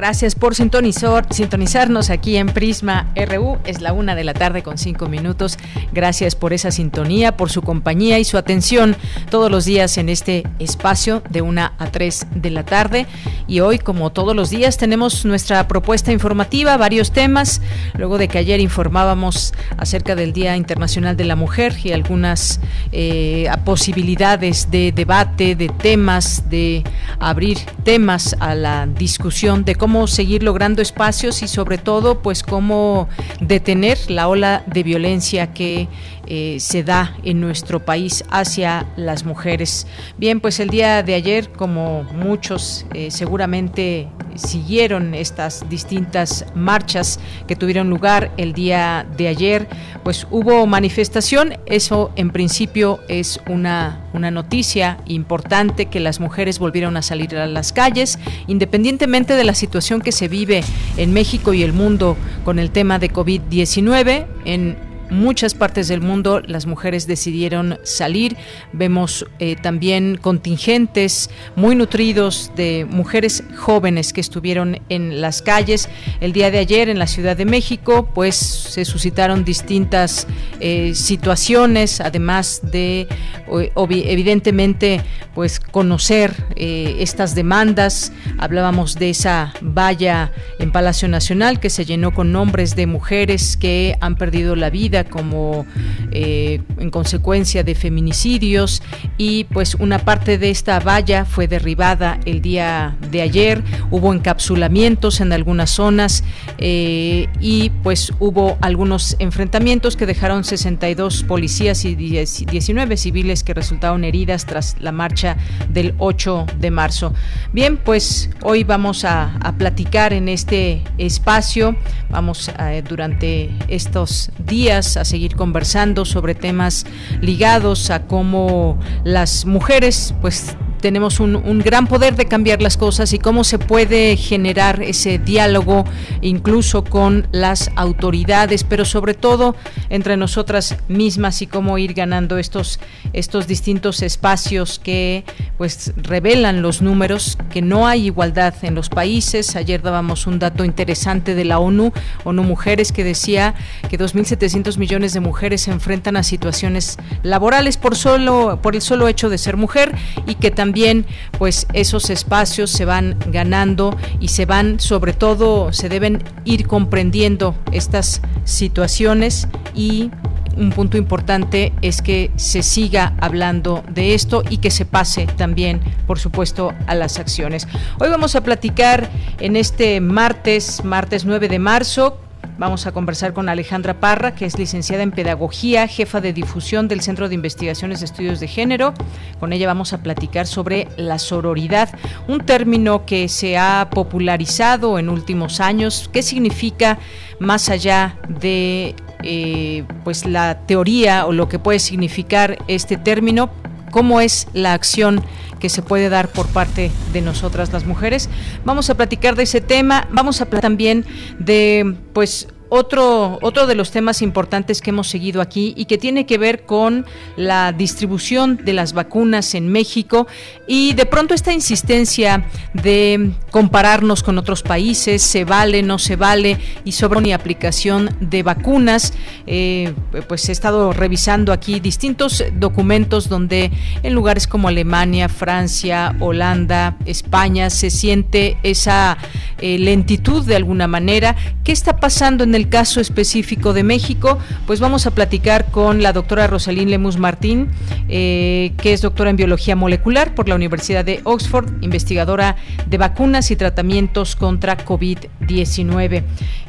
Gracias 0.00 0.34
por 0.34 0.54
sintonizar, 0.54 1.26
sintonizarnos 1.30 2.08
aquí 2.08 2.38
en 2.38 2.46
Prisma 2.46 3.12
RU. 3.14 3.58
Es 3.66 3.82
la 3.82 3.92
una 3.92 4.14
de 4.14 4.24
la 4.24 4.32
tarde 4.32 4.62
con 4.62 4.78
cinco 4.78 5.10
minutos. 5.10 5.58
Gracias 5.92 6.34
por 6.34 6.54
esa 6.54 6.70
sintonía, 6.70 7.36
por 7.36 7.50
su 7.50 7.60
compañía 7.60 8.18
y 8.18 8.24
su 8.24 8.38
atención 8.38 8.96
todos 9.28 9.50
los 9.50 9.66
días 9.66 9.98
en 9.98 10.08
este 10.08 10.44
espacio 10.58 11.22
de 11.28 11.42
una 11.42 11.74
a 11.78 11.88
tres 11.88 12.26
de 12.34 12.48
la 12.48 12.64
tarde. 12.64 13.06
Y 13.46 13.60
hoy, 13.60 13.78
como 13.78 14.10
todos 14.10 14.34
los 14.34 14.48
días, 14.48 14.78
tenemos 14.78 15.26
nuestra 15.26 15.68
propuesta 15.68 16.12
informativa, 16.12 16.78
varios 16.78 17.12
temas. 17.12 17.60
Luego 17.92 18.16
de 18.16 18.28
que 18.28 18.38
ayer 18.38 18.58
informábamos 18.58 19.52
acerca 19.76 20.16
del 20.16 20.32
Día 20.32 20.56
Internacional 20.56 21.14
de 21.18 21.24
la 21.24 21.36
Mujer 21.36 21.74
y 21.84 21.92
algunas 21.92 22.60
eh, 22.92 23.50
posibilidades 23.66 24.70
de 24.70 24.92
debate, 24.92 25.56
de 25.56 25.68
temas, 25.68 26.48
de 26.48 26.84
abrir 27.18 27.58
temas 27.84 28.34
a 28.40 28.54
la 28.54 28.86
discusión 28.86 29.62
de 29.66 29.74
cómo 29.74 29.89
seguir 30.06 30.42
logrando 30.42 30.82
espacios 30.82 31.42
y 31.42 31.48
sobre 31.48 31.76
todo 31.76 32.20
pues 32.20 32.42
cómo 32.42 33.08
detener 33.40 33.98
la 34.08 34.28
ola 34.28 34.62
de 34.66 34.82
violencia 34.82 35.52
que 35.52 35.88
eh, 36.32 36.58
se 36.60 36.84
da 36.84 37.16
en 37.24 37.40
nuestro 37.40 37.84
país 37.84 38.22
hacia 38.30 38.86
las 38.96 39.24
mujeres. 39.24 39.88
Bien, 40.16 40.38
pues 40.38 40.60
el 40.60 40.68
día 40.68 41.02
de 41.02 41.14
ayer, 41.14 41.50
como 41.50 42.04
muchos 42.04 42.86
eh, 42.94 43.10
seguramente 43.10 44.06
siguieron 44.36 45.12
estas 45.14 45.68
distintas 45.68 46.46
marchas 46.54 47.18
que 47.48 47.56
tuvieron 47.56 47.90
lugar 47.90 48.30
el 48.36 48.52
día 48.52 49.04
de 49.16 49.26
ayer, 49.26 49.66
pues 50.04 50.28
hubo 50.30 50.68
manifestación. 50.68 51.54
Eso 51.66 52.12
en 52.14 52.30
principio 52.30 53.00
es 53.08 53.40
una, 53.48 54.08
una 54.12 54.30
noticia 54.30 54.98
importante 55.06 55.86
que 55.86 55.98
las 55.98 56.20
mujeres 56.20 56.60
volvieron 56.60 56.96
a 56.96 57.02
salir 57.02 57.36
a 57.38 57.46
las 57.46 57.72
calles, 57.72 58.20
independientemente 58.46 59.34
de 59.34 59.42
la 59.42 59.54
situación 59.54 60.00
que 60.00 60.12
se 60.12 60.28
vive 60.28 60.62
en 60.96 61.12
México 61.12 61.54
y 61.54 61.64
el 61.64 61.72
mundo 61.72 62.16
con 62.44 62.60
el 62.60 62.70
tema 62.70 63.00
de 63.00 63.10
COVID-19. 63.10 64.26
En 64.44 64.89
muchas 65.10 65.54
partes 65.54 65.88
del 65.88 66.00
mundo 66.00 66.40
las 66.40 66.66
mujeres 66.66 67.06
decidieron 67.06 67.78
salir. 67.82 68.36
Vemos 68.72 69.26
eh, 69.38 69.56
también 69.56 70.16
contingentes 70.16 71.30
muy 71.56 71.74
nutridos 71.74 72.52
de 72.56 72.86
mujeres 72.88 73.42
jóvenes 73.56 74.12
que 74.12 74.20
estuvieron 74.20 74.80
en 74.88 75.20
las 75.20 75.42
calles. 75.42 75.88
El 76.20 76.32
día 76.32 76.50
de 76.50 76.58
ayer 76.58 76.88
en 76.88 76.98
la 76.98 77.06
Ciudad 77.06 77.36
de 77.36 77.44
México, 77.44 78.08
pues 78.14 78.36
se 78.36 78.84
suscitaron 78.84 79.44
distintas 79.44 80.26
eh, 80.60 80.94
situaciones, 80.94 82.00
además 82.00 82.60
de 82.62 83.08
evidentemente 83.50 85.00
pues 85.34 85.60
conocer 85.60 86.34
eh, 86.56 86.96
estas 87.00 87.34
demandas. 87.34 88.12
Hablábamos 88.38 88.96
de 88.96 89.10
esa 89.10 89.52
valla 89.60 90.32
en 90.58 90.72
Palacio 90.72 91.08
Nacional 91.08 91.60
que 91.60 91.70
se 91.70 91.84
llenó 91.84 92.12
con 92.12 92.32
nombres 92.32 92.76
de 92.76 92.86
mujeres 92.86 93.56
que 93.56 93.96
han 94.00 94.16
perdido 94.16 94.56
la 94.56 94.70
vida 94.70 94.99
como 95.04 95.66
eh, 96.12 96.60
en 96.78 96.90
consecuencia 96.90 97.62
de 97.62 97.74
feminicidios. 97.74 98.82
Y 99.16 99.44
pues 99.44 99.74
una 99.74 99.98
parte 99.98 100.38
de 100.38 100.50
esta 100.50 100.80
valla 100.80 101.24
fue 101.24 101.48
derribada 101.48 102.18
el 102.24 102.42
día 102.42 102.96
de 103.10 103.22
ayer, 103.22 103.62
hubo 103.90 104.12
encapsulamientos 104.12 105.20
en 105.20 105.32
algunas 105.32 105.70
zonas 105.70 106.24
eh, 106.58 107.28
y 107.40 107.70
pues 107.82 108.12
hubo 108.18 108.58
algunos 108.60 109.16
enfrentamientos 109.18 109.96
que 109.96 110.06
dejaron 110.06 110.44
62 110.44 111.24
policías 111.24 111.84
y 111.84 111.94
19 111.94 112.96
civiles 112.96 113.44
que 113.44 113.54
resultaron 113.54 114.04
heridas 114.04 114.46
tras 114.46 114.76
la 114.80 114.92
marcha 114.92 115.36
del 115.68 115.94
8 115.98 116.46
de 116.58 116.70
marzo. 116.70 117.12
Bien, 117.52 117.76
pues 117.76 118.30
hoy 118.42 118.64
vamos 118.64 119.04
a, 119.04 119.38
platicar 119.58 120.12
en 120.12 120.28
este 120.28 120.82
espacio, 120.96 121.76
vamos 122.08 122.50
eh, 122.58 122.82
durante 122.88 123.50
estos 123.68 124.30
días 124.38 124.89
a 124.96 125.04
seguir 125.04 125.36
conversando 125.36 126.04
sobre 126.04 126.34
temas 126.34 126.86
ligados 127.20 127.90
a 127.90 128.06
cómo 128.06 128.78
las 129.04 129.44
mujeres 129.46 130.14
pues 130.20 130.56
tenemos 130.80 131.20
un, 131.20 131.60
gran 131.60 131.86
poder 131.86 132.16
de 132.16 132.26
cambiar 132.26 132.62
las 132.62 132.76
cosas 132.76 133.12
y 133.12 133.18
cómo 133.18 133.44
se 133.44 133.58
puede 133.58 134.16
generar 134.16 134.82
ese 134.82 135.18
diálogo 135.18 135.84
incluso 136.22 136.84
con 136.84 137.28
las 137.32 137.70
autoridades, 137.76 138.64
pero 138.64 138.84
sobre 138.84 139.14
todo 139.14 139.54
entre 139.90 140.16
nosotras 140.16 140.76
mismas 140.88 141.42
y 141.42 141.46
cómo 141.46 141.76
ir 141.78 141.92
ganando 141.94 142.38
estos, 142.38 142.80
estos 143.12 143.46
distintos 143.46 144.02
espacios 144.02 144.78
que 144.78 145.24
pues 145.58 145.92
revelan 145.96 146.62
los 146.62 146.80
números, 146.80 147.36
que 147.52 147.60
no 147.60 147.86
hay 147.86 148.06
igualdad 148.06 148.54
en 148.62 148.74
los 148.74 148.88
países. 148.88 149.56
Ayer 149.56 149.82
dábamos 149.82 150.26
un 150.26 150.38
dato 150.38 150.64
interesante 150.64 151.34
de 151.34 151.44
la 151.44 151.58
ONU, 151.58 151.92
ONU 152.24 152.42
Mujeres, 152.42 152.90
que 152.92 153.04
decía 153.04 153.54
que 153.90 153.98
2.700 153.98 154.78
millones 154.78 155.12
de 155.12 155.20
mujeres 155.20 155.62
se 155.62 155.70
enfrentan 155.70 156.16
a 156.16 156.22
situaciones 156.22 156.96
laborales 157.22 157.76
por, 157.76 157.96
solo, 157.96 158.58
por 158.62 158.74
el 158.74 158.82
solo 158.82 159.08
hecho 159.08 159.28
de 159.28 159.36
ser 159.36 159.56
mujer 159.56 159.94
y 160.26 160.36
que 160.36 160.50
también 160.50 160.69
también 160.70 161.04
pues 161.36 161.66
esos 161.72 162.10
espacios 162.10 162.70
se 162.70 162.84
van 162.84 163.16
ganando 163.26 163.96
y 164.20 164.28
se 164.28 164.46
van 164.46 164.78
sobre 164.78 165.12
todo 165.12 165.72
se 165.72 165.88
deben 165.88 166.22
ir 166.44 166.68
comprendiendo 166.68 167.56
estas 167.72 168.22
situaciones 168.44 169.48
y 169.74 170.12
un 170.56 170.70
punto 170.70 170.96
importante 170.96 171.72
es 171.82 172.02
que 172.02 172.30
se 172.36 172.62
siga 172.62 173.14
hablando 173.20 173.82
de 173.88 174.14
esto 174.14 174.44
y 174.48 174.58
que 174.58 174.70
se 174.70 174.84
pase 174.84 175.26
también, 175.26 175.80
por 176.06 176.18
supuesto, 176.18 176.72
a 176.86 176.94
las 176.94 177.18
acciones. 177.18 177.66
Hoy 177.98 178.10
vamos 178.10 178.36
a 178.36 178.42
platicar 178.42 179.08
en 179.38 179.56
este 179.56 180.00
martes, 180.00 180.84
martes 180.84 181.24
9 181.24 181.48
de 181.48 181.58
marzo, 181.58 182.20
Vamos 182.58 182.86
a 182.86 182.92
conversar 182.92 183.32
con 183.32 183.48
Alejandra 183.48 184.00
Parra, 184.00 184.34
que 184.34 184.44
es 184.44 184.58
licenciada 184.58 185.02
en 185.02 185.12
Pedagogía, 185.12 185.88
jefa 185.88 186.20
de 186.20 186.34
difusión 186.34 186.88
del 186.88 187.00
Centro 187.00 187.28
de 187.28 187.34
Investigaciones 187.34 188.00
de 188.00 188.04
Estudios 188.04 188.38
de 188.38 188.48
Género. 188.48 188.92
Con 189.38 189.54
ella 189.54 189.66
vamos 189.66 189.94
a 189.94 190.02
platicar 190.02 190.46
sobre 190.46 190.88
la 190.98 191.18
sororidad, 191.18 191.88
un 192.28 192.40
término 192.40 193.06
que 193.06 193.28
se 193.28 193.56
ha 193.56 193.88
popularizado 193.90 194.98
en 194.98 195.08
últimos 195.08 195.60
años. 195.60 196.10
¿Qué 196.12 196.22
significa 196.22 196.98
más 197.38 197.70
allá 197.70 198.18
de 198.28 198.94
eh, 199.22 199.84
pues 200.04 200.26
la 200.26 200.66
teoría 200.66 201.24
o 201.24 201.32
lo 201.32 201.48
que 201.48 201.58
puede 201.58 201.78
significar 201.78 202.58
este 202.68 202.98
término? 202.98 203.50
cómo 203.90 204.20
es 204.20 204.46
la 204.52 204.72
acción 204.72 205.22
que 205.60 205.68
se 205.68 205.82
puede 205.82 206.08
dar 206.08 206.28
por 206.28 206.48
parte 206.48 206.90
de 207.12 207.20
nosotras 207.20 207.72
las 207.72 207.84
mujeres. 207.84 208.28
Vamos 208.64 208.90
a 208.90 208.96
platicar 208.96 209.36
de 209.36 209.44
ese 209.44 209.60
tema, 209.60 210.08
vamos 210.10 210.40
a 210.40 210.44
hablar 210.44 210.62
también 210.62 211.04
de 211.38 211.96
pues 212.12 212.48
otro, 212.70 213.38
otro 213.42 213.66
de 213.66 213.74
los 213.74 213.90
temas 213.90 214.22
importantes 214.22 214.80
que 214.80 214.90
hemos 214.90 215.08
seguido 215.08 215.42
aquí 215.42 215.74
y 215.76 215.84
que 215.84 215.98
tiene 215.98 216.24
que 216.24 216.38
ver 216.38 216.62
con 216.64 217.04
la 217.36 217.72
distribución 217.72 218.56
de 218.64 218.72
las 218.72 218.94
vacunas 218.94 219.54
en 219.54 219.68
México 219.68 220.26
y 220.66 220.94
de 220.94 221.04
pronto 221.04 221.34
esta 221.34 221.52
insistencia 221.52 222.46
de 222.72 223.32
compararnos 223.50 224.22
con 224.22 224.38
otros 224.38 224.62
países, 224.62 225.20
se 225.20 225.44
vale, 225.44 225.82
no 225.82 225.98
se 225.98 226.16
vale, 226.16 226.58
y 226.84 226.92
sobre 226.92 227.20
mi 227.20 227.32
aplicación 227.32 228.10
de 228.20 228.42
vacunas. 228.42 229.12
Eh, 229.46 229.92
pues 230.28 230.48
he 230.48 230.52
estado 230.52 230.92
revisando 230.92 231.52
aquí 231.52 231.80
distintos 231.80 232.44
documentos 232.54 233.28
donde 233.28 233.70
en 234.02 234.14
lugares 234.14 234.46
como 234.46 234.68
Alemania, 234.68 235.28
Francia, 235.28 236.14
Holanda, 236.20 236.96
España 237.04 237.70
se 237.70 237.90
siente 237.90 238.56
esa 238.62 239.18
eh, 239.58 239.78
lentitud 239.78 240.44
de 240.44 240.56
alguna 240.56 240.86
manera. 240.86 241.36
¿Qué 241.64 241.72
está 241.72 241.96
pasando 241.96 242.44
en 242.44 242.54
el 242.54 242.59
el 242.60 242.68
caso 242.68 243.00
específico 243.00 243.72
de 243.72 243.82
México, 243.82 244.38
pues 244.66 244.80
vamos 244.80 245.06
a 245.06 245.12
platicar 245.12 245.70
con 245.70 246.02
la 246.02 246.12
doctora 246.12 246.46
Rosalín 246.46 246.90
Lemus 246.90 247.16
Martín, 247.16 247.68
eh, 248.08 248.72
que 248.76 248.92
es 248.92 249.00
doctora 249.00 249.30
en 249.30 249.36
biología 249.36 249.76
molecular 249.76 250.34
por 250.34 250.46
la 250.46 250.56
Universidad 250.56 251.04
de 251.04 251.20
Oxford, 251.24 251.82
investigadora 251.82 252.56
de 252.86 252.98
vacunas 252.98 253.50
y 253.50 253.56
tratamientos 253.56 254.36
contra 254.36 254.76
COVID-19. 254.84 256.22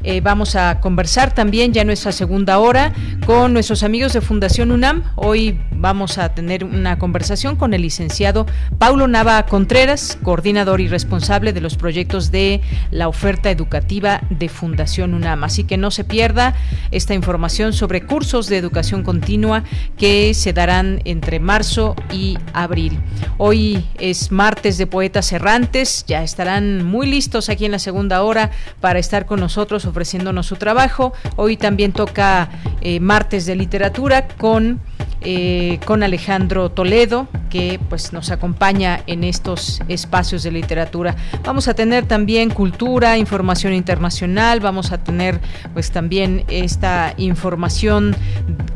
Eh, 0.03 0.21
vamos 0.21 0.55
a 0.55 0.79
conversar 0.79 1.33
también 1.33 1.73
ya 1.73 1.81
en 1.81 1.87
nuestra 1.87 2.13
segunda 2.13 2.57
hora 2.59 2.93
con 3.25 3.51
nuestros 3.51 3.83
amigos 3.83 4.13
de 4.13 4.21
Fundación 4.21 4.71
UNAM. 4.71 5.03
Hoy 5.15 5.59
vamos 5.73 6.17
a 6.17 6.33
tener 6.33 6.63
una 6.63 6.97
conversación 6.97 7.57
con 7.57 7.73
el 7.73 7.81
licenciado 7.81 8.45
Paulo 8.77 9.07
Nava 9.07 9.45
Contreras, 9.45 10.17
coordinador 10.23 10.79
y 10.79 10.87
responsable 10.87 11.51
de 11.51 11.59
los 11.59 11.75
proyectos 11.75 12.31
de 12.31 12.61
la 12.91 13.09
oferta 13.09 13.51
educativa 13.51 14.21
de 14.29 14.47
Fundación 14.47 15.13
UNAM. 15.13 15.43
Así 15.43 15.65
que 15.65 15.80
no 15.81 15.91
se 15.91 16.03
pierda 16.03 16.55
esta 16.91 17.13
información 17.13 17.73
sobre 17.73 18.05
cursos 18.05 18.47
de 18.47 18.57
educación 18.57 19.03
continua 19.03 19.63
que 19.97 20.33
se 20.33 20.53
darán 20.53 21.01
entre 21.05 21.39
marzo 21.39 21.95
y 22.11 22.37
abril. 22.53 22.99
Hoy 23.37 23.85
es 23.99 24.31
martes 24.31 24.77
de 24.77 24.87
Poetas 24.87 25.31
Errantes, 25.31 26.05
ya 26.07 26.23
estarán 26.23 26.85
muy 26.85 27.07
listos 27.07 27.49
aquí 27.49 27.65
en 27.65 27.71
la 27.71 27.79
segunda 27.79 28.23
hora 28.23 28.51
para 28.79 28.99
estar 28.99 29.25
con 29.25 29.39
nosotros 29.39 29.85
ofreciéndonos 29.85 30.45
su 30.45 30.55
trabajo. 30.55 31.13
Hoy 31.35 31.57
también 31.57 31.91
toca 31.91 32.49
eh, 32.81 32.99
martes 32.99 33.45
de 33.45 33.55
literatura 33.55 34.27
con 34.27 34.79
eh, 35.23 35.79
con 35.85 36.01
Alejandro 36.01 36.71
Toledo, 36.71 37.27
que 37.51 37.79
pues 37.89 38.11
nos 38.11 38.31
acompaña 38.31 39.03
en 39.05 39.23
estos 39.23 39.79
espacios 39.87 40.41
de 40.41 40.49
literatura. 40.49 41.15
Vamos 41.43 41.67
a 41.67 41.75
tener 41.75 42.07
también 42.07 42.49
cultura, 42.49 43.19
información 43.19 43.73
internacional, 43.73 44.61
vamos 44.61 44.91
a 44.91 45.03
tener 45.03 45.39
pues 45.73 45.91
también 45.91 46.43
esta 46.49 47.13
información 47.17 48.15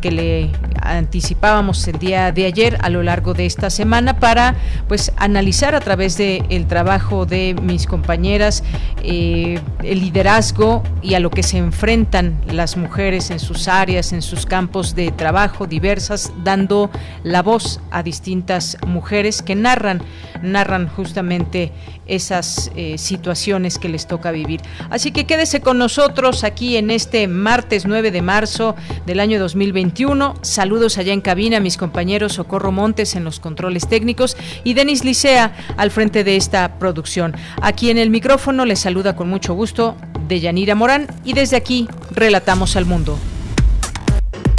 que 0.01 0.11
le 0.11 0.51
anticipábamos 0.81 1.87
el 1.87 1.97
día 1.97 2.31
de 2.31 2.45
ayer 2.45 2.77
a 2.81 2.89
lo 2.89 3.01
largo 3.03 3.33
de 3.33 3.45
esta 3.45 3.69
semana 3.69 4.19
para 4.19 4.55
pues 4.87 5.11
analizar 5.17 5.75
a 5.75 5.79
través 5.79 6.17
del 6.17 6.43
el 6.49 6.67
trabajo 6.67 7.25
de 7.25 7.55
mis 7.61 7.87
compañeras 7.87 8.63
eh, 9.01 9.59
el 9.83 9.99
liderazgo 9.99 10.83
y 11.01 11.15
a 11.15 11.19
lo 11.19 11.29
que 11.29 11.43
se 11.43 11.57
enfrentan 11.57 12.39
las 12.51 12.77
mujeres 12.77 13.31
en 13.31 13.39
sus 13.39 13.67
áreas, 13.67 14.13
en 14.13 14.21
sus 14.21 14.45
campos 14.45 14.95
de 14.95 15.11
trabajo 15.11 15.67
diversas 15.67 16.31
dando 16.43 16.89
la 17.23 17.41
voz 17.41 17.79
a 17.91 18.03
distintas 18.03 18.77
mujeres 18.85 19.41
que 19.41 19.55
narran, 19.55 20.01
narran 20.41 20.87
justamente 20.87 21.71
esas 22.07 22.71
eh, 22.75 22.97
situaciones 22.97 23.79
que 23.79 23.89
les 23.89 24.07
toca 24.07 24.31
vivir. 24.31 24.61
Así 24.89 25.11
que 25.11 25.25
quédese 25.25 25.61
con 25.61 25.77
nosotros 25.77 26.43
aquí 26.43 26.77
en 26.77 26.84
este 26.91 27.27
martes 27.27 27.85
9 27.85 28.11
de 28.11 28.21
marzo 28.21 28.75
del 29.05 29.19
año 29.19 29.39
2021. 29.39 30.35
Saludos 30.41 30.97
allá 30.97 31.13
en 31.13 31.21
cabina 31.21 31.57
a 31.57 31.59
mis 31.59 31.77
compañeros 31.77 32.33
Socorro 32.33 32.71
Montes 32.71 33.15
en 33.15 33.23
los 33.23 33.39
controles 33.39 33.87
técnicos 33.87 34.37
y 34.63 34.73
Denis 34.73 35.03
Licea 35.03 35.53
al 35.77 35.91
frente 35.91 36.23
de 36.23 36.35
esta 36.35 36.79
producción. 36.79 37.35
Aquí 37.61 37.89
en 37.89 37.97
el 37.97 38.09
micrófono 38.09 38.65
les 38.65 38.79
saluda 38.79 39.15
con 39.15 39.29
mucho 39.29 39.53
gusto 39.53 39.95
Deyanira 40.27 40.75
Morán 40.75 41.07
y 41.23 41.33
desde 41.33 41.55
aquí 41.55 41.87
relatamos 42.11 42.75
al 42.75 42.85
mundo. 42.85 43.17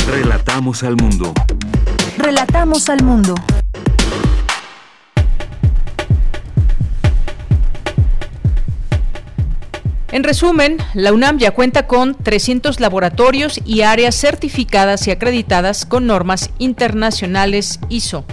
Relatamos 0.09 0.83
al 0.83 0.97
mundo. 0.97 1.33
Relatamos 2.19 2.89
al 2.89 3.03
mundo. 3.03 3.35
En 10.13 10.23
resumen, 10.23 10.79
la 10.95 11.13
UNAM 11.13 11.39
ya 11.39 11.51
cuenta 11.51 11.89
con 11.89 12.15
300 12.15 12.79
laboratorios 12.79 13.61
y 13.65 13.83
áreas 13.83 14.15
certificadas 14.15 15.07
y 15.09 15.11
acreditadas 15.11 15.85
con 15.85 16.07
normas 16.07 16.51
internacionales 16.59 17.81
ISO. 17.89 18.25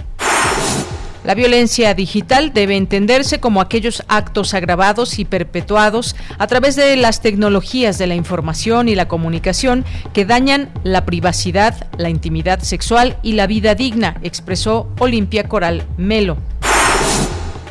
La 1.24 1.34
violencia 1.34 1.94
digital 1.94 2.52
debe 2.52 2.76
entenderse 2.76 3.40
como 3.40 3.62
aquellos 3.62 4.04
actos 4.08 4.52
agravados 4.52 5.18
y 5.18 5.24
perpetuados 5.24 6.14
a 6.38 6.46
través 6.46 6.76
de 6.76 6.96
las 6.96 7.22
tecnologías 7.22 7.96
de 7.96 8.06
la 8.06 8.14
información 8.14 8.90
y 8.90 8.94
la 8.94 9.08
comunicación 9.08 9.86
que 10.12 10.26
dañan 10.26 10.70
la 10.84 11.06
privacidad, 11.06 11.88
la 11.96 12.10
intimidad 12.10 12.60
sexual 12.60 13.16
y 13.22 13.32
la 13.32 13.46
vida 13.46 13.74
digna, 13.74 14.18
expresó 14.22 14.92
Olimpia 14.98 15.48
Coral 15.48 15.84
Melo. 15.96 16.36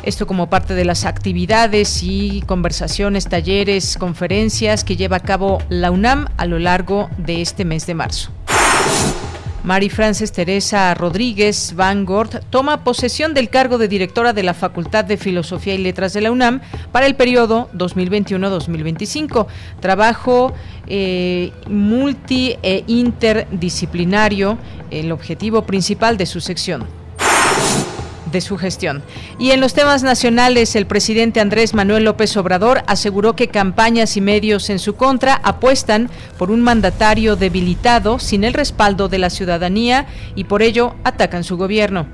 Esto 0.04 0.26
como 0.26 0.50
parte 0.50 0.74
de 0.74 0.84
las 0.84 1.06
actividades 1.06 2.02
y 2.02 2.42
conversaciones, 2.46 3.26
talleres, 3.26 3.96
conferencias 3.96 4.84
que 4.84 4.96
lleva 4.96 5.16
a 5.16 5.20
cabo 5.20 5.62
la 5.70 5.90
UNAM 5.90 6.26
a 6.36 6.44
lo 6.44 6.58
largo 6.58 7.08
de 7.16 7.40
este 7.40 7.64
mes 7.64 7.86
de 7.86 7.94
marzo. 7.94 8.30
Mari 9.62 9.88
Frances 9.88 10.30
Teresa 10.30 10.92
Rodríguez 10.92 11.72
Van 11.74 12.04
Gort 12.04 12.44
toma 12.50 12.84
posesión 12.84 13.32
del 13.32 13.48
cargo 13.48 13.78
de 13.78 13.88
directora 13.88 14.34
de 14.34 14.42
la 14.42 14.52
Facultad 14.52 15.06
de 15.06 15.16
Filosofía 15.16 15.72
y 15.72 15.78
Letras 15.78 16.12
de 16.12 16.20
la 16.20 16.30
UNAM 16.30 16.60
para 16.92 17.06
el 17.06 17.14
periodo 17.14 17.70
2021-2025. 17.72 19.46
Trabajo 19.80 20.52
eh, 20.86 21.50
multi 21.66 22.56
e 22.62 22.84
interdisciplinario, 22.88 24.58
el 24.90 25.10
objetivo 25.10 25.62
principal 25.62 26.18
de 26.18 26.26
su 26.26 26.42
sección 26.42 27.03
de 28.34 28.42
su 28.42 28.58
gestión. 28.58 29.02
Y 29.38 29.52
en 29.52 29.62
los 29.62 29.72
temas 29.72 30.02
nacionales, 30.02 30.76
el 30.76 30.86
presidente 30.86 31.40
Andrés 31.40 31.72
Manuel 31.72 32.04
López 32.04 32.36
Obrador 32.36 32.82
aseguró 32.86 33.34
que 33.34 33.48
campañas 33.48 34.18
y 34.18 34.20
medios 34.20 34.68
en 34.68 34.78
su 34.78 34.96
contra 34.96 35.40
apuestan 35.42 36.10
por 36.36 36.50
un 36.50 36.60
mandatario 36.60 37.36
debilitado 37.36 38.18
sin 38.18 38.44
el 38.44 38.52
respaldo 38.52 39.08
de 39.08 39.18
la 39.18 39.30
ciudadanía 39.30 40.06
y 40.34 40.44
por 40.44 40.60
ello 40.60 40.96
atacan 41.04 41.44
su 41.44 41.56
gobierno. 41.56 42.06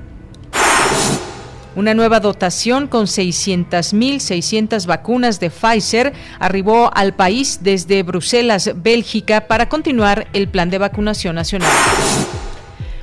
Una 1.73 1.93
nueva 1.93 2.19
dotación 2.19 2.87
con 2.87 3.05
600.600 3.05 4.85
vacunas 4.85 5.39
de 5.39 5.49
Pfizer 5.49 6.13
arribó 6.37 6.91
al 6.93 7.13
país 7.13 7.59
desde 7.61 8.03
Bruselas, 8.03 8.71
Bélgica, 8.75 9.47
para 9.47 9.69
continuar 9.69 10.27
el 10.33 10.49
plan 10.49 10.69
de 10.69 10.79
vacunación 10.79 11.35
nacional. 11.35 11.71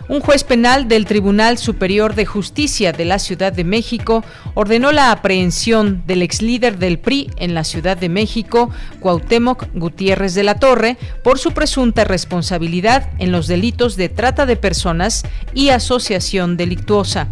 Un 0.09 0.21
juez 0.21 0.43
penal 0.43 0.89
del 0.89 1.05
Tribunal 1.05 1.59
Superior 1.59 2.15
de 2.15 2.25
Justicia 2.25 2.93
de 2.93 3.05
la 3.05 3.19
Ciudad 3.19 3.53
de 3.53 3.63
México 3.63 4.25
ordenó 4.55 4.91
la 4.91 5.13
aprehensión 5.13 6.03
del 6.07 6.23
ex 6.23 6.41
líder 6.41 6.79
del 6.79 6.99
PRI 6.99 7.31
en 7.37 7.53
la 7.53 7.63
Ciudad 7.63 7.95
de 7.99 8.09
México, 8.09 8.71
Cuauhtémoc 9.01 9.67
Gutiérrez 9.75 10.35
de 10.35 10.45
la 10.45 10.59
Torre, 10.59 10.97
por 11.23 11.39
su 11.39 11.53
presunta 11.53 12.05
responsabilidad 12.05 13.11
en 13.19 13.33
los 13.33 13.49
delitos 13.49 13.97
de 13.97 14.09
trata 14.09 14.47
de 14.47 14.57
personas 14.57 15.25
y 15.53 15.69
asociación 15.69 16.57
delictuosa. 16.57 17.29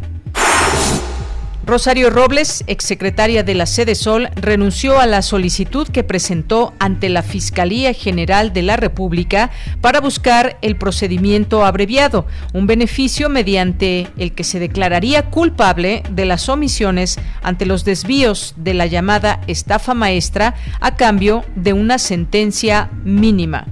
Rosario 1.66 2.10
Robles, 2.10 2.62
exsecretaria 2.68 3.42
de 3.42 3.56
la 3.56 3.66
Sede 3.66 3.96
Sol, 3.96 4.28
renunció 4.36 5.00
a 5.00 5.06
la 5.06 5.20
solicitud 5.20 5.88
que 5.88 6.04
presentó 6.04 6.72
ante 6.78 7.08
la 7.08 7.24
Fiscalía 7.24 7.92
General 7.92 8.52
de 8.52 8.62
la 8.62 8.76
República 8.76 9.50
para 9.80 10.00
buscar 10.00 10.58
el 10.62 10.76
procedimiento 10.76 11.64
abreviado, 11.64 12.24
un 12.52 12.68
beneficio 12.68 13.28
mediante 13.28 14.06
el 14.16 14.32
que 14.32 14.44
se 14.44 14.60
declararía 14.60 15.28
culpable 15.28 16.04
de 16.08 16.24
las 16.24 16.48
omisiones 16.48 17.18
ante 17.42 17.66
los 17.66 17.84
desvíos 17.84 18.54
de 18.56 18.74
la 18.74 18.86
llamada 18.86 19.40
estafa 19.48 19.92
maestra 19.92 20.54
a 20.80 20.94
cambio 20.94 21.44
de 21.56 21.72
una 21.72 21.98
sentencia 21.98 22.90
mínima 23.02 23.66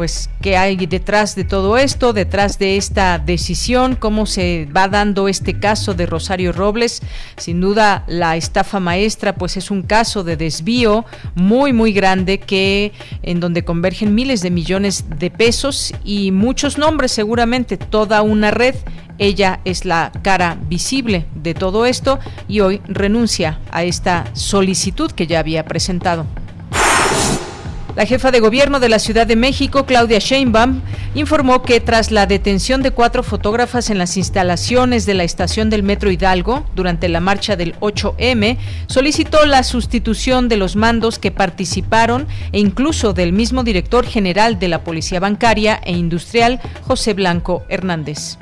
pues 0.00 0.30
qué 0.40 0.56
hay 0.56 0.86
detrás 0.86 1.36
de 1.36 1.44
todo 1.44 1.76
esto, 1.76 2.14
detrás 2.14 2.58
de 2.58 2.78
esta 2.78 3.18
decisión, 3.18 3.96
cómo 3.96 4.24
se 4.24 4.66
va 4.74 4.88
dando 4.88 5.28
este 5.28 5.60
caso 5.60 5.92
de 5.92 6.06
Rosario 6.06 6.52
Robles. 6.52 7.02
Sin 7.36 7.60
duda 7.60 8.04
la 8.06 8.34
estafa 8.38 8.80
maestra 8.80 9.34
pues 9.34 9.58
es 9.58 9.70
un 9.70 9.82
caso 9.82 10.24
de 10.24 10.38
desvío 10.38 11.04
muy 11.34 11.74
muy 11.74 11.92
grande 11.92 12.40
que 12.40 12.92
en 13.22 13.40
donde 13.40 13.62
convergen 13.62 14.14
miles 14.14 14.40
de 14.40 14.50
millones 14.50 15.04
de 15.18 15.30
pesos 15.30 15.92
y 16.02 16.30
muchos 16.30 16.78
nombres 16.78 17.12
seguramente, 17.12 17.76
toda 17.76 18.22
una 18.22 18.50
red 18.50 18.76
ella 19.18 19.60
es 19.66 19.84
la 19.84 20.12
cara 20.22 20.56
visible 20.66 21.26
de 21.34 21.52
todo 21.52 21.84
esto 21.84 22.20
y 22.48 22.60
hoy 22.60 22.80
renuncia 22.88 23.60
a 23.70 23.84
esta 23.84 24.24
solicitud 24.32 25.10
que 25.10 25.26
ya 25.26 25.40
había 25.40 25.66
presentado. 25.66 26.24
La 28.00 28.06
jefa 28.06 28.30
de 28.30 28.40
gobierno 28.40 28.80
de 28.80 28.88
la 28.88 28.98
Ciudad 28.98 29.26
de 29.26 29.36
México, 29.36 29.84
Claudia 29.84 30.20
Sheinbaum, 30.20 30.80
informó 31.14 31.60
que 31.60 31.80
tras 31.80 32.10
la 32.10 32.24
detención 32.24 32.80
de 32.80 32.92
cuatro 32.92 33.22
fotógrafas 33.22 33.90
en 33.90 33.98
las 33.98 34.16
instalaciones 34.16 35.04
de 35.04 35.12
la 35.12 35.22
estación 35.22 35.68
del 35.68 35.82
Metro 35.82 36.10
Hidalgo 36.10 36.64
durante 36.74 37.10
la 37.10 37.20
marcha 37.20 37.56
del 37.56 37.78
8M, 37.80 38.56
solicitó 38.86 39.44
la 39.44 39.62
sustitución 39.64 40.48
de 40.48 40.56
los 40.56 40.76
mandos 40.76 41.18
que 41.18 41.30
participaron 41.30 42.26
e 42.52 42.60
incluso 42.60 43.12
del 43.12 43.34
mismo 43.34 43.64
director 43.64 44.06
general 44.06 44.58
de 44.58 44.68
la 44.68 44.82
Policía 44.82 45.20
Bancaria 45.20 45.78
e 45.84 45.92
Industrial, 45.92 46.58
José 46.86 47.12
Blanco 47.12 47.64
Hernández. 47.68 48.38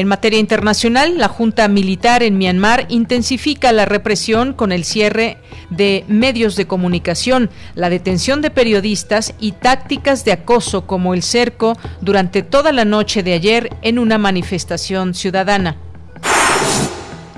En 0.00 0.08
materia 0.08 0.40
internacional, 0.40 1.18
la 1.18 1.28
Junta 1.28 1.68
Militar 1.68 2.22
en 2.22 2.38
Myanmar 2.38 2.86
intensifica 2.88 3.70
la 3.70 3.84
represión 3.84 4.54
con 4.54 4.72
el 4.72 4.84
cierre 4.84 5.36
de 5.68 6.06
medios 6.08 6.56
de 6.56 6.66
comunicación, 6.66 7.50
la 7.74 7.90
detención 7.90 8.40
de 8.40 8.48
periodistas 8.48 9.34
y 9.38 9.52
tácticas 9.52 10.24
de 10.24 10.32
acoso 10.32 10.86
como 10.86 11.12
el 11.12 11.22
cerco 11.22 11.76
durante 12.00 12.42
toda 12.42 12.72
la 12.72 12.86
noche 12.86 13.22
de 13.22 13.34
ayer 13.34 13.76
en 13.82 13.98
una 13.98 14.16
manifestación 14.16 15.12
ciudadana 15.12 15.76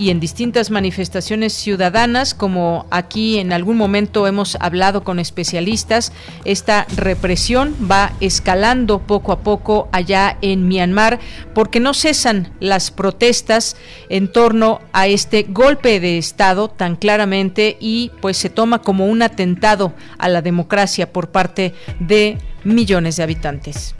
y 0.03 0.11
en 0.11 0.19
distintas 0.19 0.73
manifestaciones 0.73 1.53
ciudadanas, 1.53 2.35
como 2.35 2.87
aquí 2.91 3.39
en 3.39 3.53
algún 3.53 3.77
momento 3.77 4.27
hemos 4.27 4.57
hablado 4.59 5.05
con 5.05 5.21
especialistas, 5.21 6.13
esta 6.45 6.89
represión 6.97 7.77
va 7.89 8.11
escalando 8.19 8.99
poco 8.99 9.31
a 9.31 9.43
poco 9.43 9.89
allá 9.93 10.39
en 10.43 10.67
Myanmar 10.67 11.21
porque 11.55 11.79
no 11.79 11.95
cesan 11.95 12.53
las 12.59 12.91
protestas 12.91 13.77
en 14.09 14.27
torno 14.33 14.81
a 14.93 15.07
este 15.07 15.45
golpe 15.49 16.01
de 16.01 16.19
Estado 16.19 16.67
tan 16.67 16.97
claramente 16.97 17.77
y 17.79 18.11
pues 18.21 18.37
se 18.37 18.51
toma 18.51 18.83
como 18.83 19.07
un 19.07 19.23
atentado 19.23 19.93
a 20.19 20.29
la 20.29 20.43
democracia 20.43 21.13
por 21.13 21.31
parte 21.31 21.75
de 22.01 22.39
millones 22.65 23.15
de 23.19 23.23
habitantes. 23.23 23.95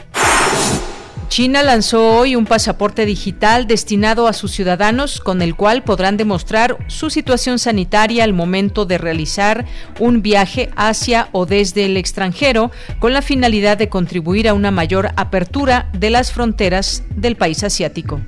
China 1.29 1.63
lanzó 1.63 2.17
hoy 2.17 2.35
un 2.35 2.45
pasaporte 2.45 3.05
digital 3.05 3.67
destinado 3.67 4.27
a 4.27 4.33
sus 4.33 4.51
ciudadanos 4.51 5.19
con 5.19 5.41
el 5.41 5.55
cual 5.55 5.83
podrán 5.83 6.17
demostrar 6.17 6.77
su 6.87 7.09
situación 7.09 7.59
sanitaria 7.59 8.23
al 8.23 8.33
momento 8.33 8.85
de 8.85 8.97
realizar 8.97 9.65
un 9.99 10.21
viaje 10.21 10.69
hacia 10.75 11.29
o 11.31 11.45
desde 11.45 11.85
el 11.85 11.97
extranjero 11.97 12.71
con 12.99 13.13
la 13.13 13.21
finalidad 13.21 13.77
de 13.77 13.89
contribuir 13.89 14.47
a 14.47 14.53
una 14.53 14.71
mayor 14.71 15.09
apertura 15.15 15.89
de 15.93 16.09
las 16.09 16.31
fronteras 16.31 17.03
del 17.15 17.35
país 17.35 17.63
asiático. 17.63 18.21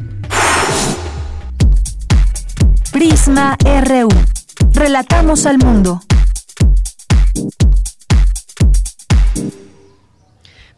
Prisma 2.91 3.57
RU. 3.63 4.09
Relatamos 4.71 5.45
al 5.45 5.57
mundo. 5.57 6.01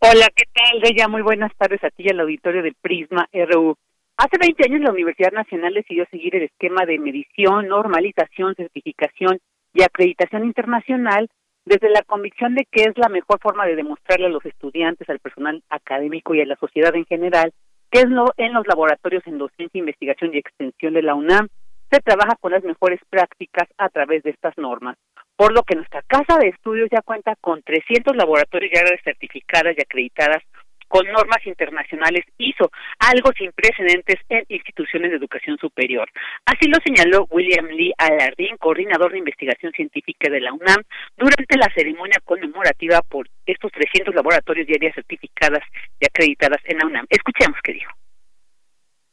Hola, 0.00 0.28
¿qué 0.36 0.44
tal, 0.52 0.82
Bella? 0.82 1.08
Muy 1.08 1.22
buenas 1.22 1.50
tardes 1.56 1.82
a 1.82 1.88
ti 1.88 2.02
y 2.04 2.10
al 2.10 2.20
auditorio 2.20 2.62
de 2.62 2.74
Prisma 2.82 3.26
RU. 3.32 3.74
Hace 4.18 4.36
20 4.38 4.64
años 4.66 4.82
la 4.82 4.92
Universidad 4.92 5.32
Nacional 5.32 5.72
decidió 5.72 6.04
seguir 6.10 6.36
el 6.36 6.42
esquema 6.42 6.84
de 6.84 6.98
medición, 6.98 7.68
normalización, 7.68 8.54
certificación 8.54 9.38
y 9.72 9.82
acreditación 9.82 10.44
internacional 10.44 11.30
desde 11.70 11.88
la 11.88 12.02
convicción 12.02 12.56
de 12.56 12.66
que 12.68 12.82
es 12.82 12.98
la 12.98 13.08
mejor 13.08 13.38
forma 13.40 13.64
de 13.64 13.76
demostrarle 13.76 14.26
a 14.26 14.30
los 14.30 14.44
estudiantes, 14.44 15.08
al 15.08 15.20
personal 15.20 15.62
académico 15.70 16.34
y 16.34 16.40
a 16.40 16.44
la 16.44 16.56
sociedad 16.56 16.92
en 16.96 17.06
general 17.06 17.52
que 17.92 18.00
es 18.00 18.08
lo, 18.08 18.26
en 18.36 18.52
los 18.52 18.66
laboratorios 18.66 19.24
en 19.26 19.38
docencia, 19.38 19.78
investigación 19.78 20.34
y 20.34 20.38
extensión 20.38 20.94
de 20.94 21.02
la 21.02 21.14
UNAM 21.14 21.46
se 21.88 22.00
trabaja 22.00 22.34
con 22.40 22.50
las 22.50 22.64
mejores 22.64 22.98
prácticas 23.08 23.68
a 23.78 23.88
través 23.88 24.24
de 24.24 24.30
estas 24.30 24.58
normas, 24.58 24.96
por 25.36 25.52
lo 25.52 25.62
que 25.62 25.76
nuestra 25.76 26.02
casa 26.02 26.38
de 26.38 26.48
estudios 26.48 26.88
ya 26.90 27.02
cuenta 27.02 27.36
con 27.40 27.62
300 27.62 28.16
laboratorios 28.16 28.72
ya 28.74 28.82
certificadas 29.04 29.76
y 29.78 29.80
acreditadas 29.80 30.42
con 30.90 31.06
normas 31.06 31.46
internacionales 31.46 32.24
hizo 32.36 32.68
algo 32.98 33.30
sin 33.38 33.52
precedentes 33.52 34.16
en 34.28 34.44
instituciones 34.48 35.12
de 35.12 35.18
educación 35.18 35.56
superior. 35.56 36.10
Así 36.44 36.66
lo 36.68 36.78
señaló 36.84 37.28
William 37.30 37.66
Lee 37.66 37.92
Alardín, 37.96 38.56
coordinador 38.58 39.12
de 39.12 39.18
investigación 39.18 39.70
científica 39.70 40.28
de 40.28 40.40
la 40.40 40.52
UNAM, 40.52 40.82
durante 41.16 41.56
la 41.56 41.72
ceremonia 41.72 42.18
conmemorativa 42.24 43.02
por 43.08 43.28
estos 43.46 43.70
300 43.70 44.12
laboratorios 44.16 44.68
y 44.68 44.74
áreas 44.74 44.96
certificadas 44.96 45.62
y 46.00 46.06
acreditadas 46.06 46.58
en 46.64 46.78
la 46.78 46.86
UNAM. 46.86 47.06
Escuchemos 47.08 47.56
qué 47.62 47.74
dijo 47.74 47.92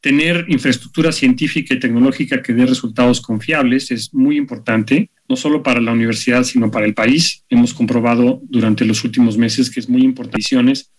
tener 0.02 0.46
infraestructura 0.48 1.12
científica 1.12 1.74
y 1.74 1.80
tecnológica 1.80 2.42
que 2.42 2.54
dé 2.54 2.66
resultados 2.66 3.20
confiables 3.20 3.92
es 3.92 4.14
muy 4.14 4.38
importante 4.38 5.10
no 5.30 5.36
solo 5.36 5.64
para 5.64 5.82
la 5.82 5.92
universidad, 5.92 6.44
sino 6.44 6.72
para 6.72 6.86
el 6.86 6.94
país. 6.94 7.44
Hemos 7.50 7.74
comprobado 7.74 8.42
durante 8.50 8.86
los 8.86 9.04
últimos 9.04 9.38
meses 9.38 9.70
que 9.70 9.80
es 9.80 9.90
muy 9.90 10.04
importante, 10.04 10.38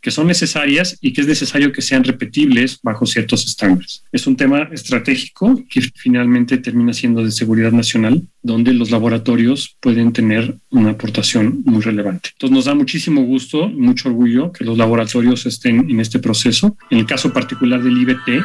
que 0.01 0.11
son 0.11 0.27
necesarias 0.27 0.97
y 1.01 1.13
que 1.13 1.23
es 1.23 1.27
necesario 1.27 1.73
que 1.73 1.83
sean 1.83 2.05
repetibles 2.05 2.79
bajo 2.83 3.07
ciertos 3.07 3.47
estándares. 3.47 4.05
Es 4.13 4.27
un 4.27 4.37
tema 4.37 4.69
estratégico 4.73 5.63
que 5.69 5.81
finalmente 5.95 6.59
termina 6.59 6.93
siendo 6.93 7.25
de 7.25 7.31
seguridad 7.31 7.73
nacional, 7.73 8.23
donde 8.49 8.73
los 8.73 8.91
laboratorios 8.91 9.77
pueden 9.81 10.13
tener 10.13 10.57
una 10.71 10.91
aportación 10.93 11.63
muy 11.65 11.83
relevante. 11.83 12.31
Entonces 12.33 12.55
nos 12.55 12.65
da 12.65 12.75
muchísimo 12.75 13.23
gusto, 13.23 13.69
mucho 13.69 14.09
orgullo 14.09 14.51
que 14.51 14.65
los 14.65 14.77
laboratorios 14.77 15.47
estén 15.47 15.89
en 15.91 16.01
este 16.01 16.19
proceso. 16.19 16.77
En 16.91 16.99
el 16.99 17.07
caso 17.07 17.33
particular 17.33 17.83
del 17.83 17.99
IBT, 17.99 18.43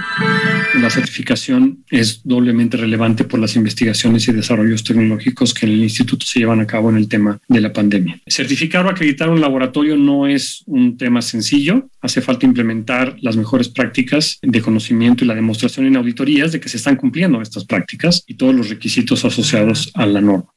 la 0.81 0.89
certificación 0.89 1.83
es 1.89 2.21
doblemente 2.23 2.77
relevante 2.77 3.23
por 3.23 3.39
las 3.39 3.55
investigaciones 3.55 4.27
y 4.27 4.33
desarrollos 4.33 4.83
tecnológicos 4.83 5.53
que 5.53 5.65
el 5.65 5.81
instituto 5.81 6.25
se 6.25 6.39
llevan 6.39 6.59
a 6.59 6.67
cabo 6.67 6.89
en 6.89 6.97
el 6.97 7.07
tema 7.07 7.39
de 7.47 7.61
la 7.61 7.71
pandemia. 7.71 8.19
Certificar 8.27 8.85
o 8.85 8.89
acreditar 8.89 9.29
un 9.29 9.39
laboratorio 9.39 9.95
no 9.95 10.27
es 10.27 10.63
un 10.65 10.97
tema 10.97 11.21
sencillo. 11.21 11.87
Hace 12.01 12.21
falta 12.21 12.45
implementar 12.45 13.15
las 13.21 13.37
mejores 13.37 13.69
prácticas 13.69 14.37
de 14.41 14.61
conocimiento 14.61 15.23
y 15.23 15.27
la 15.27 15.35
demostración 15.35 15.85
en 15.85 15.95
auditorías 15.95 16.51
de 16.51 16.59
que 16.59 16.67
se 16.67 16.77
están 16.77 16.97
cumpliendo 16.97 17.41
estas 17.41 17.63
prácticas 17.63 18.23
y 18.27 18.33
todos 18.33 18.53
los 18.53 18.69
requisitos 18.69 19.23
asociados 19.23 19.92
a 19.95 20.05
la 20.05 20.21
norma. 20.21 20.53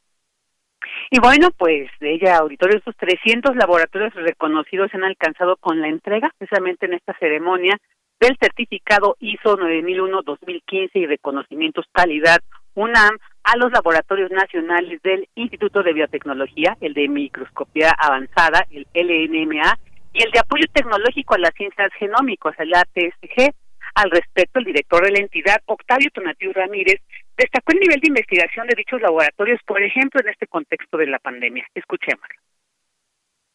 Y 1.11 1.21
bueno, 1.21 1.51
pues 1.57 1.89
de 2.01 2.15
ella, 2.15 2.39
auditorio, 2.39 2.79
estos 2.79 2.97
300 2.97 3.55
laboratorios 3.57 4.13
reconocidos 4.15 4.91
se 4.91 4.97
han 4.97 5.05
alcanzado 5.05 5.57
con 5.57 5.81
la 5.81 5.89
entrega, 5.89 6.33
precisamente 6.37 6.87
en 6.87 6.95
esta 6.95 7.17
ceremonia, 7.19 7.79
del 8.19 8.37
certificado 8.41 9.17
ISO 9.21 9.57
9001-2015 9.57 10.91
y 10.95 11.07
reconocimientos 11.07 11.87
calidad 11.93 12.39
UNAM 12.75 13.19
a 13.45 13.57
los 13.57 13.71
laboratorios 13.73 14.31
nacionales 14.31 15.01
del 15.03 15.29
Instituto 15.35 15.83
de 15.83 15.93
Biotecnología, 15.93 16.77
el 16.81 16.95
de 16.95 17.09
Microscopía 17.09 17.91
Avanzada, 17.91 18.67
el 18.71 18.87
LNMA, 18.93 19.79
y 20.13 20.23
el 20.23 20.31
de 20.31 20.39
Apoyo 20.39 20.65
Tecnológico 20.73 21.35
a 21.35 21.39
las 21.39 21.55
Ciencias 21.55 21.93
Genómicas, 21.99 22.55
el 22.59 22.75
ATSG. 22.75 23.55
Al 23.95 24.11
respecto, 24.11 24.59
el 24.59 24.67
director 24.67 25.05
de 25.05 25.13
la 25.13 25.21
entidad, 25.21 25.57
Octavio 25.67 26.11
Tonatiu 26.13 26.53
Ramírez, 26.53 27.01
destacó 27.37 27.73
el 27.73 27.81
nivel 27.81 28.01
de 28.01 28.09
investigación 28.09 28.67
de 28.67 28.75
dichos 28.77 29.01
laboratorios, 29.01 29.61
por 29.67 29.83
ejemplo, 29.83 30.21
en 30.21 30.29
este 30.29 30.47
contexto 30.47 30.97
de 30.97 31.07
la 31.07 31.19
pandemia. 31.19 31.67
Escuchémoslo. 31.75 32.35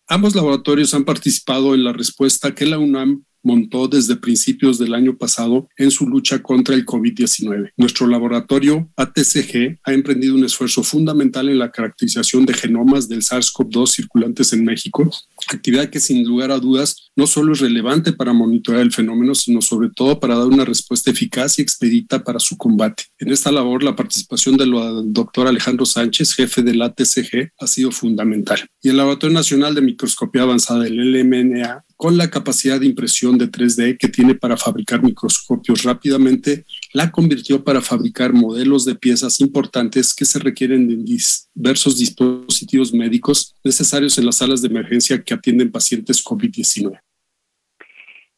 Ambos 0.07 0.35
laboratorios 0.35 0.93
han 0.93 1.05
participado 1.05 1.73
en 1.73 1.83
la 1.83 1.93
respuesta 1.93 2.53
que 2.53 2.65
la 2.65 2.77
UNAM 2.77 3.23
montó 3.43 3.87
desde 3.87 4.15
principios 4.15 4.77
del 4.77 4.93
año 4.93 5.17
pasado 5.17 5.69
en 5.77 5.91
su 5.91 6.07
lucha 6.07 6.41
contra 6.41 6.75
el 6.75 6.85
COVID-19. 6.85 7.71
Nuestro 7.77 8.07
laboratorio 8.07 8.89
ATCG 8.95 9.79
ha 9.83 9.93
emprendido 9.93 10.35
un 10.35 10.45
esfuerzo 10.45 10.83
fundamental 10.83 11.49
en 11.49 11.59
la 11.59 11.71
caracterización 11.71 12.45
de 12.45 12.53
genomas 12.53 13.07
del 13.07 13.21
SARS-CoV-2 13.21 13.87
circulantes 13.87 14.53
en 14.53 14.63
México, 14.63 15.09
actividad 15.47 15.89
que 15.89 15.99
sin 15.99 16.25
lugar 16.25 16.51
a 16.51 16.59
dudas 16.59 17.11
no 17.15 17.27
solo 17.27 17.53
es 17.53 17.59
relevante 17.59 18.13
para 18.13 18.33
monitorear 18.33 18.83
el 18.83 18.91
fenómeno, 18.91 19.35
sino 19.35 19.61
sobre 19.61 19.89
todo 19.89 20.19
para 20.19 20.35
dar 20.35 20.47
una 20.47 20.65
respuesta 20.65 21.11
eficaz 21.11 21.59
y 21.59 21.61
expedita 21.61 22.23
para 22.23 22.39
su 22.39 22.57
combate. 22.57 23.03
En 23.19 23.31
esta 23.31 23.51
labor, 23.51 23.83
la 23.83 23.95
participación 23.95 24.57
del 24.57 24.71
doctor 25.07 25.47
Alejandro 25.47 25.85
Sánchez, 25.85 26.33
jefe 26.33 26.61
del 26.61 26.81
ATCG, 26.81 27.51
ha 27.59 27.67
sido 27.67 27.91
fundamental. 27.91 28.59
Y 28.81 28.89
el 28.89 28.97
Laboratorio 28.97 29.33
Nacional 29.33 29.75
de 29.75 29.81
Microscopía 29.81 30.43
Avanzada, 30.43 30.87
el 30.87 31.11
LMNA, 31.11 31.83
con 32.01 32.17
la 32.17 32.31
capacidad 32.31 32.79
de 32.79 32.87
impresión 32.87 33.37
de 33.37 33.45
3D 33.45 33.95
que 33.95 34.07
tiene 34.07 34.33
para 34.33 34.57
fabricar 34.57 35.03
microscopios 35.03 35.83
rápidamente, 35.83 36.65
la 36.93 37.11
convirtió 37.11 37.63
para 37.63 37.79
fabricar 37.79 38.33
modelos 38.33 38.85
de 38.85 38.95
piezas 38.95 39.39
importantes 39.39 40.15
que 40.15 40.25
se 40.25 40.39
requieren 40.39 40.89
en 40.89 41.05
diversos 41.05 41.99
dispositivos 41.99 42.91
médicos 42.91 43.55
necesarios 43.63 44.17
en 44.17 44.25
las 44.25 44.37
salas 44.37 44.63
de 44.63 44.69
emergencia 44.69 45.21
que 45.21 45.35
atienden 45.35 45.71
pacientes 45.71 46.25
COVID-19. 46.25 46.99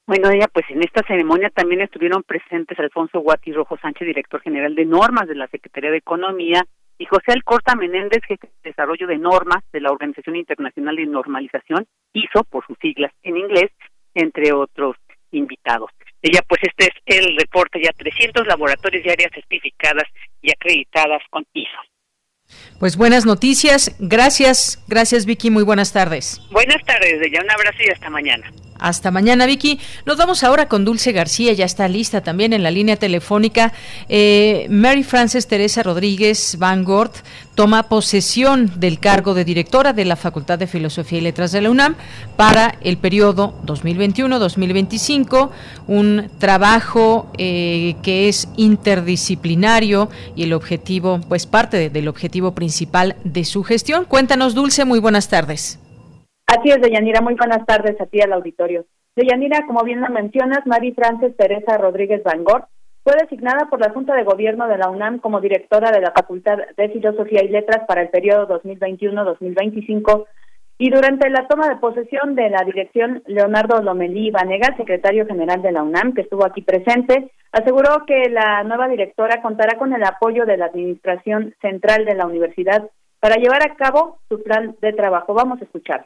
Bueno, 0.08 0.30
ella, 0.30 0.50
pues 0.50 0.66
en 0.68 0.84
esta 0.84 1.02
ceremonia 1.08 1.50
también 1.50 1.80
estuvieron 1.80 2.22
presentes 2.24 2.78
Alfonso 2.80 3.22
Guati 3.22 3.54
Rojo 3.54 3.78
Sánchez, 3.82 4.06
director 4.06 4.42
general 4.42 4.76
de 4.76 4.84
normas 4.84 5.26
de 5.30 5.36
la 5.36 5.48
Secretaría 5.48 5.92
de 5.92 6.00
Economía, 6.00 6.68
y 6.98 7.06
José 7.06 7.32
Alcorta 7.32 7.76
Menéndez, 7.76 8.22
jefe 8.28 8.48
de 8.48 8.70
desarrollo 8.70 9.08
de 9.08 9.18
normas 9.18 9.64
de 9.72 9.82
la 9.82 9.92
Organización 9.92 10.36
Internacional 10.36 10.96
de 10.96 11.06
Normalización, 11.06 11.86
ISO, 12.14 12.44
por 12.44 12.66
sus 12.66 12.78
siglas 12.80 13.12
en 13.24 13.38
inglés, 13.38 13.72
entre 14.14 14.54
otros 14.54 14.96
invitados. 15.32 15.90
Ella, 16.22 16.42
pues 16.48 16.62
este 16.64 16.86
es 16.86 17.18
el 17.18 17.38
reporte, 17.38 17.82
ya 17.84 17.92
300 17.92 18.48
laboratorios 18.48 19.06
y 19.06 19.10
áreas 19.10 19.32
certificadas 19.34 20.06
y 20.42 20.52
acreditadas 20.52 21.22
con 21.30 21.46
ISO. 21.54 21.80
Pues 22.80 22.98
buenas 22.98 23.26
noticias, 23.26 23.96
gracias, 24.00 24.84
gracias 24.88 25.26
Vicky, 25.26 25.50
muy 25.50 25.64
buenas 25.64 25.92
tardes. 25.92 26.42
Buenas 26.52 26.84
tardes, 26.86 27.20
ya 27.32 27.42
un 27.42 27.50
abrazo 27.50 27.78
y 27.86 27.90
hasta 27.90 28.10
mañana. 28.10 28.52
Hasta 28.84 29.12
mañana, 29.12 29.46
Vicky. 29.46 29.80
Nos 30.06 30.18
vamos 30.18 30.44
ahora 30.44 30.68
con 30.68 30.84
Dulce 30.84 31.14
García, 31.14 31.54
ya 31.54 31.64
está 31.64 31.88
lista 31.88 32.20
también 32.20 32.52
en 32.52 32.64
la 32.64 32.70
línea 32.70 32.98
telefónica. 32.98 33.72
Eh, 34.10 34.68
Mary 34.70 35.04
Frances 35.04 35.48
Teresa 35.48 35.84
Rodríguez 35.84 36.58
Van 36.60 36.84
Gort 36.84 37.16
toma 37.56 37.84
posesión 37.84 38.74
del 38.82 39.00
cargo 39.00 39.36
de 39.36 39.46
directora 39.46 39.94
de 39.94 40.04
la 40.04 40.18
Facultad 40.18 40.60
de 40.60 40.68
Filosofía 40.68 41.20
y 41.20 41.22
Letras 41.22 41.54
de 41.54 41.62
la 41.62 41.70
UNAM 41.70 41.96
para 42.36 42.76
el 42.82 42.98
periodo 42.98 43.58
2021-2025, 43.66 45.50
un 45.88 46.30
trabajo 46.38 47.32
eh, 47.38 47.96
que 48.04 48.28
es 48.28 48.50
interdisciplinario 48.58 50.10
y 50.36 50.44
el 50.44 50.52
objetivo, 50.52 51.22
pues 51.30 51.46
parte 51.46 51.90
del 51.90 52.10
objetivo 52.10 52.54
principal 52.54 53.16
de 53.24 53.46
su 53.46 53.64
gestión. 53.64 54.04
Cuéntanos, 54.04 54.56
Dulce, 54.56 54.84
muy 54.84 55.00
buenas 55.00 55.30
tardes. 55.30 55.80
Así 56.56 56.70
es, 56.70 56.80
Deyanira. 56.82 57.20
Muy 57.20 57.34
buenas 57.34 57.66
tardes 57.66 58.00
a 58.00 58.06
ti 58.06 58.22
al 58.22 58.32
auditorio. 58.32 58.86
Deyanira, 59.16 59.66
como 59.66 59.84
bien 59.84 60.02
lo 60.02 60.10
mencionas, 60.10 60.60
Mari 60.68 60.92
Frances 60.92 61.36
Teresa 61.36 61.80
Rodríguez 61.80 62.22
Van 62.24 62.44
Gogh 62.44 62.68
fue 63.04 63.16
designada 63.20 63.72
por 63.72 63.80
la 63.80 63.90
Junta 63.90 64.14
de 64.14 64.24
Gobierno 64.24 64.68
de 64.68 64.78
la 64.78 64.92
UNAM 64.92 65.18
como 65.18 65.42
directora 65.42 65.90
de 65.90 66.02
la 66.02 66.12
Facultad 66.12 66.60
de 66.78 66.90
Filosofía 66.90 67.44
y 67.44 67.48
Letras 67.48 67.88
para 67.88 68.04
el 68.04 68.10
periodo 68.10 68.48
2021-2025 68.62 70.26
y 70.78 70.92
durante 70.92 71.28
la 71.32 71.48
toma 71.48 71.70
de 71.70 71.78
posesión 71.78 72.36
de 72.36 72.52
la 72.52 72.64
dirección, 72.64 73.24
Leonardo 73.26 73.82
Lomelí 73.82 74.30
Vanega, 74.30 74.78
secretario 74.78 75.26
general 75.26 75.64
de 75.64 75.72
la 75.72 75.82
UNAM, 75.82 76.14
que 76.14 76.22
estuvo 76.22 76.46
aquí 76.46 76.62
presente, 76.62 77.32
aseguró 77.52 78.06
que 78.06 78.30
la 78.30 78.64
nueva 78.64 78.88
directora 78.90 79.42
contará 79.42 79.80
con 79.80 79.92
el 79.92 80.04
apoyo 80.04 80.46
de 80.46 80.58
la 80.58 80.66
Administración 80.66 81.56
Central 81.62 82.06
de 82.06 82.14
la 82.14 82.28
Universidad 82.28 82.88
para 83.20 83.38
llevar 83.38 83.64
a 83.64 83.76
cabo 83.76 84.20
su 84.30 84.44
plan 84.44 84.76
de 84.82 84.94
trabajo. 84.94 85.34
Vamos 85.34 85.60
a 85.60 85.66
escucharlo 85.66 86.06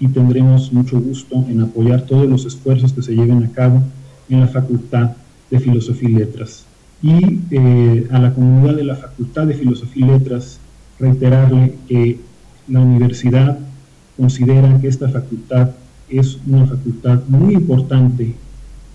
y 0.00 0.08
tendremos 0.08 0.72
mucho 0.72 1.00
gusto 1.00 1.44
en 1.48 1.60
apoyar 1.60 2.02
todos 2.02 2.28
los 2.28 2.44
esfuerzos 2.44 2.92
que 2.92 3.02
se 3.02 3.14
lleven 3.14 3.42
a 3.44 3.50
cabo 3.50 3.82
en 4.28 4.40
la 4.40 4.48
Facultad 4.48 5.12
de 5.50 5.60
Filosofía 5.60 6.08
y 6.08 6.14
Letras. 6.14 6.64
Y 7.02 7.40
eh, 7.50 8.08
a 8.10 8.18
la 8.18 8.34
comunidad 8.34 8.76
de 8.76 8.84
la 8.84 8.96
Facultad 8.96 9.46
de 9.46 9.54
Filosofía 9.54 10.06
y 10.06 10.10
Letras 10.10 10.58
reiterarle 10.98 11.74
que 11.88 12.18
la 12.68 12.80
universidad 12.80 13.58
considera 14.16 14.80
que 14.80 14.88
esta 14.88 15.08
facultad 15.08 15.70
es 16.08 16.38
una 16.46 16.66
facultad 16.66 17.20
muy 17.28 17.54
importante, 17.54 18.34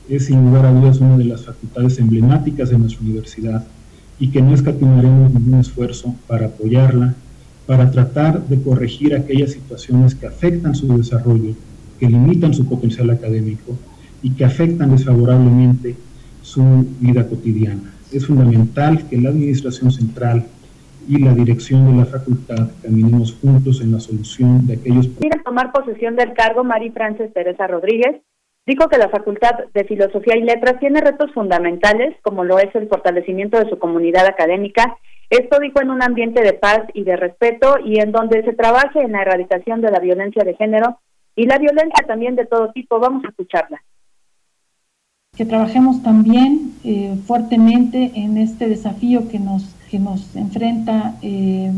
es 0.10 0.26
sin 0.26 0.44
lugar 0.44 0.66
a 0.66 0.74
dudas 0.74 1.00
una 1.00 1.18
de 1.18 1.26
las 1.26 1.46
facultades 1.46 1.98
emblemáticas 2.00 2.70
de 2.70 2.78
nuestra 2.78 3.02
universidad 3.02 3.66
y 4.20 4.30
que 4.30 4.42
no 4.42 4.54
escatimaremos 4.54 5.34
ningún 5.34 5.60
esfuerzo 5.60 6.16
para 6.28 6.48
apoyarla 6.48 7.16
para 7.66 7.90
tratar 7.92 8.42
de 8.42 8.62
corregir 8.62 9.16
aquellas 9.16 9.52
situaciones 9.52 10.16
que 10.16 10.28
afectan 10.28 10.76
su 10.76 10.98
desarrollo, 10.98 11.54
que 12.00 12.08
limitan 12.08 12.54
su 12.54 12.68
potencial 12.68 13.10
académico 13.10 13.78
y 14.22 14.32
que 14.32 14.46
afectan 14.46 14.92
desfavorablemente 14.92 15.96
su 16.42 16.86
vida 17.00 17.28
cotidiana. 17.28 17.94
Es 18.12 18.28
fundamental 18.28 19.08
que 19.08 19.18
la 19.18 19.30
Administración 19.30 19.92
Central 19.92 20.46
y 21.08 21.20
la 21.20 21.34
dirección 21.34 21.92
de 21.92 21.98
la 21.98 22.06
facultad 22.06 22.70
caminemos 22.82 23.38
juntos 23.42 23.82
en 23.82 23.92
la 23.92 24.00
solución 24.00 24.66
de 24.68 24.76
aquellos 24.76 25.08
problemas. 25.08 25.44
tomar 25.44 25.72
posesión 25.72 26.16
del 26.16 26.34
cargo, 26.34 26.64
Mari 26.64 26.92
Frances 26.92 27.34
Teresa 27.34 27.68
Rodríguez 27.68 28.22
dijo 28.66 28.88
que 28.88 28.98
la 28.98 29.10
Facultad 29.10 29.56
de 29.74 29.84
Filosofía 29.84 30.38
y 30.38 30.44
Letras 30.44 30.80
tiene 30.80 31.02
retos 31.02 31.32
fundamentales, 31.34 32.16
como 32.22 32.46
lo 32.46 32.60
es 32.60 32.74
el 32.76 32.88
fortalecimiento 32.88 33.60
de 33.60 33.70
su 33.70 33.78
comunidad 33.78 34.26
académica 34.26 34.98
esto 35.38 35.60
dijo 35.60 35.82
en 35.82 35.90
un 35.90 36.04
ambiente 36.04 36.44
de 36.44 36.54
paz 36.54 36.82
y 36.94 37.04
de 37.04 37.16
respeto 37.16 37.78
y 37.84 38.00
en 38.00 38.12
donde 38.12 38.44
se 38.44 38.54
trabaje 38.54 39.02
en 39.02 39.14
la 39.14 39.24
erradicación 39.24 39.82
de 39.82 39.90
la 39.90 40.00
violencia 40.00 40.44
de 40.44 40.56
género 40.56 41.00
y 41.36 41.48
la 41.48 41.58
violencia 41.58 42.06
también 42.06 42.36
de 42.36 42.46
todo 42.46 42.72
tipo. 42.72 43.00
Vamos 43.00 43.26
a 43.26 43.30
escucharla. 43.30 43.82
Que 45.36 45.46
trabajemos 45.46 46.04
también 46.04 46.74
eh, 46.84 47.16
fuertemente 47.26 48.12
en 48.14 48.38
este 48.38 48.70
desafío 48.70 49.28
que 49.30 49.40
nos, 49.40 49.76
que 49.90 49.98
nos 49.98 50.36
enfrenta 50.36 51.16
eh, 51.24 51.72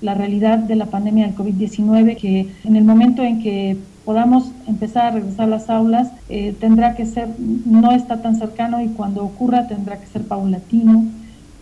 la 0.00 0.14
realidad 0.14 0.58
de 0.58 0.74
la 0.74 0.86
pandemia 0.86 1.26
del 1.26 1.36
COVID-19, 1.36 2.16
que 2.16 2.48
en 2.64 2.74
el 2.74 2.82
momento 2.82 3.22
en 3.22 3.40
que 3.40 3.76
podamos 4.04 4.50
empezar 4.66 5.06
a 5.06 5.10
regresar 5.12 5.46
a 5.46 5.50
las 5.50 5.70
aulas, 5.70 6.10
eh, 6.28 6.52
tendrá 6.58 6.96
que 6.96 7.06
ser, 7.06 7.28
no 7.38 7.92
está 7.92 8.20
tan 8.22 8.34
cercano 8.34 8.80
y 8.80 8.88
cuando 8.88 9.22
ocurra 9.22 9.68
tendrá 9.68 10.00
que 10.00 10.06
ser 10.06 10.22
paulatino 10.22 11.04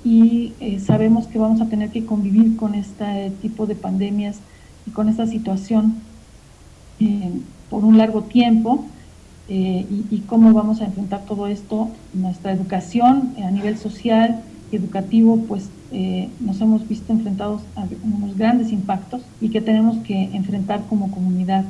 y 0.07 0.53
eh, 0.61 0.79
sabemos 0.79 1.27
que 1.27 1.37
vamos 1.37 1.61
a 1.61 1.67
tener 1.67 1.91
que 1.91 2.07
convivir 2.07 2.57
con 2.57 2.77
este 2.77 3.33
tipo 3.43 3.67
de 3.67 3.75
pandemias 3.75 4.39
y 4.87 4.93
con 4.93 5.09
esta 5.09 5.27
situación 5.27 5.97
eh, 7.01 7.33
por 7.69 7.85
un 7.85 7.99
largo 7.99 8.23
tiempo 8.23 8.85
eh, 9.49 9.85
y, 10.09 10.19
cómo 10.29 10.53
vamos 10.53 10.81
a 10.81 10.85
enfrentar 10.85 11.25
todo 11.25 11.49
esto. 11.49 11.91
Nuestra 12.15 12.53
educación 12.53 13.35
a 13.45 13.51
nivel 13.51 13.79
social 13.79 14.45
y 14.71 14.77
educativo, 14.77 15.45
pues 15.49 15.71
nos 16.41 16.61
hemos 16.61 16.87
visto 16.87 17.13
enfrentados 17.13 17.63
a 17.75 17.85
unos 18.05 18.37
grandes 18.37 18.71
impactos 18.71 19.23
y 19.41 19.49
que 19.49 19.61
tenemos 19.61 19.99
que 20.05 20.25
enfrentar 20.35 20.85
como 20.89 21.11
comunidad. 21.11 21.65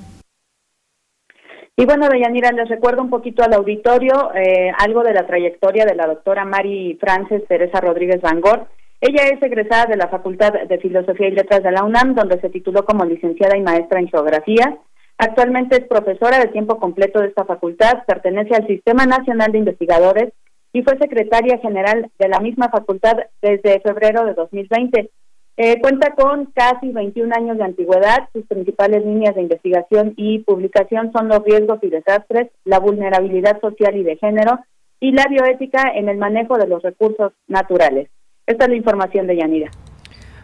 Y 1.78 1.84
bueno, 1.84 2.08
Deyanira, 2.08 2.52
les 2.52 2.70
recuerdo 2.70 3.02
un 3.02 3.10
poquito 3.10 3.42
al 3.42 3.52
auditorio 3.52 4.34
eh, 4.34 4.72
algo 4.78 5.02
de 5.02 5.12
la 5.12 5.26
trayectoria 5.26 5.84
de 5.84 5.94
la 5.94 6.06
doctora 6.06 6.46
Mari 6.46 6.96
Frances 6.98 7.46
Teresa 7.46 7.82
Rodríguez 7.82 8.22
Van 8.22 8.40
Gogh. 8.40 8.66
Ella 8.98 9.24
es 9.26 9.42
egresada 9.42 9.84
de 9.84 9.98
la 9.98 10.08
Facultad 10.08 10.54
de 10.54 10.78
Filosofía 10.78 11.28
y 11.28 11.32
Letras 11.32 11.62
de 11.62 11.70
la 11.70 11.84
UNAM, 11.84 12.14
donde 12.14 12.40
se 12.40 12.48
tituló 12.48 12.86
como 12.86 13.04
licenciada 13.04 13.58
y 13.58 13.60
maestra 13.60 14.00
en 14.00 14.08
Geografía. 14.08 14.78
Actualmente 15.18 15.76
es 15.76 15.86
profesora 15.86 16.38
de 16.38 16.48
tiempo 16.48 16.78
completo 16.78 17.20
de 17.20 17.28
esta 17.28 17.44
facultad, 17.44 18.04
pertenece 18.06 18.54
al 18.54 18.66
Sistema 18.66 19.04
Nacional 19.04 19.52
de 19.52 19.58
Investigadores 19.58 20.32
y 20.72 20.82
fue 20.82 20.96
secretaria 20.96 21.58
general 21.58 22.10
de 22.18 22.28
la 22.28 22.40
misma 22.40 22.70
facultad 22.70 23.18
desde 23.42 23.80
febrero 23.80 24.24
de 24.24 24.32
2020. 24.32 25.10
Eh, 25.58 25.80
cuenta 25.80 26.10
con 26.14 26.46
casi 26.46 26.90
21 26.90 27.34
años 27.34 27.56
de 27.56 27.64
antigüedad. 27.64 28.28
Sus 28.32 28.46
principales 28.46 29.04
líneas 29.04 29.34
de 29.34 29.42
investigación 29.42 30.12
y 30.16 30.40
publicación 30.40 31.12
son 31.12 31.28
los 31.28 31.42
riesgos 31.44 31.78
y 31.82 31.88
desastres, 31.88 32.50
la 32.64 32.78
vulnerabilidad 32.78 33.60
social 33.60 33.96
y 33.96 34.02
de 34.02 34.16
género 34.16 34.58
y 35.00 35.12
la 35.12 35.24
bioética 35.28 35.92
en 35.94 36.08
el 36.08 36.18
manejo 36.18 36.58
de 36.58 36.66
los 36.66 36.82
recursos 36.82 37.32
naturales. 37.48 38.08
Esta 38.46 38.64
es 38.64 38.70
la 38.70 38.76
información 38.76 39.26
de 39.26 39.36
Yanira. 39.36 39.70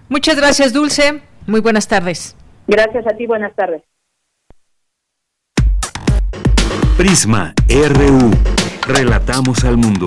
Muchas 0.09 0.37
gracias, 0.37 0.72
Dulce. 0.72 1.20
Muy 1.46 1.61
buenas 1.61 1.88
tardes. 1.88 2.37
Gracias 2.66 3.07
a 3.07 3.16
ti, 3.16 3.27
buenas 3.27 3.55
tardes. 3.55 3.83
Prisma 6.96 7.55
RU. 7.68 8.31
Relatamos 8.87 9.64
al 9.64 9.77
mundo. 9.77 10.07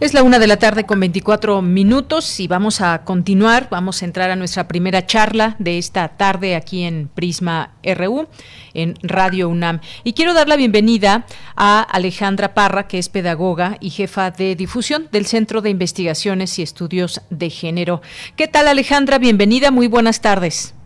Es 0.00 0.14
la 0.14 0.22
una 0.22 0.38
de 0.38 0.46
la 0.46 0.58
tarde 0.58 0.86
con 0.86 1.00
24 1.00 1.60
minutos 1.60 2.38
y 2.38 2.46
vamos 2.46 2.80
a 2.80 3.02
continuar, 3.02 3.66
vamos 3.68 4.00
a 4.00 4.04
entrar 4.04 4.30
a 4.30 4.36
nuestra 4.36 4.68
primera 4.68 5.04
charla 5.06 5.56
de 5.58 5.76
esta 5.76 6.06
tarde 6.10 6.54
aquí 6.54 6.84
en 6.84 7.08
Prisma 7.08 7.72
RU, 7.82 8.28
en 8.74 8.94
Radio 9.02 9.48
UNAM. 9.48 9.80
Y 10.04 10.12
quiero 10.12 10.34
dar 10.34 10.46
la 10.46 10.54
bienvenida 10.54 11.26
a 11.56 11.80
Alejandra 11.80 12.54
Parra, 12.54 12.86
que 12.86 12.98
es 12.98 13.08
pedagoga 13.08 13.76
y 13.80 13.90
jefa 13.90 14.30
de 14.30 14.54
difusión 14.54 15.08
del 15.10 15.26
Centro 15.26 15.62
de 15.62 15.70
Investigaciones 15.70 16.60
y 16.60 16.62
Estudios 16.62 17.20
de 17.30 17.50
Género. 17.50 18.00
¿Qué 18.36 18.46
tal 18.46 18.68
Alejandra? 18.68 19.18
Bienvenida, 19.18 19.72
muy 19.72 19.88
buenas 19.88 20.20
tardes. 20.20 20.76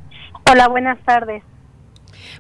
Hola, 0.50 0.68
buenas 0.68 0.98
tardes. 1.04 1.42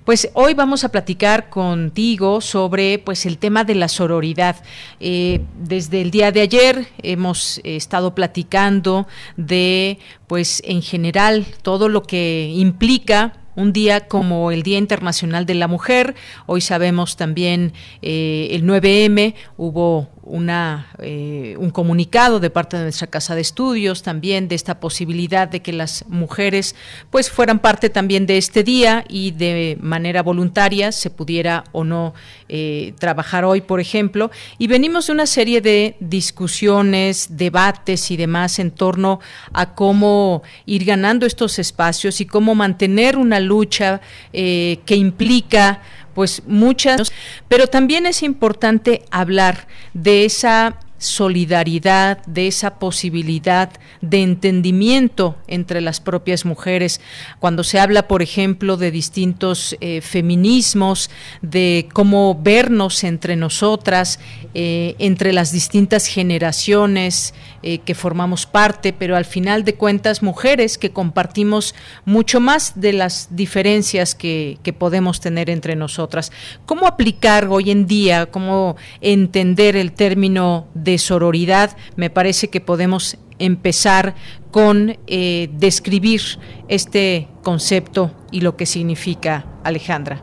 Pues 0.04 0.30
hoy 0.34 0.54
vamos 0.54 0.82
a 0.82 0.88
platicar 0.88 1.48
contigo 1.48 2.40
sobre 2.40 2.98
pues 2.98 3.24
el 3.24 3.38
tema 3.38 3.62
de 3.62 3.76
la 3.76 3.86
sororidad. 3.86 4.56
Eh, 4.98 5.42
desde 5.56 6.00
el 6.00 6.10
día 6.10 6.32
de 6.32 6.40
ayer 6.40 6.88
hemos 7.04 7.60
estado 7.62 8.12
platicando 8.12 9.06
de 9.36 9.98
pues 10.26 10.60
en 10.66 10.82
general 10.82 11.46
todo 11.62 11.88
lo 11.88 12.02
que 12.02 12.52
implica 12.52 13.34
un 13.54 13.72
día 13.72 14.08
como 14.08 14.50
el 14.50 14.62
Día 14.62 14.78
Internacional 14.78 15.46
de 15.46 15.54
la 15.54 15.68
Mujer. 15.68 16.14
Hoy 16.46 16.60
sabemos 16.60 17.16
también 17.16 17.72
eh, 18.00 18.48
el 18.50 18.64
9M, 18.64 19.34
hubo 19.56 20.08
una, 20.22 20.88
eh, 20.98 21.56
un 21.58 21.70
comunicado 21.70 22.38
de 22.40 22.50
parte 22.50 22.76
de 22.76 22.84
nuestra 22.84 23.08
casa 23.08 23.34
de 23.34 23.40
estudios 23.40 24.02
también 24.02 24.48
de 24.48 24.54
esta 24.54 24.78
posibilidad 24.78 25.48
de 25.48 25.60
que 25.60 25.72
las 25.72 26.04
mujeres 26.08 26.74
pues 27.10 27.30
fueran 27.30 27.58
parte 27.58 27.90
también 27.90 28.26
de 28.26 28.38
este 28.38 28.62
día 28.62 29.04
y 29.08 29.32
de 29.32 29.76
manera 29.80 30.22
voluntaria 30.22 30.92
se 30.92 31.10
pudiera 31.10 31.64
o 31.72 31.84
no 31.84 32.14
eh, 32.48 32.94
trabajar 32.98 33.44
hoy, 33.44 33.62
por 33.62 33.80
ejemplo. 33.80 34.30
Y 34.58 34.66
venimos 34.66 35.06
de 35.06 35.12
una 35.12 35.26
serie 35.26 35.60
de 35.60 35.96
discusiones, 36.00 37.36
debates 37.36 38.10
y 38.10 38.16
demás 38.16 38.58
en 38.58 38.70
torno 38.70 39.20
a 39.52 39.74
cómo 39.74 40.42
ir 40.66 40.84
ganando 40.84 41.26
estos 41.26 41.58
espacios 41.58 42.20
y 42.20 42.26
cómo 42.26 42.54
mantener 42.54 43.16
una 43.16 43.40
lucha 43.40 44.00
eh, 44.32 44.80
que 44.86 44.96
implica 44.96 45.80
pues 46.14 46.42
muchas, 46.46 47.12
pero 47.48 47.66
también 47.66 48.06
es 48.06 48.22
importante 48.22 49.04
hablar 49.10 49.66
de 49.94 50.24
esa 50.24 50.78
solidaridad, 51.02 52.24
de 52.26 52.46
esa 52.46 52.78
posibilidad 52.78 53.70
de 54.00 54.22
entendimiento 54.22 55.36
entre 55.48 55.80
las 55.80 56.00
propias 56.00 56.44
mujeres. 56.44 57.00
Cuando 57.40 57.64
se 57.64 57.80
habla, 57.80 58.06
por 58.06 58.22
ejemplo, 58.22 58.76
de 58.76 58.90
distintos 58.90 59.76
eh, 59.80 60.00
feminismos, 60.00 61.10
de 61.42 61.88
cómo 61.92 62.38
vernos 62.40 63.02
entre 63.04 63.36
nosotras, 63.36 64.20
eh, 64.54 64.94
entre 64.98 65.32
las 65.32 65.50
distintas 65.52 66.06
generaciones 66.06 67.34
eh, 67.62 67.78
que 67.78 67.94
formamos 67.94 68.46
parte, 68.46 68.92
pero 68.92 69.16
al 69.16 69.24
final 69.24 69.64
de 69.64 69.74
cuentas 69.74 70.22
mujeres 70.22 70.78
que 70.78 70.90
compartimos 70.90 71.74
mucho 72.04 72.40
más 72.40 72.80
de 72.80 72.92
las 72.92 73.28
diferencias 73.30 74.14
que, 74.14 74.58
que 74.62 74.72
podemos 74.72 75.20
tener 75.20 75.50
entre 75.50 75.74
nosotras. 75.74 76.32
¿Cómo 76.64 76.86
aplicar 76.86 77.48
hoy 77.50 77.70
en 77.70 77.86
día, 77.86 78.26
cómo 78.26 78.76
entender 79.00 79.76
el 79.76 79.92
término 79.92 80.68
de 80.74 80.91
de 80.92 80.98
sororidad, 80.98 81.70
me 81.96 82.10
parece 82.10 82.50
que 82.50 82.60
podemos 82.60 83.18
empezar 83.38 84.14
con 84.50 84.90
eh, 85.06 85.48
describir 85.52 86.20
este 86.68 87.28
concepto 87.42 88.10
y 88.30 88.42
lo 88.42 88.56
que 88.56 88.66
significa, 88.66 89.44
Alejandra. 89.64 90.16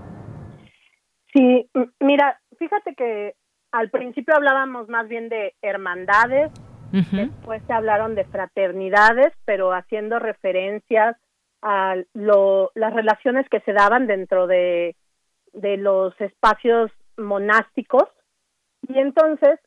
Sí, 1.34 1.70
mira, 2.00 2.40
fíjate 2.58 2.96
que 2.96 3.34
al 3.72 3.90
principio 3.90 4.36
hablábamos 4.36 4.88
más 4.90 5.08
bien 5.08 5.30
de 5.30 5.54
hermandades, 5.62 6.52
después 6.92 7.62
se 7.68 7.74
hablaron 7.74 8.16
de 8.16 8.26
fraternidades, 8.26 9.32
pero 9.46 9.74
haciendo 9.74 10.18
referencias 10.18 11.16
a 11.62 11.96
lo, 12.14 12.72
las 12.74 12.94
relaciones 12.94 13.48
que 13.50 13.60
se 13.62 13.74
daban 13.74 14.08
dentro 14.08 14.48
de, 14.48 14.96
de 15.54 15.78
los 15.78 16.20
espacios 16.20 16.92
monásticos. 17.18 18.06
Y 18.88 18.98
entonces 18.98 19.60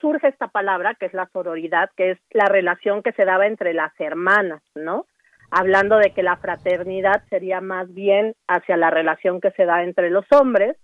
surge 0.00 0.28
esta 0.28 0.48
palabra 0.48 0.94
que 0.94 1.06
es 1.06 1.14
la 1.14 1.28
sororidad, 1.32 1.90
que 1.96 2.12
es 2.12 2.18
la 2.30 2.46
relación 2.46 3.02
que 3.02 3.12
se 3.12 3.24
daba 3.24 3.46
entre 3.46 3.74
las 3.74 3.92
hermanas, 3.98 4.62
¿no? 4.74 5.06
Hablando 5.50 5.96
de 5.98 6.12
que 6.12 6.22
la 6.22 6.36
fraternidad 6.36 7.22
sería 7.28 7.60
más 7.60 7.92
bien 7.92 8.34
hacia 8.46 8.76
la 8.76 8.90
relación 8.90 9.40
que 9.40 9.50
se 9.52 9.64
da 9.64 9.82
entre 9.82 10.10
los 10.10 10.24
hombres 10.30 10.76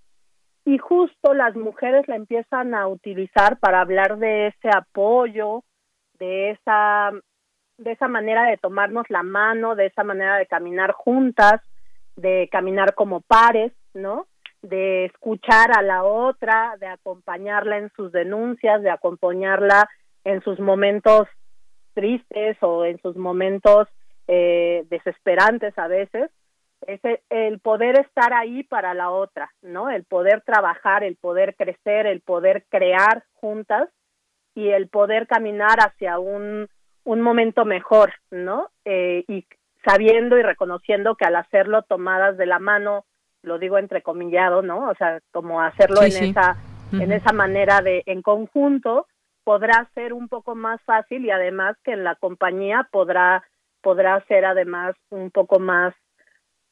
y 0.65 0.79
justo 0.79 1.33
las 1.33 1.55
mujeres 1.55 2.09
la 2.09 2.17
empiezan 2.17 2.75
a 2.75 2.89
utilizar 2.89 3.59
para 3.59 3.81
hablar 3.81 4.19
de 4.19 4.49
ese 4.49 4.69
apoyo, 4.75 5.63
de 6.19 6.51
esa 6.51 7.13
de 7.79 7.93
esa 7.93 8.09
manera 8.09 8.45
de 8.45 8.57
tomarnos 8.57 9.05
la 9.11 9.23
mano, 9.23 9.75
de 9.75 9.87
esa 9.87 10.03
manera 10.03 10.39
de 10.39 10.47
caminar 10.47 10.93
juntas, 10.93 11.61
de 12.17 12.49
caminar 12.51 12.95
como 12.95 13.21
pares, 13.21 13.73
¿no? 13.93 14.27
De 14.63 15.07
escuchar 15.07 15.77
a 15.77 15.83
la 15.83 16.05
otra, 16.05 16.77
de 16.81 16.87
acompañarla 16.87 17.79
en 17.79 17.91
sus 17.95 18.13
denuncias, 18.13 18.83
de 18.83 18.91
acompañarla 18.91 19.89
en 20.25 20.43
sus 20.43 20.59
momentos 20.59 21.29
tristes 21.95 22.57
o 22.61 22.85
en 22.85 23.01
sus 23.01 23.17
momentos 23.17 23.89
eh, 24.29 24.85
desesperantes 24.91 25.79
a 25.79 25.89
veces, 25.89 26.31
es 26.87 27.01
el 27.31 27.59
poder 27.61 27.99
estar 28.01 28.33
ahí 28.35 28.63
para 28.63 28.95
la 28.95 29.11
otra, 29.11 29.51
¿no? 29.63 29.89
El 29.91 30.05
poder 30.05 30.43
trabajar, 30.43 31.05
el 31.05 31.17
poder 31.17 31.57
crecer, 31.57 32.07
el 32.07 32.21
poder 32.21 32.65
crear 32.69 33.25
juntas 33.35 33.89
y 34.55 34.69
el 34.69 34.89
poder 34.89 35.27
caminar 35.27 35.79
hacia 35.81 36.19
un, 36.19 36.69
un 37.05 37.21
momento 37.23 37.65
mejor, 37.65 38.13
¿no? 38.31 38.69
Eh, 38.85 39.25
y 39.29 39.47
sabiendo 39.85 40.37
y 40.39 40.43
reconociendo 40.43 41.15
que 41.15 41.25
al 41.25 41.37
hacerlo 41.37 41.83
tomadas 41.83 42.37
de 42.37 42.47
la 42.47 42.59
mano, 42.59 43.05
lo 43.47 43.59
digo 43.59 43.79
entrecomillado, 43.79 44.61
¿no? 44.61 44.89
O 44.89 44.95
sea, 44.97 45.21
como 45.33 45.63
hacerlo 45.63 46.03
en 46.03 46.31
esa 46.31 46.57
en 46.93 47.13
esa 47.13 47.33
manera 47.33 47.81
de 47.81 48.03
en 48.07 48.23
conjunto 48.23 49.07
podrá 49.45 49.89
ser 49.95 50.13
un 50.13 50.29
poco 50.29 50.55
más 50.55 50.81
fácil 50.83 51.25
y 51.25 51.31
además 51.31 51.77
que 51.85 51.93
en 51.93 52.05
la 52.05 52.15
compañía 52.15 52.89
podrá 52.91 53.45
podrá 53.81 54.25
ser 54.27 54.45
además 54.45 54.95
un 55.11 55.31
poco 55.31 55.59
más 55.59 55.95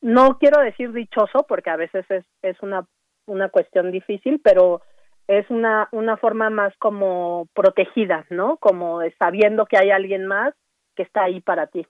no 0.01 0.39
quiero 0.39 0.61
decir 0.61 0.93
dichoso 0.93 1.47
porque 1.49 1.71
a 1.71 1.77
veces 1.77 2.05
es 2.11 2.25
es 2.43 2.57
una 2.63 2.87
una 3.27 3.49
cuestión 3.49 3.91
difícil, 3.91 4.41
pero 4.43 4.83
es 5.29 5.49
una 5.51 5.89
una 5.93 6.17
forma 6.17 6.51
más 6.51 6.75
como 6.79 7.49
protegida, 7.55 8.27
¿no? 8.31 8.57
Como 8.59 9.01
sabiendo 9.19 9.67
que 9.67 9.79
hay 9.79 9.91
alguien 9.91 10.27
más 10.27 10.55
que 10.95 11.03
está 11.03 11.25
ahí 11.25 11.41
para 11.41 11.67
ti. 11.67 11.87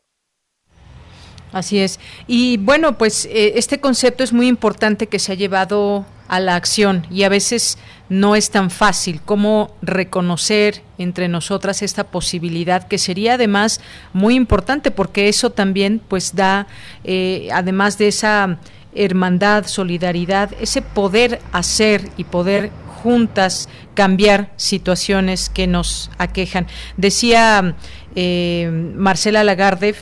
Así 1.55 1.79
es. 1.79 2.01
Y 2.27 2.57
bueno, 2.57 2.99
pues 2.99 3.27
eh, 3.27 3.53
este 3.55 3.79
concepto 3.79 4.25
es 4.25 4.33
muy 4.33 4.49
importante 4.49 5.07
que 5.07 5.21
se 5.21 5.31
ha 5.31 5.37
llevado 5.37 6.05
a 6.27 6.41
la 6.41 6.57
acción 6.57 7.07
y 7.11 7.23
a 7.23 7.29
veces 7.29 7.79
no 8.09 8.35
es 8.35 8.51
tan 8.51 8.71
fácil 8.71 9.21
como 9.25 9.73
reconocer 9.81 10.83
entre 10.99 11.29
nosotras 11.29 11.83
esta 11.83 12.05
posibilidad 12.05 12.89
que 12.89 12.99
sería 12.99 13.35
además 13.35 13.81
muy 14.13 14.35
importante 14.35 14.91
porque 14.91 15.29
eso 15.29 15.51
también 15.51 16.01
pues 16.09 16.35
da 16.35 16.67
eh, 17.05 17.49
además 17.53 17.99
de 17.99 18.09
esa 18.09 18.59
hermandad, 18.95 19.67
solidaridad, 19.67 20.51
ese 20.61 20.83
poder 20.83 21.41
hacer 21.53 22.11
y 22.17 22.25
poder 22.25 22.71
juntas 23.03 23.69
cambiar 23.95 24.51
situaciones 24.57 25.51
que 25.51 25.67
nos 25.69 26.11
aquejan. 26.19 26.67
Decía 26.97 27.77
eh, 28.17 28.71
Marcela 28.97 29.45
Lagarde, 29.45 29.95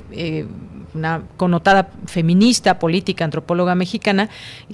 una 0.94 1.22
connotada 1.37 1.90
feminista, 2.07 2.78
política, 2.78 3.24
antropóloga 3.24 3.74
mexicana, 3.74 4.28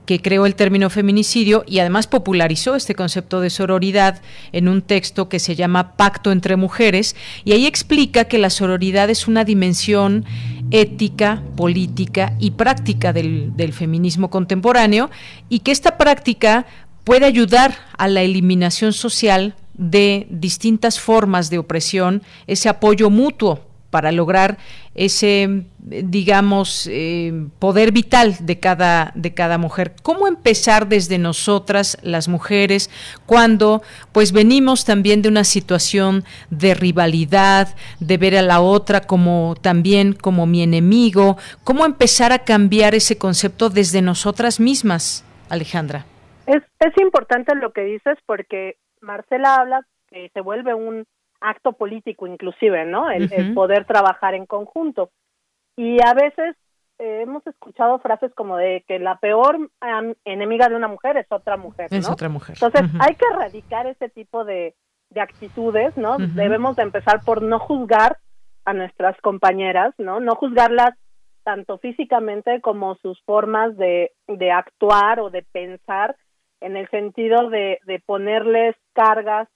que 0.07 0.21
creó 0.21 0.47
el 0.47 0.55
término 0.55 0.91
feminicidio 0.91 1.65
y 1.67 1.79
además 1.79 2.07
popularizó 2.07 2.75
este 2.75 2.95
concepto 2.95 3.41
de 3.41 3.51
sororidad 3.51 4.21
en 4.53 4.69
un 4.69 4.83
texto 4.83 5.29
que 5.29 5.39
se 5.39 5.55
llama 5.55 5.97
Pacto 5.97 6.33
entre 6.33 6.57
Mujeres, 6.57 7.17
y 7.45 7.53
ahí 7.53 7.67
explica 7.67 8.25
que 8.25 8.39
la 8.39 8.51
sororidad 8.51 9.11
es 9.11 9.29
una 9.29 9.45
dimensión 9.45 10.25
ética, 10.71 11.43
política 11.57 12.35
y 12.39 12.53
práctica 12.53 13.13
del, 13.13 13.57
del 13.57 13.73
feminismo 13.73 14.31
contemporáneo, 14.31 15.11
y 15.49 15.61
que 15.61 15.73
esta 15.73 15.97
práctica 15.97 16.67
puede 17.05 17.27
ayudar 17.27 17.75
a 17.97 18.09
la 18.09 18.23
eliminación 18.23 18.93
social 18.93 19.55
de 19.75 20.27
distintas 20.31 20.99
formas 20.99 21.51
de 21.51 21.59
opresión, 21.59 22.23
ese 22.47 22.69
apoyo 22.69 23.11
mutuo 23.11 23.68
para 23.91 24.13
lograr 24.13 24.59
ese, 24.95 25.65
digamos, 25.79 26.89
eh, 26.91 27.33
poder 27.59 27.93
vital 27.93 28.35
de 28.41 28.59
cada, 28.61 29.13
de 29.15 29.33
cada 29.33 29.57
mujer. 29.57 29.95
¿Cómo 30.03 30.27
empezar 30.27 30.89
desde 30.89 31.19
nosotras, 31.19 31.97
las 32.03 32.29
mujeres, 32.29 32.91
cuando 33.27 33.83
pues 34.13 34.33
venimos 34.33 34.85
también 34.85 35.23
de 35.23 35.29
una 35.29 35.45
situación 35.45 36.25
de 36.51 36.75
rivalidad, 36.75 37.69
de 38.01 38.19
ver 38.19 38.37
a 38.37 38.43
la 38.43 38.61
otra 38.61 39.01
como 39.01 39.55
también 39.61 40.13
como 40.13 40.47
mi 40.47 40.63
enemigo? 40.63 41.39
¿Cómo 41.65 41.87
empezar 41.87 42.33
a 42.33 42.41
cambiar 42.41 42.95
ese 42.95 43.17
concepto 43.17 43.71
desde 43.71 44.03
nosotras 44.03 44.61
mismas, 44.61 45.25
Alejandra? 45.49 46.05
Es, 46.47 46.63
es 46.81 46.93
importante 47.01 47.55
lo 47.55 47.73
que 47.73 47.83
dices 47.83 48.19
porque 48.27 48.77
Marcela 49.01 49.57
habla 49.57 49.87
que 50.11 50.31
se 50.35 50.41
vuelve 50.41 50.75
un 50.75 51.05
acto 51.41 51.73
político 51.73 52.27
inclusive, 52.27 52.85
¿no? 52.85 53.11
El, 53.11 53.55
poder 53.55 53.85
trabajar 53.85 54.35
en 54.35 54.47
conjunto. 54.47 55.11
Y 55.77 55.99
a 56.03 56.15
veces 56.15 56.57
eh, 56.99 57.21
hemos 57.23 57.47
escuchado 57.47 57.99
frases 58.01 58.33
como 58.35 58.57
de 58.57 58.85
que 58.89 58.99
la 58.99 59.19
peor 59.19 59.71
enemiga 60.25 60.69
de 60.69 60.77
una 60.77 60.89
mujer 60.89 61.17
es 61.17 61.27
otra 61.31 61.57
mujer, 61.57 61.89
¿no? 61.91 61.99
Es 61.99 62.09
otra 62.09 62.29
mujer. 62.29 62.57
Entonces 62.61 62.91
hay 63.01 63.15
que 63.15 63.27
erradicar 63.33 63.87
ese 63.87 64.09
tipo 64.09 64.45
de, 64.45 64.75
de 65.11 65.21
actitudes, 65.21 65.97
¿no? 65.97 66.19
Debemos 66.19 66.77
de 66.77 66.83
empezar 66.83 67.25
por 67.25 67.43
no 67.43 67.59
juzgar 67.59 68.19
a 68.65 68.75
nuestras 68.75 69.19
compañeras, 69.21 69.95
¿no? 69.99 70.21
No 70.21 70.35
juzgarlas 70.35 70.95
tanto 71.45 71.79
físicamente 71.79 72.61
como 72.61 72.97
sus 72.97 73.23
formas 73.23 73.77
de, 73.77 74.13
de 74.27 74.51
actuar 74.51 75.21
o 75.21 75.31
de 75.31 75.43
pensar 75.43 76.17
en 76.61 76.77
el 76.77 76.89
sentido 76.91 77.49
de, 77.49 77.79
de 77.87 78.01
ponerles 78.05 78.77
cargas 78.93 79.49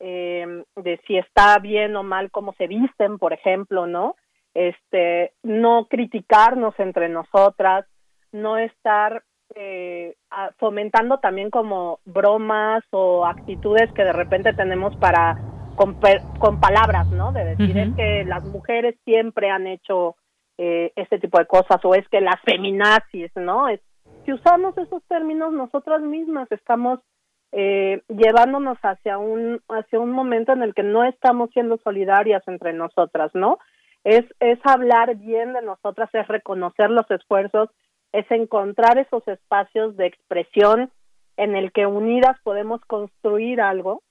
eh, 0.00 0.64
de 0.76 1.00
si 1.06 1.16
está 1.16 1.58
bien 1.58 1.96
o 1.96 2.02
mal 2.02 2.30
cómo 2.30 2.52
se 2.54 2.66
visten, 2.66 3.18
por 3.18 3.32
ejemplo, 3.32 3.86
¿no? 3.86 4.16
Este, 4.54 5.32
no 5.42 5.86
criticarnos 5.88 6.74
entre 6.78 7.08
nosotras, 7.08 7.86
no 8.32 8.58
estar 8.58 9.22
eh, 9.54 10.16
fomentando 10.58 11.18
también 11.18 11.50
como 11.50 12.00
bromas 12.04 12.84
o 12.90 13.26
actitudes 13.26 13.92
que 13.92 14.04
de 14.04 14.12
repente 14.12 14.52
tenemos 14.54 14.96
para 14.96 15.38
con, 15.76 15.98
con 16.38 16.58
palabras, 16.58 17.06
¿no? 17.08 17.32
De 17.32 17.44
decir 17.44 17.76
es 17.76 17.94
que 17.94 18.24
las 18.24 18.44
mujeres 18.44 18.96
siempre 19.04 19.50
han 19.50 19.66
hecho 19.66 20.16
eh, 20.58 20.92
este 20.96 21.18
tipo 21.18 21.38
de 21.38 21.46
cosas 21.46 21.84
o 21.84 21.94
es 21.94 22.08
que 22.08 22.20
las 22.20 22.40
feminazis, 22.42 23.30
¿no? 23.36 23.68
Es, 23.68 23.80
si 24.24 24.32
usamos 24.32 24.76
esos 24.78 25.02
términos 25.04 25.52
nosotras 25.52 26.00
mismas 26.00 26.50
estamos 26.50 27.00
eh, 27.52 28.02
llevándonos 28.08 28.78
hacia 28.82 29.18
un 29.18 29.60
hacia 29.68 30.00
un 30.00 30.10
momento 30.10 30.52
en 30.52 30.62
el 30.62 30.74
que 30.74 30.82
no 30.82 31.04
estamos 31.04 31.50
siendo 31.50 31.78
solidarias 31.78 32.42
entre 32.46 32.72
nosotras, 32.72 33.30
¿no? 33.34 33.58
Es 34.04 34.24
es 34.40 34.58
hablar 34.64 35.16
bien 35.16 35.52
de 35.52 35.62
nosotras, 35.62 36.10
es 36.12 36.26
reconocer 36.28 36.90
los 36.90 37.10
esfuerzos, 37.10 37.70
es 38.12 38.30
encontrar 38.30 38.98
esos 38.98 39.26
espacios 39.28 39.96
de 39.96 40.06
expresión 40.06 40.90
en 41.36 41.54
el 41.54 41.72
que 41.72 41.86
unidas 41.86 42.36
podemos 42.42 42.80
construir 42.86 43.60
algo, 43.60 44.02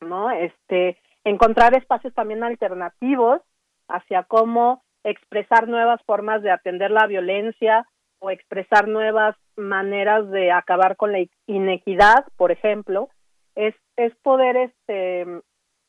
¿no? 0.00 0.30
Este, 0.30 0.98
encontrar 1.24 1.74
espacios 1.76 2.14
también 2.14 2.44
alternativos 2.44 3.40
hacia 3.88 4.22
cómo 4.22 4.82
expresar 5.04 5.68
nuevas 5.68 6.00
formas 6.04 6.42
de 6.42 6.50
atender 6.50 6.90
la 6.90 7.06
violencia 7.06 7.86
o 8.20 8.30
expresar 8.30 8.88
nuevas 8.88 9.36
maneras 9.56 10.30
de 10.30 10.52
acabar 10.52 10.96
con 10.96 11.12
la 11.12 11.24
inequidad, 11.46 12.26
por 12.36 12.52
ejemplo, 12.52 13.08
es, 13.54 13.74
es 13.96 14.14
poder 14.22 14.56
este 14.56 15.26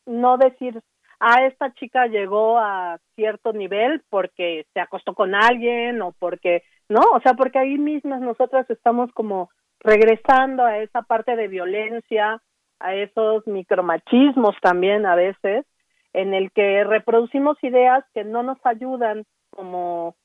no 0.04 0.36
decir 0.36 0.82
ah, 1.22 1.46
esta 1.46 1.72
chica 1.74 2.06
llegó 2.06 2.58
a 2.58 2.98
cierto 3.14 3.52
nivel 3.52 4.02
porque 4.10 4.66
se 4.74 4.80
acostó 4.80 5.14
con 5.14 5.34
alguien 5.34 6.02
o 6.02 6.12
porque, 6.18 6.64
¿no? 6.88 7.00
O 7.14 7.20
sea, 7.20 7.34
porque 7.34 7.60
ahí 7.60 7.78
mismas 7.78 8.20
nosotras 8.20 8.68
estamos 8.68 9.10
como 9.12 9.48
regresando 9.78 10.64
a 10.64 10.78
esa 10.78 11.02
parte 11.02 11.36
de 11.36 11.46
violencia, 11.46 12.42
a 12.80 12.94
esos 12.94 13.46
micromachismos 13.46 14.56
también 14.60 15.06
a 15.06 15.14
veces, 15.14 15.64
en 16.12 16.34
el 16.34 16.50
que 16.50 16.82
reproducimos 16.84 17.56
ideas 17.62 18.04
que 18.12 18.24
no 18.24 18.42
nos 18.42 18.58
ayudan 18.66 19.24
como 19.50 20.16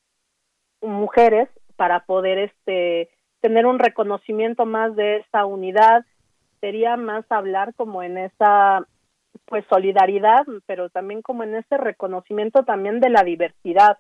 mujeres 0.81 1.47
para 1.77 2.01
poder 2.01 2.37
este 2.39 3.09
tener 3.39 3.65
un 3.65 3.79
reconocimiento 3.79 4.65
más 4.65 4.95
de 4.95 5.17
esa 5.17 5.45
unidad. 5.45 6.05
Sería 6.59 6.97
más 6.97 7.23
hablar 7.29 7.73
como 7.75 8.03
en 8.03 8.17
esa 8.17 8.85
pues 9.45 9.63
solidaridad 9.69 10.45
pero 10.65 10.89
también 10.89 11.21
como 11.21 11.43
en 11.43 11.55
ese 11.55 11.77
reconocimiento 11.77 12.63
también 12.63 12.99
de 12.99 13.09
la 13.09 13.23
diversidad 13.23 13.97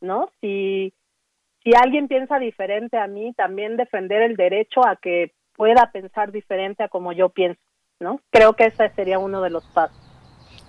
no 0.00 0.30
si 0.40 0.94
si 1.62 1.72
alguien 1.74 2.08
piensa 2.08 2.38
diferente 2.38 2.96
a 2.96 3.06
mí 3.06 3.32
también 3.34 3.76
defender 3.76 4.22
el 4.22 4.34
derecho 4.34 4.80
a 4.84 4.96
que 4.96 5.34
pueda 5.54 5.92
pensar 5.92 6.32
diferente 6.32 6.82
a 6.82 6.88
como 6.88 7.12
yo 7.12 7.28
pienso 7.28 7.60
no 8.00 8.20
creo 8.30 8.54
que 8.54 8.66
ese 8.66 8.90
sería 8.94 9.18
uno 9.18 9.42
de 9.42 9.50
los 9.50 9.64
pasos. 9.66 9.96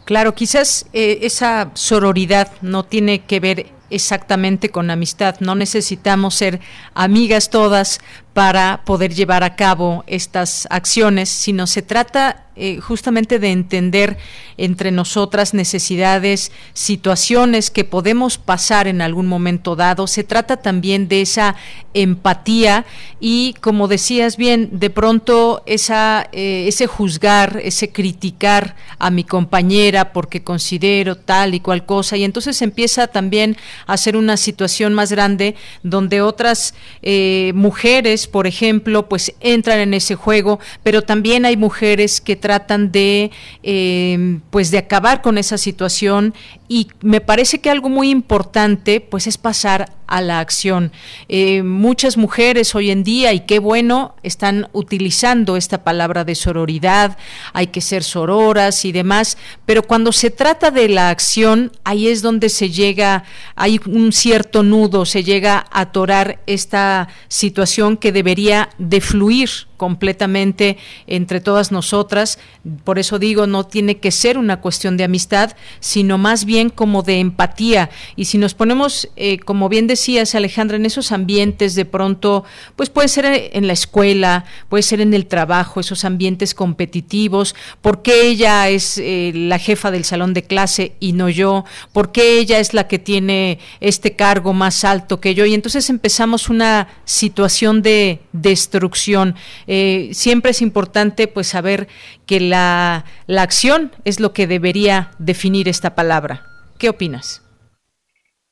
Claro, 0.05 0.33
quizás 0.33 0.89
eh, 0.93 1.19
esa 1.21 1.71
sororidad 1.75 2.51
no 2.61 2.83
tiene 2.83 3.25
que 3.25 3.39
ver 3.39 3.65
exactamente 3.89 4.69
con 4.69 4.89
amistad. 4.89 5.35
No 5.39 5.55
necesitamos 5.55 6.35
ser 6.35 6.59
amigas 6.93 7.49
todas 7.49 7.99
para 8.33 8.81
poder 8.85 9.13
llevar 9.13 9.43
a 9.43 9.55
cabo 9.55 10.03
estas 10.07 10.67
acciones, 10.69 11.29
sino 11.29 11.67
se 11.67 11.81
trata 11.81 12.45
eh, 12.55 12.79
justamente 12.81 13.39
de 13.39 13.51
entender 13.51 14.17
entre 14.57 14.91
nosotras 14.91 15.53
necesidades, 15.53 16.51
situaciones 16.73 17.71
que 17.71 17.85
podemos 17.85 18.37
pasar 18.37 18.87
en 18.87 19.01
algún 19.01 19.27
momento 19.27 19.77
dado. 19.77 20.07
Se 20.07 20.25
trata 20.25 20.57
también 20.57 21.07
de 21.07 21.21
esa 21.21 21.55
empatía 21.93 22.85
y, 23.19 23.55
como 23.61 23.87
decías 23.87 24.35
bien, 24.35 24.69
de 24.73 24.89
pronto 24.89 25.63
esa, 25.65 26.27
eh, 26.33 26.65
ese 26.67 26.85
juzgar, 26.85 27.61
ese 27.63 27.91
criticar 27.91 28.75
a 28.99 29.09
mi 29.09 29.23
compañera 29.23 30.11
porque 30.11 30.43
considero 30.43 31.15
tal 31.15 31.55
y 31.55 31.61
cual 31.61 31.85
cosa, 31.85 32.17
y 32.17 32.25
entonces 32.25 32.61
empieza 32.61 33.07
también 33.07 33.55
a 33.87 33.97
ser 33.97 34.15
una 34.15 34.37
situación 34.37 34.93
más 34.93 35.11
grande 35.11 35.55
donde 35.83 36.21
otras 36.21 36.73
eh, 37.01 37.51
mujeres, 37.55 38.27
por 38.27 38.47
ejemplo, 38.47 39.07
pues 39.09 39.33
entran 39.39 39.79
en 39.79 39.93
ese 39.93 40.15
juego, 40.15 40.59
pero 40.83 41.01
también 41.01 41.45
hay 41.45 41.57
mujeres 41.57 42.21
que 42.21 42.35
tratan 42.35 42.91
de, 42.91 43.31
eh, 43.63 44.39
pues 44.49 44.71
de 44.71 44.77
acabar 44.77 45.21
con 45.21 45.37
esa 45.37 45.57
situación 45.57 46.33
y 46.71 46.87
me 47.01 47.19
parece 47.19 47.59
que 47.59 47.71
algo 47.71 47.89
muy 47.89 48.11
importante, 48.11 49.01
pues 49.01 49.25
es 49.25 49.39
pasar 49.39 49.91
a 50.05 50.21
la 50.21 50.39
acción. 50.39 50.91
Eh, 51.27 51.63
muchas 51.63 52.15
mujeres 52.15 52.75
hoy 52.75 52.91
en 52.91 53.03
día, 53.03 53.33
y 53.33 53.41
qué 53.41 53.57
bueno, 53.57 54.15
están 54.21 54.69
utilizando 54.71 55.57
esta 55.57 55.83
palabra 55.83 56.23
de 56.25 56.35
sororidad, 56.35 57.17
hay 57.53 57.67
que 57.67 57.81
ser 57.81 58.03
sororas 58.03 58.85
y 58.85 58.91
demás, 58.91 59.37
pero 59.65 59.81
cuando 59.81 60.11
se 60.11 60.29
trata 60.29 60.69
de 60.69 60.89
la 60.89 61.09
acción, 61.09 61.71
ahí 61.83 62.07
es 62.07 62.21
donde 62.21 62.49
se 62.49 62.69
llega, 62.69 63.23
hay 63.69 63.79
un 63.85 64.11
cierto 64.11 64.63
nudo, 64.63 65.05
se 65.05 65.23
llega 65.23 65.59
a 65.71 65.81
atorar 65.81 66.41
esta 66.47 67.07
situación 67.27 67.97
que 67.97 68.11
debería 68.11 68.69
de 68.79 68.99
fluir 68.99 69.68
completamente 69.79 70.77
entre 71.07 71.39
todas 71.39 71.71
nosotras. 71.71 72.37
Por 72.83 72.99
eso 72.99 73.17
digo, 73.17 73.47
no 73.47 73.63
tiene 73.63 73.97
que 73.97 74.11
ser 74.11 74.37
una 74.37 74.59
cuestión 74.59 74.97
de 74.97 75.05
amistad, 75.05 75.55
sino 75.79 76.17
más 76.17 76.43
bien 76.43 76.69
como 76.69 77.01
de 77.01 77.19
empatía. 77.19 77.89
Y 78.17 78.25
si 78.25 78.37
nos 78.37 78.53
ponemos, 78.53 79.09
eh, 79.15 79.39
como 79.39 79.69
bien 79.69 79.87
decías 79.87 80.35
Alejandra, 80.35 80.75
en 80.75 80.85
esos 80.85 81.11
ambientes 81.11 81.75
de 81.75 81.85
pronto, 81.85 82.43
pues 82.75 82.89
puede 82.89 83.07
ser 83.07 83.25
en 83.53 83.65
la 83.67 83.73
escuela, 83.73 84.43
puede 84.67 84.83
ser 84.83 84.99
en 84.99 85.13
el 85.13 85.25
trabajo, 85.25 85.79
esos 85.79 86.03
ambientes 86.03 86.53
competitivos, 86.53 87.55
¿por 87.81 88.01
qué 88.01 88.27
ella 88.27 88.67
es 88.67 88.97
eh, 88.97 89.31
la 89.33 89.59
jefa 89.59 89.91
del 89.91 90.03
salón 90.03 90.33
de 90.33 90.43
clase 90.43 90.91
y 90.99 91.13
no 91.13 91.29
yo? 91.29 91.63
¿Por 91.93 92.11
qué 92.11 92.37
ella 92.39 92.59
es 92.59 92.73
la 92.73 92.87
que 92.87 92.99
tiene 92.99 93.59
este 93.79 94.17
cargo 94.17 94.51
más 94.51 94.83
alto 94.83 95.21
que 95.21 95.33
yo? 95.33 95.45
Y 95.45 95.53
entonces 95.53 95.89
empezamos 95.89 96.49
una 96.49 96.89
situación 97.05 97.81
de 97.81 98.19
destrucción. 98.33 99.35
Eh, 99.71 100.15
siempre 100.15 100.49
es 100.49 100.63
importante 100.63 101.27
pues 101.27 101.45
saber 101.45 101.87
que 102.25 102.39
la, 102.39 103.05
la 103.27 103.43
acción 103.43 103.91
es 104.03 104.19
lo 104.19 104.33
que 104.33 104.47
debería 104.47 105.11
definir 105.19 105.67
esta 105.67 105.93
palabra. 105.93 106.41
¿Qué 106.79 106.89
opinas? 106.89 107.45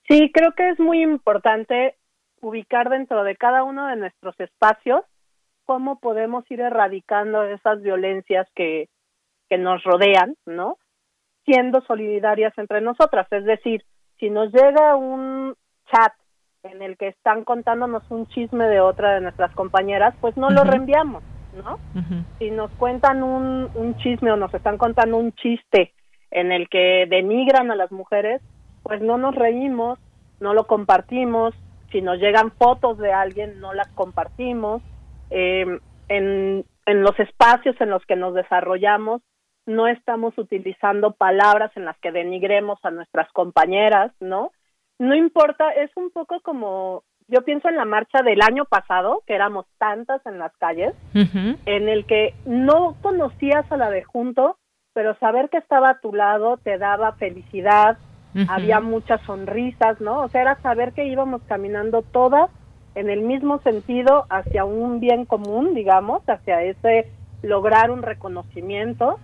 Sí, 0.08 0.32
creo 0.32 0.51
que 0.53 0.69
es 0.69 0.80
muy 0.80 1.01
importante 1.01 1.95
ubicar 2.39 2.89
dentro 2.89 3.23
de 3.23 3.36
cada 3.36 3.63
uno 3.63 3.88
de 3.88 3.95
nuestros 3.95 4.39
espacios 4.39 5.01
cómo 5.65 5.99
podemos 5.99 6.49
ir 6.51 6.62
erradicando 6.62 7.43
esas 7.43 7.82
violencias 7.82 8.47
que, 8.56 8.88
que 9.49 9.58
nos 9.58 9.84
rodean, 9.84 10.36
¿no? 10.45 10.77
Siendo 11.45 11.82
solidarias 11.82 12.53
entre 12.58 12.80
nosotras. 12.80 13.27
Es 13.32 13.43
decir, 13.43 13.84
si 14.19 14.30
nos 14.30 14.53
llega 14.53 14.95
un 14.95 15.56
chat 15.91 16.13
en 16.63 16.82
el 16.82 16.98
que 16.98 17.10
están 17.10 17.43
contándonos 17.43 18.04
un 18.10 18.28
chisme 18.28 18.65
de 18.65 18.80
otra 18.80 19.15
de 19.15 19.22
nuestras 19.22 19.52
compañeras, 19.54 20.15
pues 20.20 20.36
no 20.38 20.50
lo 20.50 20.63
reenviamos, 20.63 21.24
¿no? 21.56 21.80
Si 22.39 22.52
nos 22.52 22.72
cuentan 22.72 23.24
un, 23.24 23.70
un 23.76 23.98
chisme 23.98 24.32
o 24.32 24.38
nos 24.38 24.54
están 24.54 24.78
contando 24.78 25.17
un 25.17 25.32
chiste 25.34 25.93
en 26.32 26.52
el 26.52 26.67
que 26.70 27.06
denigran 27.10 27.72
a 27.72 27.76
las 27.76 27.91
mujeres, 27.91 28.41
pues 28.84 29.02
no 29.02 29.17
nos 29.17 29.36
reímos, 29.36 30.00
no 30.39 30.54
lo 30.54 30.67
compartimos, 30.67 31.54
si 31.91 32.02
nos 32.02 32.20
llegan 32.20 32.52
fotos 32.52 32.98
de 32.98 33.13
alguien 33.13 33.60
no 33.60 33.74
las 33.74 33.88
compartimos, 33.89 34.82
em, 35.30 35.80
en, 36.10 36.65
en 36.86 37.02
los 37.02 37.17
espacios 37.20 37.80
en 37.80 37.89
los 37.89 38.06
que 38.06 38.15
nos 38.15 38.34
desarrollamos 38.34 39.22
no 39.67 39.88
estamos 39.88 40.36
utilizando 40.38 41.12
palabras 41.12 41.72
en 41.76 41.86
las 41.86 41.98
que 42.00 42.12
denigremos 42.12 42.80
a 42.84 42.89
nuestras 42.89 43.30
compañeras, 43.34 44.13
¿no? 44.20 44.52
No 44.99 45.15
importa, 45.15 45.71
es 45.71 45.91
un 45.95 46.10
poco 46.12 46.39
como 46.41 47.03
yo 47.27 47.41
pienso 47.43 47.67
en 47.67 47.75
la 47.75 47.86
marcha 47.86 48.21
del 48.23 48.41
año 48.41 48.65
pasado, 48.65 49.21
que 49.27 49.36
éramos 49.36 49.65
tantas 49.77 50.25
en 50.25 50.39
las 50.39 50.55
calles, 50.57 50.93
en 51.13 51.89
el 51.89 52.05
que 52.05 52.33
no 52.45 52.95
conocías 53.01 53.69
a 53.71 53.77
la 53.77 53.89
de 53.89 54.03
junto, 54.03 54.57
pero 54.93 55.13
saber 55.19 55.49
que 55.49 55.57
estaba 55.57 55.89
a 55.89 55.99
tu 55.99 56.13
lado 56.13 56.57
te 56.57 56.77
daba 56.77 57.13
felicidad, 57.13 57.97
había 58.47 58.79
muchas 58.79 59.19
sonrisas, 59.21 59.99
¿no? 59.99 60.21
O 60.21 60.29
sea, 60.29 60.41
era 60.41 60.55
saber 60.62 60.93
que 60.93 61.07
íbamos 61.07 61.41
caminando 61.47 62.01
todas 62.01 62.49
en 62.95 63.10
el 63.10 63.21
mismo 63.21 63.60
sentido 63.60 64.25
hacia 64.29 64.63
un 64.63 64.99
bien 64.99 65.25
común, 65.25 65.73
digamos, 65.73 66.23
hacia 66.27 66.62
ese 66.63 67.12
lograr 67.41 67.91
un 67.91 68.03
reconocimiento 68.03 69.19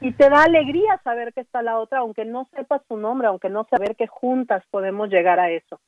y 0.00 0.12
te 0.12 0.28
da 0.28 0.44
alegría 0.44 1.00
saber 1.02 1.32
que 1.32 1.40
está 1.40 1.62
la 1.62 1.78
otra, 1.78 2.00
aunque 2.00 2.24
no 2.24 2.48
sepas 2.54 2.82
su 2.88 2.96
nombre, 2.96 3.28
aunque 3.28 3.48
no 3.48 3.66
saber 3.70 3.96
que 3.96 4.06
juntas 4.06 4.62
podemos 4.70 5.08
llegar 5.08 5.40
a 5.40 5.50
eso. 5.50 5.80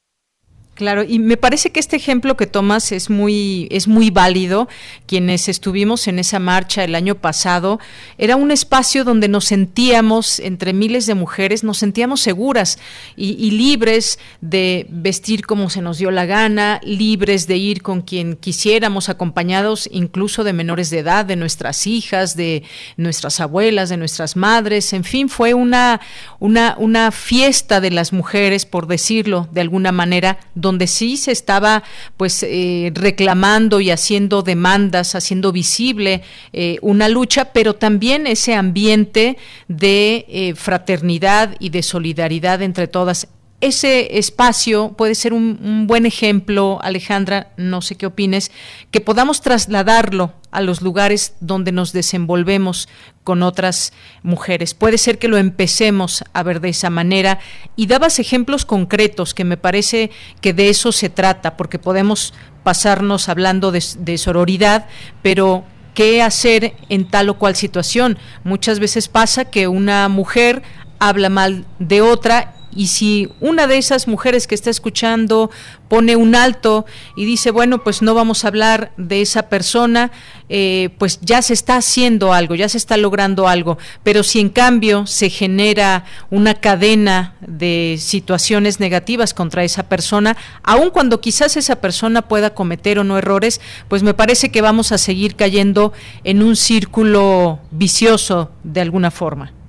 Claro, 0.81 1.05
y 1.07 1.19
me 1.19 1.37
parece 1.37 1.73
que 1.73 1.79
este 1.79 1.97
ejemplo 1.97 2.39
que 2.39 2.47
tomas 2.47 2.91
es 2.91 3.11
muy, 3.11 3.69
es 3.71 3.87
muy 3.87 4.09
válido. 4.09 4.67
Quienes 5.05 5.47
estuvimos 5.47 6.09
en 6.09 6.19
esa 6.19 6.39
marcha 6.39 6.83
el 6.85 6.95
año 6.95 7.17
pasado, 7.17 7.79
era 8.17 8.37
un 8.37 8.51
espacio 8.51 9.05
donde 9.05 9.29
nos 9.29 9.45
sentíamos, 9.45 10.41
entre 10.41 10.73
miles 10.73 11.05
de 11.05 11.15
mujeres, 11.15 11.65
nos 11.65 11.77
sentíamos 11.77 12.23
seguras 12.23 12.79
y, 13.15 13.51
libres 13.51 14.19
de 14.41 14.87
vestir 14.89 15.45
como 15.45 15.69
se 15.69 15.83
nos 15.83 15.99
dio 15.99 16.11
la 16.11 16.25
gana, 16.25 16.81
libres 16.83 17.47
de 17.47 17.59
ir 17.59 17.83
con 17.83 18.01
quien 18.01 18.37
quisiéramos, 18.37 19.11
acompañados 19.11 19.87
incluso 19.93 20.45
de 20.45 20.55
menores 20.55 20.89
de 20.89 21.01
edad, 21.01 21.27
de 21.27 21.37
nuestras 21.37 21.87
hijas, 21.87 22.37
de 22.37 22.63
nuestras 22.97 23.41
abuelas, 23.41 23.91
de 23.91 23.99
nuestras 23.99 24.35
madres. 24.35 24.95
En 24.95 25.05
fin, 25.05 25.29
fue 25.29 25.53
una, 25.53 26.01
una, 26.39 26.75
una 26.79 27.11
fiesta 27.11 27.83
de 27.83 27.91
las 27.91 28.15
mujeres, 28.15 28.65
por 28.65 28.87
decirlo 28.87 29.47
de 29.53 29.61
alguna 29.61 29.93
manera, 29.93 30.39
donde 30.55 30.70
sí 30.87 31.17
se 31.17 31.33
estaba 31.33 31.83
pues 32.17 32.43
eh, 32.43 32.93
reclamando 32.95 33.81
y 33.81 33.91
haciendo 33.91 34.43
demandas, 34.43 35.15
haciendo 35.15 35.53
visible 35.53 36.23
eh, 36.53 36.79
una 36.83 37.09
lucha, 37.09 37.47
pero 37.47 37.75
también 37.75 38.27
ese 38.27 38.55
ambiente 38.55 39.37
de 39.69 40.27
eh, 40.29 40.55
fraternidad 40.55 41.57
y 41.59 41.71
de 41.71 41.83
solidaridad 41.83 42.63
entre 42.63 42.89
todas 42.89 43.29
ese 43.61 44.19
espacio 44.19 44.95
puede 44.97 45.15
ser 45.15 45.35
un, 45.35 45.87
buen 45.87 46.07
ejemplo, 46.07 46.79
Alejandra, 46.83 47.53
no 47.57 47.83
sé 47.83 47.95
qué 47.95 48.07
opines, 48.07 48.51
que 48.91 49.01
podamos 49.01 49.43
trasladarlo 49.43 50.33
a 50.51 50.63
los 50.63 50.81
lugares 50.81 51.35
donde 51.41 51.71
nos 51.71 51.93
desenvolvemos 51.93 52.89
con 53.23 53.43
otras 53.43 53.93
mujeres. 54.23 54.73
Puede 54.73 54.99
ser 54.99 55.19
que 55.19 55.29
lo 55.29 55.37
empecemos 55.37 56.25
a 56.33 56.43
ver 56.43 56.61
de 56.61 56.71
esa 56.71 56.91
manera 56.91 57.39
y 57.77 57.87
dabas 57.87 58.19
ejemplos 58.19 58.65
concretos 58.65 59.35
que 59.35 59.45
me 59.45 59.59
parece 59.59 60.11
que 60.41 60.55
de 60.55 60.71
eso 60.71 60.91
se 60.91 61.11
trata, 61.11 61.57
porque 61.57 61.79
podemos 61.79 62.33
pasarnos 62.63 63.29
hablando 63.29 63.73
de, 63.73 63.85
de 63.99 64.17
sororidad, 64.17 64.87
pero 65.23 65.65
¿qué 65.95 66.23
hacer 66.23 66.75
en 66.89 67.09
tal 67.09 67.29
o 67.29 67.39
cual 67.39 67.57
situación? 67.57 68.19
Muchas 68.43 68.81
veces 68.81 69.09
pasa 69.09 69.45
que 69.45 69.69
una 69.69 70.09
mujer 70.09 70.63
habla 70.99 71.29
mal 71.29 71.67
de 71.79 72.01
otra 72.01 72.55
y 72.75 72.87
si 72.87 73.29
una 73.41 73.67
de 73.67 73.79
esas 73.79 74.07
mujeres 74.07 74.47
que 74.47 74.55
está 74.55 74.71
escuchando 74.71 75.51
pone 75.89 76.15
un 76.15 76.37
alto 76.37 76.87
y 77.17 77.25
dice, 77.25 77.51
bueno, 77.51 77.83
pues 77.83 78.01
no 78.01 78.15
vamos 78.15 78.45
a 78.45 78.49
hablar 78.49 78.93
de 78.97 79.23
esa 79.23 79.49
persona, 79.49 80.13
eh, 80.49 80.91
pues 80.99 81.19
ya 81.21 81.43
se 81.43 81.53
está 81.53 81.77
haciendo 81.77 82.33
algo, 82.33 82.55
ya 82.55 82.69
se 82.69 82.79
está 82.79 82.97
logrando 82.97 83.49
algo. 83.49 83.77
Pero 84.05 84.23
si 84.23 84.39
en 84.39 84.51
cambio 84.51 85.07
se 85.07 85.31
genera 85.31 86.05
una 86.31 86.55
cadena 86.55 87.35
de 87.41 87.97
situaciones 87.99 88.79
negativas 88.79 89.35
contra 89.35 89.65
esa 89.65 89.89
persona, 89.89 90.37
aun 90.63 90.91
cuando 90.91 91.21
quizás 91.21 91.57
esa 91.57 91.81
persona 91.81 92.23
pueda 92.23 92.55
cometer 92.55 93.01
o 93.01 93.05
no 93.05 93.19
errores, 93.19 93.61
pues 93.89 94.05
me 94.05 94.15
parece 94.15 94.51
que 94.51 94.63
vamos 94.63 94.93
a 94.93 94.99
seguir 94.99 95.35
cayendo 95.35 95.93
en 96.23 96.43
un 96.43 96.55
círculo 96.55 97.59
vicioso 97.73 98.53
de 98.63 98.81
alguna 98.81 99.11
forma. 99.11 99.60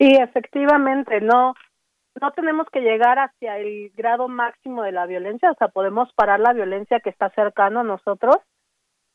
Sí, 0.00 0.16
efectivamente, 0.18 1.20
no, 1.20 1.54
no 2.18 2.30
tenemos 2.30 2.66
que 2.72 2.80
llegar 2.80 3.18
hacia 3.18 3.58
el 3.58 3.90
grado 3.94 4.28
máximo 4.28 4.82
de 4.82 4.92
la 4.92 5.04
violencia, 5.04 5.50
o 5.50 5.54
sea, 5.56 5.68
podemos 5.68 6.10
parar 6.14 6.40
la 6.40 6.54
violencia 6.54 7.00
que 7.00 7.10
está 7.10 7.28
cercano 7.34 7.80
a 7.80 7.84
nosotros. 7.84 8.36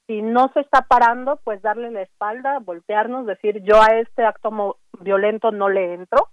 Si 0.06 0.22
no 0.22 0.52
se 0.54 0.60
está 0.60 0.84
parando, 0.84 1.40
pues 1.44 1.60
darle 1.64 1.90
la 1.90 2.04
espalda, 2.04 2.60
voltearnos, 2.60 3.26
decir 3.26 3.64
yo 3.64 3.82
a 3.82 3.98
este 3.98 4.24
acto 4.24 4.78
violento 5.00 5.52
no 5.52 5.70
le 5.70 5.96
entro 5.96 6.28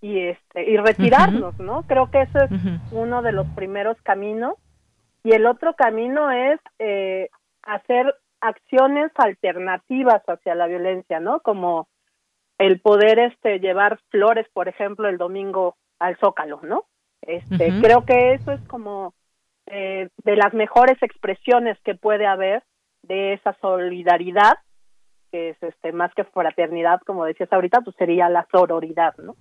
y 0.00 0.18
este 0.18 0.68
y 0.68 0.76
retirarnos, 0.76 1.56
¿no? 1.60 1.84
Creo 1.84 2.10
que 2.10 2.22
ese 2.22 2.46
es 2.46 2.50
uno 2.90 3.22
de 3.22 3.30
los 3.30 3.46
primeros 3.50 3.96
caminos 4.02 4.54
y 5.22 5.30
el 5.30 5.46
otro 5.46 5.74
camino 5.74 6.32
es 6.32 6.58
eh, 6.80 7.30
hacer 7.62 8.12
acciones 8.40 9.12
alternativas 9.14 10.22
hacia 10.26 10.56
la 10.56 10.66
violencia, 10.66 11.20
¿no? 11.20 11.38
Como 11.38 11.86
el 12.66 12.80
poder 12.80 13.18
este 13.18 13.58
llevar 13.58 13.98
flores, 14.10 14.46
por 14.52 14.68
ejemplo, 14.68 15.08
el 15.08 15.18
domingo 15.18 15.76
al 15.98 16.16
Zócalo, 16.16 16.60
¿no? 16.62 16.84
Este, 17.22 17.72
creo 17.80 18.04
que 18.04 18.34
eso 18.34 18.52
es 18.52 18.60
como 18.68 19.14
eh, 19.66 20.08
de 20.24 20.36
las 20.36 20.52
mejores 20.52 21.02
expresiones 21.02 21.78
que 21.84 21.94
puede 21.94 22.26
haber 22.26 22.62
de 23.02 23.34
esa 23.34 23.54
solidaridad, 23.60 24.54
que 25.30 25.50
es 25.50 25.62
este 25.62 25.92
más 25.92 26.12
que 26.14 26.24
fraternidad, 26.24 27.00
como 27.06 27.24
decías 27.24 27.52
ahorita, 27.52 27.80
pues 27.80 27.96
sería 27.96 28.28
la 28.28 28.46
sororidad, 28.50 29.14
¿no? 29.18 29.36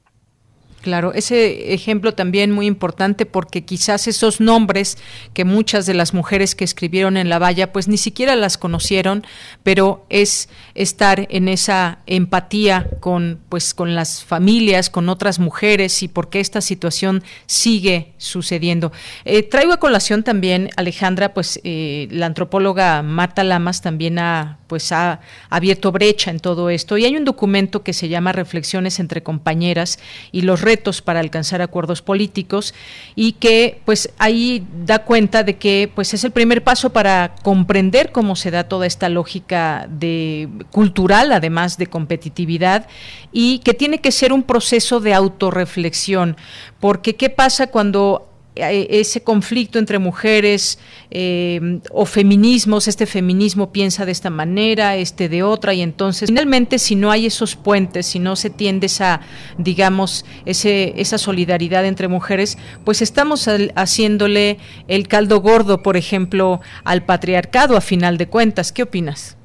Claro, 0.84 1.14
ese 1.14 1.74
ejemplo 1.74 2.14
también 2.14 2.52
muy 2.52 2.66
importante 2.68 3.26
porque 3.26 3.64
quizás 3.64 4.06
esos 4.10 4.42
nombres 4.42 4.98
que 5.34 5.46
muchas 5.46 5.86
de 5.86 5.94
las 5.94 6.14
mujeres 6.14 6.56
que 6.56 6.66
escribieron 6.66 7.16
en 7.16 7.30
la 7.30 7.40
valla 7.40 7.72
pues 7.72 7.88
ni 7.88 7.98
siquiera 7.98 8.36
las 8.36 8.58
conocieron, 8.58 9.26
pero 9.64 10.06
es 10.10 10.50
estar 10.76 11.26
en 11.30 11.48
esa 11.48 12.00
empatía 12.06 12.90
con 13.00 13.40
pues 13.48 13.74
con 13.74 13.96
las 13.96 14.26
familias, 14.26 14.90
con 14.90 15.08
otras 15.08 15.40
mujeres 15.40 16.04
y 16.04 16.10
por 16.10 16.30
qué 16.30 16.42
esta 16.42 16.60
situación 16.60 17.24
sigue 17.46 18.12
sucediendo. 18.18 18.92
Eh, 19.24 19.44
traigo 19.44 19.72
a 19.72 19.78
colación 19.80 20.24
también 20.24 20.70
Alejandra, 20.76 21.34
pues 21.34 21.62
eh, 21.64 22.10
la 22.12 22.26
antropóloga 22.26 23.04
Marta 23.04 23.46
Lamas 23.46 23.82
también 23.82 24.20
ha 24.20 24.60
pues 24.68 24.92
ha 24.92 25.22
abierto 25.50 25.92
brecha 25.92 26.32
en 26.32 26.40
todo 26.40 26.72
esto 26.72 26.98
y 26.98 27.06
hay 27.06 27.16
un 27.16 27.26
documento 27.26 27.84
que 27.84 27.94
se 27.94 28.10
llama 28.10 28.32
Reflexiones 28.32 29.00
entre 29.00 29.22
compañeras 29.22 30.00
y 30.32 30.42
los 30.42 30.62
retos 30.62 30.73
para 31.02 31.20
alcanzar 31.20 31.62
acuerdos 31.62 32.02
políticos 32.02 32.74
y 33.16 33.34
que 33.34 33.82
pues 33.86 34.10
ahí 34.18 34.66
da 34.86 35.00
cuenta 35.00 35.44
de 35.44 35.58
que 35.58 35.92
pues 35.94 36.14
es 36.14 36.24
el 36.24 36.32
primer 36.32 36.64
paso 36.64 36.92
para 36.92 37.36
comprender 37.44 38.12
cómo 38.12 38.36
se 38.36 38.52
da 38.52 38.66
toda 38.66 38.86
esta 38.86 39.10
lógica 39.10 39.88
de 39.90 40.50
cultural 40.72 41.32
además 41.32 41.78
de 41.78 41.88
competitividad 41.88 42.88
y 43.32 43.60
que 43.60 43.74
tiene 43.74 44.00
que 44.00 44.12
ser 44.12 44.34
un 44.34 44.44
proceso 44.44 45.00
de 45.00 45.14
autorreflexión. 45.14 46.38
Porque 46.80 47.16
qué 47.16 47.30
pasa 47.30 47.68
cuando 47.68 48.33
ese 48.56 49.24
conflicto 49.24 49.80
entre 49.80 50.00
mujeres 50.00 50.80
eh, 51.10 51.80
o 51.92 52.06
feminismos, 52.06 52.88
este 52.88 53.06
feminismo 53.06 53.72
piensa 53.72 54.06
de 54.06 54.12
esta 54.12 54.30
manera, 54.30 54.96
este 54.96 55.30
de 55.30 55.44
otra, 55.44 55.74
y 55.74 55.82
entonces 55.82 56.30
finalmente 56.30 56.80
si 56.80 56.96
no 56.96 57.12
hay 57.12 57.26
esos 57.26 57.56
puentes, 57.56 58.06
si 58.06 58.20
no 58.20 58.36
se 58.36 58.50
tiende 58.50 58.86
esa, 58.86 59.22
digamos, 59.58 60.26
ese, 60.46 60.94
esa 61.02 61.18
solidaridad 61.18 61.86
entre 61.86 62.08
mujeres, 62.08 62.58
pues 62.86 63.02
estamos 63.02 63.50
haciéndole 63.76 64.60
el 64.88 65.08
caldo 65.08 65.42
gordo, 65.42 65.82
por 65.82 65.98
ejemplo, 65.98 66.62
al 66.84 67.06
patriarcado 67.06 67.76
a 67.76 67.82
final 67.82 68.18
de 68.18 68.28
cuentas. 68.28 68.72
¿Qué 68.72 68.84
opinas? 68.84 69.38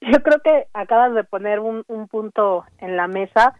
Yo 0.00 0.22
creo 0.22 0.40
que 0.44 0.66
acabas 0.74 1.14
de 1.14 1.24
poner 1.24 1.58
un, 1.60 1.82
un 1.88 2.06
punto 2.06 2.64
en 2.78 2.96
la 2.96 3.08
mesa. 3.08 3.54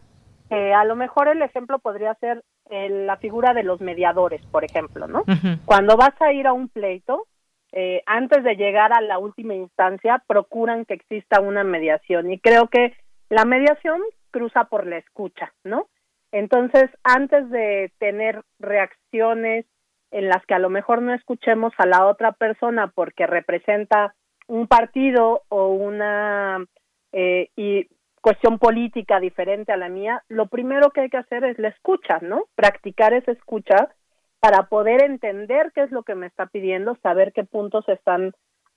Eh, 0.49 0.73
a 0.73 0.85
lo 0.85 0.95
mejor 0.95 1.27
el 1.27 1.41
ejemplo 1.41 1.79
podría 1.79 2.13
ser 2.15 2.43
la 2.69 3.15
figura 3.15 3.53
de 3.53 3.63
los 3.63 3.79
mediadores, 3.79 4.45
por 4.47 4.65
ejemplo, 4.65 5.07
¿no? 5.07 5.23
Cuando 5.65 5.95
vas 5.95 6.21
a 6.21 6.33
ir 6.33 6.47
a 6.47 6.53
un 6.53 6.67
pleito, 6.67 7.25
eh, 7.71 8.01
antes 8.05 8.43
de 8.43 8.55
llegar 8.55 8.91
a 8.93 9.01
la 9.01 9.19
última 9.19 9.55
instancia, 9.55 10.23
procuran 10.27 10.85
que 10.85 10.93
exista 10.93 11.39
una 11.39 11.63
mediación 11.63 12.31
y 12.31 12.39
creo 12.39 12.67
que 12.67 12.93
la 13.29 13.45
mediación 13.45 14.01
cruza 14.31 14.65
por 14.65 14.85
la 14.85 14.97
escucha, 14.97 15.53
¿no? 15.63 15.87
Entonces, 16.31 16.89
antes 17.03 17.49
de 17.49 17.91
tener 17.99 18.43
reacciones 18.59 19.65
en 20.11 20.29
las 20.29 20.45
que 20.45 20.53
a 20.53 20.59
lo 20.59 20.69
mejor 20.69 21.01
no 21.01 21.13
escuchemos 21.13 21.73
a 21.77 21.85
la 21.85 22.05
otra 22.05 22.31
persona 22.33 22.91
porque 22.93 23.27
representa 23.27 24.13
un 24.47 24.67
partido 24.67 25.43
o 25.49 25.67
una 25.67 26.65
eh, 27.11 27.49
y 27.55 27.87
cuestión 28.21 28.59
política 28.59 29.19
diferente 29.19 29.71
a 29.71 29.77
la 29.77 29.89
mía, 29.89 30.23
lo 30.27 30.47
primero 30.47 30.91
que 30.91 31.01
hay 31.01 31.09
que 31.09 31.17
hacer 31.17 31.43
es 31.43 31.57
la 31.59 31.69
escucha, 31.69 32.19
¿no? 32.21 32.45
Practicar 32.55 33.13
esa 33.13 33.31
escucha 33.31 33.89
para 34.39 34.63
poder 34.63 35.03
entender 35.03 35.71
qué 35.73 35.83
es 35.83 35.91
lo 35.91 36.03
que 36.03 36.15
me 36.15 36.27
está 36.27 36.47
pidiendo, 36.47 36.97
saber 37.01 37.33
qué 37.33 37.43
puntos 37.43 37.87
están 37.89 38.33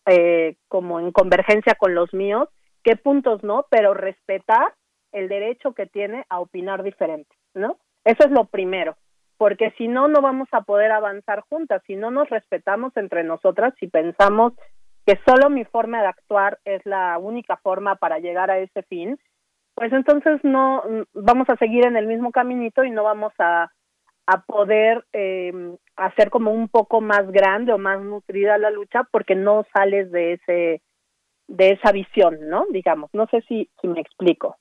eh, 0.06 0.56
como 0.68 1.00
en 1.00 1.12
convergencia 1.12 1.74
con 1.74 1.94
los 1.94 2.12
míos, 2.14 2.48
qué 2.82 2.96
puntos 2.96 3.42
no, 3.42 3.66
pero 3.70 3.94
respetar 3.94 4.74
el 5.12 5.28
derecho 5.28 5.72
que 5.72 5.86
tiene 5.86 6.24
a 6.28 6.40
opinar 6.40 6.82
diferente, 6.82 7.34
¿no? 7.54 7.78
Eso 8.04 8.24
es 8.24 8.30
lo 8.30 8.46
primero, 8.46 8.96
porque 9.36 9.72
si 9.76 9.88
no, 9.88 10.08
no 10.08 10.22
vamos 10.22 10.48
a 10.52 10.62
poder 10.62 10.92
avanzar 10.92 11.42
juntas, 11.48 11.82
si 11.86 11.96
no 11.96 12.10
nos 12.10 12.30
respetamos 12.30 12.96
entre 12.96 13.24
nosotras, 13.24 13.74
si 13.78 13.88
pensamos 13.88 14.54
que 15.06 15.18
solo 15.26 15.50
mi 15.50 15.64
forma 15.64 16.00
de 16.00 16.08
actuar 16.08 16.58
es 16.64 16.84
la 16.86 17.18
única 17.18 17.56
forma 17.58 17.96
para 17.96 18.18
llegar 18.18 18.50
a 18.50 18.58
ese 18.58 18.82
fin, 18.84 19.18
pues 19.80 19.94
entonces 19.94 20.38
no 20.42 20.82
vamos 21.14 21.48
a 21.48 21.56
seguir 21.56 21.86
en 21.86 21.96
el 21.96 22.06
mismo 22.06 22.32
caminito 22.32 22.84
y 22.84 22.90
no 22.90 23.02
vamos 23.02 23.32
a, 23.38 23.72
a 24.26 24.42
poder 24.42 25.06
eh, 25.14 25.54
hacer 25.96 26.28
como 26.28 26.52
un 26.52 26.68
poco 26.68 27.00
más 27.00 27.26
grande 27.32 27.72
o 27.72 27.78
más 27.78 27.98
nutrida 28.02 28.58
la 28.58 28.70
lucha 28.70 29.04
porque 29.10 29.34
no 29.34 29.64
sales 29.74 30.12
de 30.12 30.34
ese 30.34 30.82
de 31.48 31.70
esa 31.70 31.92
visión, 31.92 32.36
¿no? 32.50 32.66
Digamos, 32.68 33.08
no 33.14 33.26
sé 33.28 33.40
si, 33.48 33.70
si 33.80 33.88
me 33.88 34.02
explico. 34.02 34.58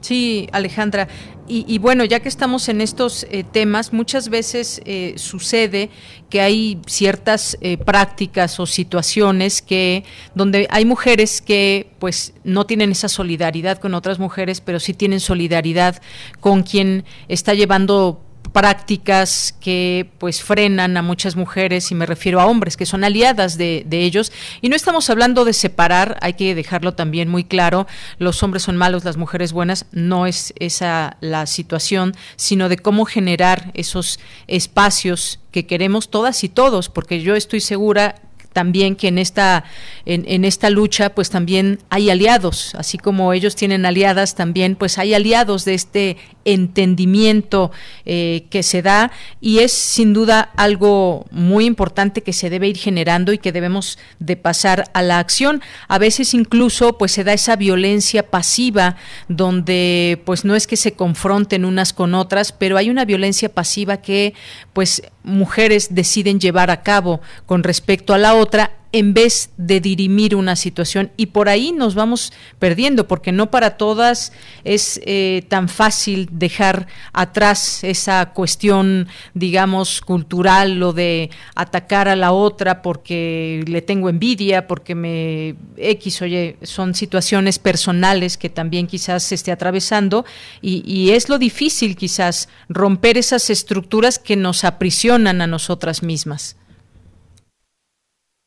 Sí, 0.00 0.48
Alejandra. 0.52 1.08
Y, 1.50 1.78
bueno, 1.78 2.04
ya 2.04 2.20
que 2.20 2.28
estamos 2.28 2.68
en 2.68 2.82
estos 2.82 3.26
eh, 3.30 3.42
temas, 3.42 3.94
muchas 3.94 4.28
veces 4.28 4.82
eh, 4.84 5.14
sucede 5.16 5.88
que 6.28 6.42
hay 6.42 6.78
ciertas 6.86 7.56
eh, 7.62 7.78
prácticas 7.78 8.60
o 8.60 8.66
situaciones 8.66 9.62
que 9.62 10.04
donde 10.34 10.66
hay 10.70 10.84
mujeres 10.84 11.40
que 11.40 11.90
pues 12.00 12.34
no 12.44 12.66
tienen 12.66 12.92
esa 12.92 13.08
solidaridad 13.08 13.78
con 13.78 13.94
otras 13.94 14.18
mujeres, 14.18 14.60
pero 14.60 14.78
sí 14.78 14.92
tienen 14.92 15.20
solidaridad 15.20 16.02
con 16.40 16.64
quien 16.64 17.06
está 17.28 17.54
llevando 17.54 18.20
prácticas 18.52 19.54
que 19.60 20.10
pues 20.18 20.42
frenan 20.42 20.96
a 20.96 21.02
muchas 21.02 21.36
mujeres 21.36 21.90
y 21.90 21.94
me 21.94 22.06
refiero 22.06 22.40
a 22.40 22.46
hombres 22.46 22.76
que 22.76 22.86
son 22.86 23.04
aliadas 23.04 23.58
de, 23.58 23.84
ellos. 23.90 24.32
Y 24.60 24.68
no 24.68 24.76
estamos 24.76 25.10
hablando 25.10 25.44
de 25.44 25.52
separar 25.52 26.18
hay 26.20 26.34
que 26.34 26.54
dejarlo 26.54 26.94
también 26.94 27.28
muy 27.28 27.44
claro 27.44 27.86
los 28.18 28.42
hombres 28.42 28.62
son 28.62 28.76
malos 28.76 29.04
las 29.04 29.16
mujeres 29.16 29.52
buenas 29.52 29.86
no 29.92 30.26
es 30.26 30.54
esa 30.58 31.16
la 31.20 31.46
situación 31.46 32.14
sino 32.36 32.68
de 32.68 32.78
cómo 32.78 33.04
generar 33.04 33.70
esos 33.74 34.20
espacios 34.46 35.40
que 35.50 35.66
queremos 35.66 36.10
todas 36.10 36.44
y 36.44 36.48
todos 36.48 36.88
porque 36.88 37.20
yo 37.20 37.34
estoy 37.34 37.60
segura 37.60 38.14
también 38.52 38.96
que 38.96 39.08
en 39.08 39.18
esta, 39.18 39.62
en, 40.04 40.44
esta 40.44 40.70
lucha 40.70 41.10
pues 41.10 41.30
también 41.30 41.78
hay 41.90 42.10
aliados, 42.10 42.74
así 42.74 42.98
como 42.98 43.32
ellos 43.32 43.54
tienen 43.54 43.86
aliadas, 43.86 44.34
también 44.34 44.74
pues 44.74 44.98
hay 44.98 45.14
aliados 45.14 45.64
de 45.64 45.74
este 45.74 46.16
entendimiento 46.52 47.70
eh, 48.04 48.46
que 48.50 48.62
se 48.62 48.82
da 48.82 49.12
y 49.40 49.58
es 49.58 49.72
sin 49.72 50.12
duda 50.12 50.50
algo 50.56 51.26
muy 51.30 51.66
importante 51.66 52.22
que 52.22 52.32
se 52.32 52.50
debe 52.50 52.68
ir 52.68 52.76
generando 52.76 53.32
y 53.32 53.38
que 53.38 53.52
debemos 53.52 53.98
de 54.18 54.36
pasar 54.36 54.90
a 54.94 55.02
la 55.02 55.18
acción. 55.18 55.62
A 55.88 55.98
veces 55.98 56.34
incluso 56.34 56.98
pues 56.98 57.12
se 57.12 57.24
da 57.24 57.32
esa 57.32 57.56
violencia 57.56 58.30
pasiva 58.30 58.96
donde 59.28 60.22
pues 60.24 60.44
no 60.44 60.54
es 60.54 60.66
que 60.66 60.76
se 60.76 60.92
confronten 60.92 61.64
unas 61.64 61.92
con 61.92 62.14
otras, 62.14 62.52
pero 62.52 62.76
hay 62.76 62.90
una 62.90 63.04
violencia 63.04 63.48
pasiva 63.48 63.98
que 63.98 64.34
pues 64.72 65.02
mujeres 65.22 65.94
deciden 65.94 66.40
llevar 66.40 66.70
a 66.70 66.82
cabo 66.82 67.20
con 67.46 67.62
respecto 67.62 68.14
a 68.14 68.18
la 68.18 68.34
otra 68.34 68.77
en 68.92 69.12
vez 69.12 69.50
de 69.58 69.80
dirimir 69.80 70.34
una 70.34 70.56
situación 70.56 71.10
y 71.16 71.26
por 71.26 71.48
ahí 71.48 71.72
nos 71.72 71.94
vamos 71.94 72.32
perdiendo 72.58 73.06
porque 73.06 73.32
no 73.32 73.50
para 73.50 73.76
todas 73.76 74.32
es 74.64 75.00
eh, 75.04 75.44
tan 75.48 75.68
fácil 75.68 76.28
dejar 76.32 76.86
atrás 77.12 77.84
esa 77.84 78.32
cuestión 78.32 79.08
digamos 79.34 80.00
cultural 80.00 80.82
o 80.82 80.94
de 80.94 81.28
atacar 81.54 82.08
a 82.08 82.16
la 82.16 82.32
otra 82.32 82.80
porque 82.80 83.62
le 83.66 83.82
tengo 83.82 84.08
envidia 84.08 84.66
porque 84.66 84.94
me 84.94 85.54
X 85.76 86.22
oye 86.22 86.56
son 86.62 86.94
situaciones 86.94 87.58
personales 87.58 88.38
que 88.38 88.48
también 88.48 88.86
quizás 88.86 89.22
se 89.22 89.34
esté 89.34 89.52
atravesando 89.52 90.24
y, 90.62 90.82
y 90.86 91.10
es 91.10 91.28
lo 91.28 91.38
difícil 91.38 91.94
quizás 91.94 92.48
romper 92.70 93.18
esas 93.18 93.50
estructuras 93.50 94.18
que 94.18 94.36
nos 94.36 94.64
aprisionan 94.64 95.42
a 95.42 95.46
nosotras 95.46 96.02
mismas. 96.02 96.56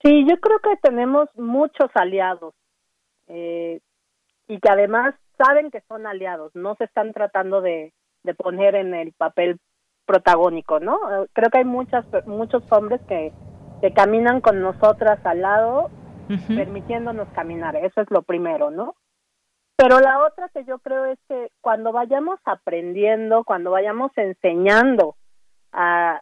Sí, 0.03 0.25
yo 0.27 0.39
creo 0.39 0.59
que 0.59 0.77
tenemos 0.81 1.29
muchos 1.35 1.89
aliados 1.93 2.53
eh, 3.27 3.79
y 4.47 4.59
que 4.59 4.69
además 4.69 5.15
saben 5.37 5.71
que 5.71 5.81
son 5.87 6.07
aliados, 6.07 6.55
no 6.55 6.75
se 6.75 6.85
están 6.85 7.13
tratando 7.13 7.61
de, 7.61 7.93
de 8.23 8.33
poner 8.33 8.75
en 8.75 8.93
el 8.93 9.13
papel 9.13 9.59
protagónico, 10.05 10.79
¿no? 10.79 10.99
Creo 11.33 11.49
que 11.49 11.59
hay 11.59 11.65
muchas 11.65 12.05
muchos 12.25 12.63
hombres 12.71 13.01
que, 13.07 13.31
que 13.81 13.93
caminan 13.93 14.41
con 14.41 14.61
nosotras 14.61 15.19
al 15.25 15.41
lado, 15.41 15.89
permitiéndonos 16.47 17.27
caminar, 17.29 17.75
eso 17.75 18.01
es 18.01 18.09
lo 18.09 18.21
primero, 18.21 18.71
¿no? 18.71 18.95
Pero 19.75 19.99
la 19.99 20.23
otra 20.23 20.49
que 20.49 20.63
yo 20.63 20.79
creo 20.79 21.05
es 21.05 21.19
que 21.27 21.49
cuando 21.59 21.91
vayamos 21.91 22.39
aprendiendo, 22.45 23.43
cuando 23.43 23.71
vayamos 23.71 24.11
enseñando 24.15 25.15
a 25.71 26.21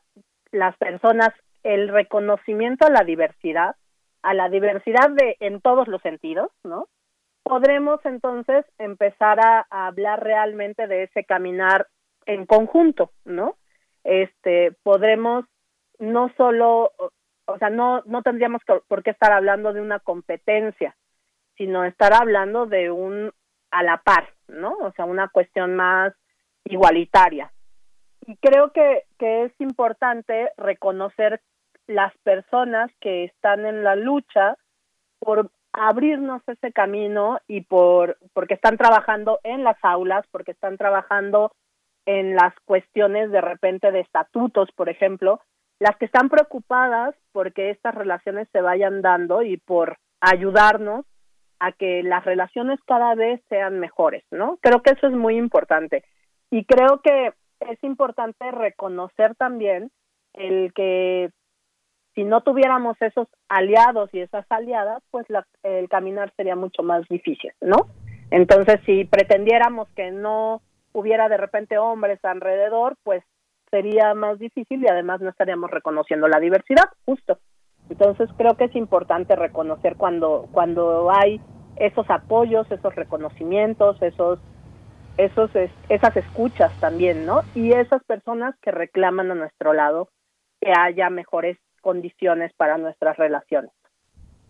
las 0.52 0.78
personas 0.78 1.30
el 1.64 1.90
reconocimiento 1.90 2.86
a 2.86 2.90
la 2.90 3.04
diversidad, 3.04 3.76
a 4.22 4.34
la 4.34 4.50
diversidad 4.50 5.10
de 5.10 5.38
en 5.40 5.62
todos 5.62 5.88
los 5.88 6.02
sentidos, 6.02 6.52
¿no? 6.64 6.88
Podremos 7.44 8.00
entonces 8.06 8.66
empezar 8.78 9.40
a, 9.40 9.66
hablar 9.70 10.24
realmente 10.24 10.88
de 10.88 11.04
ese 11.04 11.24
caminar 11.24 11.88
en 12.26 12.46
conjunto, 12.46 13.12
¿no? 13.26 13.56
Este, 14.04 14.74
podremos 14.84 15.46
no 15.98 16.32
solo, 16.38 16.92
o 17.46 17.58
sea, 17.58 17.70
no 17.70 18.02
no 18.06 18.22
tendríamos 18.22 18.62
por 18.88 19.04
qué 19.04 19.12
estar 19.12 19.32
hablando 19.32 19.74
de 19.74 19.82
una 19.82 20.00
competencia, 20.00 20.96
sino 21.58 21.84
estar 21.84 22.14
hablando 22.14 22.66
de 22.66 22.92
un 22.92 23.32
a 23.72 23.84
la 23.84 23.98
par, 23.98 24.30
¿no? 24.48 24.74
O 24.80 24.92
sea, 24.94 25.06
una 25.06 25.28
cuestión 25.30 25.76
más 25.76 26.14
igualitaria. 26.64 27.52
Y 28.26 28.38
creo 28.38 28.72
que, 28.72 29.06
que 29.18 29.46
es 29.46 29.52
importante 29.60 30.52
reconocer 30.58 31.42
las 31.90 32.16
personas 32.20 32.92
que 33.02 33.24
están 33.24 33.66
en 33.66 33.84
la 33.84 33.96
lucha 33.96 34.56
por 35.20 35.50
abrirnos 35.74 36.42
ese 36.48 36.72
camino 36.72 37.40
y 37.48 37.62
por 37.62 38.18
porque 38.34 38.54
están 38.54 38.78
trabajando 38.78 39.40
en 39.44 39.64
las 39.64 39.78
aulas, 39.82 40.24
porque 40.32 40.52
están 40.52 40.78
trabajando 40.78 41.52
en 42.06 42.36
las 42.36 42.54
cuestiones 42.66 43.32
de 43.32 43.42
repente 43.42 43.92
de 43.92 44.02
estatutos, 44.02 44.70
por 44.76 44.90
ejemplo, 44.90 45.42
las 45.80 45.98
que 45.98 46.06
están 46.06 46.30
preocupadas 46.30 47.16
porque 47.32 47.72
estas 47.72 47.96
relaciones 47.96 48.48
se 48.52 48.62
vayan 48.62 49.02
dando 49.02 49.42
y 49.42 49.58
por 49.58 49.98
ayudarnos 50.22 51.06
a 51.60 51.72
que 51.72 52.04
las 52.04 52.24
relaciones 52.24 52.80
cada 52.86 53.16
vez 53.16 53.42
sean 53.50 53.80
mejores, 53.80 54.24
¿no? 54.30 54.60
Creo 54.62 54.84
que 54.84 54.92
eso 54.92 55.08
es 55.08 55.14
muy 55.14 55.38
importante. 55.38 56.04
Y 56.52 56.66
creo 56.66 57.02
que 57.02 57.34
es 57.62 57.84
importante 57.84 58.52
reconocer 58.52 59.36
también 59.36 59.92
el 60.34 60.72
que 60.74 61.32
si 62.20 62.26
no 62.26 62.42
tuviéramos 62.42 63.02
esos 63.02 63.30
aliados 63.48 64.10
y 64.12 64.20
esas 64.20 64.46
aliadas, 64.50 65.02
pues 65.10 65.26
el 65.64 65.88
caminar 65.88 66.34
sería 66.36 66.58
mucho 66.58 66.84
más 66.84 67.08
difícil, 67.08 67.54
¿no? 67.62 67.88
Entonces, 68.30 68.82
si 68.86 69.06
pretendiéramos 69.06 69.88
que 69.96 70.12
no 70.12 70.62
hubiera 70.92 71.30
de 71.30 71.38
repente 71.38 71.78
hombres 71.78 72.20
alrededor, 72.26 72.98
pues 73.04 73.24
sería 73.72 74.14
más 74.16 74.38
difícil 74.38 74.84
y 74.84 74.90
además 74.90 75.22
no 75.22 75.30
estaríamos 75.30 75.72
reconociendo 75.72 76.28
la 76.28 76.42
diversidad, 76.42 76.90
justo. 77.06 77.40
Entonces, 77.90 78.30
creo 78.36 78.58
que 78.58 78.66
es 78.66 78.76
importante 78.76 79.38
reconocer 79.38 79.96
cuando 79.96 80.50
cuando 80.52 81.10
hay 81.12 81.40
esos 81.78 82.10
apoyos, 82.10 82.70
esos 82.70 82.94
reconocimientos, 82.96 83.96
esos 84.02 84.40
esos 85.16 85.52
esas 85.88 86.18
escuchas 86.18 86.78
también, 86.82 87.26
¿no? 87.26 87.44
Y 87.56 87.72
esas 87.72 88.04
personas 88.04 88.56
que 88.62 88.72
reclaman 88.72 89.32
a 89.32 89.36
nuestro 89.36 89.72
lado 89.72 90.10
que 90.60 90.74
haya 90.78 91.10
mejores 91.10 91.58
condiciones 91.80 92.54
para 92.54 92.78
nuestras 92.78 93.18
relaciones. 93.18 93.72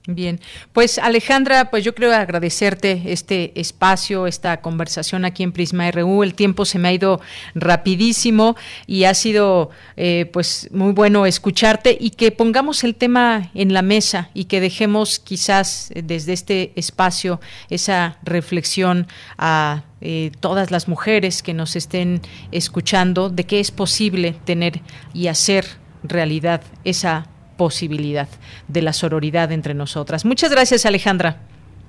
Bien, 0.08 0.40
pues 0.74 0.98
Alejandra, 0.98 1.70
pues 1.70 1.84
yo 1.84 1.94
creo 1.94 2.14
agradecerte 2.14 3.04
este 3.08 3.52
espacio, 3.60 4.28
esta 4.28 4.62
conversación 4.62 5.24
aquí 5.26 5.44
en 5.44 5.52
Prisma 5.52 5.92
RU. 5.92 6.24
El 6.24 6.34
tiempo 6.34 6.66
se 6.66 6.80
me 6.80 6.88
ha 6.88 6.94
ido 6.94 7.22
rapidísimo 7.54 8.56
y 8.88 9.04
ha 9.04 9.14
sido 9.14 9.70
eh, 9.98 10.28
pues 10.32 10.70
muy 10.72 10.94
bueno 10.94 11.26
escucharte 11.26 11.96
y 12.00 12.12
que 12.12 12.32
pongamos 12.32 12.84
el 12.84 12.96
tema 12.96 13.52
en 13.54 13.74
la 13.74 13.82
mesa 13.82 14.30
y 14.34 14.46
que 14.46 14.62
dejemos 14.62 15.20
quizás 15.20 15.92
desde 15.94 16.34
este 16.34 16.72
espacio 16.76 17.40
esa 17.70 18.18
reflexión 18.24 19.06
a 19.38 19.84
eh, 20.02 20.32
todas 20.40 20.72
las 20.72 20.88
mujeres 20.88 21.44
que 21.44 21.54
nos 21.54 21.76
estén 21.76 22.22
escuchando 22.52 23.30
de 23.30 23.44
que 23.44 23.60
es 23.60 23.70
posible 23.70 24.34
tener 24.46 24.80
y 25.14 25.28
hacer 25.28 25.66
realidad 26.04 26.62
esa 26.84 27.28
posibilidad 27.58 28.30
de 28.68 28.82
la 28.82 28.94
sororidad 28.94 29.52
entre 29.52 29.74
nosotras. 29.74 30.26
Muchas 30.26 30.52
gracias, 30.52 30.86
Alejandra. 30.86 31.38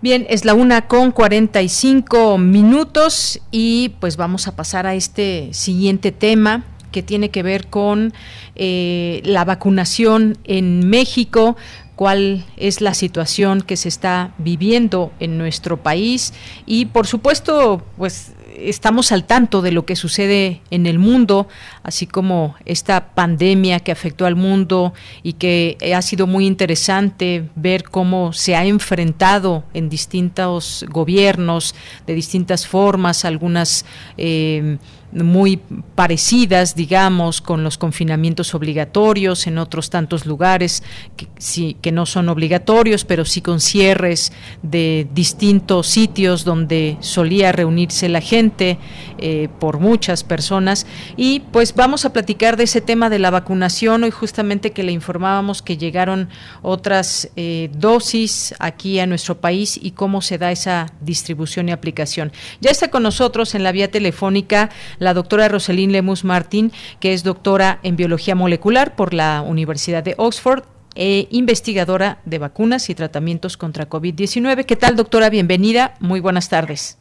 Bien, 0.00 0.26
es 0.28 0.44
la 0.44 0.54
una 0.54 0.88
con 0.88 1.12
45 1.12 2.38
minutos 2.38 3.40
y 3.52 3.90
pues 4.00 4.16
vamos 4.16 4.48
a 4.48 4.56
pasar 4.56 4.88
a 4.88 4.96
este 4.96 5.50
siguiente 5.52 6.10
tema 6.10 6.64
que 6.90 7.04
tiene 7.04 7.30
que 7.30 7.44
ver 7.44 7.68
con 7.68 8.12
eh, 8.56 9.22
la 9.24 9.44
vacunación 9.44 10.38
en 10.42 10.88
México 10.88 11.56
cuál 11.96 12.44
es 12.56 12.80
la 12.80 12.94
situación 12.94 13.62
que 13.62 13.76
se 13.76 13.88
está 13.88 14.32
viviendo 14.38 15.12
en 15.20 15.38
nuestro 15.38 15.82
país. 15.82 16.32
Y 16.66 16.86
por 16.86 17.06
supuesto 17.06 17.82
pues 17.96 18.32
estamos 18.56 19.12
al 19.12 19.24
tanto 19.24 19.62
de 19.62 19.72
lo 19.72 19.84
que 19.84 19.96
sucede 19.96 20.60
en 20.70 20.86
el 20.86 20.98
mundo, 20.98 21.48
así 21.82 22.06
como 22.06 22.54
esta 22.64 23.14
pandemia 23.14 23.80
que 23.80 23.92
afectó 23.92 24.26
al 24.26 24.36
mundo 24.36 24.92
y 25.22 25.34
que 25.34 25.76
ha 25.94 26.02
sido 26.02 26.26
muy 26.26 26.46
interesante 26.46 27.48
ver 27.54 27.84
cómo 27.84 28.32
se 28.32 28.56
ha 28.56 28.64
enfrentado 28.64 29.64
en 29.74 29.88
distintos 29.88 30.84
gobiernos, 30.88 31.74
de 32.06 32.14
distintas 32.14 32.66
formas, 32.66 33.24
algunas... 33.24 33.84
Eh, 34.16 34.78
muy 35.12 35.58
parecidas, 35.94 36.74
digamos, 36.74 37.40
con 37.40 37.62
los 37.64 37.78
confinamientos 37.78 38.54
obligatorios 38.54 39.46
en 39.46 39.58
otros 39.58 39.90
tantos 39.90 40.26
lugares 40.26 40.82
que, 41.16 41.28
sí, 41.38 41.76
que 41.82 41.92
no 41.92 42.06
son 42.06 42.28
obligatorios, 42.28 43.04
pero 43.04 43.24
sí 43.24 43.42
con 43.42 43.60
cierres 43.60 44.32
de 44.62 45.06
distintos 45.12 45.86
sitios 45.86 46.44
donde 46.44 46.96
solía 47.00 47.52
reunirse 47.52 48.08
la 48.08 48.20
gente 48.20 48.78
eh, 49.18 49.48
por 49.58 49.78
muchas 49.78 50.24
personas. 50.24 50.86
Y 51.16 51.40
pues 51.40 51.74
vamos 51.74 52.04
a 52.04 52.12
platicar 52.12 52.56
de 52.56 52.64
ese 52.64 52.80
tema 52.80 53.10
de 53.10 53.18
la 53.18 53.30
vacunación. 53.30 54.04
Hoy 54.04 54.10
justamente 54.10 54.72
que 54.72 54.82
le 54.82 54.92
informábamos 54.92 55.62
que 55.62 55.76
llegaron 55.76 56.28
otras 56.62 57.30
eh, 57.36 57.70
dosis 57.74 58.54
aquí 58.58 58.98
a 58.98 59.06
nuestro 59.06 59.40
país 59.40 59.78
y 59.80 59.92
cómo 59.92 60.22
se 60.22 60.38
da 60.38 60.52
esa 60.52 60.92
distribución 61.00 61.68
y 61.68 61.72
aplicación. 61.72 62.32
Ya 62.60 62.70
está 62.70 62.88
con 62.88 63.02
nosotros 63.02 63.54
en 63.54 63.62
la 63.62 63.72
vía 63.72 63.90
telefónica 63.90 64.70
la 65.02 65.14
doctora 65.14 65.48
Roselín 65.48 65.92
Lemus 65.92 66.24
Martín, 66.24 66.72
que 67.00 67.12
es 67.12 67.24
doctora 67.24 67.78
en 67.82 67.96
biología 67.96 68.34
molecular 68.34 68.94
por 68.94 69.12
la 69.12 69.42
Universidad 69.42 70.02
de 70.02 70.14
Oxford 70.16 70.62
e 70.94 71.26
investigadora 71.30 72.18
de 72.24 72.38
vacunas 72.38 72.90
y 72.90 72.94
tratamientos 72.94 73.56
contra 73.56 73.88
COVID-19. 73.88 74.64
¿Qué 74.64 74.76
tal, 74.76 74.96
doctora? 74.96 75.30
Bienvenida. 75.30 75.94
Muy 76.00 76.20
buenas 76.20 76.48
tardes. 76.48 76.98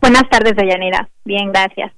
Buenas 0.00 0.28
tardes, 0.30 0.54
Dayanira. 0.56 1.08
Bien, 1.24 1.50
gracias. 1.52 1.92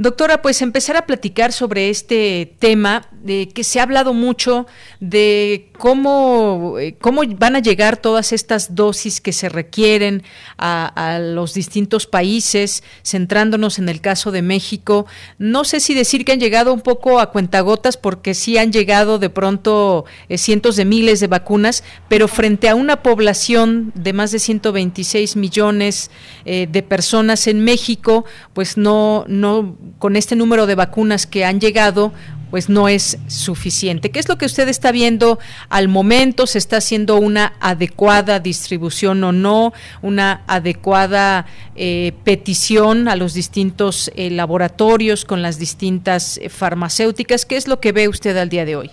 Doctora, 0.00 0.42
pues 0.42 0.62
empezar 0.62 0.96
a 0.96 1.06
platicar 1.06 1.52
sobre 1.52 1.90
este 1.90 2.54
tema 2.60 3.08
de 3.20 3.48
que 3.48 3.64
se 3.64 3.80
ha 3.80 3.82
hablado 3.82 4.14
mucho 4.14 4.68
de 5.00 5.72
cómo, 5.76 6.76
eh, 6.78 6.94
cómo 7.00 7.22
van 7.36 7.56
a 7.56 7.58
llegar 7.58 7.96
todas 7.96 8.32
estas 8.32 8.76
dosis 8.76 9.20
que 9.20 9.32
se 9.32 9.48
requieren 9.48 10.22
a, 10.56 11.18
los 11.20 11.52
distintos 11.52 12.06
países, 12.06 12.84
centrándonos 13.04 13.80
en 13.80 13.88
el 13.88 14.00
caso 14.00 14.30
de 14.30 14.40
México. 14.40 15.06
No 15.38 15.64
sé 15.64 15.80
si 15.80 15.94
decir 15.94 16.24
que 16.24 16.30
han 16.30 16.38
llegado 16.38 16.72
un 16.72 16.80
poco 16.80 17.18
a 17.18 17.32
cuentagotas, 17.32 17.96
porque 17.96 18.34
sí 18.34 18.56
han 18.56 18.72
llegado 18.72 19.18
de 19.18 19.30
pronto 19.30 20.04
eh, 20.28 20.38
cientos 20.38 20.76
de 20.76 20.84
miles 20.84 21.18
de 21.18 21.26
vacunas, 21.26 21.82
pero 22.08 22.28
frente 22.28 22.68
a 22.68 22.76
una 22.76 23.02
población 23.02 23.90
de 23.96 24.12
más 24.12 24.30
de 24.30 24.38
126 24.38 25.34
millones 25.34 26.12
eh, 26.44 26.68
de 26.70 26.82
personas 26.84 27.48
en 27.48 27.64
México, 27.64 28.24
pues 28.52 28.76
no, 28.76 29.24
no 29.26 29.76
con 29.98 30.16
este 30.16 30.36
número 30.36 30.66
de 30.66 30.74
vacunas 30.74 31.26
que 31.26 31.44
han 31.44 31.60
llegado, 31.60 32.12
pues 32.50 32.68
no 32.68 32.88
es 32.88 33.18
suficiente. 33.28 34.10
¿Qué 34.10 34.18
es 34.18 34.28
lo 34.28 34.36
que 34.36 34.46
usted 34.46 34.68
está 34.68 34.92
viendo 34.92 35.38
al 35.68 35.88
momento? 35.88 36.46
¿Se 36.46 36.58
está 36.58 36.78
haciendo 36.78 37.16
una 37.16 37.52
adecuada 37.60 38.40
distribución 38.40 39.22
o 39.24 39.32
no? 39.32 39.72
¿Una 40.02 40.42
adecuada 40.46 41.46
eh, 41.76 42.12
petición 42.24 43.08
a 43.08 43.16
los 43.16 43.34
distintos 43.34 44.10
eh, 44.16 44.30
laboratorios 44.30 45.24
con 45.24 45.42
las 45.42 45.58
distintas 45.58 46.38
eh, 46.38 46.48
farmacéuticas? 46.48 47.44
¿Qué 47.44 47.56
es 47.56 47.68
lo 47.68 47.80
que 47.80 47.92
ve 47.92 48.08
usted 48.08 48.36
al 48.36 48.48
día 48.48 48.64
de 48.64 48.76
hoy? 48.76 48.90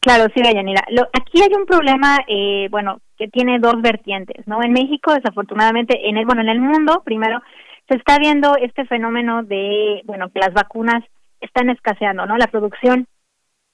Claro, 0.00 0.26
sí, 0.34 0.42
Dayanira. 0.42 0.82
Lo, 0.90 1.02
aquí 1.12 1.40
hay 1.40 1.54
un 1.54 1.64
problema, 1.64 2.18
bueno, 2.70 3.00
que 3.16 3.28
tiene 3.28 3.60
dos 3.60 3.80
vertientes, 3.80 4.44
¿no? 4.48 4.60
En 4.60 4.72
México, 4.72 5.14
desafortunadamente, 5.14 6.08
en 6.08 6.16
el, 6.16 6.26
bueno, 6.26 6.42
en 6.42 6.48
el 6.48 6.60
mundo, 6.60 7.02
primero, 7.04 7.40
se 7.88 7.96
está 7.96 8.18
viendo 8.18 8.56
este 8.56 8.84
fenómeno 8.86 9.42
de, 9.42 10.02
bueno, 10.04 10.30
que 10.30 10.40
las 10.40 10.52
vacunas 10.52 11.02
están 11.40 11.70
escaseando, 11.70 12.26
¿no? 12.26 12.36
La 12.36 12.46
producción 12.46 13.06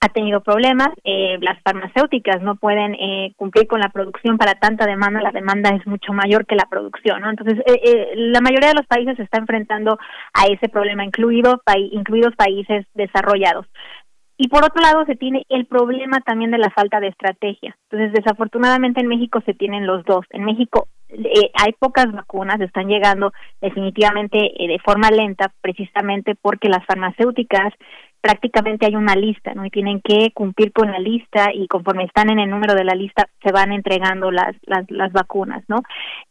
ha 0.00 0.08
tenido 0.10 0.40
problemas, 0.42 0.88
eh, 1.02 1.38
las 1.40 1.60
farmacéuticas 1.62 2.40
no 2.40 2.54
pueden 2.54 2.94
eh, 2.94 3.32
cumplir 3.36 3.66
con 3.66 3.80
la 3.80 3.88
producción 3.88 4.38
para 4.38 4.54
tanta 4.54 4.86
demanda, 4.86 5.20
la 5.20 5.32
demanda 5.32 5.70
es 5.70 5.84
mucho 5.86 6.12
mayor 6.12 6.46
que 6.46 6.54
la 6.54 6.68
producción, 6.70 7.20
¿no? 7.20 7.30
Entonces, 7.30 7.58
eh, 7.66 7.80
eh 7.82 8.12
la 8.14 8.40
mayoría 8.40 8.68
de 8.68 8.76
los 8.76 8.86
países 8.86 9.16
se 9.16 9.24
está 9.24 9.38
enfrentando 9.38 9.98
a 10.34 10.46
ese 10.46 10.68
problema, 10.68 11.04
incluido, 11.04 11.60
incluidos 11.90 12.34
países 12.36 12.86
desarrollados. 12.94 13.66
Y 14.36 14.46
por 14.48 14.64
otro 14.64 14.80
lado, 14.80 15.04
se 15.04 15.16
tiene 15.16 15.44
el 15.48 15.66
problema 15.66 16.20
también 16.20 16.52
de 16.52 16.58
la 16.58 16.70
falta 16.70 17.00
de 17.00 17.08
estrategia. 17.08 17.76
Entonces, 17.90 18.12
desafortunadamente 18.12 19.00
en 19.00 19.08
México 19.08 19.42
se 19.44 19.52
tienen 19.52 19.84
los 19.84 20.04
dos. 20.04 20.24
En 20.30 20.44
México 20.44 20.86
eh, 21.10 21.50
hay 21.54 21.72
pocas 21.78 22.12
vacunas, 22.12 22.60
están 22.60 22.88
llegando 22.88 23.32
definitivamente 23.60 24.38
eh, 24.38 24.68
de 24.68 24.78
forma 24.78 25.10
lenta, 25.10 25.52
precisamente 25.60 26.34
porque 26.34 26.68
las 26.68 26.84
farmacéuticas 26.86 27.72
prácticamente 28.20 28.86
hay 28.86 28.96
una 28.96 29.14
lista, 29.14 29.54
¿no? 29.54 29.64
Y 29.64 29.70
tienen 29.70 30.00
que 30.00 30.32
cumplir 30.34 30.72
con 30.72 30.90
la 30.90 30.98
lista 30.98 31.50
y 31.54 31.66
conforme 31.68 32.04
están 32.04 32.30
en 32.30 32.40
el 32.40 32.50
número 32.50 32.74
de 32.74 32.84
la 32.84 32.94
lista 32.94 33.28
se 33.42 33.52
van 33.52 33.72
entregando 33.72 34.30
las 34.30 34.56
las, 34.66 34.90
las 34.90 35.12
vacunas, 35.12 35.62
¿no? 35.68 35.82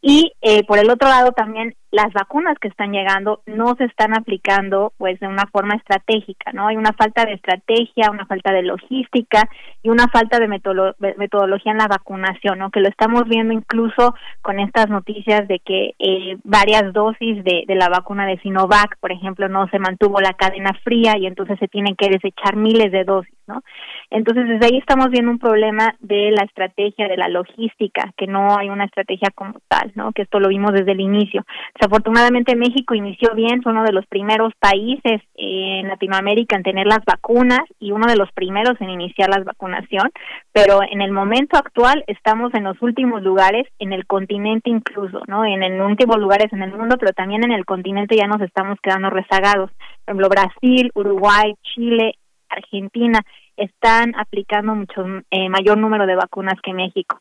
Y 0.01 0.33
eh, 0.41 0.63
por 0.65 0.79
el 0.79 0.89
otro 0.89 1.07
lado 1.07 1.31
también 1.31 1.75
las 1.91 2.11
vacunas 2.13 2.57
que 2.59 2.67
están 2.67 2.91
llegando 2.91 3.41
no 3.45 3.75
se 3.75 3.85
están 3.85 4.13
aplicando 4.13 4.93
pues 4.97 5.19
de 5.19 5.27
una 5.27 5.45
forma 5.51 5.75
estratégica, 5.75 6.51
¿no? 6.51 6.67
Hay 6.67 6.75
una 6.75 6.93
falta 6.93 7.25
de 7.25 7.33
estrategia, 7.33 8.11
una 8.11 8.25
falta 8.25 8.51
de 8.51 8.63
logística 8.63 9.49
y 9.81 9.89
una 9.89 10.07
falta 10.07 10.39
de 10.39 10.47
metodología 10.47 11.71
en 11.71 11.77
la 11.77 11.87
vacunación, 11.87 12.59
¿no? 12.59 12.71
Que 12.71 12.81
lo 12.81 12.89
estamos 12.89 13.23
viendo 13.27 13.53
incluso 13.53 14.15
con 14.41 14.59
estas 14.59 14.89
noticias 14.89 15.47
de 15.47 15.59
que 15.59 15.95
eh, 15.99 16.37
varias 16.43 16.91
dosis 16.91 17.43
de, 17.43 17.63
de 17.65 17.75
la 17.75 17.87
vacuna 17.87 18.25
de 18.25 18.39
Sinovac, 18.39 18.97
por 18.99 19.11
ejemplo, 19.11 19.47
no 19.47 19.67
se 19.69 19.79
mantuvo 19.79 20.19
la 20.19 20.33
cadena 20.33 20.73
fría 20.83 21.17
y 21.17 21.25
entonces 21.25 21.57
se 21.59 21.67
tienen 21.67 21.95
que 21.95 22.09
desechar 22.09 22.57
miles 22.57 22.91
de 22.91 23.05
dosis, 23.05 23.33
¿no? 23.47 23.63
Entonces 24.09 24.47
desde 24.47 24.65
ahí 24.65 24.77
estamos 24.77 25.09
viendo 25.09 25.31
un 25.31 25.39
problema 25.39 25.95
de 25.99 26.31
la 26.31 26.43
estrategia, 26.43 27.07
de 27.07 27.17
la 27.17 27.27
logística, 27.27 28.11
que 28.15 28.27
no 28.27 28.57
hay 28.57 28.69
una 28.69 28.85
estrategia 28.85 29.29
como 29.35 29.59
tal, 29.67 29.91
¿no? 29.95 30.11
Que 30.13 30.23
esto 30.23 30.39
lo 30.39 30.49
vimos 30.49 30.71
desde 30.73 30.93
el 30.93 31.01
inicio 31.01 31.45
Desafortunadamente 31.79 32.55
México 32.55 32.95
inició 32.95 33.33
bien, 33.35 33.61
fue 33.61 33.71
uno 33.71 33.83
de 33.83 33.91
los 33.91 34.05
primeros 34.07 34.53
países 34.59 35.21
en 35.35 35.87
Latinoamérica 35.87 36.55
en 36.55 36.63
tener 36.63 36.87
las 36.87 37.03
vacunas 37.05 37.61
y 37.79 37.91
uno 37.91 38.07
de 38.07 38.15
los 38.15 38.31
primeros 38.31 38.79
en 38.81 38.89
iniciar 38.89 39.29
la 39.29 39.43
vacunación, 39.43 40.09
pero 40.51 40.79
en 40.89 41.01
el 41.01 41.11
momento 41.11 41.57
actual 41.57 42.03
estamos 42.07 42.53
en 42.53 42.63
los 42.63 42.81
últimos 42.81 43.21
lugares 43.23 43.67
en 43.79 43.93
el 43.93 44.05
continente 44.05 44.69
incluso, 44.69 45.21
¿no? 45.27 45.45
En 45.45 45.63
el 45.63 45.81
últimos 45.81 46.17
lugares 46.17 46.51
en 46.51 46.63
el 46.63 46.71
mundo, 46.71 46.97
pero 46.99 47.13
también 47.13 47.43
en 47.43 47.51
el 47.51 47.65
continente 47.65 48.15
ya 48.15 48.27
nos 48.27 48.41
estamos 48.41 48.79
quedando 48.81 49.09
rezagados. 49.09 49.71
Por 50.05 50.15
ejemplo, 50.15 50.29
Brasil, 50.29 50.91
Uruguay, 50.95 51.53
Chile, 51.61 52.15
Argentina 52.49 53.19
están 53.57 54.13
aplicando 54.15 54.73
mucho 54.75 55.03
eh, 55.29 55.49
mayor 55.49 55.77
número 55.77 56.05
de 56.05 56.15
vacunas 56.15 56.59
que 56.63 56.73
México. 56.73 57.19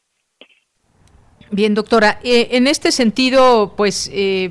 Bien, 1.53 1.74
doctora, 1.74 2.18
eh, 2.24 2.49
en 2.53 2.66
este 2.66 2.90
sentido, 2.90 3.74
pues 3.76 4.11
eh, 4.12 4.51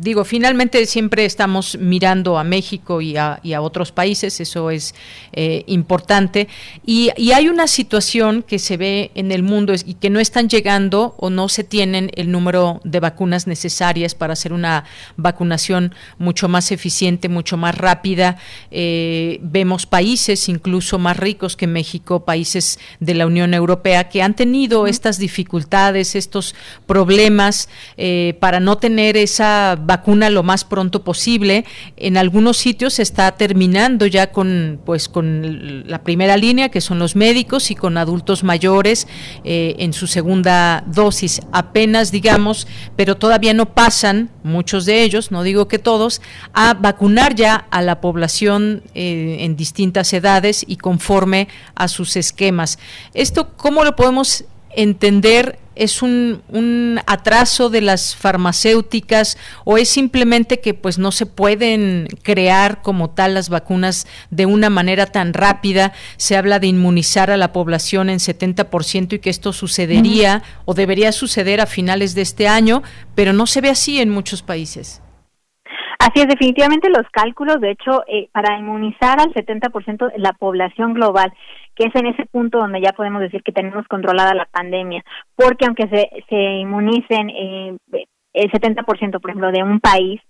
digo, 0.00 0.24
finalmente 0.24 0.86
siempre 0.86 1.26
estamos 1.26 1.76
mirando 1.78 2.38
a 2.38 2.44
México 2.44 3.02
y 3.02 3.18
a, 3.18 3.38
otros 3.60 3.92
países, 3.92 4.40
eso 4.40 4.70
es 4.70 4.94
eh, 5.34 5.64
importante, 5.66 6.48
y, 6.86 7.10
hay 7.30 7.48
una 7.48 7.66
situación 7.66 8.42
que 8.42 8.58
se 8.58 8.78
ve 8.78 9.10
en 9.14 9.32
el 9.32 9.42
mundo 9.42 9.74
y 9.84 9.94
que 9.94 10.08
no 10.08 10.18
están 10.18 10.48
llegando 10.48 11.14
o 11.18 11.28
no 11.28 11.48
se 11.48 11.62
tienen 11.62 12.10
el 12.14 12.32
número 12.32 12.80
de 12.84 13.00
vacunas 13.00 13.46
necesarias 13.46 14.14
para 14.14 14.32
hacer 14.32 14.52
una 14.52 14.84
vacunación 15.16 15.94
mucho 16.18 16.48
más 16.48 16.72
eficiente, 16.72 17.28
mucho 17.28 17.56
más 17.56 17.76
rápida. 17.76 18.38
vemos 18.70 19.86
países 19.86 20.48
incluso 20.48 20.98
más 20.98 21.18
ricos 21.18 21.56
que 21.56 21.66
México, 21.66 22.24
países 22.24 22.78
de 22.98 23.14
la 23.14 23.26
Unión 23.26 23.54
Europea, 23.54 24.08
que 24.08 24.22
han 24.22 24.34
tenido 24.34 24.86
estas 24.86 25.18
dificultades, 25.18 26.16
estos 26.30 26.54
problemas 26.86 27.68
eh, 27.96 28.36
para 28.38 28.60
no 28.60 28.78
tener 28.78 29.16
esa 29.16 29.76
vacuna 29.76 30.30
lo 30.30 30.44
más 30.44 30.62
pronto 30.64 31.02
posible. 31.02 31.64
En 31.96 32.16
algunos 32.16 32.56
sitios 32.56 32.94
se 32.94 33.02
está 33.02 33.32
terminando 33.32 34.06
ya 34.06 34.30
con 34.30 34.80
pues 34.86 35.08
con 35.08 35.88
la 35.88 36.04
primera 36.04 36.36
línea 36.36 36.68
que 36.68 36.80
son 36.80 37.00
los 37.00 37.16
médicos 37.16 37.72
y 37.72 37.74
con 37.74 37.98
adultos 37.98 38.44
mayores 38.44 39.08
eh, 39.42 39.74
en 39.80 39.92
su 39.92 40.06
segunda 40.06 40.84
dosis 40.86 41.40
apenas 41.50 42.12
digamos, 42.12 42.68
pero 42.94 43.16
todavía 43.16 43.52
no 43.52 43.74
pasan 43.74 44.30
muchos 44.44 44.86
de 44.86 45.02
ellos, 45.02 45.32
no 45.32 45.42
digo 45.42 45.66
que 45.66 45.80
todos, 45.80 46.22
a 46.52 46.74
vacunar 46.74 47.34
ya 47.34 47.66
a 47.70 47.82
la 47.82 48.00
población 48.00 48.84
eh, 48.94 49.38
en 49.40 49.56
distintas 49.56 50.12
edades 50.12 50.64
y 50.68 50.76
conforme 50.76 51.48
a 51.74 51.88
sus 51.88 52.16
esquemas. 52.16 52.78
Esto 53.14 53.56
cómo 53.56 53.82
lo 53.82 53.96
podemos 53.96 54.44
entender 54.74 55.58
es 55.76 56.02
un, 56.02 56.42
un, 56.48 57.00
atraso 57.06 57.70
de 57.70 57.80
las 57.80 58.14
farmacéuticas 58.14 59.38
o 59.64 59.78
es 59.78 59.88
simplemente 59.88 60.60
que 60.60 60.74
pues 60.74 60.98
no 60.98 61.10
se 61.10 61.24
pueden 61.24 62.06
crear 62.22 62.82
como 62.82 63.08
tal 63.10 63.32
las 63.34 63.48
vacunas 63.48 64.06
de 64.30 64.44
una 64.44 64.68
manera 64.68 65.06
tan 65.06 65.32
rápida 65.32 65.92
se 66.18 66.36
habla 66.36 66.58
de 66.58 66.66
inmunizar 66.66 67.30
a 67.30 67.38
la 67.38 67.52
población 67.52 68.10
en 68.10 68.18
70% 68.18 69.14
y 69.14 69.18
que 69.20 69.30
esto 69.30 69.54
sucedería 69.54 70.42
o 70.66 70.74
debería 70.74 71.12
suceder 71.12 71.62
a 71.62 71.66
finales 71.66 72.14
de 72.14 72.22
este 72.22 72.46
año 72.46 72.82
pero 73.14 73.32
no 73.32 73.46
se 73.46 73.62
ve 73.62 73.70
así 73.70 74.00
en 74.00 74.10
muchos 74.10 74.42
países 74.42 75.00
Así 76.00 76.20
es, 76.20 76.28
definitivamente 76.28 76.88
los 76.88 77.06
cálculos, 77.12 77.60
de 77.60 77.72
hecho, 77.72 78.04
eh, 78.08 78.30
para 78.32 78.58
inmunizar 78.58 79.20
al 79.20 79.34
70% 79.34 80.10
de 80.10 80.18
la 80.18 80.32
población 80.32 80.94
global, 80.94 81.30
que 81.76 81.88
es 81.88 81.94
en 81.94 82.06
ese 82.06 82.24
punto 82.24 82.56
donde 82.56 82.80
ya 82.80 82.92
podemos 82.92 83.20
decir 83.20 83.42
que 83.42 83.52
tenemos 83.52 83.86
controlada 83.86 84.32
la 84.32 84.46
pandemia, 84.46 85.04
porque 85.36 85.66
aunque 85.66 85.88
se, 85.88 86.08
se 86.30 86.36
inmunicen 86.36 87.28
eh, 87.28 87.76
el 88.32 88.50
70%, 88.50 89.20
por 89.20 89.30
ejemplo, 89.30 89.52
de 89.52 89.62
un 89.62 89.78
país, 89.78 90.22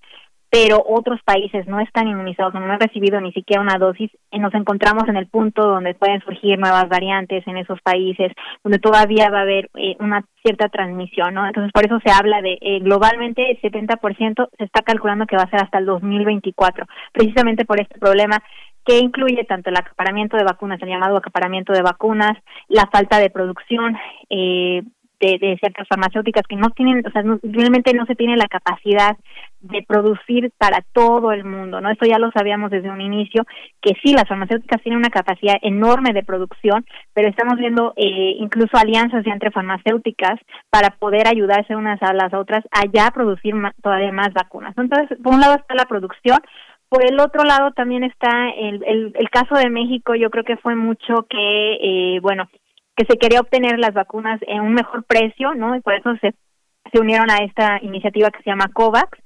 pero 0.50 0.82
otros 0.86 1.20
países 1.24 1.66
no 1.68 1.78
están 1.80 2.08
inmunizados, 2.08 2.52
no 2.54 2.60
han 2.60 2.80
recibido 2.80 3.20
ni 3.20 3.32
siquiera 3.32 3.62
una 3.62 3.78
dosis, 3.78 4.10
y 4.32 4.38
nos 4.40 4.52
encontramos 4.54 5.08
en 5.08 5.16
el 5.16 5.28
punto 5.28 5.62
donde 5.62 5.94
pueden 5.94 6.20
surgir 6.22 6.58
nuevas 6.58 6.88
variantes 6.88 7.46
en 7.46 7.56
esos 7.56 7.80
países, 7.82 8.32
donde 8.64 8.80
todavía 8.80 9.30
va 9.30 9.38
a 9.38 9.42
haber 9.42 9.70
eh, 9.74 9.96
una 10.00 10.24
cierta 10.42 10.68
transmisión, 10.68 11.34
¿no? 11.34 11.46
Entonces, 11.46 11.72
por 11.72 11.86
eso 11.86 12.00
se 12.04 12.10
habla 12.10 12.42
de 12.42 12.58
eh, 12.60 12.80
globalmente 12.80 13.50
el 13.50 13.60
70% 13.60 14.48
se 14.58 14.64
está 14.64 14.82
calculando 14.82 15.26
que 15.26 15.36
va 15.36 15.44
a 15.44 15.50
ser 15.50 15.62
hasta 15.62 15.78
el 15.78 15.86
2024, 15.86 16.84
precisamente 17.12 17.64
por 17.64 17.80
este 17.80 17.98
problema 17.98 18.42
que 18.84 18.98
incluye 18.98 19.44
tanto 19.44 19.70
el 19.70 19.76
acaparamiento 19.76 20.36
de 20.36 20.44
vacunas, 20.44 20.82
el 20.82 20.88
llamado 20.88 21.16
acaparamiento 21.16 21.72
de 21.72 21.82
vacunas, 21.82 22.36
la 22.68 22.86
falta 22.86 23.18
de 23.18 23.30
producción, 23.30 23.96
eh, 24.30 24.82
de, 25.20 25.56
ciertas 25.60 25.86
farmacéuticas 25.88 26.44
que 26.48 26.56
no 26.56 26.70
tienen, 26.70 27.06
o 27.06 27.10
sea, 27.10 27.22
realmente 27.42 27.92
no 27.92 28.06
se 28.06 28.14
tiene 28.14 28.36
la 28.36 28.46
capacidad 28.46 29.16
de 29.60 29.82
producir 29.86 30.50
para 30.56 30.82
todo 30.92 31.32
el 31.32 31.44
mundo, 31.44 31.80
¿no? 31.80 31.90
Esto 31.90 32.06
ya 32.06 32.18
lo 32.18 32.30
sabíamos 32.32 32.70
desde 32.70 32.90
un 32.90 33.00
inicio, 33.00 33.44
que 33.82 33.92
sí, 34.02 34.14
las 34.14 34.26
farmacéuticas 34.26 34.82
tienen 34.82 34.98
una 34.98 35.10
capacidad 35.10 35.56
enorme 35.60 36.12
de 36.14 36.22
producción, 36.22 36.86
pero 37.12 37.28
estamos 37.28 37.58
viendo 37.58 37.92
eh, 37.96 38.36
incluso 38.38 38.76
alianzas 38.78 39.26
entre 39.26 39.50
farmacéuticas 39.50 40.40
para 40.70 40.90
poder 40.90 41.28
ayudarse 41.28 41.76
unas 41.76 42.02
a 42.02 42.14
las 42.14 42.32
otras 42.32 42.64
a 42.70 42.86
ya 42.90 43.10
producir 43.10 43.54
todavía 43.82 44.12
más 44.12 44.32
vacunas. 44.32 44.76
Entonces, 44.78 45.18
por 45.22 45.34
un 45.34 45.40
lado 45.40 45.56
está 45.56 45.74
la 45.74 45.84
producción, 45.84 46.38
por 46.90 47.04
el 47.04 47.20
otro 47.20 47.44
lado 47.44 47.70
también 47.70 48.02
está 48.02 48.48
el, 48.50 48.82
el, 48.84 49.12
el 49.14 49.30
caso 49.30 49.54
de 49.54 49.70
México, 49.70 50.16
yo 50.16 50.28
creo 50.28 50.42
que 50.42 50.56
fue 50.56 50.74
mucho 50.74 51.24
que, 51.30 52.16
eh, 52.16 52.20
bueno, 52.20 52.48
que 53.00 53.06
se 53.06 53.18
quería 53.18 53.40
obtener 53.40 53.78
las 53.78 53.94
vacunas 53.94 54.38
en 54.46 54.60
un 54.60 54.74
mejor 54.74 55.04
precio, 55.04 55.54
¿no? 55.54 55.74
Y 55.74 55.80
por 55.80 55.94
eso 55.94 56.14
se, 56.20 56.34
se 56.92 57.00
unieron 57.00 57.30
a 57.30 57.38
esta 57.38 57.78
iniciativa 57.82 58.30
que 58.30 58.42
se 58.42 58.50
llama 58.50 58.70
COVAX, 58.74 59.18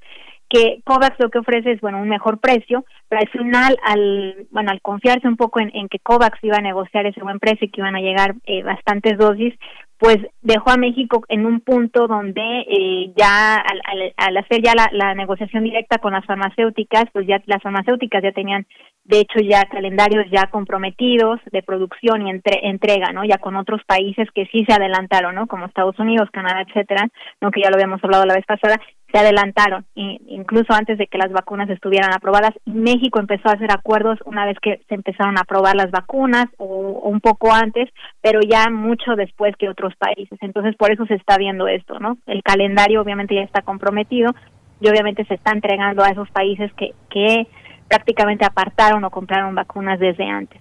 que 0.49 0.81
COVAX 0.85 1.18
lo 1.18 1.29
que 1.29 1.41
ofrece 1.41 1.72
es, 1.72 1.81
bueno, 1.81 1.99
un 1.99 2.09
mejor 2.09 2.39
precio, 2.39 2.85
pero 3.09 3.22
al 3.22 3.29
final, 3.31 3.77
al, 3.85 4.47
bueno, 4.53 4.70
al 4.70 4.81
confiarse 4.81 5.27
un 5.27 5.37
poco 5.37 5.59
en, 5.59 5.75
en 5.75 5.89
que 5.89 5.99
COVAX 5.99 6.39
iba 6.43 6.59
a 6.59 6.62
negociar 6.62 7.07
ese 7.07 7.20
buen 7.20 7.41
precio 7.41 7.66
y 7.66 7.70
que 7.70 7.81
iban 7.81 7.97
a 7.97 8.01
llegar 8.01 8.37
eh, 8.45 8.62
bastantes 8.62 9.18
dosis, 9.18 9.55
pues 9.99 10.19
dejó 10.43 10.71
a 10.71 10.77
México 10.77 11.23
en 11.29 11.47
un 11.47 11.61
punto 11.61 12.07
donde 12.09 12.43
eh, 12.69 13.13
ya 13.17 13.57
al, 13.57 13.81
al, 14.17 14.37
hacer 14.37 14.61
ya 14.63 14.75
la, 14.75 14.89
la, 14.93 15.15
negociación 15.15 15.65
directa 15.65 15.99
con 15.99 16.13
las 16.13 16.27
farmacéuticas, 16.27 17.05
pues 17.13 17.27
ya 17.27 17.41
las 17.47 17.63
farmacéuticas 17.63 18.23
ya 18.23 18.33
tenían 18.33 18.67
de 19.05 19.21
hecho 19.21 19.39
ya 19.41 19.63
calendarios 19.65 20.27
ya 20.31 20.49
comprometidos 20.51 21.41
de 21.53 21.63
producción 21.63 22.27
y 22.27 22.31
entre, 22.31 22.69
entrega, 22.69 23.13
¿no? 23.13 23.25
Ya 23.25 23.39
con 23.39 23.57
otros 23.57 23.83
países 23.87 24.29
que 24.35 24.47
sí 24.47 24.65
se 24.67 24.75
adelantaron, 24.75 25.35
¿no? 25.35 25.47
Como 25.47 25.67
Estados 25.67 25.99
Unidos, 25.99 26.29
Canadá, 26.33 26.63
etcétera, 26.67 27.09
¿no? 27.41 27.51
Que 27.51 27.61
ya 27.63 27.71
lo 27.71 27.77
habíamos 27.77 28.03
hablado 28.03 28.25
la 28.25 28.35
vez 28.35 28.47
pasada, 28.47 28.81
se 29.15 29.21
adelantaron, 29.21 29.85
incluso 29.95 30.73
antes 30.73 30.99
de 30.99 31.07
que 31.07 31.19
las 31.19 31.31
vacunas 31.31 31.71
estuvieran 31.71 32.12
aprobadas. 32.12 32.51
México 32.65 33.21
empezó 33.21 33.49
a 33.49 33.53
hacer 33.53 33.71
acuerdos 33.71 34.19
una 34.25 34.45
vez 34.45 34.59
que 34.61 34.81
se 34.89 34.97
empezaron 34.97 35.39
a 35.39 35.43
aprobar 35.43 35.77
las 35.77 35.93
vacunas 35.93 36.47
o, 36.59 36.67
un 37.05 37.21
poco 37.21 37.53
antes, 37.53 37.89
pero 38.21 38.41
ya 38.41 38.69
mucho 38.71 39.15
después 39.15 39.55
que 39.57 39.69
otros 39.69 39.95
países. 39.95 40.37
Entonces, 40.41 40.75
por 40.75 40.91
eso 40.91 41.07
se 41.07 41.15
está 41.15 41.39
viendo 41.39 41.69
esto, 41.69 42.01
¿no? 42.01 42.19
El 42.27 42.43
calendario 42.43 43.01
obviamente 43.01 43.37
ya 43.37 43.43
está 43.43 43.62
comprometido 43.62 44.35
y 44.81 44.89
obviamente 44.89 45.25
se 45.27 45.35
está 45.35 45.53
entregando 45.53 46.03
a 46.03 46.09
esos 46.09 46.29
países 46.33 46.73
que, 46.73 46.93
que 47.09 47.47
prácticamente 47.89 48.45
apartaron 48.45 49.05
o 49.05 49.11
compraron 49.11 49.55
vacunas 49.55 50.01
desde 50.01 50.25
antes. 50.25 50.61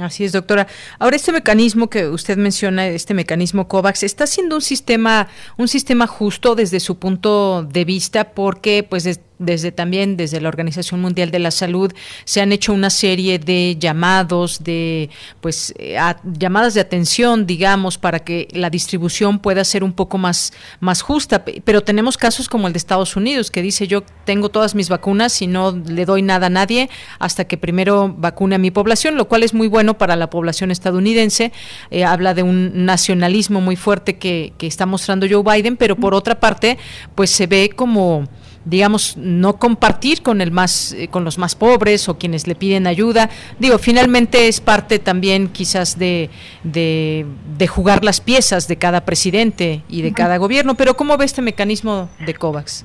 Así 0.00 0.24
es, 0.24 0.32
doctora. 0.32 0.66
Ahora 0.98 1.16
este 1.16 1.32
mecanismo 1.32 1.90
que 1.90 2.08
usted 2.08 2.36
menciona, 2.36 2.86
este 2.88 3.14
mecanismo 3.14 3.68
COVAX, 3.68 4.02
está 4.02 4.26
siendo 4.26 4.56
un 4.56 4.62
sistema, 4.62 5.28
un 5.56 5.68
sistema 5.68 6.06
justo 6.06 6.54
desde 6.54 6.80
su 6.80 6.98
punto 6.98 7.62
de 7.62 7.84
vista, 7.84 8.32
porque 8.32 8.86
pues 8.88 9.04
desde 9.40 9.72
también 9.72 10.16
desde 10.16 10.40
la 10.40 10.48
Organización 10.48 11.00
Mundial 11.00 11.30
de 11.30 11.38
la 11.38 11.50
Salud 11.50 11.92
se 12.24 12.42
han 12.42 12.52
hecho 12.52 12.72
una 12.72 12.90
serie 12.90 13.38
de 13.38 13.76
llamados 13.78 14.62
de 14.62 15.08
pues 15.40 15.74
eh, 15.78 15.96
llamadas 16.38 16.74
de 16.74 16.82
atención 16.82 17.46
digamos 17.46 17.96
para 17.96 18.20
que 18.20 18.48
la 18.52 18.68
distribución 18.68 19.38
pueda 19.38 19.64
ser 19.64 19.82
un 19.82 19.92
poco 19.94 20.18
más 20.18 20.52
más 20.78 21.00
justa. 21.00 21.44
Pero 21.44 21.80
tenemos 21.80 22.18
casos 22.18 22.48
como 22.48 22.66
el 22.66 22.74
de 22.74 22.78
Estados 22.78 23.16
Unidos 23.16 23.50
que 23.50 23.62
dice 23.62 23.86
yo 23.86 24.02
tengo 24.24 24.50
todas 24.50 24.74
mis 24.74 24.90
vacunas 24.90 25.40
y 25.40 25.46
no 25.46 25.72
le 25.72 26.04
doy 26.04 26.20
nada 26.20 26.46
a 26.48 26.50
nadie 26.50 26.90
hasta 27.18 27.46
que 27.46 27.56
primero 27.56 28.14
vacune 28.16 28.56
a 28.56 28.58
mi 28.58 28.70
población 28.70 29.16
lo 29.16 29.26
cual 29.26 29.42
es 29.42 29.54
muy 29.54 29.68
bueno 29.68 29.96
para 29.96 30.16
la 30.16 30.28
población 30.28 30.70
estadounidense. 30.70 31.52
Eh, 31.90 32.04
habla 32.04 32.34
de 32.34 32.42
un 32.42 32.84
nacionalismo 32.84 33.62
muy 33.62 33.76
fuerte 33.76 34.18
que, 34.18 34.52
que 34.58 34.66
está 34.66 34.84
mostrando 34.84 35.26
Joe 35.28 35.42
Biden 35.42 35.78
pero 35.78 35.96
por 35.96 36.12
otra 36.12 36.38
parte 36.38 36.76
pues 37.14 37.30
se 37.30 37.46
ve 37.46 37.70
como 37.74 38.28
digamos, 38.64 39.16
no 39.16 39.56
compartir 39.56 40.22
con 40.22 40.40
el 40.40 40.50
más, 40.50 40.92
eh, 40.92 41.08
con 41.08 41.24
los 41.24 41.38
más 41.38 41.54
pobres 41.54 42.08
o 42.08 42.18
quienes 42.18 42.46
le 42.46 42.54
piden 42.54 42.86
ayuda. 42.86 43.30
Digo, 43.58 43.78
finalmente 43.78 44.48
es 44.48 44.60
parte 44.60 44.98
también 44.98 45.48
quizás 45.48 45.98
de, 45.98 46.30
de, 46.64 47.26
jugar 47.68 48.04
las 48.04 48.20
piezas 48.20 48.68
de 48.68 48.76
cada 48.76 49.04
presidente 49.04 49.82
y 49.88 50.02
de 50.02 50.12
cada 50.12 50.36
gobierno. 50.36 50.74
Pero 50.74 50.96
¿cómo 50.96 51.16
ve 51.16 51.24
este 51.24 51.42
mecanismo 51.42 52.08
de 52.24 52.34
COVAX? 52.34 52.84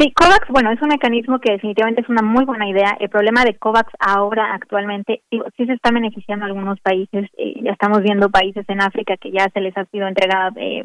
Sí, 0.00 0.10
COVAX, 0.12 0.48
bueno, 0.48 0.72
es 0.72 0.80
un 0.80 0.88
mecanismo 0.88 1.40
que 1.40 1.52
definitivamente 1.52 2.00
es 2.00 2.08
una 2.08 2.22
muy 2.22 2.46
buena 2.46 2.66
idea. 2.66 2.96
El 2.98 3.10
problema 3.10 3.44
de 3.44 3.58
COVAX 3.58 3.92
ahora, 3.98 4.54
actualmente, 4.54 5.20
sí, 5.30 5.66
se 5.66 5.74
está 5.74 5.90
beneficiando 5.90 6.46
a 6.46 6.48
algunos 6.48 6.80
países. 6.80 7.28
Eh, 7.36 7.60
ya 7.62 7.72
estamos 7.72 8.00
viendo 8.00 8.30
países 8.30 8.64
en 8.68 8.80
África 8.80 9.18
que 9.18 9.30
ya 9.30 9.50
se 9.52 9.60
les 9.60 9.76
ha 9.76 9.84
sido 9.84 10.08
entregada 10.08 10.52
eh, 10.56 10.84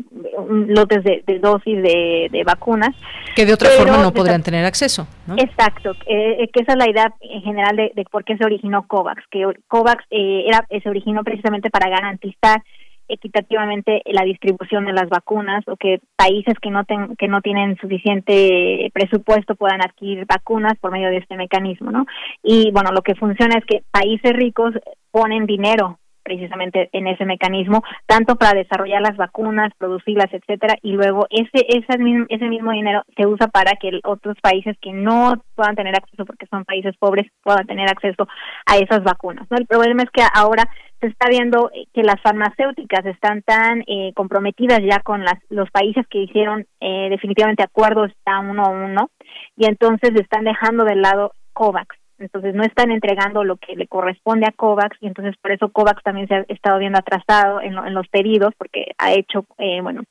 lotes 0.68 1.02
de, 1.06 1.40
dosis 1.40 1.82
de, 1.82 2.44
vacunas. 2.46 2.94
Que 3.38 3.46
de 3.46 3.54
otra 3.54 3.70
forma 3.70 4.00
no 4.00 4.12
podrían 4.12 4.44
tener 4.44 4.66
acceso. 4.66 5.08
¿no? 5.28 5.36
Exacto, 5.38 5.96
eh, 6.08 6.50
que 6.52 6.64
esa 6.64 6.74
es 6.74 6.78
la 6.78 6.90
idea 6.90 7.14
en 7.22 7.42
general 7.42 7.78
de, 7.78 7.94
de 7.96 8.04
por 8.04 8.26
qué 8.26 8.36
se 8.36 8.44
originó 8.44 8.86
COVAX. 8.86 9.24
Que 9.32 9.46
COVAX 9.70 10.04
eh, 10.12 10.44
era, 10.46 10.68
se 10.70 10.90
originó 10.90 11.24
precisamente 11.24 11.70
para 11.70 11.90
garantizar 11.90 12.62
equitativamente 13.08 14.02
la 14.06 14.24
distribución 14.24 14.86
de 14.86 14.94
las 14.94 15.10
vacunas 15.10 15.64
o 15.68 15.76
que 15.76 16.00
países 16.16 16.56
que 16.62 16.70
no 16.70 16.84
que 17.18 17.28
no 17.28 17.42
tienen 17.42 17.78
suficiente 17.78 18.90
presupuesto 18.94 19.56
puedan 19.56 19.82
adquirir 19.82 20.26
vacunas 20.26 20.78
por 20.80 20.92
medio 20.92 21.10
de 21.10 21.18
este 21.18 21.36
mecanismo, 21.36 21.92
¿no? 21.92 22.06
Y 22.44 22.72
bueno, 22.72 22.92
lo 22.92 23.02
que 23.02 23.16
funciona 23.16 23.58
es 23.58 23.66
que 23.66 23.84
países 23.92 24.34
ricos 24.34 24.74
ponen 25.12 25.46
dinero 25.46 26.00
precisamente 26.26 26.90
en 26.92 27.08
ese 27.08 27.24
mecanismo, 27.24 27.84
tanto 28.08 28.36
para 28.36 28.58
desarrollar 28.58 29.02
las 29.02 29.16
vacunas, 29.16 29.72
producirlas, 29.78 30.34
etcétera, 30.34 30.76
y 30.82 30.94
luego 30.94 31.28
ese 31.30 31.66
ese 31.70 31.98
mismo, 32.00 32.26
ese 32.30 32.46
mismo 32.50 32.72
dinero 32.72 33.04
se 33.16 33.28
usa 33.28 33.48
para 33.48 33.74
que 33.80 34.02
otros 34.04 34.36
países 34.42 34.76
que 34.82 34.92
no 34.92 35.36
puedan 35.56 35.76
tener 35.76 35.96
acceso 35.96 36.26
porque 36.26 36.48
son 36.48 36.66
países 36.66 36.96
pobres 36.98 37.28
puedan 37.44 37.68
tener 37.68 37.88
acceso 37.90 38.28
a 38.66 38.78
esas 38.78 39.04
vacunas. 39.04 39.46
¿no? 39.50 39.58
El 39.58 39.68
problema 39.68 40.04
es 40.04 40.10
que 40.10 40.24
ahora 40.34 40.64
se 41.00 41.08
está 41.08 41.30
viendo 41.30 41.70
que 41.94 42.04
las 42.04 42.20
farmacéuticas 42.22 43.06
están 43.06 43.44
tan 43.44 43.84
eh, 43.88 44.12
comprometidas 44.16 44.80
ya 44.82 45.00
con 45.02 45.24
las, 45.24 45.36
los 45.50 45.70
países 45.70 46.06
que 46.10 46.24
hicieron 46.24 46.66
eh, 46.80 47.08
definitivamente 47.10 47.64
acuerdos 47.64 48.12
a 48.26 48.40
uno 48.40 48.64
a 48.64 48.70
uno 48.70 49.10
y 49.56 49.68
entonces 49.68 50.12
están 50.16 50.46
dejando 50.46 50.84
de 50.86 50.96
lado 50.96 51.34
COVAX 51.54 51.96
entonces 52.20 52.56
no 52.56 52.64
están 52.64 52.92
entregando 52.92 53.44
lo 53.44 53.58
que 53.58 53.76
le 53.76 53.88
corresponde 53.88 54.48
a 54.48 54.52
COVAX 54.52 54.98
y 55.02 55.08
entonces 55.08 55.36
por 55.42 55.52
eso 55.52 55.70
COVAX 55.70 56.04
también 56.04 56.28
se 56.28 56.36
ha 56.36 56.46
estado 56.48 56.80
viendo 56.80 57.00
atrasado 57.00 57.62
en, 57.62 57.78
en 57.78 57.94
los 57.94 58.08
pedidos 58.08 58.54
porque 58.58 58.92
ha 58.98 59.14
hecho, 59.14 59.46
eh, 59.58 59.82
bueno, 59.82 60.04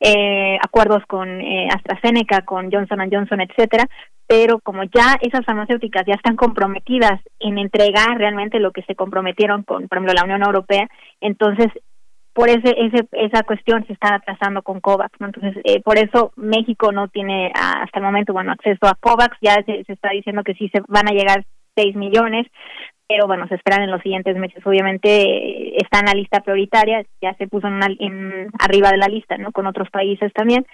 eh, 0.00 0.58
acuerdos 0.62 1.02
con 1.06 1.40
eh, 1.40 1.68
AstraZeneca, 1.72 2.42
con 2.42 2.70
Johnson 2.70 3.08
Johnson, 3.10 3.40
etcétera, 3.40 3.86
pero 4.26 4.58
como 4.60 4.84
ya 4.84 5.18
esas 5.20 5.44
farmacéuticas 5.44 6.04
ya 6.06 6.14
están 6.14 6.36
comprometidas 6.36 7.20
en 7.40 7.58
entregar 7.58 8.16
realmente 8.18 8.58
lo 8.58 8.72
que 8.72 8.82
se 8.82 8.94
comprometieron 8.94 9.62
con, 9.62 9.88
por 9.88 9.98
ejemplo, 9.98 10.14
la 10.14 10.24
Unión 10.24 10.42
Europea, 10.42 10.88
entonces 11.20 11.68
por 12.34 12.50
ese, 12.50 12.74
ese, 12.76 13.06
esa 13.12 13.44
cuestión 13.44 13.86
se 13.86 13.92
está 13.92 14.16
atrasando 14.16 14.62
con 14.62 14.80
COVAX, 14.80 15.12
Entonces, 15.20 15.56
eh, 15.64 15.80
por 15.82 15.98
eso 15.98 16.32
México 16.36 16.92
no 16.92 17.08
tiene 17.08 17.52
hasta 17.54 18.00
el 18.00 18.04
momento, 18.04 18.32
bueno, 18.32 18.52
acceso 18.52 18.86
a 18.86 18.96
COVAX, 19.00 19.36
ya 19.40 19.54
se, 19.64 19.84
se 19.84 19.92
está 19.92 20.10
diciendo 20.10 20.42
que 20.42 20.54
sí 20.54 20.68
se 20.68 20.82
van 20.88 21.08
a 21.08 21.12
llegar 21.12 21.44
6 21.76 21.94
millones, 21.94 22.46
pero 23.06 23.26
bueno, 23.26 23.46
se 23.48 23.54
esperan 23.54 23.82
en 23.82 23.90
los 23.90 24.02
siguientes 24.02 24.36
meses. 24.36 24.66
Obviamente 24.66 25.08
eh, 25.08 25.76
está 25.76 26.00
en 26.00 26.06
la 26.06 26.14
lista 26.14 26.40
prioritaria, 26.40 27.04
ya 27.22 27.34
se 27.34 27.46
puso 27.46 27.68
en, 27.68 27.80
en 28.00 28.48
arriba 28.58 28.90
de 28.90 28.98
la 28.98 29.08
lista, 29.08 29.36
¿no? 29.38 29.52
Con 29.52 29.66
otros 29.66 29.88
países 29.90 30.32
también, 30.32 30.66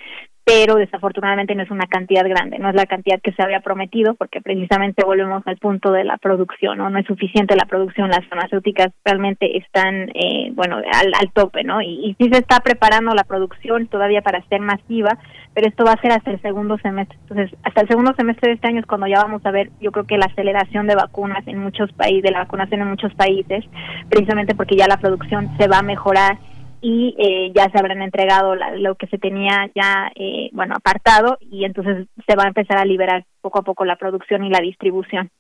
pero 0.51 0.75
desafortunadamente 0.75 1.55
no 1.55 1.63
es 1.63 1.71
una 1.71 1.87
cantidad 1.87 2.29
grande, 2.29 2.59
no 2.59 2.71
es 2.71 2.75
la 2.75 2.87
cantidad 2.87 3.21
que 3.21 3.31
se 3.33 3.41
había 3.41 3.61
prometido, 3.61 4.15
porque 4.15 4.41
precisamente 4.41 5.05
volvemos 5.05 5.47
al 5.47 5.59
punto 5.59 5.93
de 5.93 6.03
la 6.03 6.17
producción, 6.17 6.79
¿no? 6.79 6.91
No 6.91 6.99
es 6.99 7.07
suficiente 7.07 7.55
la 7.55 7.67
producción, 7.67 8.11
las 8.11 8.27
farmacéuticas 8.27 8.89
realmente 9.05 9.59
están, 9.59 10.11
eh, 10.13 10.51
bueno, 10.55 10.79
al, 10.79 11.13
al 11.21 11.31
tope, 11.33 11.63
¿no? 11.63 11.81
Y, 11.81 12.05
y 12.05 12.17
sí 12.19 12.29
se 12.33 12.41
está 12.41 12.59
preparando 12.59 13.15
la 13.15 13.23
producción 13.23 13.87
todavía 13.87 14.23
para 14.23 14.43
ser 14.49 14.61
masiva, 14.61 15.17
pero 15.55 15.69
esto 15.69 15.85
va 15.85 15.93
a 15.93 16.01
ser 16.01 16.11
hasta 16.11 16.33
el 16.33 16.43
segundo 16.43 16.79
semestre. 16.79 17.17
Entonces, 17.29 17.57
hasta 17.63 17.83
el 17.83 17.89
segundo 17.89 18.13
semestre 18.17 18.49
de 18.49 18.55
este 18.57 18.67
año 18.67 18.81
es 18.81 18.87
cuando 18.87 19.07
ya 19.07 19.23
vamos 19.23 19.47
a 19.47 19.53
ver, 19.53 19.71
yo 19.81 19.93
creo 19.93 20.07
que 20.07 20.19
la 20.19 20.27
aceleración 20.27 20.89
de 20.89 20.97
vacunas 20.97 21.47
en 21.47 21.59
muchos 21.59 21.93
países, 21.93 22.25
de 22.25 22.33
la 22.33 22.41
vacunación 22.41 22.81
en 22.81 22.89
muchos 22.89 23.15
países, 23.15 23.65
precisamente 24.09 24.57
porque 24.57 24.75
ya 24.77 24.89
la 24.89 24.97
producción 24.97 25.49
se 25.59 25.69
va 25.69 25.79
a 25.79 25.83
mejorar 25.83 26.39
y 26.81 27.15
eh, 27.19 27.53
ya 27.55 27.71
se 27.71 27.79
habrán 27.79 28.03
entregado 28.03 28.55
lo 28.55 28.95
que 28.95 29.07
se 29.09 29.19
tenía 29.19 29.71
ya, 29.75 30.11
eh, 30.15 30.49
bueno, 30.53 30.75
apartado 30.77 31.39
y 31.41 31.65
entonces 31.65 32.07
se 32.27 32.37
va 32.37 32.45
a 32.45 32.49
empezar 32.49 32.79
a 32.79 32.85
liberar 32.85 33.25
poco 33.41 33.59
a 33.59 33.63
poco 33.63 33.85
la 33.85 33.97
producción 33.97 34.45
y 34.45 34.51
la 34.51 34.61
distribución. 34.61 35.31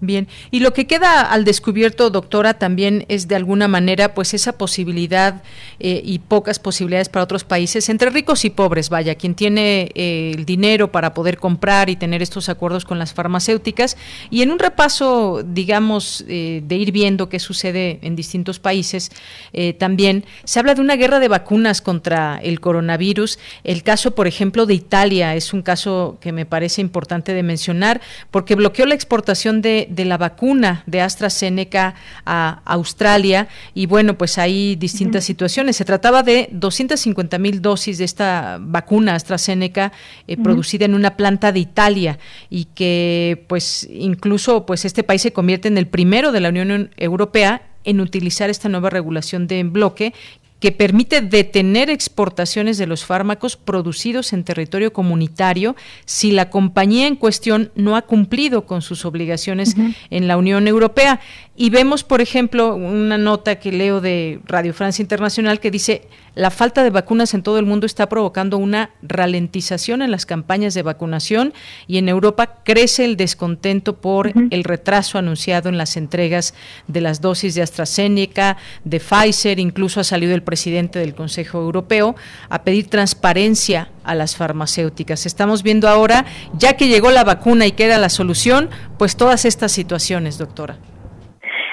Bien, 0.00 0.28
y 0.52 0.60
lo 0.60 0.72
que 0.72 0.86
queda 0.86 1.22
al 1.22 1.44
descubierto, 1.44 2.10
doctora, 2.10 2.54
también 2.54 3.04
es 3.08 3.26
de 3.26 3.34
alguna 3.34 3.66
manera, 3.66 4.14
pues 4.14 4.32
esa 4.32 4.52
posibilidad 4.52 5.42
eh, 5.80 6.00
y 6.04 6.20
pocas 6.20 6.60
posibilidades 6.60 7.08
para 7.08 7.24
otros 7.24 7.42
países, 7.42 7.88
entre 7.88 8.10
ricos 8.10 8.44
y 8.44 8.50
pobres, 8.50 8.90
vaya, 8.90 9.16
quien 9.16 9.34
tiene 9.34 9.90
eh, 9.96 10.34
el 10.36 10.44
dinero 10.44 10.92
para 10.92 11.14
poder 11.14 11.38
comprar 11.38 11.90
y 11.90 11.96
tener 11.96 12.22
estos 12.22 12.48
acuerdos 12.48 12.84
con 12.84 13.00
las 13.00 13.12
farmacéuticas. 13.12 13.96
Y 14.30 14.42
en 14.42 14.52
un 14.52 14.60
repaso, 14.60 15.42
digamos, 15.44 16.24
eh, 16.28 16.62
de 16.64 16.76
ir 16.76 16.92
viendo 16.92 17.28
qué 17.28 17.40
sucede 17.40 17.98
en 18.02 18.14
distintos 18.14 18.60
países, 18.60 19.10
también 19.78 20.24
se 20.44 20.60
habla 20.60 20.74
de 20.74 20.80
una 20.80 20.94
guerra 20.94 21.18
de 21.18 21.26
vacunas 21.26 21.82
contra 21.82 22.38
el 22.40 22.60
coronavirus. 22.60 23.38
El 23.64 23.82
caso, 23.82 24.14
por 24.14 24.28
ejemplo, 24.28 24.66
de 24.66 24.74
Italia 24.74 25.34
es 25.34 25.52
un 25.52 25.62
caso 25.62 26.18
que 26.20 26.30
me 26.30 26.46
parece 26.46 26.80
importante 26.80 27.34
de 27.34 27.42
mencionar, 27.42 28.00
porque 28.30 28.54
bloqueó 28.54 28.86
la 28.86 28.94
exportación 28.94 29.60
de 29.60 29.87
de 29.90 30.04
la 30.04 30.18
vacuna 30.18 30.82
de 30.86 31.00
AstraZeneca 31.00 31.94
a 32.24 32.60
Australia. 32.64 33.48
Y 33.74 33.86
bueno, 33.86 34.16
pues 34.16 34.38
hay 34.38 34.76
distintas 34.76 35.24
situaciones. 35.24 35.76
Se 35.76 35.84
trataba 35.84 36.22
de 36.22 36.48
250 36.52 37.38
mil 37.38 37.62
dosis 37.62 37.98
de 37.98 38.04
esta 38.04 38.58
vacuna 38.60 39.14
AstraZeneca 39.14 39.92
eh, 40.26 40.36
producida 40.36 40.84
en 40.84 40.94
una 40.94 41.16
planta 41.16 41.52
de 41.52 41.60
Italia 41.60 42.18
y 42.50 42.66
que 42.66 43.44
pues 43.48 43.88
incluso 43.90 44.66
pues 44.66 44.84
este 44.84 45.02
país 45.02 45.22
se 45.22 45.32
convierte 45.32 45.68
en 45.68 45.78
el 45.78 45.86
primero 45.86 46.32
de 46.32 46.40
la 46.40 46.48
Unión 46.50 46.90
Europea 46.96 47.62
en 47.84 48.00
utilizar 48.00 48.50
esta 48.50 48.68
nueva 48.68 48.90
regulación 48.90 49.46
de 49.46 49.62
bloque 49.64 50.12
que 50.60 50.72
permite 50.72 51.20
detener 51.20 51.88
exportaciones 51.90 52.78
de 52.78 52.86
los 52.86 53.04
fármacos 53.04 53.56
producidos 53.56 54.32
en 54.32 54.44
territorio 54.44 54.92
comunitario 54.92 55.76
si 56.04 56.32
la 56.32 56.50
compañía 56.50 57.06
en 57.06 57.16
cuestión 57.16 57.70
no 57.74 57.96
ha 57.96 58.02
cumplido 58.02 58.66
con 58.66 58.82
sus 58.82 59.04
obligaciones 59.04 59.76
en 60.10 60.28
la 60.28 60.36
Unión 60.36 60.66
Europea. 60.66 61.20
Y 61.60 61.70
vemos, 61.70 62.04
por 62.04 62.20
ejemplo, 62.20 62.76
una 62.76 63.18
nota 63.18 63.56
que 63.56 63.72
leo 63.72 64.00
de 64.00 64.38
Radio 64.44 64.72
Francia 64.72 65.02
Internacional 65.02 65.58
que 65.58 65.72
dice 65.72 66.06
la 66.36 66.52
falta 66.52 66.84
de 66.84 66.90
vacunas 66.90 67.34
en 67.34 67.42
todo 67.42 67.58
el 67.58 67.66
mundo 67.66 67.84
está 67.84 68.08
provocando 68.08 68.58
una 68.58 68.90
ralentización 69.02 70.00
en 70.00 70.12
las 70.12 70.24
campañas 70.24 70.72
de 70.74 70.84
vacunación 70.84 71.52
y 71.88 71.98
en 71.98 72.08
Europa 72.08 72.62
crece 72.64 73.04
el 73.04 73.16
descontento 73.16 74.00
por 74.00 74.30
el 74.50 74.62
retraso 74.62 75.18
anunciado 75.18 75.68
en 75.68 75.78
las 75.78 75.96
entregas 75.96 76.54
de 76.86 77.00
las 77.00 77.20
dosis 77.20 77.56
de 77.56 77.62
AstraZeneca, 77.62 78.56
de 78.84 79.00
Pfizer, 79.00 79.58
incluso 79.58 79.98
ha 79.98 80.04
salido 80.04 80.36
el 80.36 80.44
presidente 80.44 81.00
del 81.00 81.16
Consejo 81.16 81.58
Europeo 81.58 82.14
a 82.50 82.62
pedir 82.62 82.86
transparencia 82.86 83.90
a 84.04 84.14
las 84.14 84.36
farmacéuticas. 84.36 85.26
Estamos 85.26 85.64
viendo 85.64 85.88
ahora, 85.88 86.24
ya 86.56 86.74
que 86.74 86.86
llegó 86.86 87.10
la 87.10 87.24
vacuna 87.24 87.66
y 87.66 87.72
queda 87.72 87.98
la 87.98 88.10
solución, 88.10 88.70
pues 88.96 89.16
todas 89.16 89.44
estas 89.44 89.72
situaciones, 89.72 90.38
doctora. 90.38 90.78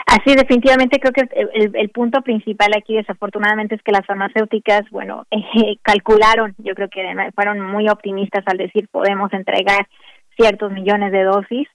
Así, 0.06 0.36
definitivamente 0.36 1.00
creo 1.00 1.12
que 1.12 1.28
el, 1.74 1.90
punto 1.90 2.22
principal 2.22 2.72
aquí, 2.78 2.96
desafortunadamente, 2.96 3.76
es 3.76 3.82
que 3.82 3.92
las 3.92 4.06
farmacéuticas, 4.06 4.84
bueno, 4.92 5.26
eh, 5.32 5.78
calcularon, 5.82 6.54
yo 6.60 6.76
creo 6.76 6.90
que 6.90 7.04
fueron 7.34 7.60
muy 7.60 7.90
optimistas 7.90 8.44
al 8.48 8.58
decir 8.58 8.88
podemos 8.90 9.34
entregar 9.34 9.88
ciertos 10.38 10.72
millones 10.72 11.12
de 11.12 11.24
dosis 11.24 11.68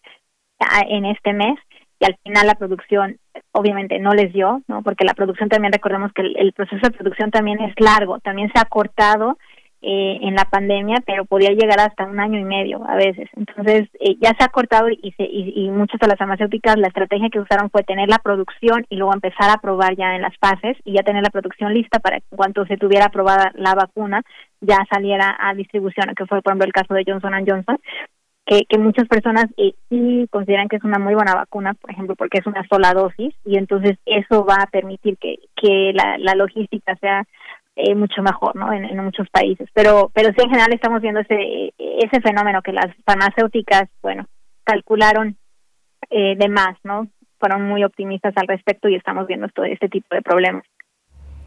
en 0.88 1.06
este 1.06 1.32
mes 1.32 1.58
y 1.98 2.04
al 2.04 2.16
final 2.22 2.46
la 2.46 2.54
producción 2.54 3.18
obviamente 3.52 3.98
no 3.98 4.12
les 4.12 4.32
dio, 4.32 4.62
¿no? 4.68 4.82
Porque 4.82 5.04
la 5.04 5.14
producción 5.14 5.48
también 5.48 5.72
recordemos 5.72 6.12
que 6.12 6.22
el 6.22 6.52
proceso 6.52 6.80
de 6.82 6.96
producción 6.96 7.30
también 7.30 7.60
es 7.60 7.74
largo, 7.78 8.20
también 8.20 8.50
se 8.54 8.60
ha 8.60 8.64
cortado 8.66 9.38
eh, 9.82 10.18
en 10.20 10.34
la 10.34 10.44
pandemia, 10.44 11.02
pero 11.06 11.24
podía 11.24 11.52
llegar 11.52 11.80
hasta 11.80 12.04
un 12.04 12.20
año 12.20 12.38
y 12.38 12.44
medio 12.44 12.86
a 12.86 12.96
veces. 12.96 13.30
Entonces, 13.34 13.88
eh, 13.98 14.16
ya 14.20 14.34
se 14.38 14.44
ha 14.44 14.48
cortado 14.48 14.90
y, 14.90 15.12
se, 15.16 15.24
y, 15.24 15.70
muchas 15.70 15.98
de 15.98 16.06
las 16.06 16.18
farmacéuticas, 16.18 16.76
la 16.76 16.88
estrategia 16.88 17.30
que 17.30 17.40
usaron 17.40 17.70
fue 17.70 17.82
tener 17.82 18.08
la 18.10 18.18
producción 18.18 18.84
y 18.90 18.96
luego 18.96 19.14
empezar 19.14 19.48
a 19.48 19.56
probar 19.56 19.96
ya 19.96 20.16
en 20.16 20.20
las 20.20 20.36
fases 20.36 20.76
y 20.84 20.92
ya 20.92 21.02
tener 21.02 21.22
la 21.22 21.30
producción 21.30 21.72
lista 21.72 21.98
para 21.98 22.20
que 22.20 22.36
cuando 22.36 22.66
se 22.66 22.76
tuviera 22.76 23.06
aprobada 23.06 23.52
la 23.54 23.74
vacuna 23.74 24.22
ya 24.60 24.84
saliera 24.92 25.34
a 25.40 25.54
distribución, 25.54 26.14
que 26.14 26.26
fue 26.26 26.42
por 26.42 26.52
ejemplo 26.52 26.66
el 26.66 26.74
caso 26.74 26.92
de 26.92 27.04
Johnson 27.06 27.32
Johnson. 27.46 27.78
Que, 28.46 28.64
que 28.68 28.78
muchas 28.78 29.06
personas 29.06 29.46
eh, 29.58 29.74
sí 29.88 30.26
consideran 30.30 30.68
que 30.68 30.76
es 30.76 30.82
una 30.82 30.98
muy 30.98 31.14
buena 31.14 31.34
vacuna, 31.34 31.74
por 31.74 31.90
ejemplo, 31.90 32.16
porque 32.16 32.38
es 32.38 32.46
una 32.46 32.66
sola 32.68 32.92
dosis 32.92 33.32
y 33.44 33.56
entonces 33.56 33.96
eso 34.06 34.44
va 34.44 34.56
a 34.56 34.66
permitir 34.66 35.16
que, 35.18 35.36
que 35.54 35.92
la, 35.94 36.18
la 36.18 36.34
logística 36.34 36.96
sea 36.96 37.24
eh, 37.82 37.94
mucho 37.94 38.22
mejor, 38.22 38.56
¿no? 38.56 38.72
En, 38.72 38.96
muchos 39.04 39.28
países. 39.30 39.68
Pero, 39.74 40.10
pero 40.14 40.30
sí 40.30 40.42
en 40.42 40.50
general 40.50 40.72
estamos 40.72 41.00
viendo 41.00 41.20
ese, 41.20 41.72
ese 41.78 42.20
fenómeno 42.20 42.62
que 42.62 42.72
las 42.72 42.86
farmacéuticas, 43.04 43.88
bueno, 44.02 44.26
calcularon 44.64 45.36
eh, 46.10 46.36
de 46.36 46.48
más, 46.48 46.76
¿no? 46.84 47.08
Fueron 47.38 47.62
muy 47.66 47.84
optimistas 47.84 48.34
al 48.36 48.46
respecto 48.46 48.88
y 48.88 48.96
estamos 48.96 49.26
viendo 49.26 49.48
todo 49.48 49.64
este 49.64 49.88
tipo 49.88 50.14
de 50.14 50.22
problemas. 50.22 50.64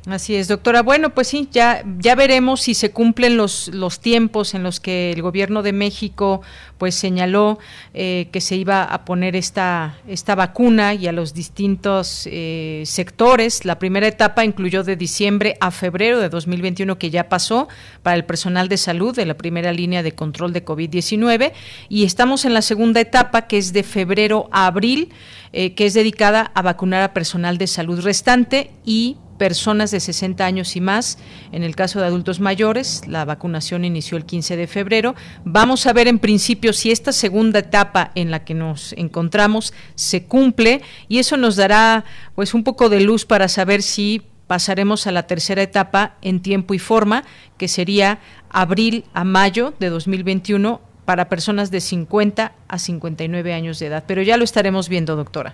Así 0.06 0.36
es, 0.36 0.50
doctora. 0.50 0.82
Bueno, 0.82 1.12
pues 1.12 1.30
sí, 1.30 1.48
ya, 1.50 1.82
ya 1.98 2.14
veremos 2.16 2.60
si 2.60 2.74
se 2.74 2.92
cumplen 2.92 3.38
los, 3.38 3.70
los 3.70 4.02
tiempos 4.02 4.54
en 4.54 4.62
los 4.62 4.82
que 4.82 5.14
el 5.14 5.22
gobierno 5.22 5.64
de 5.64 5.72
México 5.72 6.42
pues 6.78 6.96
señaló 6.96 7.58
eh, 7.94 8.28
que 8.34 8.42
se 8.42 8.58
iba 8.58 8.84
a 8.84 9.06
poner 9.06 9.38
esta, 9.38 9.96
esta 10.06 10.36
vacuna 10.36 10.94
y 10.94 11.08
a 11.08 11.14
los 11.14 11.34
distintos 11.34 12.28
eh, 12.30 12.84
sectores. 12.86 13.64
La 13.64 13.80
primera 13.80 14.06
etapa 14.06 14.44
incluyó 14.44 14.84
de 14.84 14.98
diciembre 14.98 15.56
a 15.62 15.72
febrero 15.72 16.20
de 16.20 16.28
2021, 16.28 16.98
que 16.98 17.10
ya 17.10 17.30
pasó 17.30 17.70
para 18.02 18.18
el 18.18 18.26
personal 18.26 18.68
de 18.68 18.76
salud 18.76 19.16
de 19.16 19.26
la 19.26 19.38
primera 19.38 19.72
línea 19.72 20.04
de 20.04 20.12
control 20.12 20.52
de 20.52 20.66
COVID-19. 20.66 21.54
Y 21.88 22.04
estamos 22.04 22.44
en 22.44 22.54
la 22.54 22.62
segunda 22.62 23.00
etapa, 23.00 23.44
que 23.44 23.58
es 23.58 23.72
de 23.72 23.84
febrero 23.84 24.50
a 24.52 24.66
abril, 24.66 25.14
eh, 25.54 25.76
que 25.76 25.86
es 25.86 25.94
dedicada 25.94 26.52
a 26.54 26.62
vacunar 26.62 27.04
a 27.04 27.14
personal 27.14 27.58
de 27.58 27.68
salud 27.68 28.02
restante 28.02 28.72
y 28.84 29.16
personas 29.44 29.92
de 29.92 30.00
60 30.00 30.46
años 30.46 30.78
y 30.78 30.80
más. 30.80 31.18
En 31.52 31.64
el 31.64 31.76
caso 31.76 32.00
de 32.00 32.06
adultos 32.06 32.40
mayores, 32.40 33.02
la 33.10 33.26
vacunación 33.26 33.84
inició 33.84 34.16
el 34.16 34.24
15 34.24 34.56
de 34.56 34.68
febrero. 34.68 35.16
Vamos 35.44 35.86
a 35.86 35.92
ver 35.92 36.08
en 36.08 36.18
principio 36.18 36.72
si 36.72 36.92
esta 36.92 37.12
segunda 37.12 37.60
etapa 37.60 38.12
en 38.16 38.32
la 38.32 38.46
que 38.46 38.54
nos 38.54 38.94
encontramos 38.94 39.74
se 39.96 40.24
cumple 40.28 40.82
y 41.10 41.20
eso 41.20 41.36
nos 41.36 41.58
dará 41.58 42.06
pues 42.36 42.54
un 42.54 42.64
poco 42.64 42.88
de 42.88 43.02
luz 43.02 43.26
para 43.26 43.50
saber 43.50 43.82
si 43.82 44.22
pasaremos 44.48 45.08
a 45.08 45.12
la 45.12 45.28
tercera 45.28 45.62
etapa 45.62 46.16
en 46.22 46.42
tiempo 46.42 46.74
y 46.74 46.80
forma, 46.80 47.26
que 47.58 47.68
sería 47.68 48.20
abril 48.50 49.04
a 49.14 49.26
mayo 49.26 49.74
de 49.78 49.90
2021 49.90 50.80
para 51.04 51.28
personas 51.28 51.70
de 51.70 51.82
50 51.82 52.54
a 52.66 52.80
59 52.80 53.54
años 53.54 53.78
de 53.80 53.88
edad. 53.88 54.06
Pero 54.08 54.22
ya 54.22 54.38
lo 54.38 54.46
estaremos 54.46 54.88
viendo, 54.88 55.18
doctora. 55.18 55.54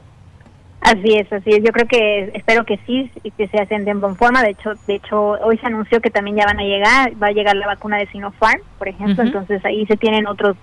Así 0.82 1.14
es, 1.14 1.32
así 1.32 1.50
es. 1.52 1.64
Yo 1.64 1.72
creo 1.74 1.88
que 1.88 2.32
espero 2.34 2.66
que 2.66 2.80
sí 2.86 3.12
y 3.24 3.32
que 3.32 3.48
se 3.50 3.58
hacen 3.58 3.88
en 3.88 4.00
buena 4.00 4.16
forma. 4.16 4.42
De 4.42 4.52
hecho, 4.52 4.72
de 4.88 4.96
hecho 4.96 5.32
hoy 5.44 5.58
se 5.58 5.68
anunció 5.68 6.00
que 6.00 6.10
también 6.10 6.38
ya 6.38 6.46
van 6.46 6.60
a 6.60 6.64
llegar, 6.64 7.12
va 7.22 7.28
a 7.28 7.32
llegar 7.32 7.56
la 7.58 7.68
vacuna 7.68 7.98
de 7.98 8.08
Sinopharm, 8.08 8.62
por 8.78 8.88
ejemplo. 8.88 9.24
Entonces 9.24 9.64
ahí 9.66 9.86
se 9.88 9.98
tienen 9.98 10.26
otros 10.26 10.56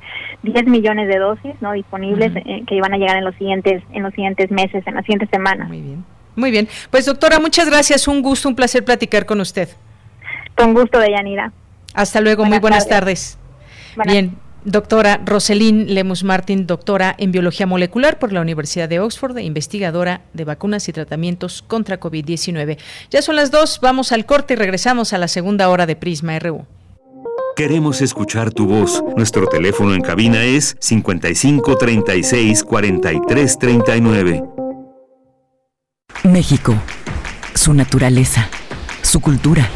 10 0.43 0.67
millones 0.67 1.09
de 1.09 1.19
dosis, 1.19 1.53
no 1.61 1.73
disponibles 1.73 2.35
eh, 2.37 2.63
que 2.67 2.81
van 2.81 2.95
a 2.95 2.99
llegar 2.99 3.19
en 3.19 3.25
los 3.25 3.35
siguientes 3.37 3.83
en 3.93 4.03
los 4.03 4.15
siguientes 4.15 4.51
meses, 4.51 4.87
en 4.87 4.95
las 4.95 5.05
siguientes 5.05 5.29
semanas. 5.31 5.69
Muy 5.69 5.83
bien, 5.83 6.05
muy 6.35 6.51
bien. 6.51 6.69
Pues 6.91 7.05
doctora, 7.05 7.39
muchas 7.39 7.69
gracias. 7.69 8.09
Un 8.09 8.23
gusto, 8.23 8.49
un 8.49 8.57
placer 8.57 8.85
platicar 8.85 9.27
con 9.27 9.41
usted. 9.41 9.69
Con 10.57 10.73
gusto, 10.73 10.99
Deyanira. 10.99 11.53
Hasta 11.93 12.21
luego. 12.23 12.45
muy 12.47 12.59
buenas 12.59 12.89
tardes. 12.89 13.39
Bien. 14.07 14.46
Doctora 14.65 15.21
Roselín 15.25 15.95
Lemus 15.95 16.25
Martin, 16.25 16.67
doctora 16.67 17.15
en 17.19 17.31
biología 17.31 17.67
molecular 17.67 18.19
por 18.19 18.33
la 18.33 18.41
Universidad 18.41 18.89
de 18.89 18.99
Oxford 18.99 19.39
e 19.39 19.43
investigadora 19.45 20.23
de 20.33 20.45
vacunas 20.45 20.89
y 20.89 20.93
tratamientos 20.93 21.63
contra 21.63 22.01
COVID-19. 22.01 22.77
Ya 23.11 23.23
son 23.23 23.37
las 23.37 23.53
dos, 23.53 23.79
vamos 23.81 24.11
al 24.11 24.27
corte 24.27 24.55
y 24.55 24.57
regresamos 24.57 25.13
a 25.13 25.19
la 25.19 25.29
segunda 25.29 25.69
hora 25.69 25.87
de 25.87 25.95
Prisma 25.95 26.37
RU. 26.41 26.67
Queremos 27.55 28.03
escuchar 28.03 28.53
tu 28.53 28.67
voz. 28.67 29.03
Nuestro 29.17 29.47
teléfono 29.47 29.95
en 29.95 30.03
cabina 30.03 30.43
es 30.43 30.77
55 30.81 31.77
36 31.77 32.65
43 32.65 33.59
39. 33.59 34.43
México, 36.25 36.75
su 37.55 37.73
naturaleza, 37.73 38.49
su 39.01 39.21
cultura, 39.21 39.69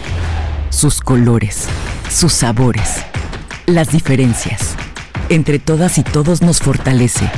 sus 0.69 1.01
colores, 1.01 1.69
sus 2.11 2.33
sabores 2.33 3.05
las 3.67 3.91
diferencias. 3.91 4.75
Entre 5.29 5.59
todas 5.59 5.99
y 5.99 6.03
todos 6.03 6.43
nos 6.43 6.59
fortalece. 6.59 7.31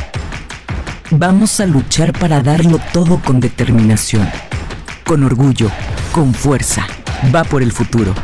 Vamos 1.10 1.60
a 1.60 1.66
luchar 1.66 2.18
para 2.18 2.40
darlo 2.40 2.80
todo 2.92 3.20
con 3.22 3.40
determinación, 3.40 4.28
con 5.04 5.24
orgullo, 5.24 5.70
con 6.12 6.32
fuerza. 6.32 6.86
Va 7.34 7.44
por 7.44 7.62
el 7.62 7.72
futuro. 7.72 8.14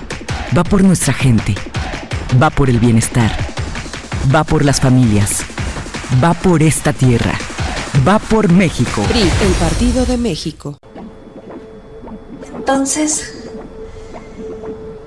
Va 0.57 0.65
por 0.65 0.83
nuestra 0.83 1.13
gente. 1.13 1.55
Va 2.43 2.51
por 2.51 2.71
el 2.71 2.79
bienestar. 2.79 3.31
Va 4.35 4.45
por 4.45 4.65
las 4.65 4.81
familias. 4.81 5.43
Va 6.23 6.33
por 6.35 6.63
esta 6.63 6.93
tierra. 6.93 7.35
Va 8.07 8.19
por 8.19 8.51
México. 8.51 9.03
PRI, 9.03 9.21
el 9.21 9.53
Partido 9.61 10.07
de 10.07 10.17
México. 10.17 10.79
Entonces, 12.57 13.49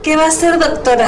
¿qué 0.03 0.15
va 0.17 0.25
a 0.25 0.27
hacer, 0.27 0.59
doctora? 0.59 1.07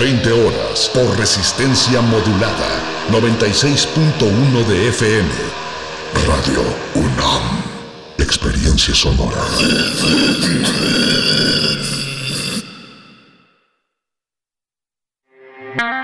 20 0.00 0.32
horas, 0.32 0.90
por 0.94 1.18
resistencia 1.18 2.00
modulada, 2.00 2.68
96.1 3.10 4.66
de 4.66 4.88
FM. 4.88 5.28
Radio 6.26 6.62
UNAM. 6.94 7.62
Experiencia 8.16 8.94
sonora. 8.94 9.42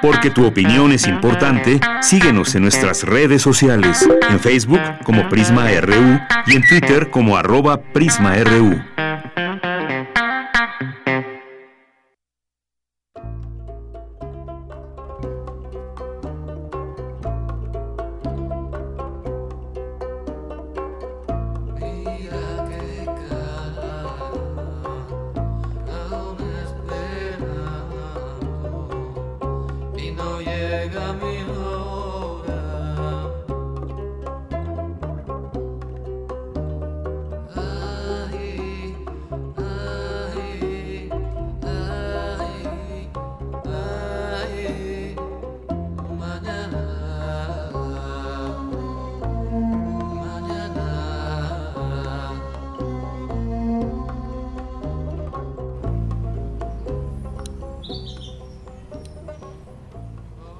Porque 0.02 0.28
tu 0.28 0.44
opinión 0.44 0.92
es 0.92 1.06
importante, 1.06 1.80
síguenos 2.02 2.54
en 2.54 2.62
nuestras 2.64 3.02
redes 3.02 3.40
sociales, 3.40 4.06
en 4.28 4.40
Facebook 4.40 4.82
como 5.04 5.26
Prisma 5.30 5.70
RU 5.80 6.20
y 6.46 6.56
en 6.56 6.68
Twitter 6.68 7.10
como 7.10 7.38
arroba 7.38 7.80
PrismaRU. 7.80 8.78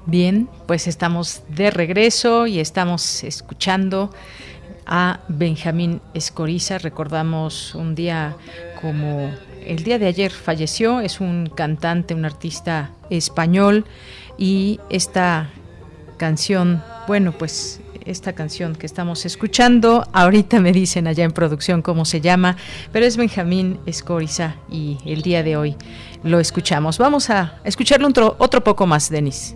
Bien, 0.07 0.47
pues 0.67 0.87
estamos 0.87 1.41
de 1.49 1.69
regreso 1.69 2.47
y 2.47 2.61
estamos 2.61 3.25
escuchando 3.25 4.09
a 4.85 5.19
Benjamín 5.27 5.99
Escoriza. 6.13 6.77
Recordamos 6.77 7.75
un 7.75 7.93
día 7.93 8.37
como 8.79 9.29
el 9.65 9.83
día 9.83 9.99
de 9.99 10.07
ayer 10.07 10.31
falleció, 10.31 11.01
es 11.01 11.19
un 11.19 11.51
cantante, 11.53 12.13
un 12.13 12.23
artista 12.23 12.91
español 13.09 13.83
y 14.37 14.79
esta 14.89 15.49
canción, 16.15 16.81
bueno, 17.05 17.33
pues 17.33 17.81
esta 18.05 18.31
canción 18.31 18.77
que 18.77 18.85
estamos 18.85 19.25
escuchando, 19.25 20.07
ahorita 20.13 20.61
me 20.61 20.71
dicen 20.71 21.07
allá 21.07 21.25
en 21.25 21.33
producción 21.33 21.81
cómo 21.81 22.05
se 22.05 22.21
llama, 22.21 22.55
pero 22.93 23.05
es 23.05 23.17
Benjamín 23.17 23.81
Escoriza 23.85 24.55
y 24.71 24.99
el 25.05 25.21
día 25.21 25.43
de 25.43 25.57
hoy 25.57 25.75
lo 26.23 26.39
escuchamos. 26.39 26.97
Vamos 26.97 27.29
a 27.29 27.59
escucharlo 27.65 28.07
otro, 28.07 28.37
otro 28.39 28.63
poco 28.63 28.87
más, 28.87 29.09
Denis. 29.09 29.53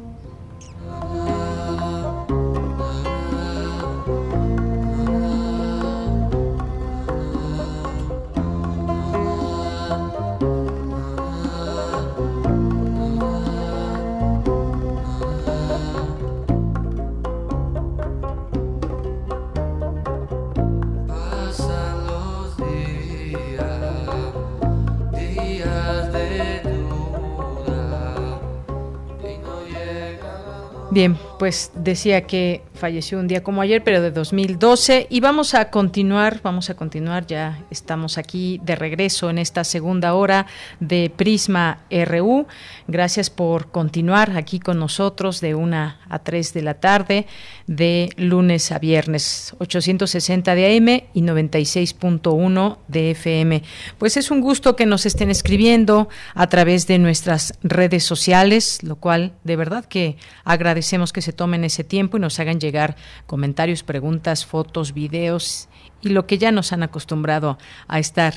Bien, 30.91 31.17
pues 31.41 31.71
decía 31.73 32.27
que 32.27 32.61
falleció 32.75 33.17
un 33.17 33.27
día 33.27 33.41
como 33.41 33.63
ayer, 33.63 33.83
pero 33.83 33.99
de 33.99 34.11
2012. 34.11 35.07
Y 35.09 35.21
vamos 35.21 35.55
a 35.55 35.71
continuar, 35.71 36.39
vamos 36.43 36.69
a 36.69 36.75
continuar, 36.75 37.25
ya 37.25 37.63
estamos 37.71 38.19
aquí 38.19 38.61
de 38.63 38.75
regreso 38.75 39.27
en 39.31 39.39
esta 39.39 39.63
segunda 39.63 40.13
hora 40.13 40.45
de 40.79 41.11
Prisma 41.15 41.79
RU. 41.89 42.45
Gracias 42.87 43.31
por 43.31 43.71
continuar 43.71 44.37
aquí 44.37 44.59
con 44.59 44.77
nosotros 44.77 45.41
de 45.41 45.55
una 45.55 45.99
a 46.09 46.19
3 46.19 46.53
de 46.53 46.61
la 46.61 46.75
tarde, 46.75 47.25
de 47.65 48.11
lunes 48.17 48.71
a 48.71 48.77
viernes, 48.77 49.55
860 49.57 50.53
de 50.53 50.77
AM 50.77 50.89
y 51.15 51.23
96.1 51.23 52.77
de 52.87 53.11
FM. 53.11 53.63
Pues 53.97 54.15
es 54.15 54.29
un 54.29 54.41
gusto 54.41 54.75
que 54.75 54.85
nos 54.85 55.07
estén 55.07 55.31
escribiendo 55.31 56.07
a 56.35 56.47
través 56.47 56.85
de 56.85 56.99
nuestras 56.99 57.55
redes 57.63 58.03
sociales, 58.03 58.83
lo 58.83 58.97
cual 58.97 59.33
de 59.43 59.55
verdad 59.55 59.85
que 59.85 60.17
agradecemos 60.43 61.13
que 61.13 61.21
se 61.21 61.30
tomen 61.33 61.63
ese 61.63 61.83
tiempo 61.83 62.17
y 62.17 62.19
nos 62.19 62.39
hagan 62.39 62.59
llegar 62.59 62.95
comentarios, 63.27 63.83
preguntas, 63.83 64.45
fotos, 64.45 64.93
videos 64.93 65.69
y 66.01 66.09
lo 66.09 66.27
que 66.27 66.37
ya 66.37 66.51
nos 66.51 66.73
han 66.73 66.83
acostumbrado 66.83 67.57
a 67.87 67.99
estar 67.99 68.33